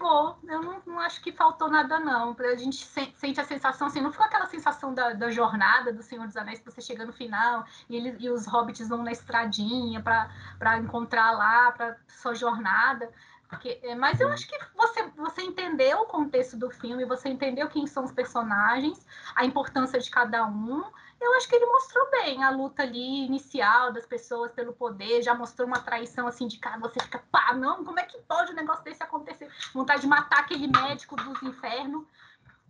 Entregou. 0.00 0.38
Eu 0.48 0.62
não, 0.62 0.82
não, 0.86 0.98
acho 0.98 1.20
que 1.20 1.30
faltou 1.30 1.70
nada, 1.70 2.00
não. 2.00 2.34
A 2.38 2.56
gente 2.56 2.84
sente 2.84 3.40
a 3.40 3.44
sensação, 3.44 3.86
assim, 3.86 4.00
não 4.00 4.10
ficou 4.10 4.26
aquela 4.26 4.46
sensação 4.46 4.94
da, 4.94 5.12
da 5.12 5.30
jornada 5.30 5.92
do 5.92 6.02
Senhor 6.02 6.26
dos 6.26 6.36
Anéis, 6.36 6.58
que 6.58 6.70
você 6.70 6.80
chega 6.80 7.04
no 7.04 7.12
final 7.12 7.64
e, 7.88 7.96
ele, 7.96 8.16
e 8.18 8.30
os 8.30 8.46
hobbits 8.46 8.88
vão 8.88 9.02
na 9.02 9.12
estradinha 9.12 10.02
para 10.02 10.78
encontrar 10.78 11.32
lá, 11.32 11.70
para 11.72 11.96
sua 12.08 12.34
jornada. 12.34 13.10
Porque, 13.48 13.80
é, 13.82 13.96
mas 13.96 14.20
eu 14.20 14.28
acho 14.28 14.48
que 14.48 14.56
você, 14.76 15.02
você 15.16 15.42
entendeu 15.42 16.02
o 16.02 16.06
contexto 16.06 16.56
do 16.56 16.70
filme, 16.70 17.04
você 17.04 17.28
entendeu 17.28 17.68
quem 17.68 17.84
são 17.84 18.04
os 18.04 18.12
personagens, 18.12 19.04
a 19.34 19.44
importância 19.44 19.98
de 19.98 20.08
cada 20.08 20.46
um. 20.46 20.84
Eu 21.20 21.34
acho 21.34 21.48
que 21.48 21.54
ele 21.54 21.66
mostrou 21.66 22.10
bem 22.10 22.42
a 22.42 22.50
luta 22.50 22.82
ali 22.82 23.26
inicial 23.26 23.92
das 23.92 24.06
pessoas 24.06 24.52
pelo 24.52 24.72
poder, 24.72 25.22
já 25.22 25.34
mostrou 25.34 25.66
uma 25.66 25.80
traição 25.80 26.26
assim 26.26 26.46
de 26.46 26.58
cara, 26.58 26.78
você 26.78 26.98
fica, 27.00 27.22
pá, 27.30 27.52
não, 27.52 27.84
como 27.84 28.00
é 28.00 28.04
que 28.04 28.18
pode 28.22 28.52
um 28.52 28.54
negócio 28.54 28.82
desse 28.82 29.02
acontecer? 29.02 29.50
Vontade 29.74 30.00
de 30.00 30.06
matar 30.06 30.40
aquele 30.40 30.66
médico 30.66 31.16
dos 31.16 31.42
infernos. 31.42 32.06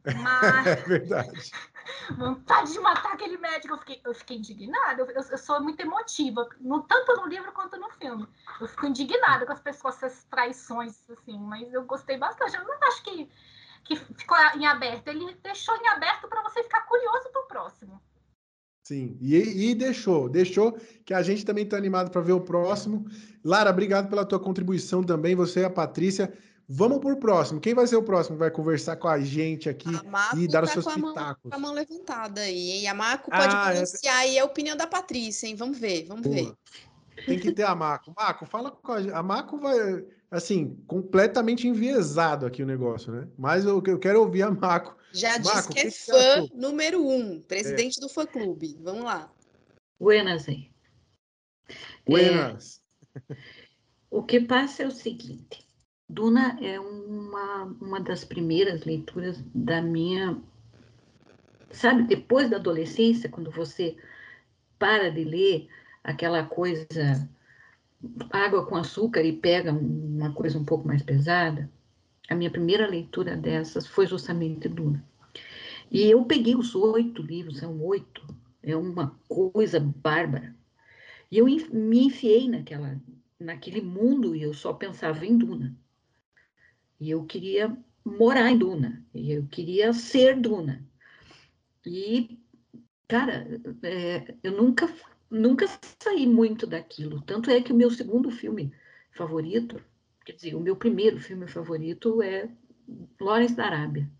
Mas... 0.05 0.67
É 0.67 0.77
verdade. 0.77 1.53
vontade 2.17 2.73
de 2.73 2.81
matar 2.81 3.13
aquele 3.13 3.37
médico. 3.37 3.75
Eu 3.75 3.79
fiquei, 3.79 4.01
eu 4.05 4.15
fiquei 4.15 4.37
indignada. 4.39 5.03
Eu, 5.03 5.11
eu, 5.11 5.39
sou 5.39 5.61
muito 5.61 5.81
emotiva, 5.81 6.49
no, 6.61 6.83
tanto 6.83 7.15
no 7.17 7.27
livro 7.27 7.53
quanto 7.53 7.77
no 7.77 7.91
filme. 7.91 8.27
Eu 8.61 8.67
fico 8.67 8.87
indignada 8.87 9.47
com 9.47 9.53
as 9.53 9.61
pessoas, 9.61 10.03
essas 10.03 10.25
traições, 10.25 11.09
assim, 11.11 11.39
mas 11.39 11.73
eu 11.73 11.85
gostei 11.85 12.17
bastante. 12.17 12.57
Eu 12.57 12.65
não 12.65 12.75
acho 12.89 13.03
que, 13.03 13.31
que 13.85 13.97
ficou 13.97 14.37
em 14.57 14.67
aberto. 14.67 15.09
Ele 15.09 15.35
deixou 15.43 15.77
em 15.77 15.89
aberto 15.89 16.29
para 16.29 16.43
você 16.43 16.63
ficar 16.63 16.83
curioso 16.83 17.29
pro 17.31 17.47
próximo. 17.47 18.01
Sim, 18.91 19.17
e, 19.21 19.71
e, 19.71 19.73
deixou, 19.73 20.29
deixou 20.29 20.77
que 21.05 21.15
a 21.15 21.23
gente 21.23 21.45
também 21.45 21.63
está 21.63 21.77
animado 21.77 22.11
para 22.11 22.21
ver 22.21 22.33
o 22.33 22.41
próximo. 22.41 23.07
Lara, 23.45 23.71
obrigado 23.71 24.11
pela 24.11 24.25
tua 24.25 24.41
contribuição 24.41 25.01
também, 25.01 25.37
você 25.37 25.61
e 25.61 25.65
a 25.65 25.71
Patrícia. 25.71 26.33
Vamos 26.69 26.99
por 26.99 27.15
próximo. 27.19 27.61
Quem 27.61 27.73
vai 27.73 27.87
ser 27.87 27.95
o 27.95 28.03
próximo? 28.03 28.37
Vai 28.37 28.51
conversar 28.51 28.97
com 28.97 29.07
a 29.07 29.21
gente 29.21 29.69
aqui 29.69 29.89
a 29.89 30.37
e 30.37 30.49
dar 30.49 30.63
tá 30.63 30.67
os 30.67 30.73
seus 30.73 30.85
com 30.87 30.95
pitacos. 30.95 31.45
Mão, 31.45 31.51
com 31.51 31.55
a 31.55 31.59
mão 31.61 31.73
levantada 31.73 32.41
aí. 32.41 32.83
E 32.83 32.87
a 32.89 32.93
Marco 32.93 33.31
pode 33.31 33.55
ah, 33.55 33.71
pronunciar 33.71 34.17
é... 34.17 34.19
aí 34.19 34.39
a 34.41 34.45
opinião 34.45 34.77
da 34.77 34.89
Patrícia, 34.89 35.47
hein? 35.47 35.55
Vamos 35.55 35.79
ver, 35.79 36.07
vamos 36.09 36.27
Boa. 36.27 36.35
ver. 36.35 36.53
Tem 37.27 37.39
que 37.39 37.53
ter 37.53 37.63
a 37.63 37.77
Marco. 37.77 38.13
Marco, 38.17 38.45
fala 38.45 38.73
com 38.73 38.91
a 38.91 39.01
gente. 39.01 39.15
A 39.15 39.23
Marco 39.23 39.57
vai, 39.57 40.05
assim, 40.33 40.77
completamente 40.89 41.69
enviesado 41.69 42.45
aqui 42.45 42.61
o 42.61 42.67
negócio, 42.67 43.13
né? 43.13 43.29
Mas 43.39 43.65
eu, 43.65 43.81
eu 43.87 44.01
quero 44.01 44.19
ouvir 44.19 44.43
a 44.43 44.51
Marco. 44.51 44.99
Já 45.13 45.39
Marco, 45.39 45.51
disse 45.51 45.69
que 45.69 45.79
é 45.79 45.83
que 45.85 45.91
fã 45.91 46.49
número 46.55 47.07
um, 47.07 47.41
presidente 47.41 47.99
é. 47.99 48.01
do 48.01 48.09
fã-clube. 48.09 48.79
Vamos 48.81 49.05
lá. 49.05 49.33
Buenas 49.99 50.49
aí. 50.49 50.71
Buenas. 52.07 52.81
É, 53.29 53.37
o 54.11 54.23
que 54.23 54.41
passa 54.41 54.83
é 54.83 54.87
o 54.87 54.91
seguinte. 54.91 55.67
Duna 56.09 56.59
é 56.61 56.81
uma, 56.81 57.65
uma 57.81 58.01
das 58.01 58.25
primeiras 58.25 58.85
leituras 58.85 59.43
da 59.55 59.81
minha. 59.81 60.41
Sabe, 61.71 62.03
depois 62.03 62.51
da 62.51 62.57
adolescência, 62.57 63.29
quando 63.29 63.51
você 63.51 63.97
para 64.79 65.11
de 65.11 65.23
ler 65.23 65.69
aquela 66.03 66.45
coisa 66.45 66.89
água 68.31 68.67
com 68.67 68.77
açúcar 68.77 69.23
e 69.23 69.37
pega 69.37 69.73
uma 69.73 70.33
coisa 70.33 70.59
um 70.59 70.65
pouco 70.65 70.89
mais 70.89 71.03
pesada, 71.03 71.71
a 72.31 72.35
minha 72.35 72.51
primeira 72.51 72.87
leitura 72.87 73.37
dessas 73.37 73.87
foi 73.89 74.07
justamente 74.07 74.69
Duna. 74.69 75.05
E 75.91 76.03
eu 76.09 76.25
peguei 76.25 76.55
os 76.55 76.77
oito 76.77 77.21
livros, 77.21 77.59
são 77.59 77.83
oito, 77.83 78.25
é 78.63 78.77
uma 78.77 79.19
coisa 79.29 79.81
bárbara. 79.81 80.55
E 81.29 81.39
eu 81.39 81.47
me 81.47 82.05
enfiei 82.07 82.49
naquela, 82.49 83.01
naquele 83.39 83.81
mundo 83.81 84.37
e 84.37 84.43
eu 84.43 84.55
só 84.55 84.73
pensava 84.73 85.27
em 85.27 85.37
Duna. 85.37 85.77
E 87.01 87.11
eu 87.11 87.25
queria 87.25 87.77
morar 88.05 88.51
em 88.51 88.59
Duna, 88.59 89.05
e 89.13 89.33
eu 89.33 89.47
queria 89.47 89.93
ser 89.93 90.39
Duna. 90.39 90.87
E, 91.85 92.39
cara, 93.09 93.61
é, 93.83 94.35
eu 94.43 94.53
nunca, 94.53 94.89
nunca 95.29 95.67
saí 96.01 96.27
muito 96.27 96.67
daquilo. 96.67 97.23
Tanto 97.23 97.51
é 97.51 97.61
que 97.61 97.73
o 97.73 97.77
meu 97.77 97.91
segundo 97.91 98.31
filme 98.31 98.73
favorito, 99.13 99.83
quer 100.31 100.37
dizer, 100.37 100.55
o 100.55 100.61
meu 100.61 100.77
primeiro 100.77 101.19
filme 101.19 101.49
favorito 101.49 102.23
é 102.23 102.49
Lawrence 103.21 103.55
da 103.55 103.67
Arábia. 103.67 104.11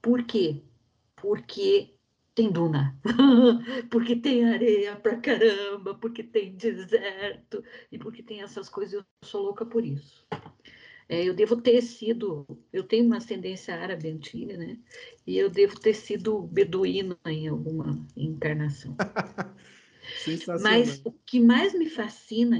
Por 0.00 0.22
quê? 0.24 0.62
Porque 1.16 1.94
tem 2.34 2.50
duna, 2.50 2.98
porque 3.90 4.16
tem 4.16 4.44
areia 4.46 4.96
pra 4.96 5.16
caramba, 5.16 5.94
porque 5.94 6.22
tem 6.22 6.56
deserto 6.56 7.62
e 7.90 7.98
porque 7.98 8.22
tem 8.22 8.40
essas 8.40 8.68
coisas. 8.68 8.94
Eu 8.94 9.04
sou 9.22 9.42
louca 9.42 9.66
por 9.66 9.84
isso. 9.84 10.26
É, 11.08 11.22
eu 11.28 11.34
devo 11.34 11.60
ter 11.60 11.82
sido, 11.82 12.46
eu 12.72 12.84
tenho 12.84 13.04
uma 13.04 13.18
ascendência 13.18 13.74
árabe 13.74 14.08
antiga, 14.08 14.56
né? 14.56 14.78
E 15.26 15.36
eu 15.36 15.50
devo 15.50 15.78
ter 15.78 15.92
sido 15.92 16.40
beduíno 16.40 17.18
em 17.26 17.48
alguma 17.48 18.02
encarnação. 18.16 18.96
Mas 20.62 21.02
o 21.04 21.12
que 21.12 21.38
mais 21.38 21.74
me 21.74 21.88
fascina 21.88 22.58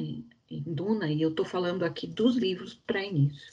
em, 0.56 0.62
Duna, 0.66 1.10
e 1.10 1.22
eu 1.22 1.30
estou 1.30 1.44
falando 1.44 1.84
aqui 1.84 2.06
dos 2.06 2.36
livros 2.36 2.74
para 2.86 3.04
início, 3.04 3.52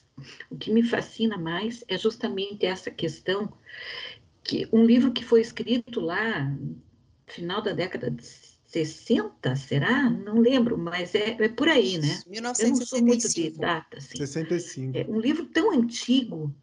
o 0.49 0.57
que 0.57 0.71
me 0.71 0.83
fascina 0.83 1.37
mais 1.37 1.83
é 1.87 1.97
justamente 1.97 2.65
essa 2.65 2.91
questão 2.91 3.51
que 4.43 4.67
um 4.71 4.83
livro 4.85 5.11
que 5.11 5.23
foi 5.23 5.41
escrito 5.41 5.99
lá 5.99 6.43
no 6.43 6.81
final 7.27 7.61
da 7.61 7.71
década 7.71 8.09
de 8.09 8.23
60, 8.69 9.55
será? 9.55 10.09
Não 10.09 10.39
lembro, 10.39 10.77
mas 10.77 11.15
é, 11.15 11.31
é 11.39 11.49
por 11.49 11.67
aí, 11.67 11.97
né? 11.97 12.19
1965. 12.27 12.63
Eu 12.63 12.71
não 12.71 12.85
sou 12.85 13.01
muito 13.01 13.29
de 13.29 13.49
data. 13.51 13.97
Assim. 13.97 14.17
65. 14.17 14.97
É, 14.97 15.05
um 15.07 15.19
livro 15.19 15.45
tão 15.45 15.71
antigo, 15.71 16.53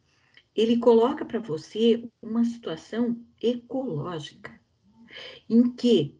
ele 0.55 0.79
coloca 0.79 1.25
para 1.25 1.41
você 1.41 2.09
uma 2.23 2.45
situação 2.45 3.21
ecológica, 3.43 4.59
em 5.49 5.71
que 5.71 6.17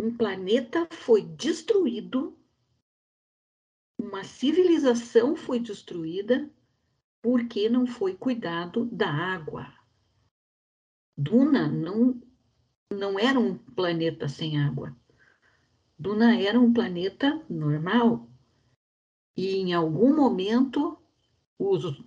um 0.00 0.16
planeta 0.16 0.88
foi 0.90 1.22
destruído, 1.22 2.36
uma 4.00 4.24
civilização 4.24 5.36
foi 5.36 5.60
destruída 5.60 6.50
porque 7.22 7.68
não 7.68 7.86
foi 7.86 8.16
cuidado 8.16 8.86
da 8.86 9.08
água. 9.08 9.70
Duna 11.16 11.68
não, 11.68 12.18
não 12.90 13.18
era 13.18 13.38
um 13.38 13.58
planeta 13.58 14.26
sem 14.26 14.58
água. 14.58 14.96
Duna 15.98 16.40
era 16.40 16.58
um 16.58 16.72
planeta 16.72 17.44
normal. 17.48 18.26
E 19.36 19.56
em 19.56 19.74
algum 19.74 20.16
momento, 20.16 20.98
os, 21.58 22.02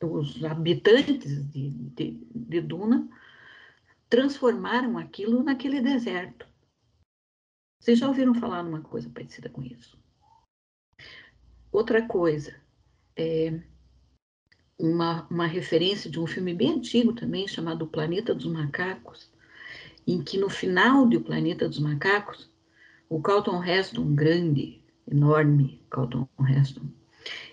os 0.00 0.44
habitantes 0.44 1.50
de, 1.50 1.70
de, 1.70 2.12
de 2.32 2.60
Duna 2.60 3.08
transformaram 4.08 4.96
aquilo 4.96 5.42
naquele 5.42 5.80
deserto. 5.80 6.48
Vocês 7.80 7.98
já 7.98 8.06
ouviram 8.06 8.34
falar 8.34 8.62
numa 8.62 8.80
coisa 8.80 9.10
parecida 9.10 9.48
com 9.48 9.62
isso? 9.62 10.05
Outra 11.76 12.00
coisa, 12.00 12.54
é 13.14 13.52
uma, 14.78 15.26
uma 15.30 15.46
referência 15.46 16.10
de 16.10 16.18
um 16.18 16.26
filme 16.26 16.54
bem 16.54 16.72
antigo 16.72 17.12
também, 17.12 17.46
chamado 17.46 17.82
O 17.82 17.86
Planeta 17.86 18.34
dos 18.34 18.46
Macacos, 18.46 19.30
em 20.06 20.22
que 20.22 20.38
no 20.38 20.48
final 20.48 21.06
de 21.06 21.18
O 21.18 21.20
Planeta 21.20 21.68
dos 21.68 21.78
Macacos, 21.78 22.50
o 23.10 23.20
Carlton 23.20 23.62
Heston, 23.62 24.14
grande, 24.14 24.80
enorme 25.06 25.82
Carlton 25.90 26.26
Heston, 26.48 26.86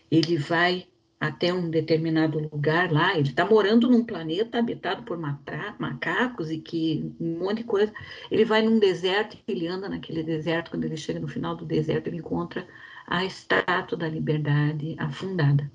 ele 0.10 0.38
vai 0.38 0.88
até 1.20 1.54
um 1.54 1.70
determinado 1.70 2.40
lugar 2.40 2.94
lá, 2.94 3.18
ele 3.20 3.28
está 3.28 3.46
morando 3.46 3.90
num 3.90 4.06
planeta 4.06 4.58
habitado 4.58 5.04
por 5.04 5.18
macacos 5.18 6.50
e 6.50 6.60
que 6.60 7.14
um 7.20 7.40
monte 7.40 7.58
de 7.58 7.64
coisa. 7.66 7.92
Ele 8.32 8.46
vai 8.46 8.62
num 8.62 8.80
deserto, 8.80 9.38
ele 9.46 9.68
anda 9.68 9.90
naquele 9.90 10.24
deserto, 10.24 10.72
quando 10.72 10.86
ele 10.86 10.96
chega 10.96 11.20
no 11.20 11.28
final 11.28 11.58
do 11.58 11.66
deserto, 11.66 12.08
ele 12.08 12.18
encontra 12.18 12.66
a 13.08 13.26
estátua 13.26 13.98
da 13.98 14.08
liberdade 14.08 14.96
afundada. 14.98 15.72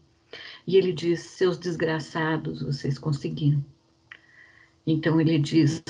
E 0.67 0.77
ele 0.77 0.93
diz: 0.93 1.21
Seus 1.21 1.59
desgraçados, 1.59 2.63
vocês 2.63 2.99
conseguiram. 2.99 3.65
Então 4.87 5.21
ele 5.21 5.39
diz: 5.39 5.83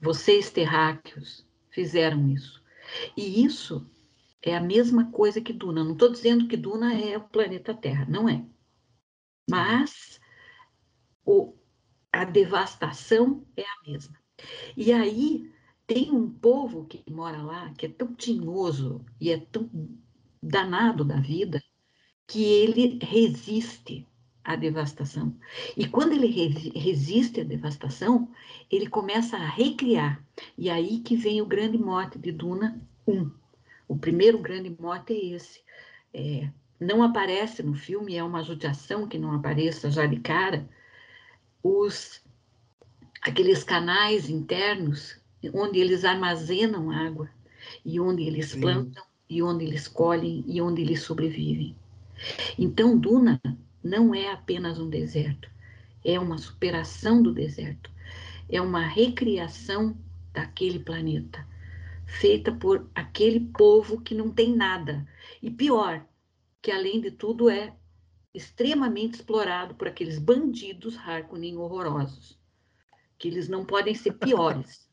vocês 0.00 0.50
terráqueos 0.50 1.46
fizeram 1.70 2.28
isso. 2.28 2.62
E 3.16 3.44
isso 3.44 3.88
é 4.42 4.56
a 4.56 4.60
mesma 4.60 5.10
coisa 5.10 5.40
que 5.40 5.52
Duna. 5.52 5.82
Não 5.82 5.92
estou 5.92 6.10
dizendo 6.10 6.46
que 6.46 6.56
Duna 6.56 6.94
é 6.94 7.16
o 7.16 7.28
planeta 7.28 7.74
Terra, 7.74 8.04
não 8.08 8.28
é. 8.28 8.44
Mas 9.48 10.20
o, 11.24 11.54
a 12.12 12.24
devastação 12.24 13.46
é 13.56 13.62
a 13.62 13.90
mesma. 13.90 14.18
E 14.76 14.92
aí 14.92 15.52
tem 15.86 16.10
um 16.10 16.30
povo 16.30 16.86
que 16.86 17.02
mora 17.10 17.42
lá 17.42 17.72
que 17.74 17.86
é 17.86 17.88
tão 17.88 18.14
tinhoso 18.14 19.04
e 19.20 19.30
é 19.30 19.38
tão 19.38 19.70
danado 20.44 21.04
da 21.04 21.16
vida 21.16 21.62
que 22.26 22.44
ele 22.44 22.98
resiste 23.02 24.06
à 24.44 24.56
devastação. 24.56 25.34
E 25.76 25.88
quando 25.88 26.12
ele 26.12 26.26
resiste 26.76 27.40
à 27.40 27.44
devastação, 27.44 28.30
ele 28.70 28.86
começa 28.86 29.36
a 29.36 29.48
recriar. 29.48 30.22
E 30.56 30.68
aí 30.68 31.00
que 31.00 31.16
vem 31.16 31.40
o 31.40 31.46
grande 31.46 31.78
mote 31.78 32.18
de 32.18 32.30
Duna 32.30 32.80
1. 33.06 33.30
O 33.88 33.96
primeiro 33.96 34.38
grande 34.38 34.74
mote 34.78 35.12
é 35.12 35.34
esse. 35.34 35.60
É, 36.12 36.48
não 36.78 37.02
aparece 37.02 37.62
no 37.62 37.74
filme, 37.74 38.16
é 38.16 38.22
uma 38.22 38.42
judiação 38.42 39.08
que 39.08 39.18
não 39.18 39.32
apareça 39.32 39.90
já 39.90 40.06
de 40.06 40.20
cara, 40.20 40.68
os, 41.62 42.22
aqueles 43.22 43.64
canais 43.64 44.28
internos 44.28 45.18
onde 45.52 45.78
eles 45.78 46.04
armazenam 46.04 46.90
água 46.90 47.30
e 47.84 47.98
onde 47.98 48.22
eles 48.22 48.50
Sim. 48.50 48.60
plantam 48.60 49.04
e 49.28 49.42
onde 49.42 49.64
eles 49.64 49.88
colhem 49.88 50.44
e 50.46 50.60
onde 50.60 50.82
eles 50.82 51.02
sobrevivem. 51.02 51.74
Então, 52.58 52.98
Duna 52.98 53.40
não 53.82 54.14
é 54.14 54.30
apenas 54.30 54.78
um 54.78 54.88
deserto, 54.88 55.50
é 56.04 56.18
uma 56.18 56.38
superação 56.38 57.22
do 57.22 57.32
deserto, 57.32 57.90
é 58.48 58.60
uma 58.60 58.80
recriação 58.80 59.96
daquele 60.32 60.78
planeta, 60.78 61.46
feita 62.06 62.52
por 62.52 62.88
aquele 62.94 63.40
povo 63.40 64.00
que 64.00 64.14
não 64.14 64.30
tem 64.30 64.54
nada. 64.54 65.06
E 65.42 65.50
pior, 65.50 66.06
que 66.60 66.70
além 66.70 67.00
de 67.00 67.10
tudo 67.10 67.48
é 67.48 67.74
extremamente 68.32 69.14
explorado 69.14 69.74
por 69.74 69.86
aqueles 69.86 70.18
bandidos 70.18 70.96
Harkonnen 70.96 71.56
horrorosos, 71.56 72.38
que 73.18 73.28
eles 73.28 73.48
não 73.48 73.64
podem 73.64 73.94
ser 73.94 74.14
piores. 74.14 74.90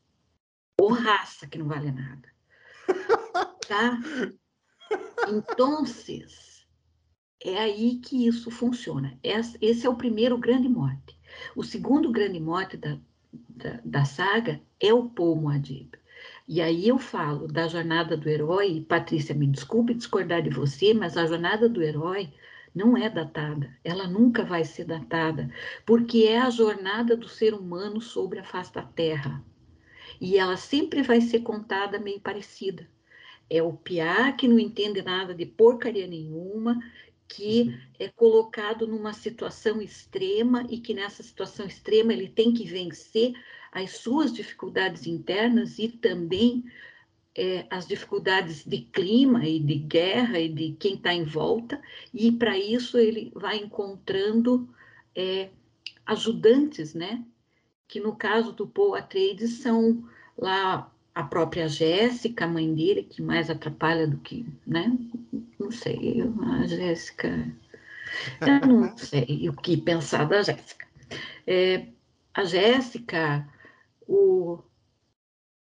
Ou 0.80 0.92
raça 0.92 1.46
que 1.46 1.58
não 1.58 1.66
vale 1.66 1.90
nada. 1.90 2.28
Tá? 3.72 3.98
Então, 5.30 5.82
é 7.42 7.58
aí 7.58 7.96
que 8.04 8.26
isso 8.26 8.50
funciona. 8.50 9.18
Esse 9.22 9.86
é 9.86 9.88
o 9.88 9.96
primeiro 9.96 10.36
grande 10.36 10.68
mote. 10.68 11.18
O 11.56 11.62
segundo 11.62 12.12
grande 12.12 12.38
mote 12.38 12.76
da, 12.76 12.98
da, 13.32 13.80
da 13.82 14.04
saga 14.04 14.60
é 14.78 14.92
o 14.92 15.08
Paul 15.08 15.36
Moadib. 15.36 15.92
E 16.46 16.60
aí 16.60 16.86
eu 16.86 16.98
falo 16.98 17.48
da 17.48 17.66
jornada 17.66 18.14
do 18.14 18.28
herói, 18.28 18.72
e 18.72 18.80
Patrícia, 18.82 19.34
me 19.34 19.46
desculpe 19.46 19.94
discordar 19.94 20.42
de 20.42 20.50
você, 20.50 20.92
mas 20.92 21.16
a 21.16 21.24
jornada 21.24 21.66
do 21.66 21.82
herói 21.82 22.30
não 22.74 22.94
é 22.94 23.08
datada, 23.08 23.74
ela 23.82 24.06
nunca 24.06 24.44
vai 24.44 24.64
ser 24.66 24.84
datada, 24.84 25.50
porque 25.86 26.24
é 26.24 26.38
a 26.38 26.50
jornada 26.50 27.16
do 27.16 27.26
ser 27.26 27.54
humano 27.54 28.02
sobre 28.02 28.38
a 28.38 28.44
face 28.44 28.74
da 28.74 28.82
Terra. 28.82 29.42
E 30.20 30.36
ela 30.36 30.58
sempre 30.58 31.02
vai 31.02 31.22
ser 31.22 31.40
contada 31.40 31.98
meio 31.98 32.20
parecida. 32.20 32.86
É 33.54 33.62
o 33.62 33.74
piá 33.74 34.32
que 34.32 34.48
não 34.48 34.58
entende 34.58 35.02
nada 35.02 35.34
de 35.34 35.44
porcaria 35.44 36.06
nenhuma, 36.06 36.80
que 37.28 37.62
uhum. 37.62 37.78
é 37.98 38.08
colocado 38.08 38.86
numa 38.86 39.12
situação 39.12 39.82
extrema 39.82 40.66
e 40.70 40.78
que 40.78 40.94
nessa 40.94 41.22
situação 41.22 41.66
extrema 41.66 42.14
ele 42.14 42.30
tem 42.30 42.54
que 42.54 42.64
vencer 42.64 43.34
as 43.70 43.98
suas 43.98 44.32
dificuldades 44.32 45.06
internas 45.06 45.78
e 45.78 45.88
também 45.88 46.64
é, 47.34 47.66
as 47.68 47.86
dificuldades 47.86 48.64
de 48.64 48.78
clima 48.78 49.46
e 49.46 49.60
de 49.60 49.74
guerra 49.74 50.38
e 50.38 50.48
de 50.48 50.72
quem 50.72 50.94
está 50.94 51.12
em 51.12 51.24
volta, 51.24 51.80
e 52.12 52.32
para 52.32 52.58
isso 52.58 52.98
ele 52.98 53.30
vai 53.34 53.58
encontrando 53.58 54.66
é, 55.14 55.50
ajudantes, 56.06 56.94
né? 56.94 57.22
Que 57.86 58.00
no 58.00 58.16
caso 58.16 58.52
do 58.52 58.66
Paul 58.66 58.94
Atreides 58.94 59.58
são 59.58 60.02
lá 60.36 60.91
a 61.14 61.22
própria 61.22 61.68
Jéssica, 61.68 62.44
a 62.44 62.48
mãe 62.48 62.74
dele, 62.74 63.02
que 63.02 63.20
mais 63.20 63.50
atrapalha 63.50 64.06
do 64.06 64.18
que, 64.18 64.46
né? 64.66 64.96
Não 65.58 65.70
sei, 65.70 66.22
a 66.22 66.66
Jéssica. 66.66 67.54
Eu 68.40 68.66
não 68.66 68.96
sei 68.96 69.48
o 69.48 69.52
que 69.52 69.76
pensar 69.76 70.26
da 70.26 70.42
Jéssica. 70.42 70.86
É, 71.46 71.88
a 72.32 72.44
Jéssica, 72.44 73.46
o, 74.06 74.62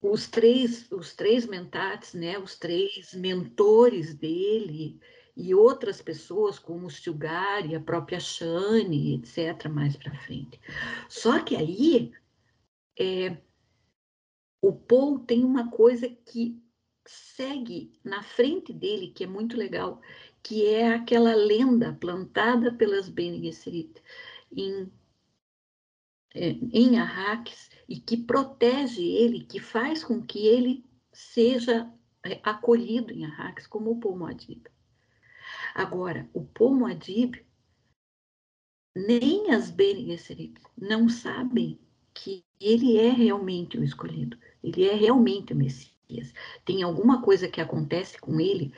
os 0.02 0.26
três, 0.26 0.90
os 0.90 1.14
três 1.14 1.46
mentats, 1.46 2.12
né, 2.12 2.38
os 2.38 2.58
três 2.58 3.14
mentores 3.14 4.14
dele 4.14 5.00
e 5.36 5.54
outras 5.54 6.00
pessoas 6.00 6.58
como 6.58 6.86
o 6.86 6.90
Stilgar 6.90 7.66
e 7.66 7.74
a 7.76 7.80
própria 7.80 8.18
Shane, 8.18 9.16
etc., 9.16 9.68
mais 9.68 9.94
para 9.94 10.14
frente. 10.20 10.58
Só 11.08 11.38
que 11.40 11.54
aí 11.54 12.12
é, 12.98 13.36
o 14.66 14.72
Paul 14.72 15.20
tem 15.20 15.44
uma 15.44 15.70
coisa 15.70 16.08
que 16.08 16.60
segue 17.06 17.92
na 18.02 18.20
frente 18.20 18.72
dele, 18.72 19.12
que 19.12 19.22
é 19.22 19.26
muito 19.26 19.56
legal, 19.56 20.00
que 20.42 20.66
é 20.66 20.92
aquela 20.92 21.36
lenda 21.36 21.92
plantada 22.00 22.74
pelas 22.74 23.08
Bene 23.08 23.40
Gesserit 23.40 24.02
em, 24.50 24.90
é, 26.34 26.48
em 26.72 26.98
Arrakis, 26.98 27.70
e 27.88 28.00
que 28.00 28.16
protege 28.16 29.04
ele, 29.04 29.44
que 29.44 29.60
faz 29.60 30.02
com 30.02 30.20
que 30.20 30.48
ele 30.48 30.84
seja 31.12 31.88
é, 32.24 32.40
acolhido 32.42 33.12
em 33.12 33.24
Arrakis 33.24 33.68
como 33.68 33.92
o 33.92 34.00
Pomo 34.00 34.26
Adib. 34.26 34.66
Agora, 35.76 36.28
o 36.34 36.44
Pomo 36.44 36.86
Adib, 36.86 37.36
nem 38.96 39.52
as 39.52 39.70
Bene 39.70 40.06
Gesserit 40.06 40.60
não 40.76 41.08
sabem 41.08 41.78
que 42.12 42.44
ele 42.60 42.96
é 42.96 43.10
realmente 43.10 43.78
o 43.78 43.84
escolhido, 43.84 44.36
ele 44.66 44.84
é 44.84 44.94
realmente 44.94 45.52
o 45.52 45.56
Messias. 45.56 46.32
Tem 46.64 46.82
alguma 46.82 47.22
coisa 47.22 47.48
que 47.48 47.60
acontece 47.60 48.18
com 48.18 48.40
ele 48.40 48.72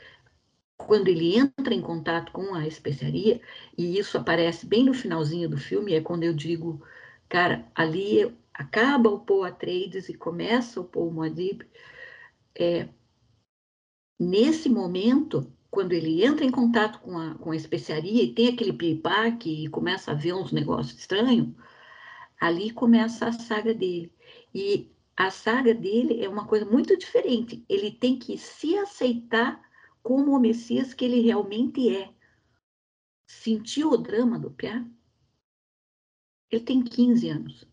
quando 0.76 1.08
ele 1.08 1.36
entra 1.36 1.74
em 1.74 1.82
contato 1.82 2.30
com 2.30 2.54
a 2.54 2.66
especiaria, 2.66 3.40
e 3.76 3.98
isso 3.98 4.16
aparece 4.16 4.64
bem 4.64 4.84
no 4.84 4.94
finalzinho 4.94 5.48
do 5.48 5.58
filme, 5.58 5.92
é 5.92 6.00
quando 6.00 6.22
eu 6.22 6.32
digo, 6.32 6.80
cara, 7.28 7.66
ali 7.74 8.32
acaba 8.54 9.10
o 9.10 9.20
Paul 9.20 9.44
Atreides 9.44 10.08
e 10.08 10.14
começa 10.14 10.80
o 10.80 10.84
Paul 10.84 11.10
Muad'Dib, 11.10 11.66
é, 12.56 12.88
nesse 14.18 14.68
momento, 14.68 15.52
quando 15.70 15.92
ele 15.92 16.24
entra 16.24 16.44
em 16.44 16.50
contato 16.50 17.00
com 17.00 17.18
a, 17.18 17.34
com 17.34 17.50
a 17.50 17.56
especiaria 17.56 18.22
e 18.22 18.32
tem 18.32 18.48
aquele 18.48 18.72
piripaque 18.72 19.64
e 19.64 19.68
começa 19.68 20.12
a 20.12 20.14
ver 20.14 20.34
uns 20.34 20.52
negócios 20.52 20.98
estranhos, 20.98 21.48
ali 22.40 22.70
começa 22.70 23.26
a 23.26 23.32
saga 23.32 23.74
dele. 23.74 24.12
E 24.54 24.90
a 25.18 25.32
saga 25.32 25.74
dele 25.74 26.24
é 26.24 26.28
uma 26.28 26.46
coisa 26.46 26.64
muito 26.64 26.96
diferente. 26.96 27.64
Ele 27.68 27.90
tem 27.90 28.16
que 28.16 28.38
se 28.38 28.78
aceitar 28.78 29.60
como 30.00 30.30
o 30.30 30.38
Messias 30.38 30.94
que 30.94 31.04
ele 31.04 31.20
realmente 31.20 31.92
é. 31.94 32.14
Sentiu 33.28 33.90
o 33.90 33.96
drama 33.98 34.38
do 34.38 34.48
Piá? 34.48 34.88
Ele 36.48 36.64
tem 36.64 36.84
15 36.84 37.28
anos. 37.30 37.68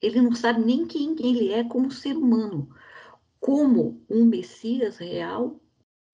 Ele 0.00 0.22
não 0.22 0.36
sabe 0.36 0.64
nem 0.64 0.86
quem 0.86 1.16
ele 1.18 1.50
é 1.50 1.64
como 1.64 1.90
ser 1.90 2.16
humano, 2.16 2.72
como 3.40 4.06
um 4.08 4.24
Messias 4.24 4.98
real 4.98 5.60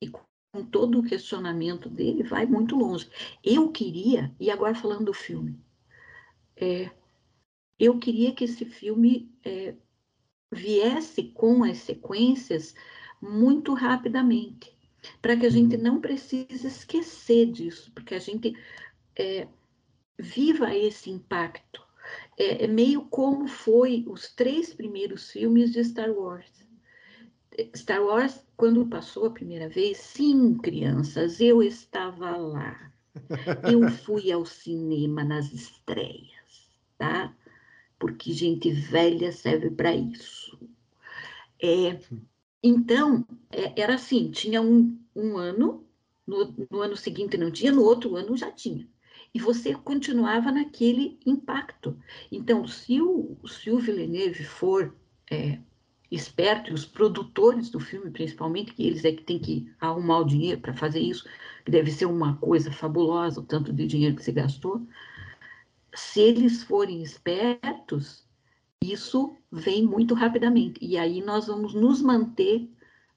e 0.03 0.09
com 0.09 0.65
todo 0.71 0.99
o 0.99 1.05
questionamento 1.05 1.91
dele 1.91 2.23
vai 2.23 2.47
muito 2.47 2.75
longe. 2.75 3.11
Eu 3.45 3.71
queria, 3.71 4.35
e 4.41 4.51
agora 4.51 4.75
falando 4.75 5.05
do 5.05 5.15
filme, 5.15 5.63
é, 6.57 6.91
eu 7.79 7.99
queria 7.99 8.33
que 8.33 8.45
esse 8.45 8.65
filme 8.65 9.33
é, 9.45 9.75
viesse 10.51 11.25
com 11.25 11.65
as 11.65 11.79
sequências 11.79 12.75
muito 13.21 13.75
rapidamente, 13.75 14.77
para 15.21 15.37
que 15.37 15.47
a 15.47 15.51
gente 15.51 15.77
uhum. 15.77 15.83
não 15.83 16.01
precise 16.01 16.67
esquecer 16.67 17.47
disso, 17.51 17.91
porque 17.95 18.15
a 18.15 18.19
gente 18.19 18.57
é, 19.17 19.49
viva 20.19 20.75
esse 20.75 21.11
impacto 21.11 21.89
é, 22.39 22.65
é 22.65 22.67
meio 22.67 23.03
como 23.07 23.49
foi 23.49 24.05
os 24.07 24.33
três 24.35 24.73
primeiros 24.73 25.31
filmes 25.31 25.73
de 25.73 25.85
Star 25.85 26.11
Wars. 26.11 26.67
Star 27.75 28.03
Wars, 28.03 28.47
quando 28.57 28.87
passou 28.87 29.27
a 29.27 29.31
primeira 29.31 29.69
vez, 29.69 29.99
sim, 29.99 30.57
crianças, 30.59 31.41
eu 31.41 31.63
estava 31.63 32.37
lá. 32.37 32.93
Eu 33.71 33.89
fui 33.91 34.31
ao 34.31 34.45
cinema 34.45 35.25
nas 35.25 35.53
estreias, 35.53 36.69
tá? 36.97 37.35
Porque 37.99 38.33
gente 38.33 38.71
velha 38.71 39.33
serve 39.33 39.71
para 39.71 39.95
isso. 39.95 40.59
É, 41.63 41.99
então, 42.63 43.27
é, 43.51 43.81
era 43.81 43.95
assim: 43.95 44.31
tinha 44.31 44.63
um, 44.63 44.99
um 45.15 45.37
ano, 45.37 45.85
no, 46.27 46.55
no 46.71 46.81
ano 46.81 46.97
seguinte 46.97 47.37
não 47.37 47.51
tinha, 47.51 47.73
no 47.73 47.83
outro 47.83 48.17
ano 48.17 48.37
já 48.37 48.51
tinha 48.53 48.89
e 49.35 49.39
você 49.39 49.75
continuava 49.75 50.51
naquele 50.51 51.19
impacto. 51.25 51.97
Então, 52.31 52.67
se 52.67 53.01
o, 53.01 53.37
se 53.47 53.71
o 53.71 53.79
Villeneuve 53.79 54.45
for 54.45 54.97
é, 55.31 55.59
esperto, 56.11 56.71
e 56.71 56.75
os 56.75 56.85
produtores 56.85 57.71
do 57.71 57.79
filme, 57.79 58.11
principalmente, 58.11 58.73
que 58.73 58.87
eles 58.87 59.05
é 59.05 59.13
que 59.13 59.23
tem 59.23 59.39
que 59.39 59.71
arrumar 59.79 60.21
o 60.21 60.25
dinheiro 60.25 60.61
para 60.61 60.75
fazer 60.75 61.01
isso, 61.01 61.25
que 61.65 61.71
deve 61.71 61.91
ser 61.91 62.07
uma 62.07 62.37
coisa 62.37 62.73
fabulosa, 62.73 63.41
o 63.41 63.45
tanto 63.45 63.73
de 63.73 63.87
dinheiro 63.87 64.17
que 64.17 64.25
se 64.25 64.33
gastou, 64.33 64.87
se 65.95 66.21
eles 66.21 66.63
forem 66.63 67.03
espertos, 67.03 68.27
isso 68.83 69.37
vem 69.51 69.85
muito 69.85 70.15
rapidamente. 70.15 70.79
E 70.83 70.97
aí 70.97 71.23
nós 71.23 71.47
vamos 71.47 71.75
nos 71.75 72.01
manter 72.01 72.69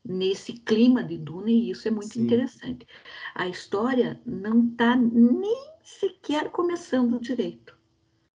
nesse 0.03 0.53
clima 0.53 1.03
de 1.03 1.17
Duna, 1.17 1.51
e 1.51 1.69
isso 1.69 1.87
é 1.87 1.91
muito 1.91 2.13
Sim. 2.13 2.23
interessante. 2.23 2.87
A 3.35 3.47
história 3.47 4.19
não 4.25 4.65
está 4.65 4.95
nem 4.95 5.71
sequer 5.83 6.49
começando 6.49 7.19
direito. 7.19 7.77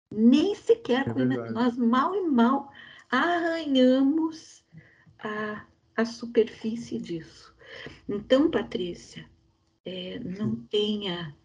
Nem 0.10 0.56
sequer, 0.56 1.08
é 1.08 1.52
nós 1.52 1.78
mal 1.78 2.16
e 2.16 2.28
mal 2.28 2.72
arranhamos 3.10 4.64
a, 5.20 5.66
a 5.96 6.06
superfície 6.06 6.98
disso. 6.98 7.54
Então, 8.10 8.50
Patrícia, 8.50 9.26
é, 9.86 10.20
não 10.20 10.56
tenha 10.56 11.36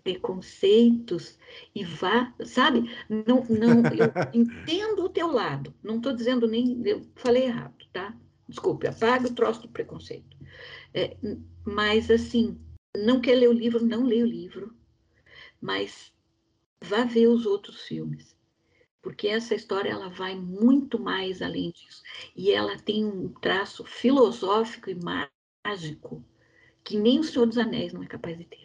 preconceitos 0.00 1.38
e 1.74 1.84
vá, 1.84 2.32
sabe? 2.44 2.90
Não, 3.08 3.44
não, 3.48 3.82
eu 3.92 4.12
entendo 4.32 5.04
o 5.04 5.08
teu 5.08 5.30
lado. 5.30 5.74
Não 5.82 5.96
estou 5.96 6.12
dizendo 6.12 6.46
nem, 6.46 6.80
eu 6.86 7.02
falei 7.16 7.44
errado, 7.44 7.84
tá? 7.92 8.16
Desculpe, 8.48 8.86
apaga 8.86 9.28
o 9.28 9.34
troço 9.34 9.62
do 9.62 9.68
preconceito. 9.68 10.36
É, 10.94 11.16
mas 11.64 12.10
assim, 12.10 12.58
não 12.96 13.20
quer 13.20 13.34
ler 13.34 13.48
o 13.48 13.52
livro, 13.52 13.84
não 13.84 14.04
leia 14.04 14.24
o 14.24 14.28
livro 14.28 14.74
mas 15.62 16.12
vá 16.82 17.04
ver 17.04 17.28
os 17.28 17.46
outros 17.46 17.82
filmes, 17.82 18.36
porque 19.00 19.28
essa 19.28 19.54
história 19.54 19.90
ela 19.90 20.08
vai 20.08 20.34
muito 20.34 20.98
mais 20.98 21.40
além 21.40 21.70
disso 21.70 22.02
e 22.34 22.50
ela 22.50 22.76
tem 22.76 23.04
um 23.04 23.28
traço 23.28 23.84
filosófico 23.84 24.90
e 24.90 24.98
mágico 25.64 26.22
que 26.82 26.98
nem 26.98 27.20
o 27.20 27.24
Senhor 27.24 27.46
dos 27.46 27.58
Anéis 27.58 27.92
não 27.92 28.02
é 28.02 28.06
capaz 28.06 28.36
de 28.36 28.44
ter. 28.44 28.61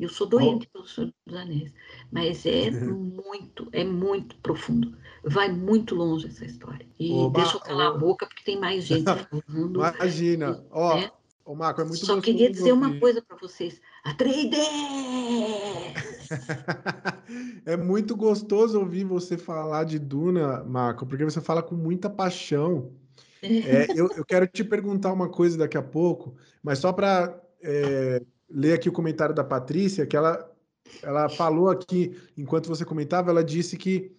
Eu 0.00 0.08
sou 0.08 0.26
doente 0.26 0.66
pelo 0.68 0.86
Senhor 0.86 1.12
dos 1.26 1.36
Anéis, 1.36 1.74
mas 2.10 2.46
é 2.46 2.70
muito, 2.72 3.68
é 3.70 3.84
muito 3.84 4.36
profundo. 4.36 4.96
Vai 5.22 5.52
muito 5.52 5.94
longe 5.94 6.26
essa 6.26 6.44
história. 6.46 6.86
E 6.98 7.12
Oba, 7.12 7.40
deixa 7.40 7.56
eu 7.56 7.60
calar 7.60 7.88
a 7.88 7.98
boca, 7.98 8.26
porque 8.26 8.42
tem 8.42 8.58
mais 8.58 8.84
gente 8.84 9.04
falando. 9.28 9.80
Imagina. 9.80 10.64
Ó, 10.70 10.96
né? 10.96 11.10
Ô, 11.44 11.54
Marco, 11.54 11.82
é 11.82 11.84
muito 11.84 12.06
Só 12.06 12.20
queria 12.20 12.50
dizer 12.50 12.72
uma 12.72 12.98
coisa 12.98 13.20
para 13.20 13.36
vocês. 13.36 13.80
A 14.02 14.14
3D! 14.14 14.56
é 17.66 17.76
muito 17.76 18.16
gostoso 18.16 18.78
ouvir 18.78 19.04
você 19.04 19.36
falar 19.36 19.84
de 19.84 19.98
Duna, 19.98 20.64
Marco, 20.64 21.04
porque 21.04 21.24
você 21.24 21.40
fala 21.40 21.62
com 21.62 21.74
muita 21.74 22.08
paixão. 22.08 22.92
É, 23.42 23.86
eu, 23.98 24.08
eu, 24.16 24.24
quero 24.24 24.46
te 24.46 24.62
perguntar 24.62 25.12
uma 25.12 25.28
coisa 25.28 25.58
daqui 25.58 25.76
a 25.76 25.82
pouco, 25.82 26.36
mas 26.62 26.78
só 26.78 26.92
para 26.92 27.40
é, 27.62 28.22
ler 28.50 28.74
aqui 28.74 28.88
o 28.88 28.92
comentário 28.92 29.34
da 29.34 29.44
Patrícia, 29.44 30.06
que 30.06 30.16
ela, 30.16 30.50
ela 31.02 31.28
falou 31.28 31.68
aqui, 31.68 32.16
enquanto 32.36 32.68
você 32.68 32.84
comentava, 32.84 33.30
ela 33.30 33.44
disse 33.44 33.76
que 33.76 34.12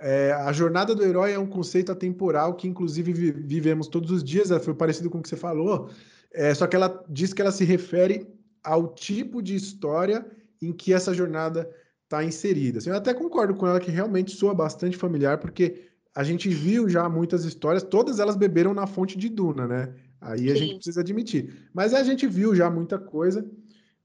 é, 0.00 0.32
a 0.32 0.52
jornada 0.52 0.94
do 0.94 1.04
herói 1.04 1.32
é 1.32 1.38
um 1.38 1.46
conceito 1.46 1.92
atemporal 1.92 2.54
que, 2.54 2.66
inclusive, 2.66 3.12
vivemos 3.12 3.88
todos 3.88 4.10
os 4.10 4.24
dias, 4.24 4.50
foi 4.64 4.74
parecido 4.74 5.08
com 5.08 5.18
o 5.18 5.22
que 5.22 5.28
você 5.28 5.36
falou, 5.36 5.90
é, 6.32 6.52
só 6.54 6.66
que 6.66 6.74
ela 6.74 7.04
diz 7.08 7.32
que 7.32 7.40
ela 7.40 7.52
se 7.52 7.64
refere 7.64 8.26
ao 8.62 8.92
tipo 8.94 9.42
de 9.42 9.54
história 9.54 10.26
em 10.60 10.72
que 10.72 10.92
essa 10.92 11.14
jornada 11.14 11.70
está 12.02 12.24
inserida. 12.24 12.78
Assim, 12.78 12.90
eu 12.90 12.96
até 12.96 13.12
concordo 13.12 13.54
com 13.54 13.66
ela 13.66 13.80
que 13.80 13.90
realmente 13.90 14.32
soa 14.32 14.54
bastante 14.54 14.96
familiar, 14.96 15.38
porque 15.38 15.88
a 16.14 16.22
gente 16.22 16.48
viu 16.48 16.88
já 16.88 17.08
muitas 17.08 17.44
histórias, 17.44 17.82
todas 17.82 18.18
elas 18.18 18.36
beberam 18.36 18.72
na 18.72 18.86
fonte 18.86 19.18
de 19.18 19.28
Duna, 19.28 19.66
né? 19.66 19.94
Aí 20.20 20.50
a 20.50 20.54
Sim. 20.54 20.60
gente 20.60 20.74
precisa 20.76 21.00
admitir. 21.00 21.68
Mas 21.72 21.92
a 21.92 22.02
gente 22.02 22.26
viu 22.26 22.54
já 22.54 22.70
muita 22.70 22.98
coisa, 22.98 23.44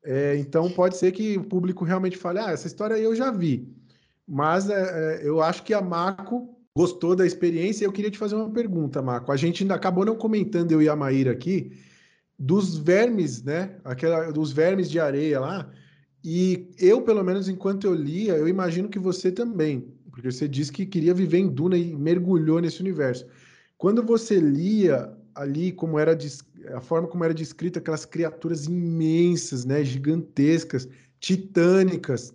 é, 0.04 0.38
então 0.38 0.70
pode 0.72 0.98
ser 0.98 1.12
que 1.12 1.38
o 1.38 1.44
público 1.44 1.84
realmente 1.84 2.18
fale: 2.18 2.40
ah, 2.40 2.52
essa 2.52 2.68
história 2.68 2.96
eu 2.96 3.16
já 3.16 3.32
vi. 3.32 3.68
Mas 4.28 4.70
é, 4.70 5.22
é 5.24 5.28
eu 5.28 5.42
acho 5.42 5.64
que 5.64 5.74
a 5.74 5.82
Marco 5.82 6.56
gostou 6.76 7.16
da 7.16 7.26
experiência 7.26 7.84
eu 7.84 7.92
queria 7.92 8.12
te 8.12 8.18
fazer 8.18 8.36
uma 8.36 8.50
pergunta, 8.50 9.02
Marco. 9.02 9.32
A 9.32 9.38
gente 9.38 9.64
ainda 9.64 9.76
acabou 9.76 10.06
não 10.06 10.16
comentando, 10.16 10.72
eu 10.72 10.82
e 10.82 10.88
a 10.88 10.96
Maíra 10.96 11.32
aqui, 11.32 11.72
dos 12.38 12.78
vermes, 12.78 13.44
né? 13.44 13.76
Aquela, 13.84 14.32
dos 14.32 14.52
vermes 14.52 14.90
de 14.90 15.00
areia 15.00 15.40
lá. 15.40 15.70
E 16.24 16.70
eu, 16.78 17.02
pelo 17.02 17.24
menos, 17.24 17.50
enquanto 17.50 17.86
eu 17.86 17.94
lia, 17.94 18.34
eu 18.34 18.48
imagino 18.48 18.90
que 18.90 19.00
você 19.00 19.32
também, 19.32 19.94
porque 20.12 20.32
você 20.32 20.48
disse 20.48 20.72
que 20.72 20.86
queria 20.86 21.14
viver 21.14 21.40
em 21.40 21.48
Duna 21.48 21.78
e 21.78 21.96
mergulhou 21.96 22.62
nesse 22.62 22.82
universo. 22.82 23.26
Quando 23.78 24.04
você 24.04 24.40
lia 24.40 25.14
ali 25.34 25.72
como 25.72 25.98
era 25.98 26.14
a 26.74 26.82
forma 26.82 27.08
como 27.08 27.24
era 27.24 27.34
descrita 27.34 27.80
aquelas 27.80 28.06
criaturas 28.06 28.66
imensas, 28.66 29.66
né, 29.66 29.84
gigantescas, 29.84 30.88
titânicas. 31.20 32.34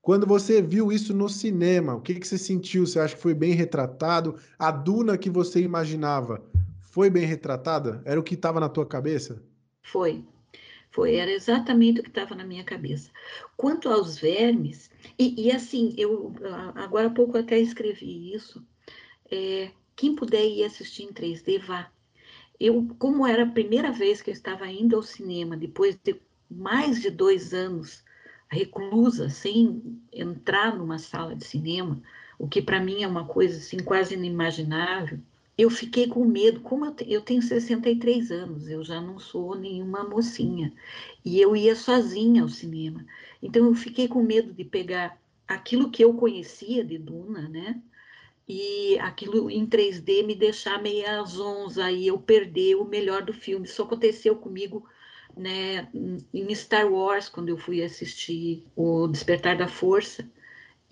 Quando 0.00 0.26
você 0.26 0.62
viu 0.62 0.90
isso 0.90 1.12
no 1.12 1.28
cinema, 1.28 1.94
o 1.94 2.00
que, 2.00 2.14
que 2.14 2.26
você 2.26 2.38
sentiu? 2.38 2.86
Você 2.86 2.98
acha 2.98 3.14
que 3.14 3.22
foi 3.22 3.34
bem 3.34 3.52
retratado? 3.52 4.36
A 4.58 4.70
Duna 4.70 5.18
que 5.18 5.28
você 5.28 5.60
imaginava 5.60 6.42
foi 6.80 7.10
bem 7.10 7.26
retratada? 7.26 8.02
Era 8.04 8.18
o 8.18 8.22
que 8.22 8.34
estava 8.34 8.58
na 8.58 8.68
tua 8.68 8.86
cabeça? 8.86 9.42
Foi. 9.82 10.24
Foi, 10.90 11.16
era 11.16 11.30
exatamente 11.30 12.00
o 12.00 12.02
que 12.02 12.08
estava 12.08 12.34
na 12.34 12.44
minha 12.44 12.64
cabeça. 12.64 13.10
Quanto 13.56 13.88
aos 13.88 14.18
vermes, 14.18 14.90
e, 15.18 15.46
e, 15.46 15.52
assim, 15.52 15.94
eu 15.98 16.34
agora 16.74 17.08
há 17.08 17.10
pouco 17.10 17.36
até 17.36 17.58
escrevi 17.58 18.34
isso. 18.34 18.64
É, 19.30 19.70
quem 19.94 20.14
puder 20.14 20.44
ir 20.44 20.64
assistir 20.64 21.04
em 21.04 21.12
3D, 21.12 21.60
vá. 21.60 21.90
Eu, 22.60 22.88
como 22.98 23.26
era 23.26 23.44
a 23.44 23.50
primeira 23.50 23.92
vez 23.92 24.20
que 24.20 24.30
eu 24.30 24.34
estava 24.34 24.66
indo 24.66 24.96
ao 24.96 25.02
cinema, 25.02 25.56
depois 25.56 25.96
de 26.02 26.20
mais 26.50 27.00
de 27.00 27.10
dois 27.10 27.54
anos 27.54 28.04
reclusa, 28.50 29.28
sem 29.28 30.00
entrar 30.12 30.76
numa 30.76 30.98
sala 30.98 31.36
de 31.36 31.44
cinema, 31.44 32.02
o 32.38 32.48
que 32.48 32.62
para 32.62 32.80
mim 32.80 33.02
é 33.02 33.08
uma 33.08 33.26
coisa 33.26 33.58
assim 33.58 33.78
quase 33.78 34.14
inimaginável, 34.14 35.20
eu 35.58 35.68
fiquei 35.68 36.06
com 36.06 36.24
medo, 36.24 36.60
como 36.60 36.86
eu, 36.86 36.94
eu 37.06 37.20
tenho 37.20 37.42
63 37.42 38.30
anos, 38.30 38.68
eu 38.68 38.84
já 38.84 39.00
não 39.00 39.18
sou 39.18 39.56
nenhuma 39.56 40.04
mocinha, 40.04 40.72
e 41.24 41.40
eu 41.40 41.56
ia 41.56 41.74
sozinha 41.74 42.42
ao 42.42 42.48
cinema. 42.48 43.04
Então 43.42 43.66
eu 43.66 43.74
fiquei 43.74 44.06
com 44.06 44.22
medo 44.22 44.52
de 44.52 44.64
pegar 44.64 45.20
aquilo 45.48 45.90
que 45.90 46.04
eu 46.04 46.14
conhecia 46.14 46.84
de 46.84 46.96
Duna, 46.96 47.48
né? 47.48 47.82
E 48.48 48.98
aquilo 49.00 49.50
em 49.50 49.66
3D 49.66 50.24
me 50.24 50.34
deixar 50.34 50.80
meia 50.82 51.22
zonza 51.24 51.90
e 51.90 52.06
eu 52.06 52.18
perder 52.18 52.76
o 52.76 52.84
melhor 52.84 53.22
do 53.22 53.32
filme. 53.32 53.66
Isso 53.66 53.82
aconteceu 53.82 54.36
comigo 54.36 54.88
né, 55.36 55.88
em 56.32 56.54
Star 56.54 56.90
Wars, 56.90 57.28
quando 57.28 57.50
eu 57.50 57.58
fui 57.58 57.82
assistir 57.82 58.64
O 58.74 59.06
Despertar 59.06 59.56
da 59.56 59.68
Força 59.68 60.28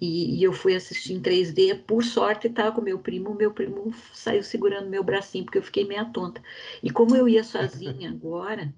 e, 0.01 0.39
e, 0.39 0.43
eu 0.43 0.53
fui 0.53 0.74
assistir 0.74 1.15
em 1.15 1.23
3D, 1.23 1.83
por 1.87 2.05
sorte 2.05 2.49
estava 2.49 2.73
com 2.73 2.83
meu 2.83 2.99
primo, 2.99 3.35
meu 3.35 3.53
primo 3.53 3.95
saiu 4.12 4.43
segurando 4.43 4.91
meu 4.91 5.03
bracinho, 5.03 5.45
porque 5.45 5.59
eu 5.59 5.62
fiquei 5.62 5.87
meia 5.87 6.05
tonta. 6.05 6.43
E 6.83 6.91
como 6.91 7.16
eu 7.16 7.28
ia 7.28 7.43
sozinha 7.43 8.11
agora, 8.11 8.74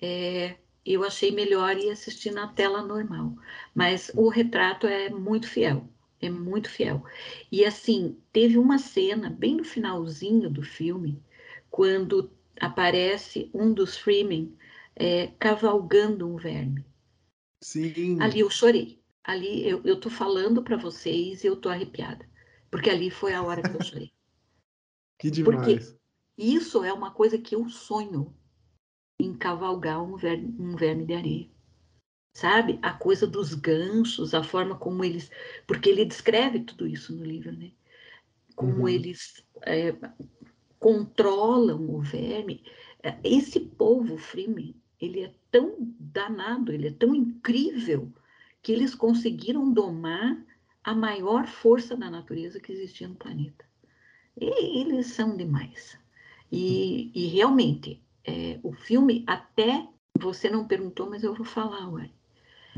é, 0.00 0.56
eu 0.84 1.04
achei 1.04 1.30
melhor 1.30 1.76
ir 1.78 1.90
assistir 1.90 2.30
na 2.32 2.48
tela 2.48 2.82
normal. 2.82 3.34
Mas 3.74 4.10
o 4.14 4.28
retrato 4.28 4.86
é 4.86 5.08
muito 5.08 5.48
fiel, 5.48 5.88
é 6.20 6.28
muito 6.28 6.70
fiel. 6.70 7.04
E 7.50 7.64
assim, 7.64 8.16
teve 8.32 8.58
uma 8.58 8.78
cena 8.78 9.30
bem 9.30 9.56
no 9.56 9.64
finalzinho 9.64 10.50
do 10.50 10.62
filme, 10.62 11.22
quando 11.70 12.30
aparece 12.60 13.50
um 13.54 13.72
dos 13.72 13.96
Freemen 13.96 14.54
é, 14.94 15.28
cavalgando 15.38 16.28
um 16.28 16.36
verme. 16.36 16.84
Sim. 17.62 18.20
Ali 18.20 18.40
eu 18.40 18.50
chorei 18.50 19.00
ali 19.24 19.68
eu, 19.68 19.80
eu 19.84 19.98
tô 19.98 20.10
falando 20.10 20.62
para 20.62 20.76
vocês 20.76 21.44
e 21.44 21.46
eu 21.46 21.56
tô 21.56 21.68
arrepiada, 21.68 22.28
porque 22.70 22.90
ali 22.90 23.10
foi 23.10 23.32
a 23.32 23.42
hora 23.42 23.62
que 23.62 23.76
eu 23.76 23.82
chorei. 23.82 24.12
que 25.18 25.30
demais. 25.30 25.90
Porque 25.90 26.00
isso 26.36 26.82
é 26.84 26.92
uma 26.92 27.12
coisa 27.12 27.38
que 27.38 27.54
eu 27.54 27.68
sonho 27.68 28.34
em 29.18 29.34
cavalgar 29.34 30.02
um 30.02 30.16
verme, 30.16 30.54
um 30.58 30.74
verme 30.74 31.04
de 31.04 31.14
areia. 31.14 31.50
Sabe? 32.32 32.78
A 32.80 32.92
coisa 32.92 33.26
dos 33.26 33.54
ganchos, 33.54 34.34
a 34.34 34.42
forma 34.42 34.76
como 34.76 35.04
eles. 35.04 35.30
Porque 35.66 35.90
ele 35.90 36.04
descreve 36.04 36.60
tudo 36.60 36.86
isso 36.86 37.14
no 37.14 37.24
livro, 37.24 37.52
né? 37.52 37.72
Como 38.54 38.80
uhum. 38.80 38.88
eles 38.88 39.44
é, 39.62 39.94
controlam 40.78 41.90
o 41.90 42.00
verme. 42.00 42.64
Esse 43.24 43.60
povo 43.60 44.16
Freeman, 44.16 44.74
ele 45.00 45.22
é 45.22 45.32
tão 45.50 45.76
danado, 45.98 46.72
ele 46.72 46.88
é 46.88 46.92
tão 46.92 47.14
incrível 47.14 48.12
que 48.62 48.72
eles 48.72 48.94
conseguiram 48.94 49.72
domar 49.72 50.44
a 50.84 50.94
maior 50.94 51.46
força 51.46 51.96
da 51.96 52.10
natureza 52.10 52.60
que 52.60 52.72
existia 52.72 53.08
no 53.08 53.14
planeta. 53.14 53.64
E 54.38 54.80
eles 54.80 55.08
são 55.08 55.36
demais. 55.36 55.98
E, 56.50 57.10
e 57.14 57.26
realmente, 57.26 58.02
é, 58.24 58.58
o 58.62 58.72
filme, 58.72 59.24
até 59.26 59.86
você 60.18 60.50
não 60.50 60.66
perguntou, 60.66 61.08
mas 61.08 61.22
eu 61.22 61.34
vou 61.34 61.44
falar, 61.44 61.88
ué. 61.90 62.10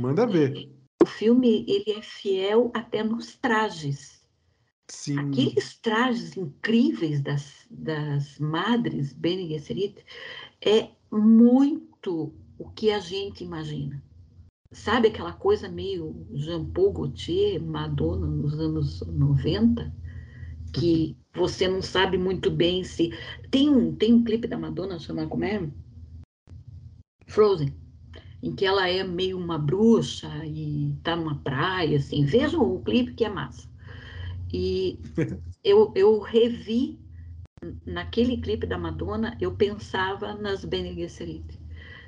Manda 0.03 0.27
ver. 0.27 0.71
O 1.03 1.07
filme 1.07 1.65
ele 1.69 1.99
é 1.99 2.03
fiel 2.03 2.71
até 2.75 3.03
nos 3.03 3.37
trajes. 3.37 4.21
Sim. 4.89 5.19
Aqueles 5.19 5.79
trajes 5.79 6.37
incríveis 6.37 7.23
das, 7.23 7.67
das 7.71 8.39
madres 8.39 9.13
Bene 9.13 9.49
Gesserit 9.49 10.05
é 10.61 10.91
muito 11.11 12.35
o 12.59 12.69
que 12.71 12.91
a 12.91 12.99
gente 12.99 13.43
imagina 13.43 14.03
sabe 14.73 15.09
aquela 15.09 15.33
coisa 15.33 15.69
meio 15.69 16.27
Jean-Paul 16.33 16.93
Gaultier, 16.93 17.63
Madonna 17.63 18.27
nos 18.27 18.59
anos 18.59 19.01
90, 19.07 19.95
que 20.73 21.17
você 21.35 21.69
não 21.69 21.83
sabe 21.83 22.19
muito 22.19 22.51
bem 22.51 22.83
se 22.83 23.11
tem 23.51 23.71
um 23.71 23.95
tem 23.95 24.13
um 24.13 24.25
clipe 24.25 24.49
da 24.49 24.59
Madonna 24.59 24.99
chamado 24.99 25.29
como 25.29 25.45
é? 25.45 25.71
Frozen, 27.27 27.75
em 28.43 28.55
que 28.55 28.65
ela 28.67 28.89
é 28.89 29.05
meio 29.05 29.39
uma 29.39 29.59
bruxa 29.59 30.29
e 30.45 30.95
tá 31.03 31.15
numa 31.15 31.37
praia, 31.39 31.99
assim. 31.99 32.25
Vejam 32.25 32.63
o 32.63 32.83
clipe 32.83 33.15
que 33.15 33.25
é 33.25 33.29
massa. 33.29 33.69
E 34.53 34.99
eu, 35.63 35.93
eu 35.95 36.21
revi 36.21 36.99
naquele 37.87 38.39
clipe 38.39 38.67
da 38.67 38.77
Madonna, 38.77 39.37
eu 39.41 39.55
pensava 39.55 40.35
nas 40.35 40.65
Bene 40.65 40.95
Gesserit 40.95 41.63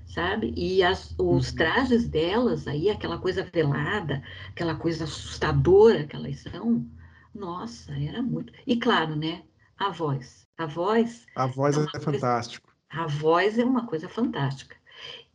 sabe? 0.07 0.53
E 0.57 0.83
as, 0.83 1.15
os 1.19 1.51
uhum. 1.51 1.57
trajes 1.57 2.09
delas 2.09 2.69
aí, 2.69 2.91
aquela 2.91 3.19
coisa 3.19 3.43
velada, 3.45 4.23
aquela 4.49 4.75
coisa 4.75 5.05
assustadora 5.05 6.05
que 6.05 6.15
elas 6.15 6.41
são, 6.41 6.87
nossa, 7.35 7.93
era 7.93 8.23
muito. 8.23 8.53
E 8.67 8.77
claro, 8.77 9.17
né? 9.17 9.43
A 9.79 9.91
voz. 9.91 10.47
A 10.57 10.67
voz. 10.67 11.27
A 11.35 11.47
voz 11.47 11.77
é, 11.77 11.87
é 11.95 12.01
fantástico. 12.01 12.73
A 12.89 13.07
voz 13.07 13.59
é 13.59 13.65
uma 13.65 13.87
coisa 13.87 14.09
fantástica. 14.09 14.77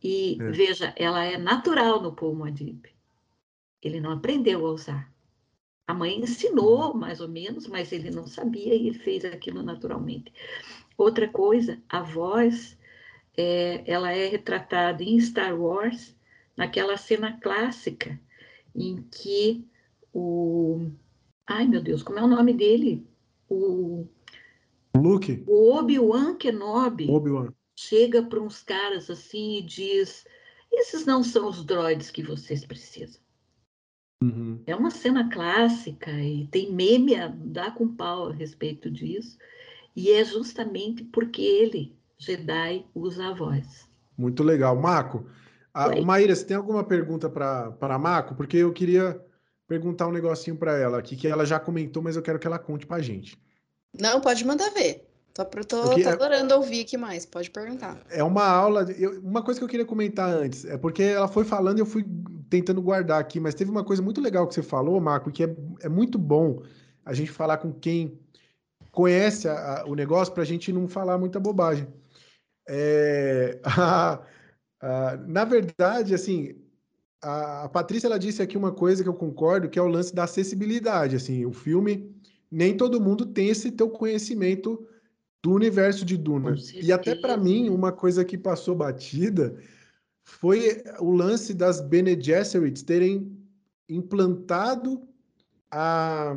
E 0.02 0.38
é. 0.40 0.50
veja, 0.50 0.92
ela 0.96 1.24
é 1.24 1.36
natural 1.36 2.00
no 2.00 2.12
Paul 2.12 2.34
Moadib. 2.34 2.86
Ele 3.82 4.00
não 4.00 4.12
aprendeu 4.12 4.66
a 4.66 4.72
usar. 4.72 5.12
A 5.86 5.94
mãe 5.94 6.20
ensinou, 6.20 6.94
mais 6.94 7.20
ou 7.20 7.28
menos, 7.28 7.66
mas 7.66 7.92
ele 7.92 8.10
não 8.10 8.26
sabia 8.26 8.74
e 8.74 8.88
ele 8.88 8.98
fez 8.98 9.24
aquilo 9.24 9.62
naturalmente. 9.62 10.32
Outra 10.96 11.26
coisa, 11.28 11.82
a 11.88 12.00
voz 12.00 12.78
é, 13.36 13.82
ela 13.90 14.12
é 14.12 14.28
retratada 14.28 15.02
em 15.02 15.18
Star 15.18 15.58
Wars 15.58 16.14
naquela 16.56 16.96
cena 16.96 17.38
clássica 17.40 18.20
em 18.74 19.02
que 19.10 19.64
o. 20.12 20.90
Ai, 21.46 21.66
meu 21.66 21.82
Deus, 21.82 22.02
como 22.02 22.18
é 22.18 22.22
o 22.22 22.28
nome 22.28 22.52
dele? 22.52 23.06
O. 23.48 24.06
Luke? 24.94 25.42
O 25.46 25.74
Obi-Wan 25.76 26.36
Kenobi 26.36 27.10
Obi-Wan. 27.10 27.52
Chega 27.80 28.22
para 28.22 28.40
uns 28.40 28.62
caras 28.62 29.08
assim 29.08 29.58
e 29.58 29.62
diz: 29.62 30.26
Esses 30.70 31.06
não 31.06 31.22
são 31.22 31.48
os 31.48 31.64
droids 31.64 32.10
que 32.10 32.22
vocês 32.22 32.64
precisam. 32.64 33.20
Uhum. 34.22 34.62
É 34.66 34.76
uma 34.76 34.90
cena 34.90 35.30
clássica 35.30 36.10
e 36.10 36.46
tem 36.48 36.70
meme 36.70 37.14
a 37.14 37.28
dar 37.28 37.74
com 37.74 37.88
pau 37.88 38.28
a 38.28 38.32
respeito 38.32 38.90
disso. 38.90 39.38
E 39.96 40.10
é 40.10 40.22
justamente 40.24 41.02
porque 41.04 41.40
ele, 41.40 41.96
Jedi, 42.18 42.84
usa 42.94 43.28
a 43.28 43.34
voz. 43.34 43.88
Muito 44.16 44.42
legal. 44.42 44.76
Marco, 44.76 45.26
a, 45.72 45.88
Oi. 45.88 46.02
Maíra, 46.02 46.36
você 46.36 46.44
tem 46.44 46.56
alguma 46.56 46.84
pergunta 46.84 47.30
para 47.30 47.74
a 47.80 47.98
Marco? 47.98 48.34
Porque 48.34 48.58
eu 48.58 48.72
queria 48.72 49.24
perguntar 49.66 50.06
um 50.06 50.12
negocinho 50.12 50.56
para 50.56 50.76
ela 50.76 50.98
aqui, 50.98 51.16
que 51.16 51.26
ela 51.26 51.46
já 51.46 51.58
comentou, 51.58 52.02
mas 52.02 52.14
eu 52.14 52.22
quero 52.22 52.38
que 52.38 52.46
ela 52.46 52.58
conte 52.58 52.86
para 52.86 53.02
gente. 53.02 53.40
Não, 53.98 54.20
pode 54.20 54.44
mandar 54.44 54.70
ver. 54.70 55.09
Pro- 55.44 55.64
tô, 55.64 55.82
Porque 55.82 56.02
tô 56.02 56.08
é- 56.08 56.12
adorando 56.12 56.54
ouvir 56.54 56.82
aqui 56.82 56.96
mais. 56.96 57.24
Pode 57.26 57.50
perguntar. 57.50 58.00
É 58.10 58.22
uma 58.22 58.44
aula. 58.46 58.82
eu- 58.92 59.20
uma 59.20 59.42
coisa 59.42 59.58
que 59.60 59.64
eu 59.64 59.68
queria 59.68 59.86
comentar 59.86 60.28
antes, 60.30 60.64
é 60.64 60.76
porque 60.76 61.02
ela 61.02 61.28
foi 61.28 61.44
falando 61.44 61.78
e 61.78 61.80
eu 61.80 61.86
fui 61.86 62.04
tentando 62.48 62.82
guardar 62.82 63.20
aqui, 63.20 63.38
mas 63.38 63.54
teve 63.54 63.70
uma 63.70 63.84
coisa 63.84 64.02
muito 64.02 64.20
legal 64.20 64.46
que 64.46 64.54
você 64.54 64.62
falou, 64.62 65.00
Marco, 65.00 65.30
que 65.30 65.44
é, 65.44 65.56
é 65.82 65.88
muito 65.88 66.18
bom 66.18 66.62
a 67.04 67.12
gente 67.14 67.30
falar 67.30 67.58
com 67.58 67.72
quem 67.72 68.18
conhece 68.90 69.48
a- 69.48 69.82
a- 69.82 69.84
o 69.86 69.94
negócio 69.94 70.32
para 70.34 70.42
a 70.42 70.46
gente 70.46 70.72
não 70.72 70.88
falar 70.88 71.16
muita 71.16 71.38
bobagem. 71.38 71.86
É, 72.68 73.58
a- 74.80 75.16
na 75.26 75.44
verdade, 75.44 76.14
assim, 76.14 76.54
a, 77.22 77.64
a 77.64 77.68
Patrícia 77.68 78.06
ela 78.06 78.18
disse 78.18 78.42
aqui 78.42 78.56
uma 78.56 78.72
coisa 78.72 79.02
que 79.02 79.08
eu 79.08 79.14
concordo, 79.14 79.68
que 79.68 79.78
é 79.78 79.82
o 79.82 79.86
lance 79.88 80.14
da 80.14 80.24
acessibilidade. 80.24 81.16
Assim, 81.16 81.44
o 81.44 81.52
filme, 81.52 82.10
nem 82.50 82.76
todo 82.76 83.00
mundo 83.00 83.26
tem 83.26 83.48
esse 83.48 83.70
teu 83.70 83.90
conhecimento 83.90 84.86
do 85.42 85.52
universo 85.52 86.04
de 86.04 86.16
Duna. 86.16 86.54
E 86.74 86.92
até 86.92 87.14
para 87.14 87.36
mim, 87.36 87.70
uma 87.70 87.92
coisa 87.92 88.24
que 88.24 88.36
passou 88.36 88.74
batida 88.74 89.56
foi 90.22 90.82
o 90.98 91.12
lance 91.12 91.54
das 91.54 91.80
Bene 91.80 92.20
Gesserits 92.20 92.82
terem 92.82 93.36
implantado 93.88 95.02
a, 95.70 96.36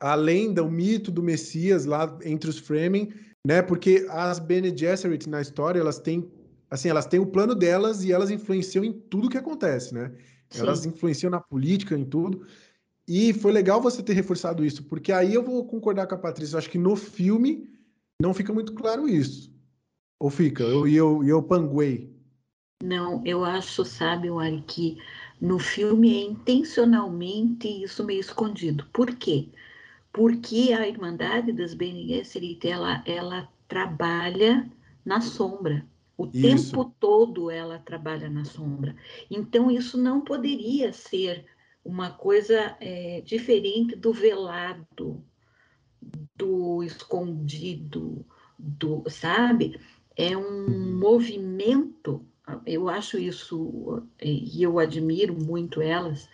a 0.00 0.14
lenda, 0.14 0.62
o 0.62 0.70
mito 0.70 1.10
do 1.10 1.22
Messias 1.22 1.84
lá 1.84 2.18
entre 2.24 2.50
os 2.50 2.58
Fremen, 2.58 3.12
né? 3.46 3.62
Porque 3.62 4.06
as 4.10 4.38
Bene 4.38 4.76
Gesserit 4.76 5.28
na 5.28 5.40
história, 5.40 5.80
elas 5.80 5.98
têm 5.98 6.30
assim, 6.70 6.88
elas 6.88 7.06
têm 7.06 7.20
o 7.20 7.26
plano 7.26 7.54
delas 7.54 8.02
e 8.02 8.12
elas 8.12 8.30
influenciam 8.30 8.82
em 8.82 8.92
tudo 8.92 9.28
que 9.28 9.36
acontece, 9.36 9.94
né? 9.94 10.10
Elas 10.54 10.80
Sim. 10.80 10.88
influenciam 10.88 11.30
na 11.30 11.40
política, 11.40 11.96
em 11.96 12.04
tudo. 12.04 12.46
E 13.06 13.32
foi 13.32 13.52
legal 13.52 13.80
você 13.80 14.02
ter 14.02 14.14
reforçado 14.14 14.64
isso, 14.64 14.84
porque 14.84 15.12
aí 15.12 15.34
eu 15.34 15.42
vou 15.42 15.64
concordar 15.66 16.06
com 16.06 16.14
a 16.14 16.18
Patrícia. 16.18 16.54
Eu 16.54 16.58
acho 16.58 16.70
que 16.70 16.78
no 16.78 16.96
filme 16.96 17.68
não 18.22 18.32
fica 18.32 18.52
muito 18.52 18.72
claro 18.72 19.08
isso. 19.08 19.52
Ou 20.18 20.30
fica? 20.30 20.62
Eu, 20.62 20.86
e 20.86 20.94
eu, 20.94 21.24
eu 21.24 21.42
panguei. 21.42 22.16
Não, 22.80 23.20
eu 23.26 23.44
acho, 23.44 23.84
sabe, 23.84 24.30
Wari, 24.30 24.62
que 24.62 24.98
no 25.40 25.58
filme 25.58 26.16
é 26.16 26.24
intencionalmente 26.26 27.66
isso 27.66 28.04
meio 28.04 28.20
escondido. 28.20 28.86
Por 28.92 29.16
quê? 29.16 29.48
Porque 30.12 30.72
a 30.72 30.86
Irmandade 30.86 31.52
das 31.52 31.74
Bene 31.74 32.06
Gesserit, 32.06 32.64
ela, 32.64 33.02
ela 33.06 33.48
trabalha 33.66 34.70
na 35.04 35.20
sombra. 35.20 35.84
O 36.16 36.26
Isso. 36.32 36.70
tempo 36.70 36.94
todo 37.00 37.50
ela 37.50 37.80
trabalha 37.80 38.30
na 38.30 38.44
sombra. 38.44 38.94
Então, 39.28 39.68
isso 39.68 39.98
não 39.98 40.20
poderia 40.20 40.92
ser 40.92 41.44
uma 41.84 42.10
coisa 42.12 42.76
é, 42.78 43.20
diferente 43.22 43.96
do 43.96 44.12
velado, 44.12 45.24
do 46.36 46.82
escondido, 46.82 48.24
do, 48.58 49.04
sabe? 49.08 49.78
É 50.16 50.36
um 50.36 50.98
movimento, 50.98 52.24
eu 52.66 52.88
acho 52.88 53.18
isso, 53.18 54.02
e 54.20 54.62
eu 54.62 54.78
admiro 54.78 55.34
muito 55.34 55.80
elas, 55.80 56.28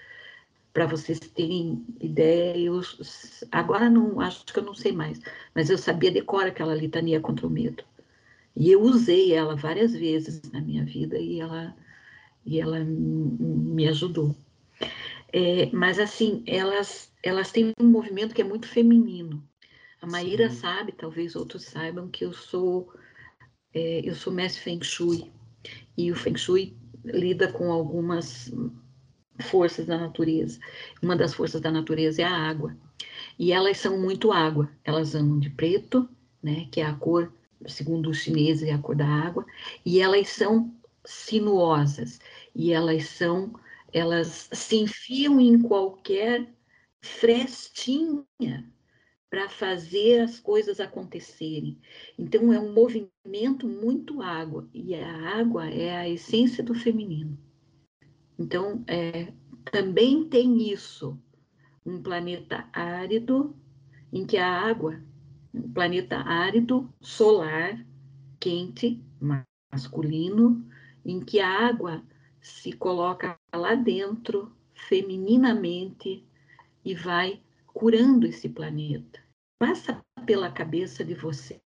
para 0.72 0.86
vocês 0.86 1.18
terem 1.18 1.84
ideia, 2.00 2.56
eu 2.56 2.80
agora 3.50 3.90
não 3.90 4.20
acho 4.20 4.44
que 4.44 4.58
eu 4.58 4.62
não 4.62 4.74
sei 4.74 4.92
mais, 4.92 5.20
mas 5.54 5.70
eu 5.70 5.78
sabia 5.78 6.10
decor 6.10 6.46
aquela 6.46 6.74
litania 6.74 7.20
contra 7.20 7.46
o 7.46 7.50
medo. 7.50 7.82
E 8.54 8.70
eu 8.70 8.82
usei 8.82 9.32
ela 9.32 9.54
várias 9.56 9.92
vezes 9.92 10.42
na 10.52 10.60
minha 10.60 10.84
vida 10.84 11.18
e 11.18 11.40
ela, 11.40 11.74
e 12.44 12.60
ela 12.60 12.84
me 12.84 13.88
ajudou. 13.88 14.34
É, 15.32 15.70
mas 15.72 15.98
assim, 15.98 16.42
elas, 16.46 17.12
elas 17.22 17.52
têm 17.52 17.72
um 17.80 17.86
movimento 17.86 18.34
que 18.34 18.42
é 18.42 18.44
muito 18.44 18.66
feminino. 18.66 19.42
A 20.00 20.06
Maíra 20.06 20.48
Sim. 20.48 20.56
sabe, 20.56 20.92
talvez 20.92 21.34
outros 21.34 21.64
saibam, 21.64 22.08
que 22.08 22.24
eu 22.24 22.32
sou 22.32 22.92
é, 23.74 24.00
eu 24.08 24.14
sou 24.14 24.32
mestre 24.32 24.62
Feng 24.62 24.82
Shui. 24.82 25.30
E 25.96 26.10
o 26.10 26.16
Feng 26.16 26.36
Shui 26.36 26.76
lida 27.04 27.52
com 27.52 27.70
algumas 27.70 28.52
forças 29.42 29.86
da 29.86 29.98
natureza. 29.98 30.58
Uma 31.02 31.16
das 31.16 31.34
forças 31.34 31.60
da 31.60 31.70
natureza 31.70 32.22
é 32.22 32.24
a 32.24 32.36
água. 32.36 32.76
E 33.38 33.52
elas 33.52 33.78
são 33.78 33.98
muito 33.98 34.32
água. 34.32 34.70
Elas 34.84 35.14
andam 35.14 35.38
de 35.38 35.50
preto, 35.50 36.08
né, 36.42 36.66
que 36.70 36.80
é 36.80 36.86
a 36.86 36.94
cor, 36.94 37.32
segundo 37.66 38.10
os 38.10 38.18
chineses, 38.18 38.68
é 38.68 38.72
a 38.72 38.78
cor 38.78 38.96
da 38.96 39.06
água. 39.06 39.44
E 39.84 40.00
elas 40.00 40.28
são 40.28 40.74
sinuosas. 41.04 42.20
E 42.54 42.72
elas 42.72 43.06
são, 43.06 43.52
elas 43.92 44.48
se 44.52 44.76
enfiam 44.76 45.40
em 45.40 45.60
qualquer 45.60 46.48
frestinha 47.00 48.24
para 49.30 49.48
fazer 49.48 50.20
as 50.20 50.40
coisas 50.40 50.80
acontecerem. 50.80 51.78
Então 52.18 52.52
é 52.52 52.58
um 52.58 52.72
movimento 52.72 53.68
muito 53.68 54.22
água 54.22 54.68
e 54.72 54.94
a 54.94 55.38
água 55.38 55.68
é 55.68 55.96
a 55.96 56.08
essência 56.08 56.62
do 56.64 56.74
feminino. 56.74 57.38
Então 58.38 58.82
é, 58.86 59.32
também 59.70 60.24
tem 60.24 60.70
isso, 60.72 61.18
um 61.84 62.02
planeta 62.02 62.68
árido 62.72 63.54
em 64.12 64.24
que 64.24 64.38
a 64.38 64.50
água, 64.50 65.02
um 65.52 65.70
planeta 65.72 66.16
árido 66.16 66.92
solar 67.00 67.84
quente 68.40 69.02
masculino, 69.70 70.66
em 71.04 71.20
que 71.20 71.40
a 71.40 71.68
água 71.68 72.02
se 72.40 72.72
coloca 72.72 73.38
lá 73.54 73.74
dentro 73.74 74.52
femininamente 74.72 76.24
e 76.84 76.94
vai 76.94 77.42
curando 77.78 78.26
esse 78.26 78.48
planeta. 78.48 79.20
Passa 79.60 80.02
pela 80.26 80.50
cabeça 80.50 81.04
de 81.04 81.14
vocês 81.14 81.60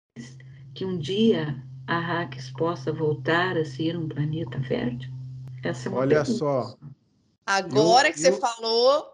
que 0.75 0.85
um 0.85 0.97
dia 0.97 1.55
a 1.87 1.97
Arrakis 1.97 2.51
possa 2.51 2.91
voltar 2.93 3.57
a 3.57 3.65
ser 3.65 3.97
um 3.97 4.07
planeta 4.07 4.61
fértil? 4.61 5.11
Essa 5.63 5.89
é 5.89 5.91
uma 5.91 6.01
Olha 6.01 6.17
pergunta. 6.17 6.37
só. 6.37 6.77
Agora 7.47 8.09
Eu- 8.09 8.13
que 8.13 8.19
você 8.19 8.29
eu- 8.29 8.37
falou, 8.37 9.07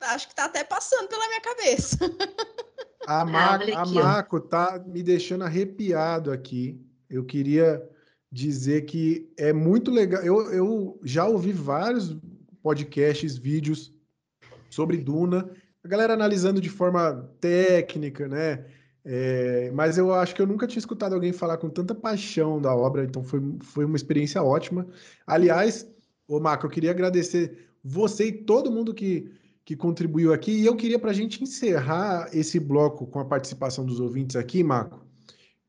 acho 0.00 0.28
que 0.28 0.34
tá 0.34 0.46
até 0.46 0.64
passando 0.64 1.08
pela 1.08 1.28
minha 1.28 1.40
cabeça. 1.40 1.96
A, 3.06 3.24
Ma 3.24 3.54
olha 3.58 3.78
a. 3.78 3.86
Marco 3.86 4.40
tá 4.40 4.80
me 4.86 5.02
deixando 5.02 5.42
arrepiado 5.42 6.30
aqui. 6.30 6.80
Eu 7.10 7.24
queria 7.24 7.82
dizer 8.30 8.82
que 8.82 9.28
é 9.36 9.52
muito 9.52 9.90
legal. 9.90 10.22
Eu, 10.22 10.52
eu 10.52 11.00
já 11.02 11.26
ouvi 11.26 11.52
vários 11.52 12.16
podcasts, 12.62 13.36
vídeos 13.36 13.92
sobre 14.70 14.98
Duna, 14.98 15.50
a 15.84 15.88
galera 15.88 16.14
analisando 16.14 16.60
de 16.60 16.68
forma 16.68 17.28
técnica, 17.40 18.28
né? 18.28 18.64
É, 19.04 19.70
mas 19.72 19.98
eu 19.98 20.14
acho 20.14 20.34
que 20.34 20.40
eu 20.40 20.46
nunca 20.46 20.66
tinha 20.66 20.78
escutado 20.78 21.14
alguém 21.14 21.32
falar 21.32 21.58
com 21.58 21.68
tanta 21.68 21.94
paixão 21.94 22.60
da 22.60 22.74
obra, 22.74 23.04
então 23.04 23.24
foi, 23.24 23.40
foi 23.60 23.84
uma 23.84 23.96
experiência 23.96 24.42
ótima. 24.42 24.86
Aliás, 25.26 25.86
ô 26.28 26.38
Marco, 26.38 26.66
eu 26.66 26.70
queria 26.70 26.92
agradecer 26.92 27.68
você 27.82 28.28
e 28.28 28.32
todo 28.32 28.70
mundo 28.70 28.94
que, 28.94 29.32
que 29.64 29.74
contribuiu 29.74 30.32
aqui, 30.32 30.52
e 30.52 30.66
eu 30.66 30.76
queria, 30.76 31.00
para 31.00 31.10
a 31.10 31.14
gente 31.14 31.42
encerrar 31.42 32.28
esse 32.32 32.60
bloco 32.60 33.06
com 33.06 33.18
a 33.18 33.24
participação 33.24 33.84
dos 33.84 33.98
ouvintes 33.98 34.36
aqui, 34.36 34.62
Marco, 34.62 35.04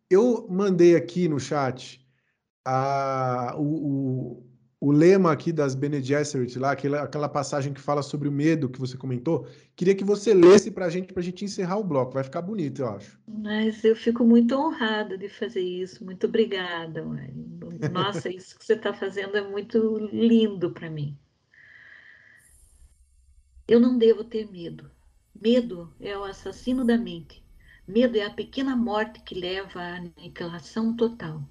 eu 0.10 0.48
mandei 0.48 0.96
aqui 0.96 1.28
no 1.28 1.40
chat 1.40 2.06
a, 2.64 3.56
o, 3.58 3.64
o, 3.64 4.44
o 4.84 4.92
lema 4.92 5.32
aqui 5.32 5.54
das 5.54 5.76
Bene 5.76 6.04
Gesserit, 6.04 6.60
lá, 6.60 6.72
aquela, 6.74 7.04
aquela 7.04 7.30
passagem 7.30 7.72
que 7.72 7.80
fala 7.80 8.04
sobre 8.04 8.28
o 8.28 8.32
medo 8.32 8.68
que 8.68 8.82
você 8.82 8.98
comentou. 8.98 9.48
Queria 9.78 9.96
que 9.96 10.04
você 10.04 10.34
lesse 10.34 10.70
para 10.70 10.88
a 10.88 10.90
gente, 10.90 11.14
para 11.14 11.22
a 11.22 11.24
gente 11.24 11.46
encerrar 11.46 11.78
o 11.78 11.86
bloco. 11.86 12.16
Vai 12.16 12.24
ficar 12.26 12.42
bonito, 12.42 12.82
eu 12.82 12.90
acho. 12.90 13.18
Mas 13.26 13.82
eu 13.86 13.96
fico 13.96 14.26
muito 14.26 14.54
honrada 14.54 15.18
de 15.18 15.30
fazer 15.30 15.62
isso. 15.62 16.04
Muito 16.04 16.28
obrigada, 16.28 17.02
Mari. 17.02 17.34
Nossa, 17.94 18.28
isso 18.36 18.60
que 18.60 18.66
você 18.66 18.74
está 18.74 18.94
fazendo 18.94 19.38
é 19.38 19.42
muito 19.50 20.00
lindo 20.12 20.72
para 20.72 20.90
mim. 20.90 21.18
Eu 23.66 23.80
não 23.80 23.98
devo 23.98 24.26
ter 24.26 24.52
medo. 24.52 24.92
Medo 25.34 25.94
é 25.98 26.18
o 26.18 26.26
assassino 26.26 26.84
da 26.84 26.98
mente. 26.98 27.42
Medo 27.88 28.18
é 28.18 28.26
a 28.26 28.34
pequena 28.34 28.76
morte 28.76 29.22
que 29.22 29.34
leva 29.34 29.80
à 29.80 29.96
aniquilação 29.96 30.94
total. 30.94 31.42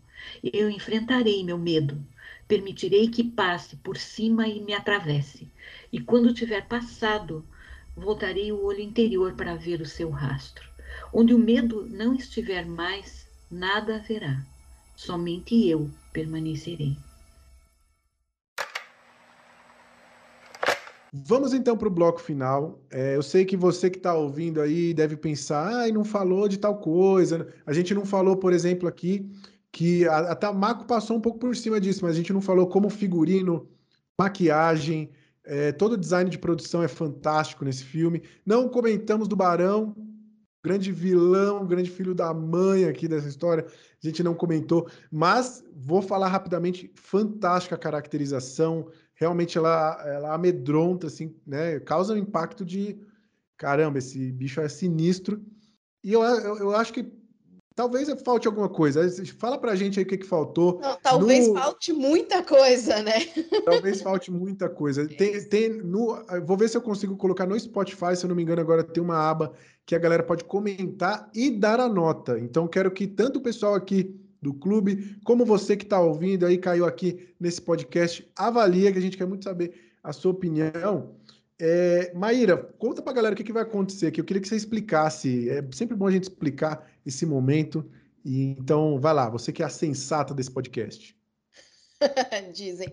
Eu 0.42 0.68
enfrentarei 0.68 1.42
meu 1.42 1.56
medo. 1.56 1.98
Permitirei 2.46 3.08
que 3.08 3.24
passe 3.24 3.76
por 3.76 3.96
cima 3.96 4.46
e 4.46 4.60
me 4.60 4.74
atravesse. 4.74 5.50
E 5.92 6.00
quando 6.00 6.34
tiver 6.34 6.66
passado, 6.68 7.44
voltarei 7.96 8.52
o 8.52 8.62
olho 8.64 8.80
interior 8.80 9.34
para 9.34 9.54
ver 9.54 9.80
o 9.80 9.86
seu 9.86 10.10
rastro. 10.10 10.68
Onde 11.12 11.34
o 11.34 11.38
medo 11.38 11.86
não 11.90 12.14
estiver 12.14 12.66
mais, 12.66 13.26
nada 13.50 13.96
haverá. 13.96 14.44
Somente 14.96 15.68
eu 15.68 15.90
permanecerei. 16.12 16.96
Vamos 21.14 21.52
então 21.52 21.76
para 21.76 21.88
o 21.88 21.90
bloco 21.90 22.22
final. 22.22 22.80
É, 22.90 23.14
eu 23.16 23.22
sei 23.22 23.44
que 23.44 23.54
você 23.54 23.90
que 23.90 23.98
está 23.98 24.14
ouvindo 24.14 24.62
aí 24.62 24.94
deve 24.94 25.14
pensar, 25.14 25.70
ah, 25.70 25.88
não 25.88 26.04
falou 26.04 26.48
de 26.48 26.56
tal 26.56 26.78
coisa. 26.78 27.52
A 27.66 27.72
gente 27.74 27.92
não 27.92 28.06
falou, 28.06 28.34
por 28.34 28.50
exemplo, 28.50 28.88
aqui 28.88 29.30
que 29.72 30.06
a, 30.06 30.18
a 30.32 30.36
Tamaco 30.36 30.84
passou 30.84 31.16
um 31.16 31.20
pouco 31.20 31.38
por 31.38 31.56
cima 31.56 31.80
disso, 31.80 32.04
mas 32.04 32.12
a 32.12 32.18
gente 32.18 32.32
não 32.32 32.42
falou 32.42 32.66
como 32.66 32.90
figurino, 32.90 33.66
maquiagem, 34.20 35.10
é, 35.44 35.72
todo 35.72 35.94
o 35.94 35.98
design 35.98 36.30
de 36.30 36.38
produção 36.38 36.82
é 36.82 36.88
fantástico 36.88 37.64
nesse 37.64 37.82
filme. 37.82 38.22
Não 38.44 38.68
comentamos 38.68 39.26
do 39.26 39.34
Barão, 39.34 39.96
grande 40.62 40.92
vilão, 40.92 41.66
grande 41.66 41.90
filho 41.90 42.14
da 42.14 42.32
mãe 42.32 42.84
aqui 42.84 43.08
dessa 43.08 43.28
história. 43.28 43.66
A 43.66 44.06
gente 44.06 44.22
não 44.22 44.34
comentou, 44.34 44.88
mas 45.10 45.64
vou 45.74 46.02
falar 46.02 46.28
rapidamente. 46.28 46.92
Fantástica 46.94 47.74
a 47.74 47.78
caracterização, 47.78 48.88
realmente 49.14 49.56
ela, 49.58 50.00
ela 50.06 50.34
amedronta, 50.34 51.06
assim, 51.06 51.34
né? 51.46 51.80
Causa 51.80 52.14
um 52.14 52.18
impacto 52.18 52.64
de 52.64 53.00
caramba, 53.56 53.98
esse 53.98 54.30
bicho 54.32 54.60
é 54.60 54.68
sinistro. 54.68 55.42
E 56.04 56.12
eu, 56.12 56.22
eu, 56.22 56.58
eu 56.58 56.76
acho 56.76 56.92
que 56.92 57.10
talvez 57.74 58.08
falte 58.22 58.46
alguma 58.46 58.68
coisa. 58.68 59.08
Fala 59.38 59.58
pra 59.58 59.74
gente 59.74 59.98
aí 59.98 60.04
o 60.04 60.08
que, 60.08 60.18
que 60.18 60.26
faltou. 60.26 60.80
Não, 60.80 60.96
talvez 61.02 61.48
no... 61.48 61.54
falte 61.54 61.92
muita 61.92 62.42
coisa, 62.42 63.02
né? 63.02 63.26
Talvez 63.64 64.00
falte 64.00 64.30
muita 64.30 64.68
coisa. 64.68 65.06
Tem, 65.16 65.42
tem 65.48 65.68
no, 65.70 66.16
vou 66.44 66.56
ver 66.56 66.68
se 66.68 66.76
eu 66.76 66.82
consigo 66.82 67.16
colocar 67.16 67.46
no 67.46 67.58
Spotify, 67.58 68.16
se 68.16 68.24
eu 68.24 68.28
não 68.28 68.36
me 68.36 68.42
engano, 68.42 68.60
agora 68.60 68.82
tem 68.82 69.02
uma 69.02 69.16
aba 69.16 69.52
que 69.84 69.94
a 69.94 69.98
galera 69.98 70.22
pode 70.22 70.44
comentar 70.44 71.30
e 71.34 71.50
dar 71.50 71.80
a 71.80 71.88
nota. 71.88 72.38
Então, 72.38 72.68
quero 72.68 72.90
que 72.90 73.06
tanto 73.06 73.38
o 73.38 73.42
pessoal 73.42 73.74
aqui 73.74 74.16
do 74.40 74.52
clube, 74.52 75.16
como 75.24 75.44
você 75.44 75.76
que 75.76 75.84
está 75.84 76.00
ouvindo 76.00 76.44
aí, 76.44 76.58
caiu 76.58 76.84
aqui 76.84 77.28
nesse 77.38 77.60
podcast, 77.60 78.28
avalia, 78.36 78.90
que 78.90 78.98
a 78.98 79.02
gente 79.02 79.16
quer 79.16 79.26
muito 79.26 79.44
saber 79.44 79.72
a 80.02 80.12
sua 80.12 80.32
opinião. 80.32 81.14
É, 81.60 82.12
Maíra, 82.14 82.56
conta 82.56 83.02
para 83.02 83.12
galera 83.12 83.34
o 83.34 83.36
que, 83.36 83.44
que 83.44 83.52
vai 83.52 83.62
acontecer 83.62 84.06
aqui. 84.08 84.20
Eu 84.20 84.24
queria 84.24 84.40
que 84.42 84.48
você 84.48 84.56
explicasse. 84.56 85.48
É 85.48 85.64
sempre 85.72 85.96
bom 85.96 86.06
a 86.06 86.10
gente 86.10 86.24
explicar 86.24 86.90
esse 87.06 87.24
momento. 87.24 87.88
E, 88.24 88.42
então, 88.58 88.98
vai 89.00 89.14
lá, 89.14 89.28
você 89.28 89.52
que 89.52 89.62
é 89.62 89.66
a 89.66 89.68
sensata 89.68 90.34
desse 90.34 90.50
podcast. 90.50 91.16
Dizem. 92.52 92.88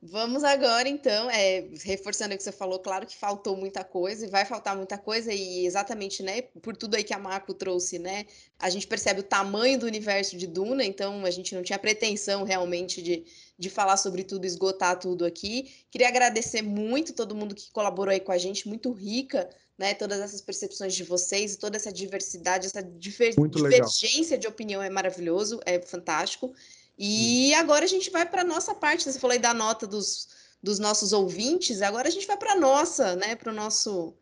Vamos 0.00 0.44
agora, 0.44 0.88
então, 0.88 1.28
é, 1.28 1.68
reforçando 1.82 2.32
o 2.32 2.36
que 2.36 2.42
você 2.42 2.52
falou, 2.52 2.78
claro 2.78 3.04
que 3.04 3.16
faltou 3.16 3.56
muita 3.56 3.82
coisa 3.82 4.24
e 4.24 4.30
vai 4.30 4.44
faltar 4.44 4.76
muita 4.76 4.96
coisa, 4.96 5.32
e 5.32 5.66
exatamente, 5.66 6.22
né, 6.22 6.42
por 6.42 6.76
tudo 6.76 6.94
aí 6.94 7.02
que 7.02 7.12
a 7.12 7.18
Marco 7.18 7.52
trouxe, 7.52 7.98
né, 7.98 8.24
a 8.60 8.70
gente 8.70 8.86
percebe 8.86 9.20
o 9.20 9.24
tamanho 9.24 9.76
do 9.76 9.86
universo 9.86 10.36
de 10.36 10.46
Duna, 10.46 10.84
então 10.84 11.24
a 11.24 11.30
gente 11.32 11.52
não 11.52 11.64
tinha 11.64 11.78
pretensão 11.80 12.44
realmente 12.44 13.02
de, 13.02 13.24
de 13.58 13.68
falar 13.68 13.96
sobre 13.96 14.22
tudo, 14.22 14.44
esgotar 14.46 14.96
tudo 15.00 15.24
aqui. 15.24 15.68
Queria 15.90 16.06
agradecer 16.06 16.62
muito 16.62 17.12
todo 17.12 17.34
mundo 17.34 17.52
que 17.52 17.72
colaborou 17.72 18.12
aí 18.12 18.20
com 18.20 18.30
a 18.30 18.38
gente, 18.38 18.68
muito 18.68 18.92
rica, 18.92 19.50
né, 19.76 19.94
todas 19.94 20.20
essas 20.20 20.40
percepções 20.40 20.94
de 20.94 21.02
vocês, 21.02 21.56
toda 21.56 21.76
essa 21.76 21.92
diversidade, 21.92 22.66
essa 22.66 22.82
diver 22.82 23.34
divergência 23.50 24.38
de 24.38 24.46
opinião 24.46 24.80
é 24.80 24.90
maravilhoso, 24.90 25.60
é 25.66 25.80
fantástico. 25.80 26.54
E 26.98 27.54
agora 27.54 27.84
a 27.84 27.88
gente 27.88 28.10
vai 28.10 28.26
para 28.26 28.42
a 28.42 28.44
nossa 28.44 28.74
parte. 28.74 29.04
Você 29.04 29.20
falou 29.20 29.32
aí 29.32 29.38
da 29.38 29.54
nota 29.54 29.86
dos, 29.86 30.28
dos 30.62 30.78
nossos 30.78 31.12
ouvintes, 31.12 31.80
agora 31.80 32.08
a 32.08 32.10
gente 32.10 32.26
vai 32.26 32.36
para 32.36 32.52
a 32.52 32.56
nossa, 32.56 33.14
né? 33.14 33.36
Para 33.36 33.52
o 33.52 33.54
nosso, 33.54 34.14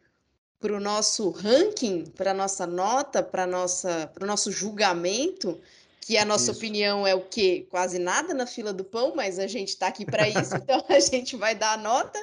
pro 0.61 0.79
nosso 0.79 1.31
ranking, 1.31 2.05
para 2.05 2.33
a 2.33 2.35
nossa 2.35 2.67
nota, 2.67 3.23
para 3.23 3.47
o 3.47 4.27
nosso 4.27 4.53
julgamento, 4.53 5.59
que 6.01 6.19
a 6.19 6.25
nossa 6.25 6.51
isso. 6.51 6.59
opinião 6.59 7.07
é 7.07 7.15
o 7.15 7.23
quê? 7.23 7.67
Quase 7.71 7.99
nada 7.99 8.35
na 8.35 8.47
fila 8.47 8.73
do 8.73 8.85
pão, 8.85 9.15
mas 9.17 9.39
a 9.39 9.47
gente 9.47 9.71
está 9.71 9.87
aqui 9.87 10.05
para 10.05 10.29
isso, 10.29 10.55
então 10.57 10.85
a 10.89 11.01
gente 11.01 11.35
vai 11.37 11.55
dar 11.55 11.73
a 11.73 11.77
nota 11.79 12.23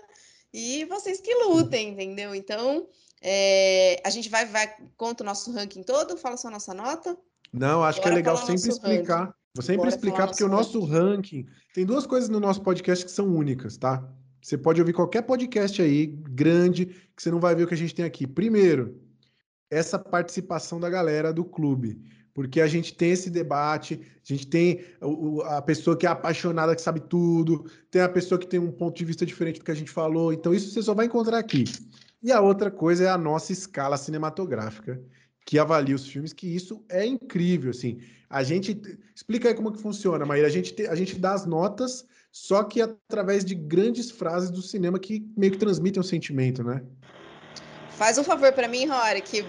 e 0.54 0.86
vocês 0.86 1.20
que 1.20 1.34
lutem, 1.34 1.90
entendeu? 1.90 2.36
Então, 2.36 2.88
é, 3.20 4.00
a 4.06 4.10
gente 4.12 4.30
vai, 4.30 4.46
vai, 4.46 4.72
conta 4.96 5.24
o 5.24 5.26
nosso 5.26 5.52
ranking 5.52 5.82
todo, 5.82 6.16
fala 6.16 6.38
só 6.38 6.48
a 6.48 6.52
nossa 6.52 6.74
nota. 6.76 7.18
Não, 7.52 7.84
acho 7.84 8.00
Agora 8.00 8.02
que 8.02 8.08
é 8.08 8.16
legal 8.16 8.38
sempre 8.38 8.70
explicar. 8.70 9.20
Ranking. 9.20 9.43
Vou 9.56 9.62
sempre 9.62 9.78
Bora 9.78 9.90
explicar, 9.90 10.28
porque 10.28 10.44
o 10.44 10.50
nosso 10.50 10.84
ranking. 10.84 11.46
Tem 11.76 11.86
duas 11.86 12.08
coisas 12.08 12.28
no 12.28 12.40
nosso 12.40 12.62
podcast 12.62 13.06
que 13.06 13.12
são 13.12 13.28
únicas, 13.28 13.78
tá? 13.78 14.04
Você 14.42 14.58
pode 14.58 14.82
ouvir 14.82 14.94
qualquer 14.94 15.22
podcast 15.22 15.80
aí, 15.80 16.08
grande, 16.08 16.88
que 17.16 17.22
você 17.22 17.30
não 17.30 17.40
vai 17.40 17.54
ver 17.54 17.64
o 17.64 17.68
que 17.68 17.76
a 17.76 17.78
gente 17.78 17.94
tem 17.94 18.04
aqui. 18.04 18.26
Primeiro, 18.26 19.00
essa 19.70 20.00
participação 20.00 20.80
da 20.80 20.90
galera 20.90 21.32
do 21.32 21.46
clube. 21.46 22.02
Porque 22.34 22.60
a 22.62 22.68
gente 22.68 22.96
tem 22.96 23.12
esse 23.12 23.30
debate, 23.30 24.02
a 24.28 24.34
gente 24.34 24.48
tem 24.48 24.84
a 25.46 25.62
pessoa 25.62 25.96
que 25.96 26.08
é 26.08 26.10
apaixonada, 26.10 26.76
que 26.76 26.82
sabe 26.82 27.00
tudo, 27.02 27.70
tem 27.92 28.02
a 28.02 28.10
pessoa 28.10 28.40
que 28.40 28.48
tem 28.48 28.60
um 28.60 28.72
ponto 28.72 28.98
de 28.98 29.06
vista 29.06 29.24
diferente 29.24 29.60
do 29.60 29.66
que 29.66 29.70
a 29.70 29.76
gente 29.76 29.92
falou. 29.92 30.34
Então, 30.34 30.52
isso 30.52 30.72
você 30.72 30.82
só 30.82 30.96
vai 30.96 31.06
encontrar 31.06 31.38
aqui. 31.38 31.66
E 32.24 32.32
a 32.32 32.42
outra 32.42 32.72
coisa 32.72 33.04
é 33.04 33.08
a 33.08 33.20
nossa 33.20 33.52
escala 33.52 33.98
cinematográfica, 33.98 35.00
que 35.46 35.60
avalia 35.60 35.94
os 35.94 36.08
filmes, 36.08 36.34
que 36.34 36.48
isso 36.48 36.84
é 36.90 37.06
incrível, 37.06 37.70
assim. 37.70 38.00
A 38.34 38.42
gente 38.42 38.82
explica 39.16 39.48
aí 39.48 39.54
como 39.54 39.72
que 39.72 39.80
funciona, 39.80 40.26
Maíra. 40.26 40.48
A 40.48 40.50
gente 40.50 40.74
te, 40.74 40.88
a 40.88 40.96
gente 40.96 41.20
dá 41.20 41.34
as 41.34 41.46
notas, 41.46 42.04
só 42.32 42.64
que 42.64 42.82
através 42.82 43.46
de 43.46 43.54
grandes 43.54 44.10
frases 44.10 44.50
do 44.50 44.60
cinema 44.60 44.98
que 44.98 45.24
meio 45.38 45.52
que 45.52 45.60
transmitem 45.60 46.00
um 46.00 46.04
sentimento, 46.04 46.64
né? 46.64 46.82
Faz 47.92 48.18
um 48.18 48.24
favor 48.24 48.52
para 48.52 48.68
mim, 48.68 48.88
Rory, 48.88 49.22
que 49.22 49.46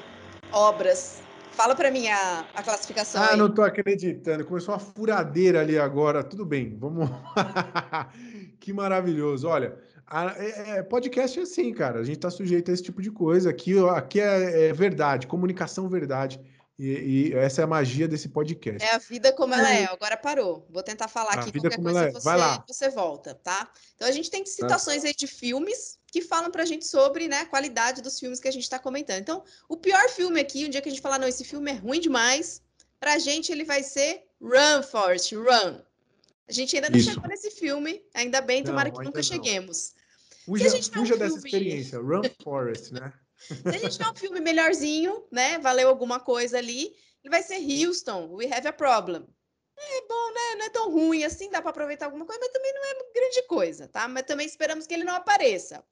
obras. 0.53 1.23
Fala 1.53 1.75
para 1.75 1.91
mim 1.91 2.09
a, 2.09 2.45
a 2.55 2.63
classificação. 2.63 3.23
Ah, 3.23 3.31
aí. 3.31 3.39
não 3.39 3.49
tô 3.49 3.63
acreditando. 3.63 4.45
Começou 4.45 4.75
uma 4.75 4.81
furadeira 4.81 5.63
ali 5.63 5.79
agora. 5.79 6.23
Tudo 6.23 6.45
bem, 6.45 6.77
vamos. 6.79 7.09
que 8.61 8.71
maravilhoso. 8.71 9.49
Olha, 9.49 9.79
a, 10.07 10.27
é, 10.37 10.79
é, 10.79 10.83
podcast 10.83 11.39
é 11.39 11.43
assim, 11.43 11.73
cara. 11.73 12.01
A 12.01 12.05
gente 12.05 12.17
está 12.17 12.29
sujeito 12.29 12.71
a 12.71 12.75
esse 12.75 12.83
tipo 12.83 13.01
de 13.01 13.11
coisa. 13.11 13.49
Aqui, 13.49 13.73
aqui 13.89 14.21
é, 14.21 14.69
é 14.69 14.73
verdade, 14.75 15.27
comunicação 15.27 15.89
verdade. 15.89 16.39
E, 16.79 17.31
e, 17.31 17.35
essa 17.35 17.61
é 17.61 17.65
a 17.65 17.69
magia 17.69 18.09
desse 18.09 18.29
podcast. 18.29 18.85
É 18.85 18.95
a 18.95 18.99
vida 18.99 19.33
como 19.33 19.55
ela 19.55 19.73
é. 19.73 19.85
Agora 19.85 20.17
parou. 20.17 20.67
Vou 20.69 20.83
tentar 20.83 21.07
falar 21.07 21.39
a 21.39 21.41
aqui 21.41 21.53
qualquer 21.53 21.81
coisa 21.81 22.09
é. 22.09 22.11
você, 22.11 22.63
você 22.67 22.89
volta, 22.91 23.35
tá? 23.35 23.71
Então 23.95 24.09
a 24.09 24.11
gente 24.11 24.29
tem 24.29 24.45
situações 24.45 25.05
aí 25.05 25.15
de 25.15 25.29
filmes 25.29 25.99
que 26.11 26.21
falam 26.21 26.51
pra 26.51 26.65
gente 26.65 26.87
sobre 26.87 27.29
né, 27.29 27.41
a 27.41 27.47
qualidade 27.47 28.03
dos 28.03 28.19
filmes 28.19 28.41
que 28.41 28.49
a 28.49 28.53
gente 28.53 28.65
está 28.65 28.79
comentando. 28.79 29.21
Então, 29.21 29.45
o 29.69 29.77
pior 29.77 30.09
filme 30.09 30.41
aqui, 30.41 30.67
um 30.67 30.69
dia 30.69 30.81
que 30.81 30.89
a 30.89 30.93
gente 30.93 31.03
falar, 31.03 31.19
não, 31.19 31.29
esse 31.29 31.45
filme 31.45 31.71
é 31.71 31.75
ruim 31.75 32.01
demais, 32.01 32.63
pra 32.99 33.19
gente 33.19 33.51
ele 33.51 33.65
vai 33.65 33.83
ser 33.83 34.25
Run, 34.41 34.83
Forrest, 34.83 35.33
Run. 35.33 35.81
A 36.49 36.53
gente 36.53 36.77
ainda 36.77 36.91
não 36.91 36.99
Isso. 36.99 37.11
chegou 37.11 37.29
nesse 37.29 37.51
filme, 37.51 38.03
ainda 38.13 38.41
bem, 38.41 38.63
tomara 38.63 38.91
não, 38.91 38.97
que 38.97 39.05
nunca 39.05 39.19
não. 39.19 39.25
cheguemos. 39.25 39.95
Fuja, 40.45 40.71
fuja 40.71 41.15
um 41.15 41.19
dessa 41.19 41.35
filme... 41.35 41.49
experiência, 41.49 41.99
Run 41.99 42.23
Forest, 42.43 42.93
né? 42.93 43.13
Se 43.49 43.69
a 43.69 43.79
gente 43.79 43.93
tiver 43.93 44.11
um 44.11 44.15
filme 44.15 44.41
melhorzinho, 44.41 45.27
né? 45.31 45.59
Valeu 45.59 45.89
alguma 45.89 46.21
coisa 46.21 46.59
ali, 46.59 46.95
ele 47.23 47.31
vai 47.31 47.43
ser 47.43 47.57
Houston, 47.57 48.29
We 48.33 48.47
Have 48.47 48.69
a 48.69 48.73
Problem. 48.73 49.25
É 49.77 50.01
bom, 50.07 50.33
né? 50.33 50.55
Não 50.57 50.67
é 50.67 50.71
tão 50.71 50.91
ruim 50.91 51.25
assim, 51.25 51.51
dá 51.51 51.61
para 51.61 51.71
aproveitar 51.71 52.07
alguma 52.07 52.25
coisa, 52.25 52.41
mas 52.41 52.53
também 52.53 52.73
não 52.73 52.85
é 52.85 52.95
grande 53.15 53.43
coisa, 53.43 53.89
tá? 53.89 54.07
Mas 54.09 54.25
também 54.25 54.47
esperamos 54.47 54.87
que 54.87 54.95
ele 54.95 55.05
não 55.05 55.15
apareça. 55.15 55.85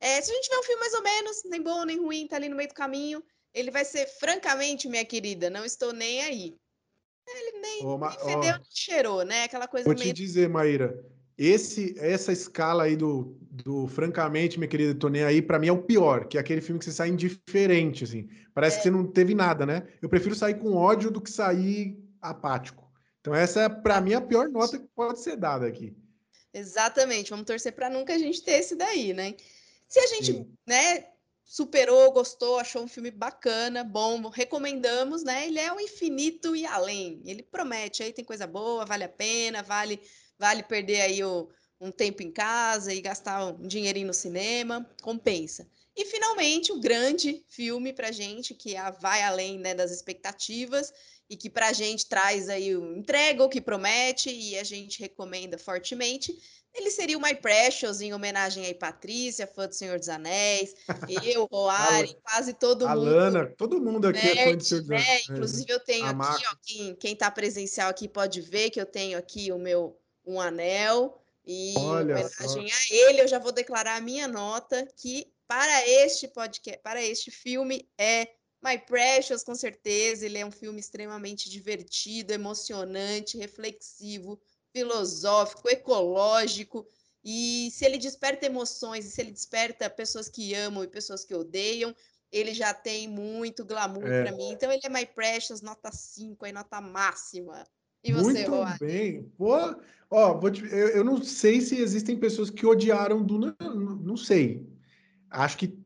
É, 0.00 0.20
se 0.20 0.30
a 0.30 0.34
gente 0.34 0.44
tiver 0.44 0.58
um 0.58 0.62
filme 0.64 0.80
mais 0.80 0.94
ou 0.94 1.02
menos, 1.02 1.42
nem 1.44 1.62
bom 1.62 1.84
nem 1.84 1.98
ruim, 1.98 2.26
tá 2.26 2.36
ali 2.36 2.48
no 2.48 2.56
meio 2.56 2.68
do 2.68 2.74
caminho, 2.74 3.22
ele 3.54 3.70
vai 3.70 3.84
ser, 3.84 4.06
francamente, 4.06 4.88
minha 4.88 5.04
querida, 5.04 5.48
não 5.48 5.64
estou 5.64 5.92
nem 5.92 6.22
aí. 6.22 6.56
Ele 7.28 7.58
nem, 7.60 7.86
oh, 7.86 7.98
nem 7.98 8.10
fedeu, 8.10 8.58
nem 8.58 8.66
cheirou, 8.70 9.24
né? 9.24 9.44
Aquela 9.44 9.68
coisa 9.68 9.84
vou 9.84 9.94
meio... 9.94 10.12
te 10.12 10.12
dizer, 10.12 10.48
Maíra, 10.48 10.92
esse, 11.36 11.94
essa 11.98 12.32
escala 12.32 12.84
aí 12.84 12.96
do, 12.96 13.36
do 13.50 13.86
francamente, 13.88 14.58
minha 14.58 14.68
querida, 14.68 15.08
nem 15.08 15.24
aí, 15.24 15.40
para 15.40 15.58
mim 15.58 15.68
é 15.68 15.72
o 15.72 15.82
pior, 15.82 16.26
que 16.26 16.36
é 16.36 16.40
aquele 16.40 16.60
filme 16.60 16.78
que 16.78 16.84
você 16.84 16.92
sai 16.92 17.08
indiferente, 17.08 18.04
assim. 18.04 18.28
Parece 18.54 18.76
é. 18.76 18.78
que 18.78 18.82
você 18.84 18.90
não 18.90 19.06
teve 19.06 19.34
nada, 19.34 19.64
né? 19.64 19.86
Eu 20.00 20.08
prefiro 20.08 20.34
sair 20.34 20.54
com 20.54 20.74
ódio 20.74 21.10
do 21.10 21.20
que 21.20 21.30
sair 21.30 21.98
apático. 22.20 22.90
Então 23.20 23.34
essa 23.34 23.62
é 23.62 23.68
para 23.68 24.00
mim 24.00 24.14
a 24.14 24.20
pior 24.20 24.48
nota 24.48 24.78
que 24.78 24.86
pode 24.94 25.20
ser 25.20 25.36
dada 25.36 25.66
aqui. 25.66 25.96
Exatamente. 26.52 27.30
Vamos 27.30 27.46
torcer 27.46 27.72
para 27.72 27.88
nunca 27.88 28.14
a 28.14 28.18
gente 28.18 28.42
ter 28.42 28.52
esse 28.52 28.76
daí, 28.76 29.12
né? 29.12 29.34
Se 29.88 30.00
a 30.00 30.06
gente, 30.06 30.32
Sim. 30.32 30.52
né, 30.66 31.06
superou, 31.44 32.12
gostou, 32.12 32.58
achou 32.58 32.82
um 32.82 32.88
filme 32.88 33.10
bacana, 33.10 33.84
bom, 33.84 34.28
recomendamos, 34.28 35.22
né? 35.22 35.46
Ele 35.46 35.58
é 35.58 35.72
o 35.72 35.80
infinito 35.80 36.54
e 36.56 36.66
além. 36.66 37.22
Ele 37.24 37.42
promete, 37.42 38.02
aí 38.02 38.12
tem 38.12 38.24
coisa 38.24 38.46
boa, 38.46 38.84
vale 38.84 39.04
a 39.04 39.08
pena, 39.08 39.62
vale 39.62 40.00
vale 40.42 40.64
perder 40.64 41.02
aí 41.02 41.22
o, 41.22 41.48
um 41.80 41.92
tempo 41.92 42.20
em 42.20 42.32
casa 42.32 42.92
e 42.92 43.00
gastar 43.00 43.46
um 43.46 43.64
dinheirinho 43.64 44.08
no 44.08 44.12
cinema, 44.12 44.84
compensa. 45.00 45.68
E 45.96 46.04
finalmente 46.04 46.72
o 46.72 46.80
grande 46.80 47.44
filme 47.48 47.92
para 47.92 48.10
gente 48.10 48.52
que 48.52 48.74
vai 49.00 49.22
além 49.22 49.56
né, 49.60 49.72
das 49.72 49.92
expectativas 49.92 50.92
e 51.30 51.36
que 51.36 51.48
para 51.48 51.68
a 51.68 51.72
gente 51.72 52.08
traz 52.08 52.48
aí 52.48 52.74
o 52.74 52.96
entrega 52.96 53.44
o 53.44 53.48
que 53.48 53.60
promete 53.60 54.30
e 54.30 54.58
a 54.58 54.64
gente 54.64 54.98
recomenda 54.98 55.56
fortemente. 55.56 56.36
Ele 56.74 56.90
seria 56.90 57.16
o 57.16 57.22
My 57.22 57.34
Precious, 57.36 58.00
em 58.00 58.12
homenagem 58.12 58.64
aí 58.64 58.74
Patrícia, 58.74 59.46
fã 59.46 59.68
do 59.68 59.74
Senhor 59.74 59.98
dos 59.98 60.08
Anéis, 60.08 60.74
eu, 61.22 61.46
Roari, 61.52 62.16
quase 62.24 62.54
todo 62.54 62.84
a 62.86 62.96
mundo. 62.96 63.04
Lana, 63.04 63.46
todo 63.56 63.80
mundo 63.80 64.08
aqui 64.08 64.24
nerd, 64.24 64.38
é 64.40 64.44
fã 64.50 64.56
do 64.56 64.64
Senhor 64.64 64.80
dos 64.80 64.88
né? 64.88 64.96
Anéis. 64.96 65.28
Né? 65.28 65.34
Inclusive 65.36 65.72
eu 65.72 65.80
tenho 65.80 66.06
a 66.06 66.10
aqui, 66.10 66.44
ó, 66.50 66.56
quem, 66.62 66.94
quem 66.96 67.14
tá 67.14 67.30
presencial 67.30 67.90
aqui 67.90 68.08
pode 68.08 68.40
ver 68.40 68.70
que 68.70 68.80
eu 68.80 68.86
tenho 68.86 69.18
aqui 69.18 69.52
o 69.52 69.58
meu 69.58 70.01
um 70.24 70.40
anel 70.40 71.22
e 71.44 71.74
Olha 71.76 72.12
em 72.12 72.24
homenagem 72.24 72.68
só. 72.68 72.76
a 72.76 72.96
ele 72.96 73.20
eu 73.20 73.28
já 73.28 73.38
vou 73.38 73.52
declarar 73.52 73.96
a 73.96 74.00
minha 74.00 74.28
nota 74.28 74.86
que 74.96 75.32
para 75.46 75.86
este 75.86 76.28
podcast, 76.28 76.80
para 76.82 77.02
este 77.02 77.30
filme 77.30 77.88
é 77.98 78.28
My 78.62 78.78
Precious, 78.78 79.42
com 79.42 79.54
certeza. 79.54 80.24
Ele 80.24 80.38
é 80.38 80.46
um 80.46 80.50
filme 80.50 80.78
extremamente 80.78 81.50
divertido, 81.50 82.32
emocionante, 82.32 83.36
reflexivo, 83.36 84.40
filosófico, 84.72 85.68
ecológico. 85.68 86.86
E 87.24 87.70
se 87.72 87.84
ele 87.84 87.98
desperta 87.98 88.46
emoções, 88.46 89.04
e 89.04 89.10
se 89.10 89.20
ele 89.20 89.32
desperta 89.32 89.90
pessoas 89.90 90.28
que 90.28 90.54
amam 90.54 90.84
e 90.84 90.88
pessoas 90.88 91.24
que 91.24 91.34
odeiam, 91.34 91.94
ele 92.30 92.54
já 92.54 92.72
tem 92.72 93.08
muito 93.08 93.64
glamour 93.64 94.06
é. 94.06 94.22
para 94.22 94.32
mim. 94.32 94.52
Então 94.52 94.70
ele 94.70 94.82
é 94.84 94.88
My 94.88 95.04
Precious, 95.04 95.60
nota 95.60 95.90
5, 95.92 96.44
aí 96.44 96.52
nota 96.52 96.80
máxima. 96.80 97.64
E 98.04 98.12
você, 98.12 98.48
Muito 98.48 98.78
bem. 98.80 99.22
Pô, 99.36 99.54
ó, 100.10 100.50
te, 100.50 100.64
eu, 100.64 100.88
eu, 100.88 101.04
não 101.04 101.22
sei 101.22 101.60
se 101.60 101.80
existem 101.80 102.16
pessoas 102.16 102.50
que 102.50 102.66
odiaram 102.66 103.22
Duna, 103.22 103.56
não, 103.60 103.96
não 103.96 104.16
sei. 104.16 104.66
Acho 105.30 105.56
que. 105.56 105.78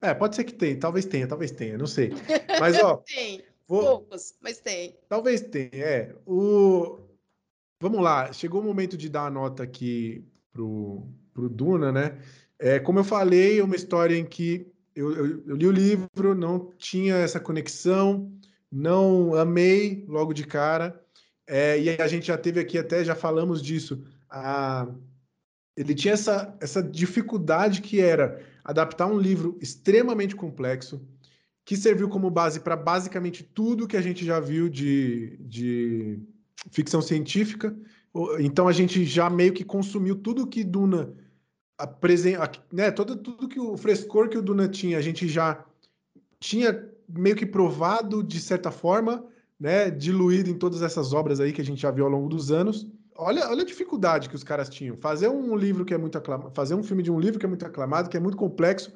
É, 0.00 0.14
pode 0.14 0.34
ser 0.34 0.44
que 0.44 0.54
tenha, 0.54 0.78
talvez 0.78 1.04
tenha, 1.04 1.28
talvez 1.28 1.50
tenha, 1.52 1.76
não 1.76 1.86
sei. 1.86 2.12
Mas, 2.58 2.82
ó. 2.82 2.96
tem, 3.06 3.42
vou... 3.68 3.82
poucos, 3.82 4.34
mas 4.40 4.58
tem. 4.58 4.96
Talvez 5.08 5.42
tenha, 5.42 5.70
é. 5.72 6.16
O... 6.26 6.98
Vamos 7.80 8.00
lá, 8.00 8.32
chegou 8.32 8.60
o 8.60 8.64
momento 8.64 8.96
de 8.96 9.08
dar 9.08 9.26
a 9.26 9.30
nota 9.30 9.62
aqui 9.62 10.24
pro, 10.52 11.06
pro 11.34 11.48
Duna, 11.48 11.92
né? 11.92 12.18
É, 12.58 12.78
como 12.78 13.00
eu 13.00 13.04
falei, 13.04 13.58
é 13.58 13.64
uma 13.64 13.74
história 13.76 14.16
em 14.16 14.24
que 14.24 14.72
eu, 14.94 15.12
eu, 15.12 15.42
eu 15.48 15.56
li 15.56 15.66
o 15.66 15.72
livro, 15.72 16.34
não 16.34 16.70
tinha 16.78 17.16
essa 17.16 17.40
conexão, 17.40 18.32
não 18.70 19.34
amei 19.34 20.04
logo 20.08 20.32
de 20.32 20.46
cara. 20.46 21.01
É, 21.54 21.78
e 21.78 21.90
a 22.00 22.08
gente 22.08 22.28
já 22.28 22.38
teve 22.38 22.58
aqui 22.58 22.78
até, 22.78 23.04
já 23.04 23.14
falamos 23.14 23.60
disso. 23.60 24.02
A, 24.30 24.88
ele 25.76 25.94
tinha 25.94 26.14
essa, 26.14 26.56
essa 26.58 26.82
dificuldade 26.82 27.82
que 27.82 28.00
era 28.00 28.42
adaptar 28.64 29.06
um 29.06 29.18
livro 29.18 29.58
extremamente 29.60 30.34
complexo, 30.34 31.06
que 31.62 31.76
serviu 31.76 32.08
como 32.08 32.30
base 32.30 32.58
para 32.58 32.74
basicamente 32.74 33.42
tudo 33.42 33.86
que 33.86 33.98
a 33.98 34.00
gente 34.00 34.24
já 34.24 34.40
viu 34.40 34.66
de, 34.66 35.36
de 35.40 36.20
ficção 36.70 37.02
científica. 37.02 37.76
Então 38.40 38.66
a 38.66 38.72
gente 38.72 39.04
já 39.04 39.28
meio 39.28 39.52
que 39.52 39.62
consumiu 39.62 40.16
tudo 40.16 40.46
que 40.46 40.64
Duna 40.64 41.12
apresenta, 41.76 42.64
né, 42.72 42.90
todo, 42.90 43.14
tudo 43.14 43.46
que 43.46 43.60
o 43.60 43.76
frescor 43.76 44.30
que 44.30 44.38
o 44.38 44.42
Duna 44.42 44.68
tinha, 44.68 44.96
a 44.96 45.02
gente 45.02 45.28
já 45.28 45.62
tinha 46.40 46.88
meio 47.06 47.36
que 47.36 47.44
provado 47.44 48.22
de 48.22 48.40
certa 48.40 48.70
forma, 48.70 49.30
né, 49.62 49.88
diluído 49.92 50.50
em 50.50 50.58
todas 50.58 50.82
essas 50.82 51.12
obras 51.12 51.38
aí 51.38 51.52
que 51.52 51.60
a 51.60 51.64
gente 51.64 51.80
já 51.80 51.90
viu 51.92 52.04
ao 52.04 52.10
longo 52.10 52.28
dos 52.28 52.50
anos. 52.50 52.84
Olha, 53.14 53.48
olha 53.48 53.62
a 53.62 53.64
dificuldade 53.64 54.28
que 54.28 54.34
os 54.34 54.42
caras 54.42 54.68
tinham. 54.68 54.96
Fazer 54.96 55.28
um 55.28 55.54
livro 55.54 55.84
que 55.84 55.94
é 55.94 55.98
muito 55.98 56.18
aclamado, 56.18 56.50
fazer 56.52 56.74
um 56.74 56.82
filme 56.82 57.00
de 57.00 57.12
um 57.12 57.20
livro 57.20 57.38
que 57.38 57.46
é 57.46 57.48
muito 57.48 57.64
aclamado, 57.64 58.10
que 58.10 58.16
é 58.16 58.20
muito 58.20 58.36
complexo, 58.36 58.92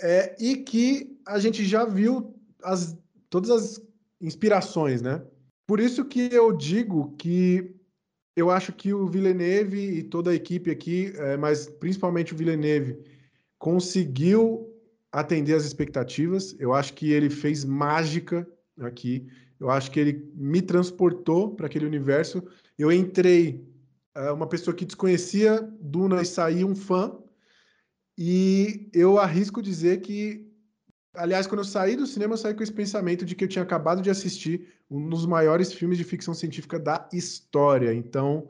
é, 0.00 0.34
e 0.40 0.56
que 0.56 1.16
a 1.24 1.38
gente 1.38 1.64
já 1.64 1.84
viu 1.84 2.34
as, 2.64 2.98
todas 3.30 3.48
as 3.48 3.80
inspirações, 4.20 5.02
né? 5.02 5.22
Por 5.68 5.78
isso 5.78 6.04
que 6.04 6.34
eu 6.34 6.50
digo 6.50 7.14
que 7.16 7.72
eu 8.34 8.50
acho 8.50 8.72
que 8.72 8.92
o 8.92 9.06
Villeneuve 9.06 9.98
e 9.98 10.02
toda 10.02 10.32
a 10.32 10.34
equipe 10.34 10.68
aqui, 10.68 11.12
é, 11.14 11.36
mas 11.36 11.68
principalmente 11.68 12.34
o 12.34 12.36
Villeneuve, 12.36 12.98
conseguiu 13.56 14.68
atender 15.12 15.54
as 15.54 15.64
expectativas. 15.64 16.56
Eu 16.58 16.72
acho 16.74 16.92
que 16.94 17.12
ele 17.12 17.30
fez 17.30 17.64
mágica 17.64 18.44
aqui. 18.80 19.28
Eu 19.62 19.70
acho 19.70 19.90
que 19.90 20.00
ele 20.00 20.32
me 20.34 20.60
transportou 20.60 21.54
para 21.54 21.66
aquele 21.66 21.86
universo 21.86 22.42
eu 22.78 22.90
entrei 22.90 23.64
uh, 24.16 24.34
uma 24.34 24.46
pessoa 24.46 24.74
que 24.74 24.84
desconhecia 24.84 25.60
Duna 25.80 26.22
e 26.22 26.26
saí 26.26 26.64
um 26.64 26.74
fã. 26.74 27.16
E 28.18 28.90
eu 28.92 29.18
arrisco 29.18 29.62
dizer 29.62 30.00
que, 30.00 30.50
aliás, 31.14 31.46
quando 31.46 31.60
eu 31.60 31.64
saí 31.64 31.96
do 31.96 32.06
cinema, 32.06 32.34
eu 32.34 32.38
saí 32.38 32.54
com 32.54 32.62
esse 32.62 32.72
pensamento 32.72 33.24
de 33.24 33.34
que 33.34 33.44
eu 33.44 33.48
tinha 33.48 33.62
acabado 33.62 34.02
de 34.02 34.10
assistir 34.10 34.68
um 34.90 35.08
dos 35.08 35.24
maiores 35.26 35.72
filmes 35.72 35.96
de 35.96 36.04
ficção 36.04 36.34
científica 36.34 36.78
da 36.78 37.08
história. 37.12 37.94
Então, 37.94 38.48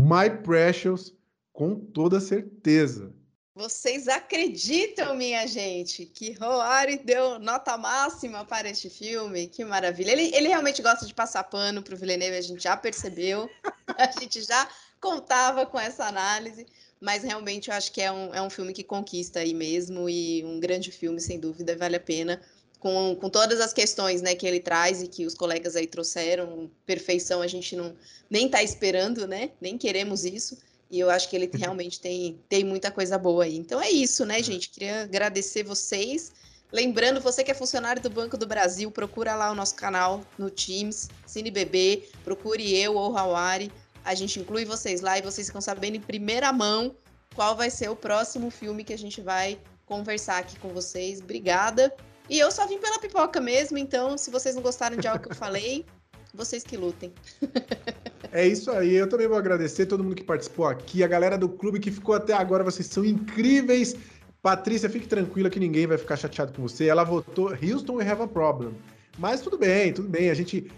My 0.00 0.30
Precious, 0.42 1.14
com 1.52 1.74
toda 1.74 2.20
certeza. 2.20 3.12
Vocês 3.56 4.08
acreditam, 4.08 5.14
minha 5.14 5.46
gente, 5.46 6.04
que 6.06 6.32
Roari 6.32 6.98
deu 6.98 7.38
nota 7.38 7.78
máxima 7.78 8.44
para 8.44 8.68
este 8.68 8.90
filme? 8.90 9.46
Que 9.46 9.64
maravilha. 9.64 10.10
Ele, 10.10 10.34
ele 10.34 10.48
realmente 10.48 10.82
gosta 10.82 11.06
de 11.06 11.14
passar 11.14 11.44
pano 11.44 11.80
para 11.80 11.94
o 11.94 11.96
Villeneuve, 11.96 12.36
a 12.36 12.40
gente 12.40 12.64
já 12.64 12.76
percebeu, 12.76 13.48
a 13.96 14.10
gente 14.10 14.42
já 14.42 14.68
contava 15.00 15.64
com 15.66 15.78
essa 15.78 16.04
análise, 16.04 16.66
mas 17.00 17.22
realmente 17.22 17.70
eu 17.70 17.76
acho 17.76 17.92
que 17.92 18.02
é 18.02 18.10
um, 18.10 18.34
é 18.34 18.42
um 18.42 18.50
filme 18.50 18.72
que 18.72 18.82
conquista 18.82 19.38
aí 19.38 19.54
mesmo 19.54 20.08
e 20.08 20.42
um 20.44 20.58
grande 20.58 20.90
filme, 20.90 21.20
sem 21.20 21.38
dúvida, 21.38 21.76
vale 21.76 21.94
a 21.94 22.00
pena. 22.00 22.42
Com, 22.80 23.14
com 23.14 23.30
todas 23.30 23.60
as 23.60 23.72
questões 23.72 24.20
né, 24.20 24.34
que 24.34 24.46
ele 24.46 24.58
traz 24.58 25.00
e 25.00 25.06
que 25.06 25.24
os 25.24 25.32
colegas 25.32 25.76
aí 25.76 25.86
trouxeram, 25.86 26.68
perfeição 26.84 27.40
a 27.40 27.46
gente 27.46 27.76
não 27.76 27.96
nem 28.28 28.46
está 28.46 28.64
esperando, 28.64 29.28
né? 29.28 29.52
Nem 29.60 29.78
queremos 29.78 30.24
isso 30.24 30.58
e 30.94 31.00
eu 31.00 31.10
acho 31.10 31.28
que 31.28 31.34
ele 31.34 31.50
realmente 31.52 31.98
tem, 31.98 32.40
tem 32.48 32.62
muita 32.62 32.88
coisa 32.88 33.18
boa 33.18 33.42
aí. 33.42 33.56
Então 33.56 33.82
é 33.82 33.90
isso, 33.90 34.24
né, 34.24 34.38
é. 34.38 34.42
gente? 34.44 34.70
Queria 34.70 35.02
agradecer 35.02 35.64
vocês. 35.64 36.32
Lembrando, 36.72 37.20
você 37.20 37.42
que 37.42 37.50
é 37.50 37.54
funcionário 37.54 38.00
do 38.00 38.08
Banco 38.08 38.36
do 38.36 38.46
Brasil, 38.46 38.88
procura 38.92 39.34
lá 39.34 39.50
o 39.50 39.56
nosso 39.56 39.74
canal 39.74 40.22
no 40.38 40.48
Teams, 40.48 41.08
CineBB, 41.26 42.08
procure 42.22 42.76
eu 42.76 42.94
ou 42.94 43.18
Hawari. 43.18 43.72
A 44.04 44.14
gente 44.14 44.38
inclui 44.38 44.64
vocês 44.64 45.00
lá 45.00 45.18
e 45.18 45.22
vocês 45.22 45.48
ficam 45.48 45.60
sabendo 45.60 45.96
em 45.96 46.00
primeira 46.00 46.52
mão 46.52 46.94
qual 47.34 47.56
vai 47.56 47.70
ser 47.70 47.90
o 47.90 47.96
próximo 47.96 48.48
filme 48.48 48.84
que 48.84 48.92
a 48.92 48.98
gente 48.98 49.20
vai 49.20 49.58
conversar 49.86 50.38
aqui 50.38 50.56
com 50.60 50.68
vocês. 50.68 51.20
Obrigada. 51.20 51.92
E 52.30 52.38
eu 52.38 52.52
só 52.52 52.68
vim 52.68 52.78
pela 52.78 53.00
pipoca 53.00 53.40
mesmo, 53.40 53.76
então 53.78 54.16
se 54.16 54.30
vocês 54.30 54.54
não 54.54 54.62
gostaram 54.62 54.96
de 54.96 55.08
algo 55.08 55.24
que 55.24 55.32
eu 55.32 55.36
falei, 55.36 55.84
vocês 56.32 56.62
que 56.62 56.76
lutem. 56.76 57.12
É 58.34 58.44
isso 58.44 58.68
aí. 58.72 58.92
Eu 58.94 59.08
também 59.08 59.28
vou 59.28 59.38
agradecer 59.38 59.86
todo 59.86 60.02
mundo 60.02 60.16
que 60.16 60.24
participou 60.24 60.66
aqui, 60.66 61.04
a 61.04 61.06
galera 61.06 61.38
do 61.38 61.48
clube 61.48 61.78
que 61.78 61.92
ficou 61.92 62.16
até 62.16 62.32
agora. 62.32 62.64
Vocês 62.64 62.88
são 62.88 63.04
incríveis. 63.04 63.94
Patrícia, 64.42 64.90
fique 64.90 65.06
tranquila 65.06 65.48
que 65.48 65.60
ninguém 65.60 65.86
vai 65.86 65.96
ficar 65.96 66.16
chateado 66.16 66.52
com 66.52 66.62
você. 66.62 66.88
Ela 66.88 67.04
votou 67.04 67.50
Houston 67.50 67.94
we 67.94 68.10
have 68.10 68.20
a 68.20 68.26
problem. 68.26 68.72
Mas 69.16 69.40
tudo 69.40 69.56
bem, 69.56 69.92
tudo 69.92 70.08
bem. 70.08 70.30
A 70.30 70.34
gente. 70.34 70.68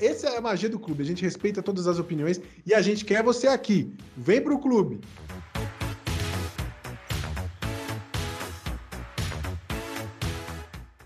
Essa 0.00 0.30
é 0.30 0.38
a 0.38 0.40
magia 0.40 0.68
do 0.68 0.76
clube. 0.76 1.04
A 1.04 1.06
gente 1.06 1.22
respeita 1.22 1.62
todas 1.62 1.86
as 1.86 2.00
opiniões 2.00 2.40
e 2.66 2.74
a 2.74 2.82
gente 2.82 3.04
quer 3.04 3.22
você 3.22 3.46
aqui. 3.46 3.94
Vem 4.16 4.40
pro 4.40 4.58
clube. 4.58 5.00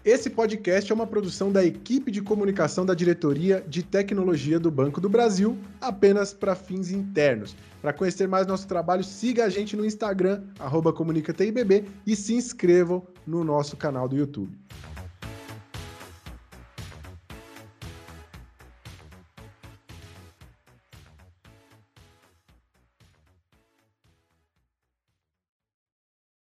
Esse 0.05 0.29
podcast 0.29 0.91
é 0.91 0.95
uma 0.95 1.07
produção 1.07 1.53
da 1.53 1.65
equipe 1.65 2.11
de 2.11 2.21
comunicação 2.21 2.85
da 2.85 2.93
Diretoria 2.93 3.65
de 3.69 3.85
Tecnologia 3.85 4.59
do 4.59 4.69
Banco 4.69 5.01
do 5.01 5.09
Brasil, 5.09 5.57
apenas 5.81 6.35
para 6.35 6.57
fins 6.57 6.91
internos. 6.91 7.55
Para 7.81 7.93
conhecer 7.93 8.27
mais 8.27 8.45
nosso 8.45 8.67
trabalho, 8.67 9.05
siga 9.05 9.45
a 9.45 9.49
gente 9.49 9.77
no 9.77 9.87
Instagram, 9.87 10.43
comunicatibb, 10.93 11.85
e 12.05 12.17
se 12.17 12.35
inscrevam 12.35 13.07
no 13.25 13.45
nosso 13.45 13.77
canal 13.77 14.09
do 14.09 14.17
YouTube. 14.17 14.51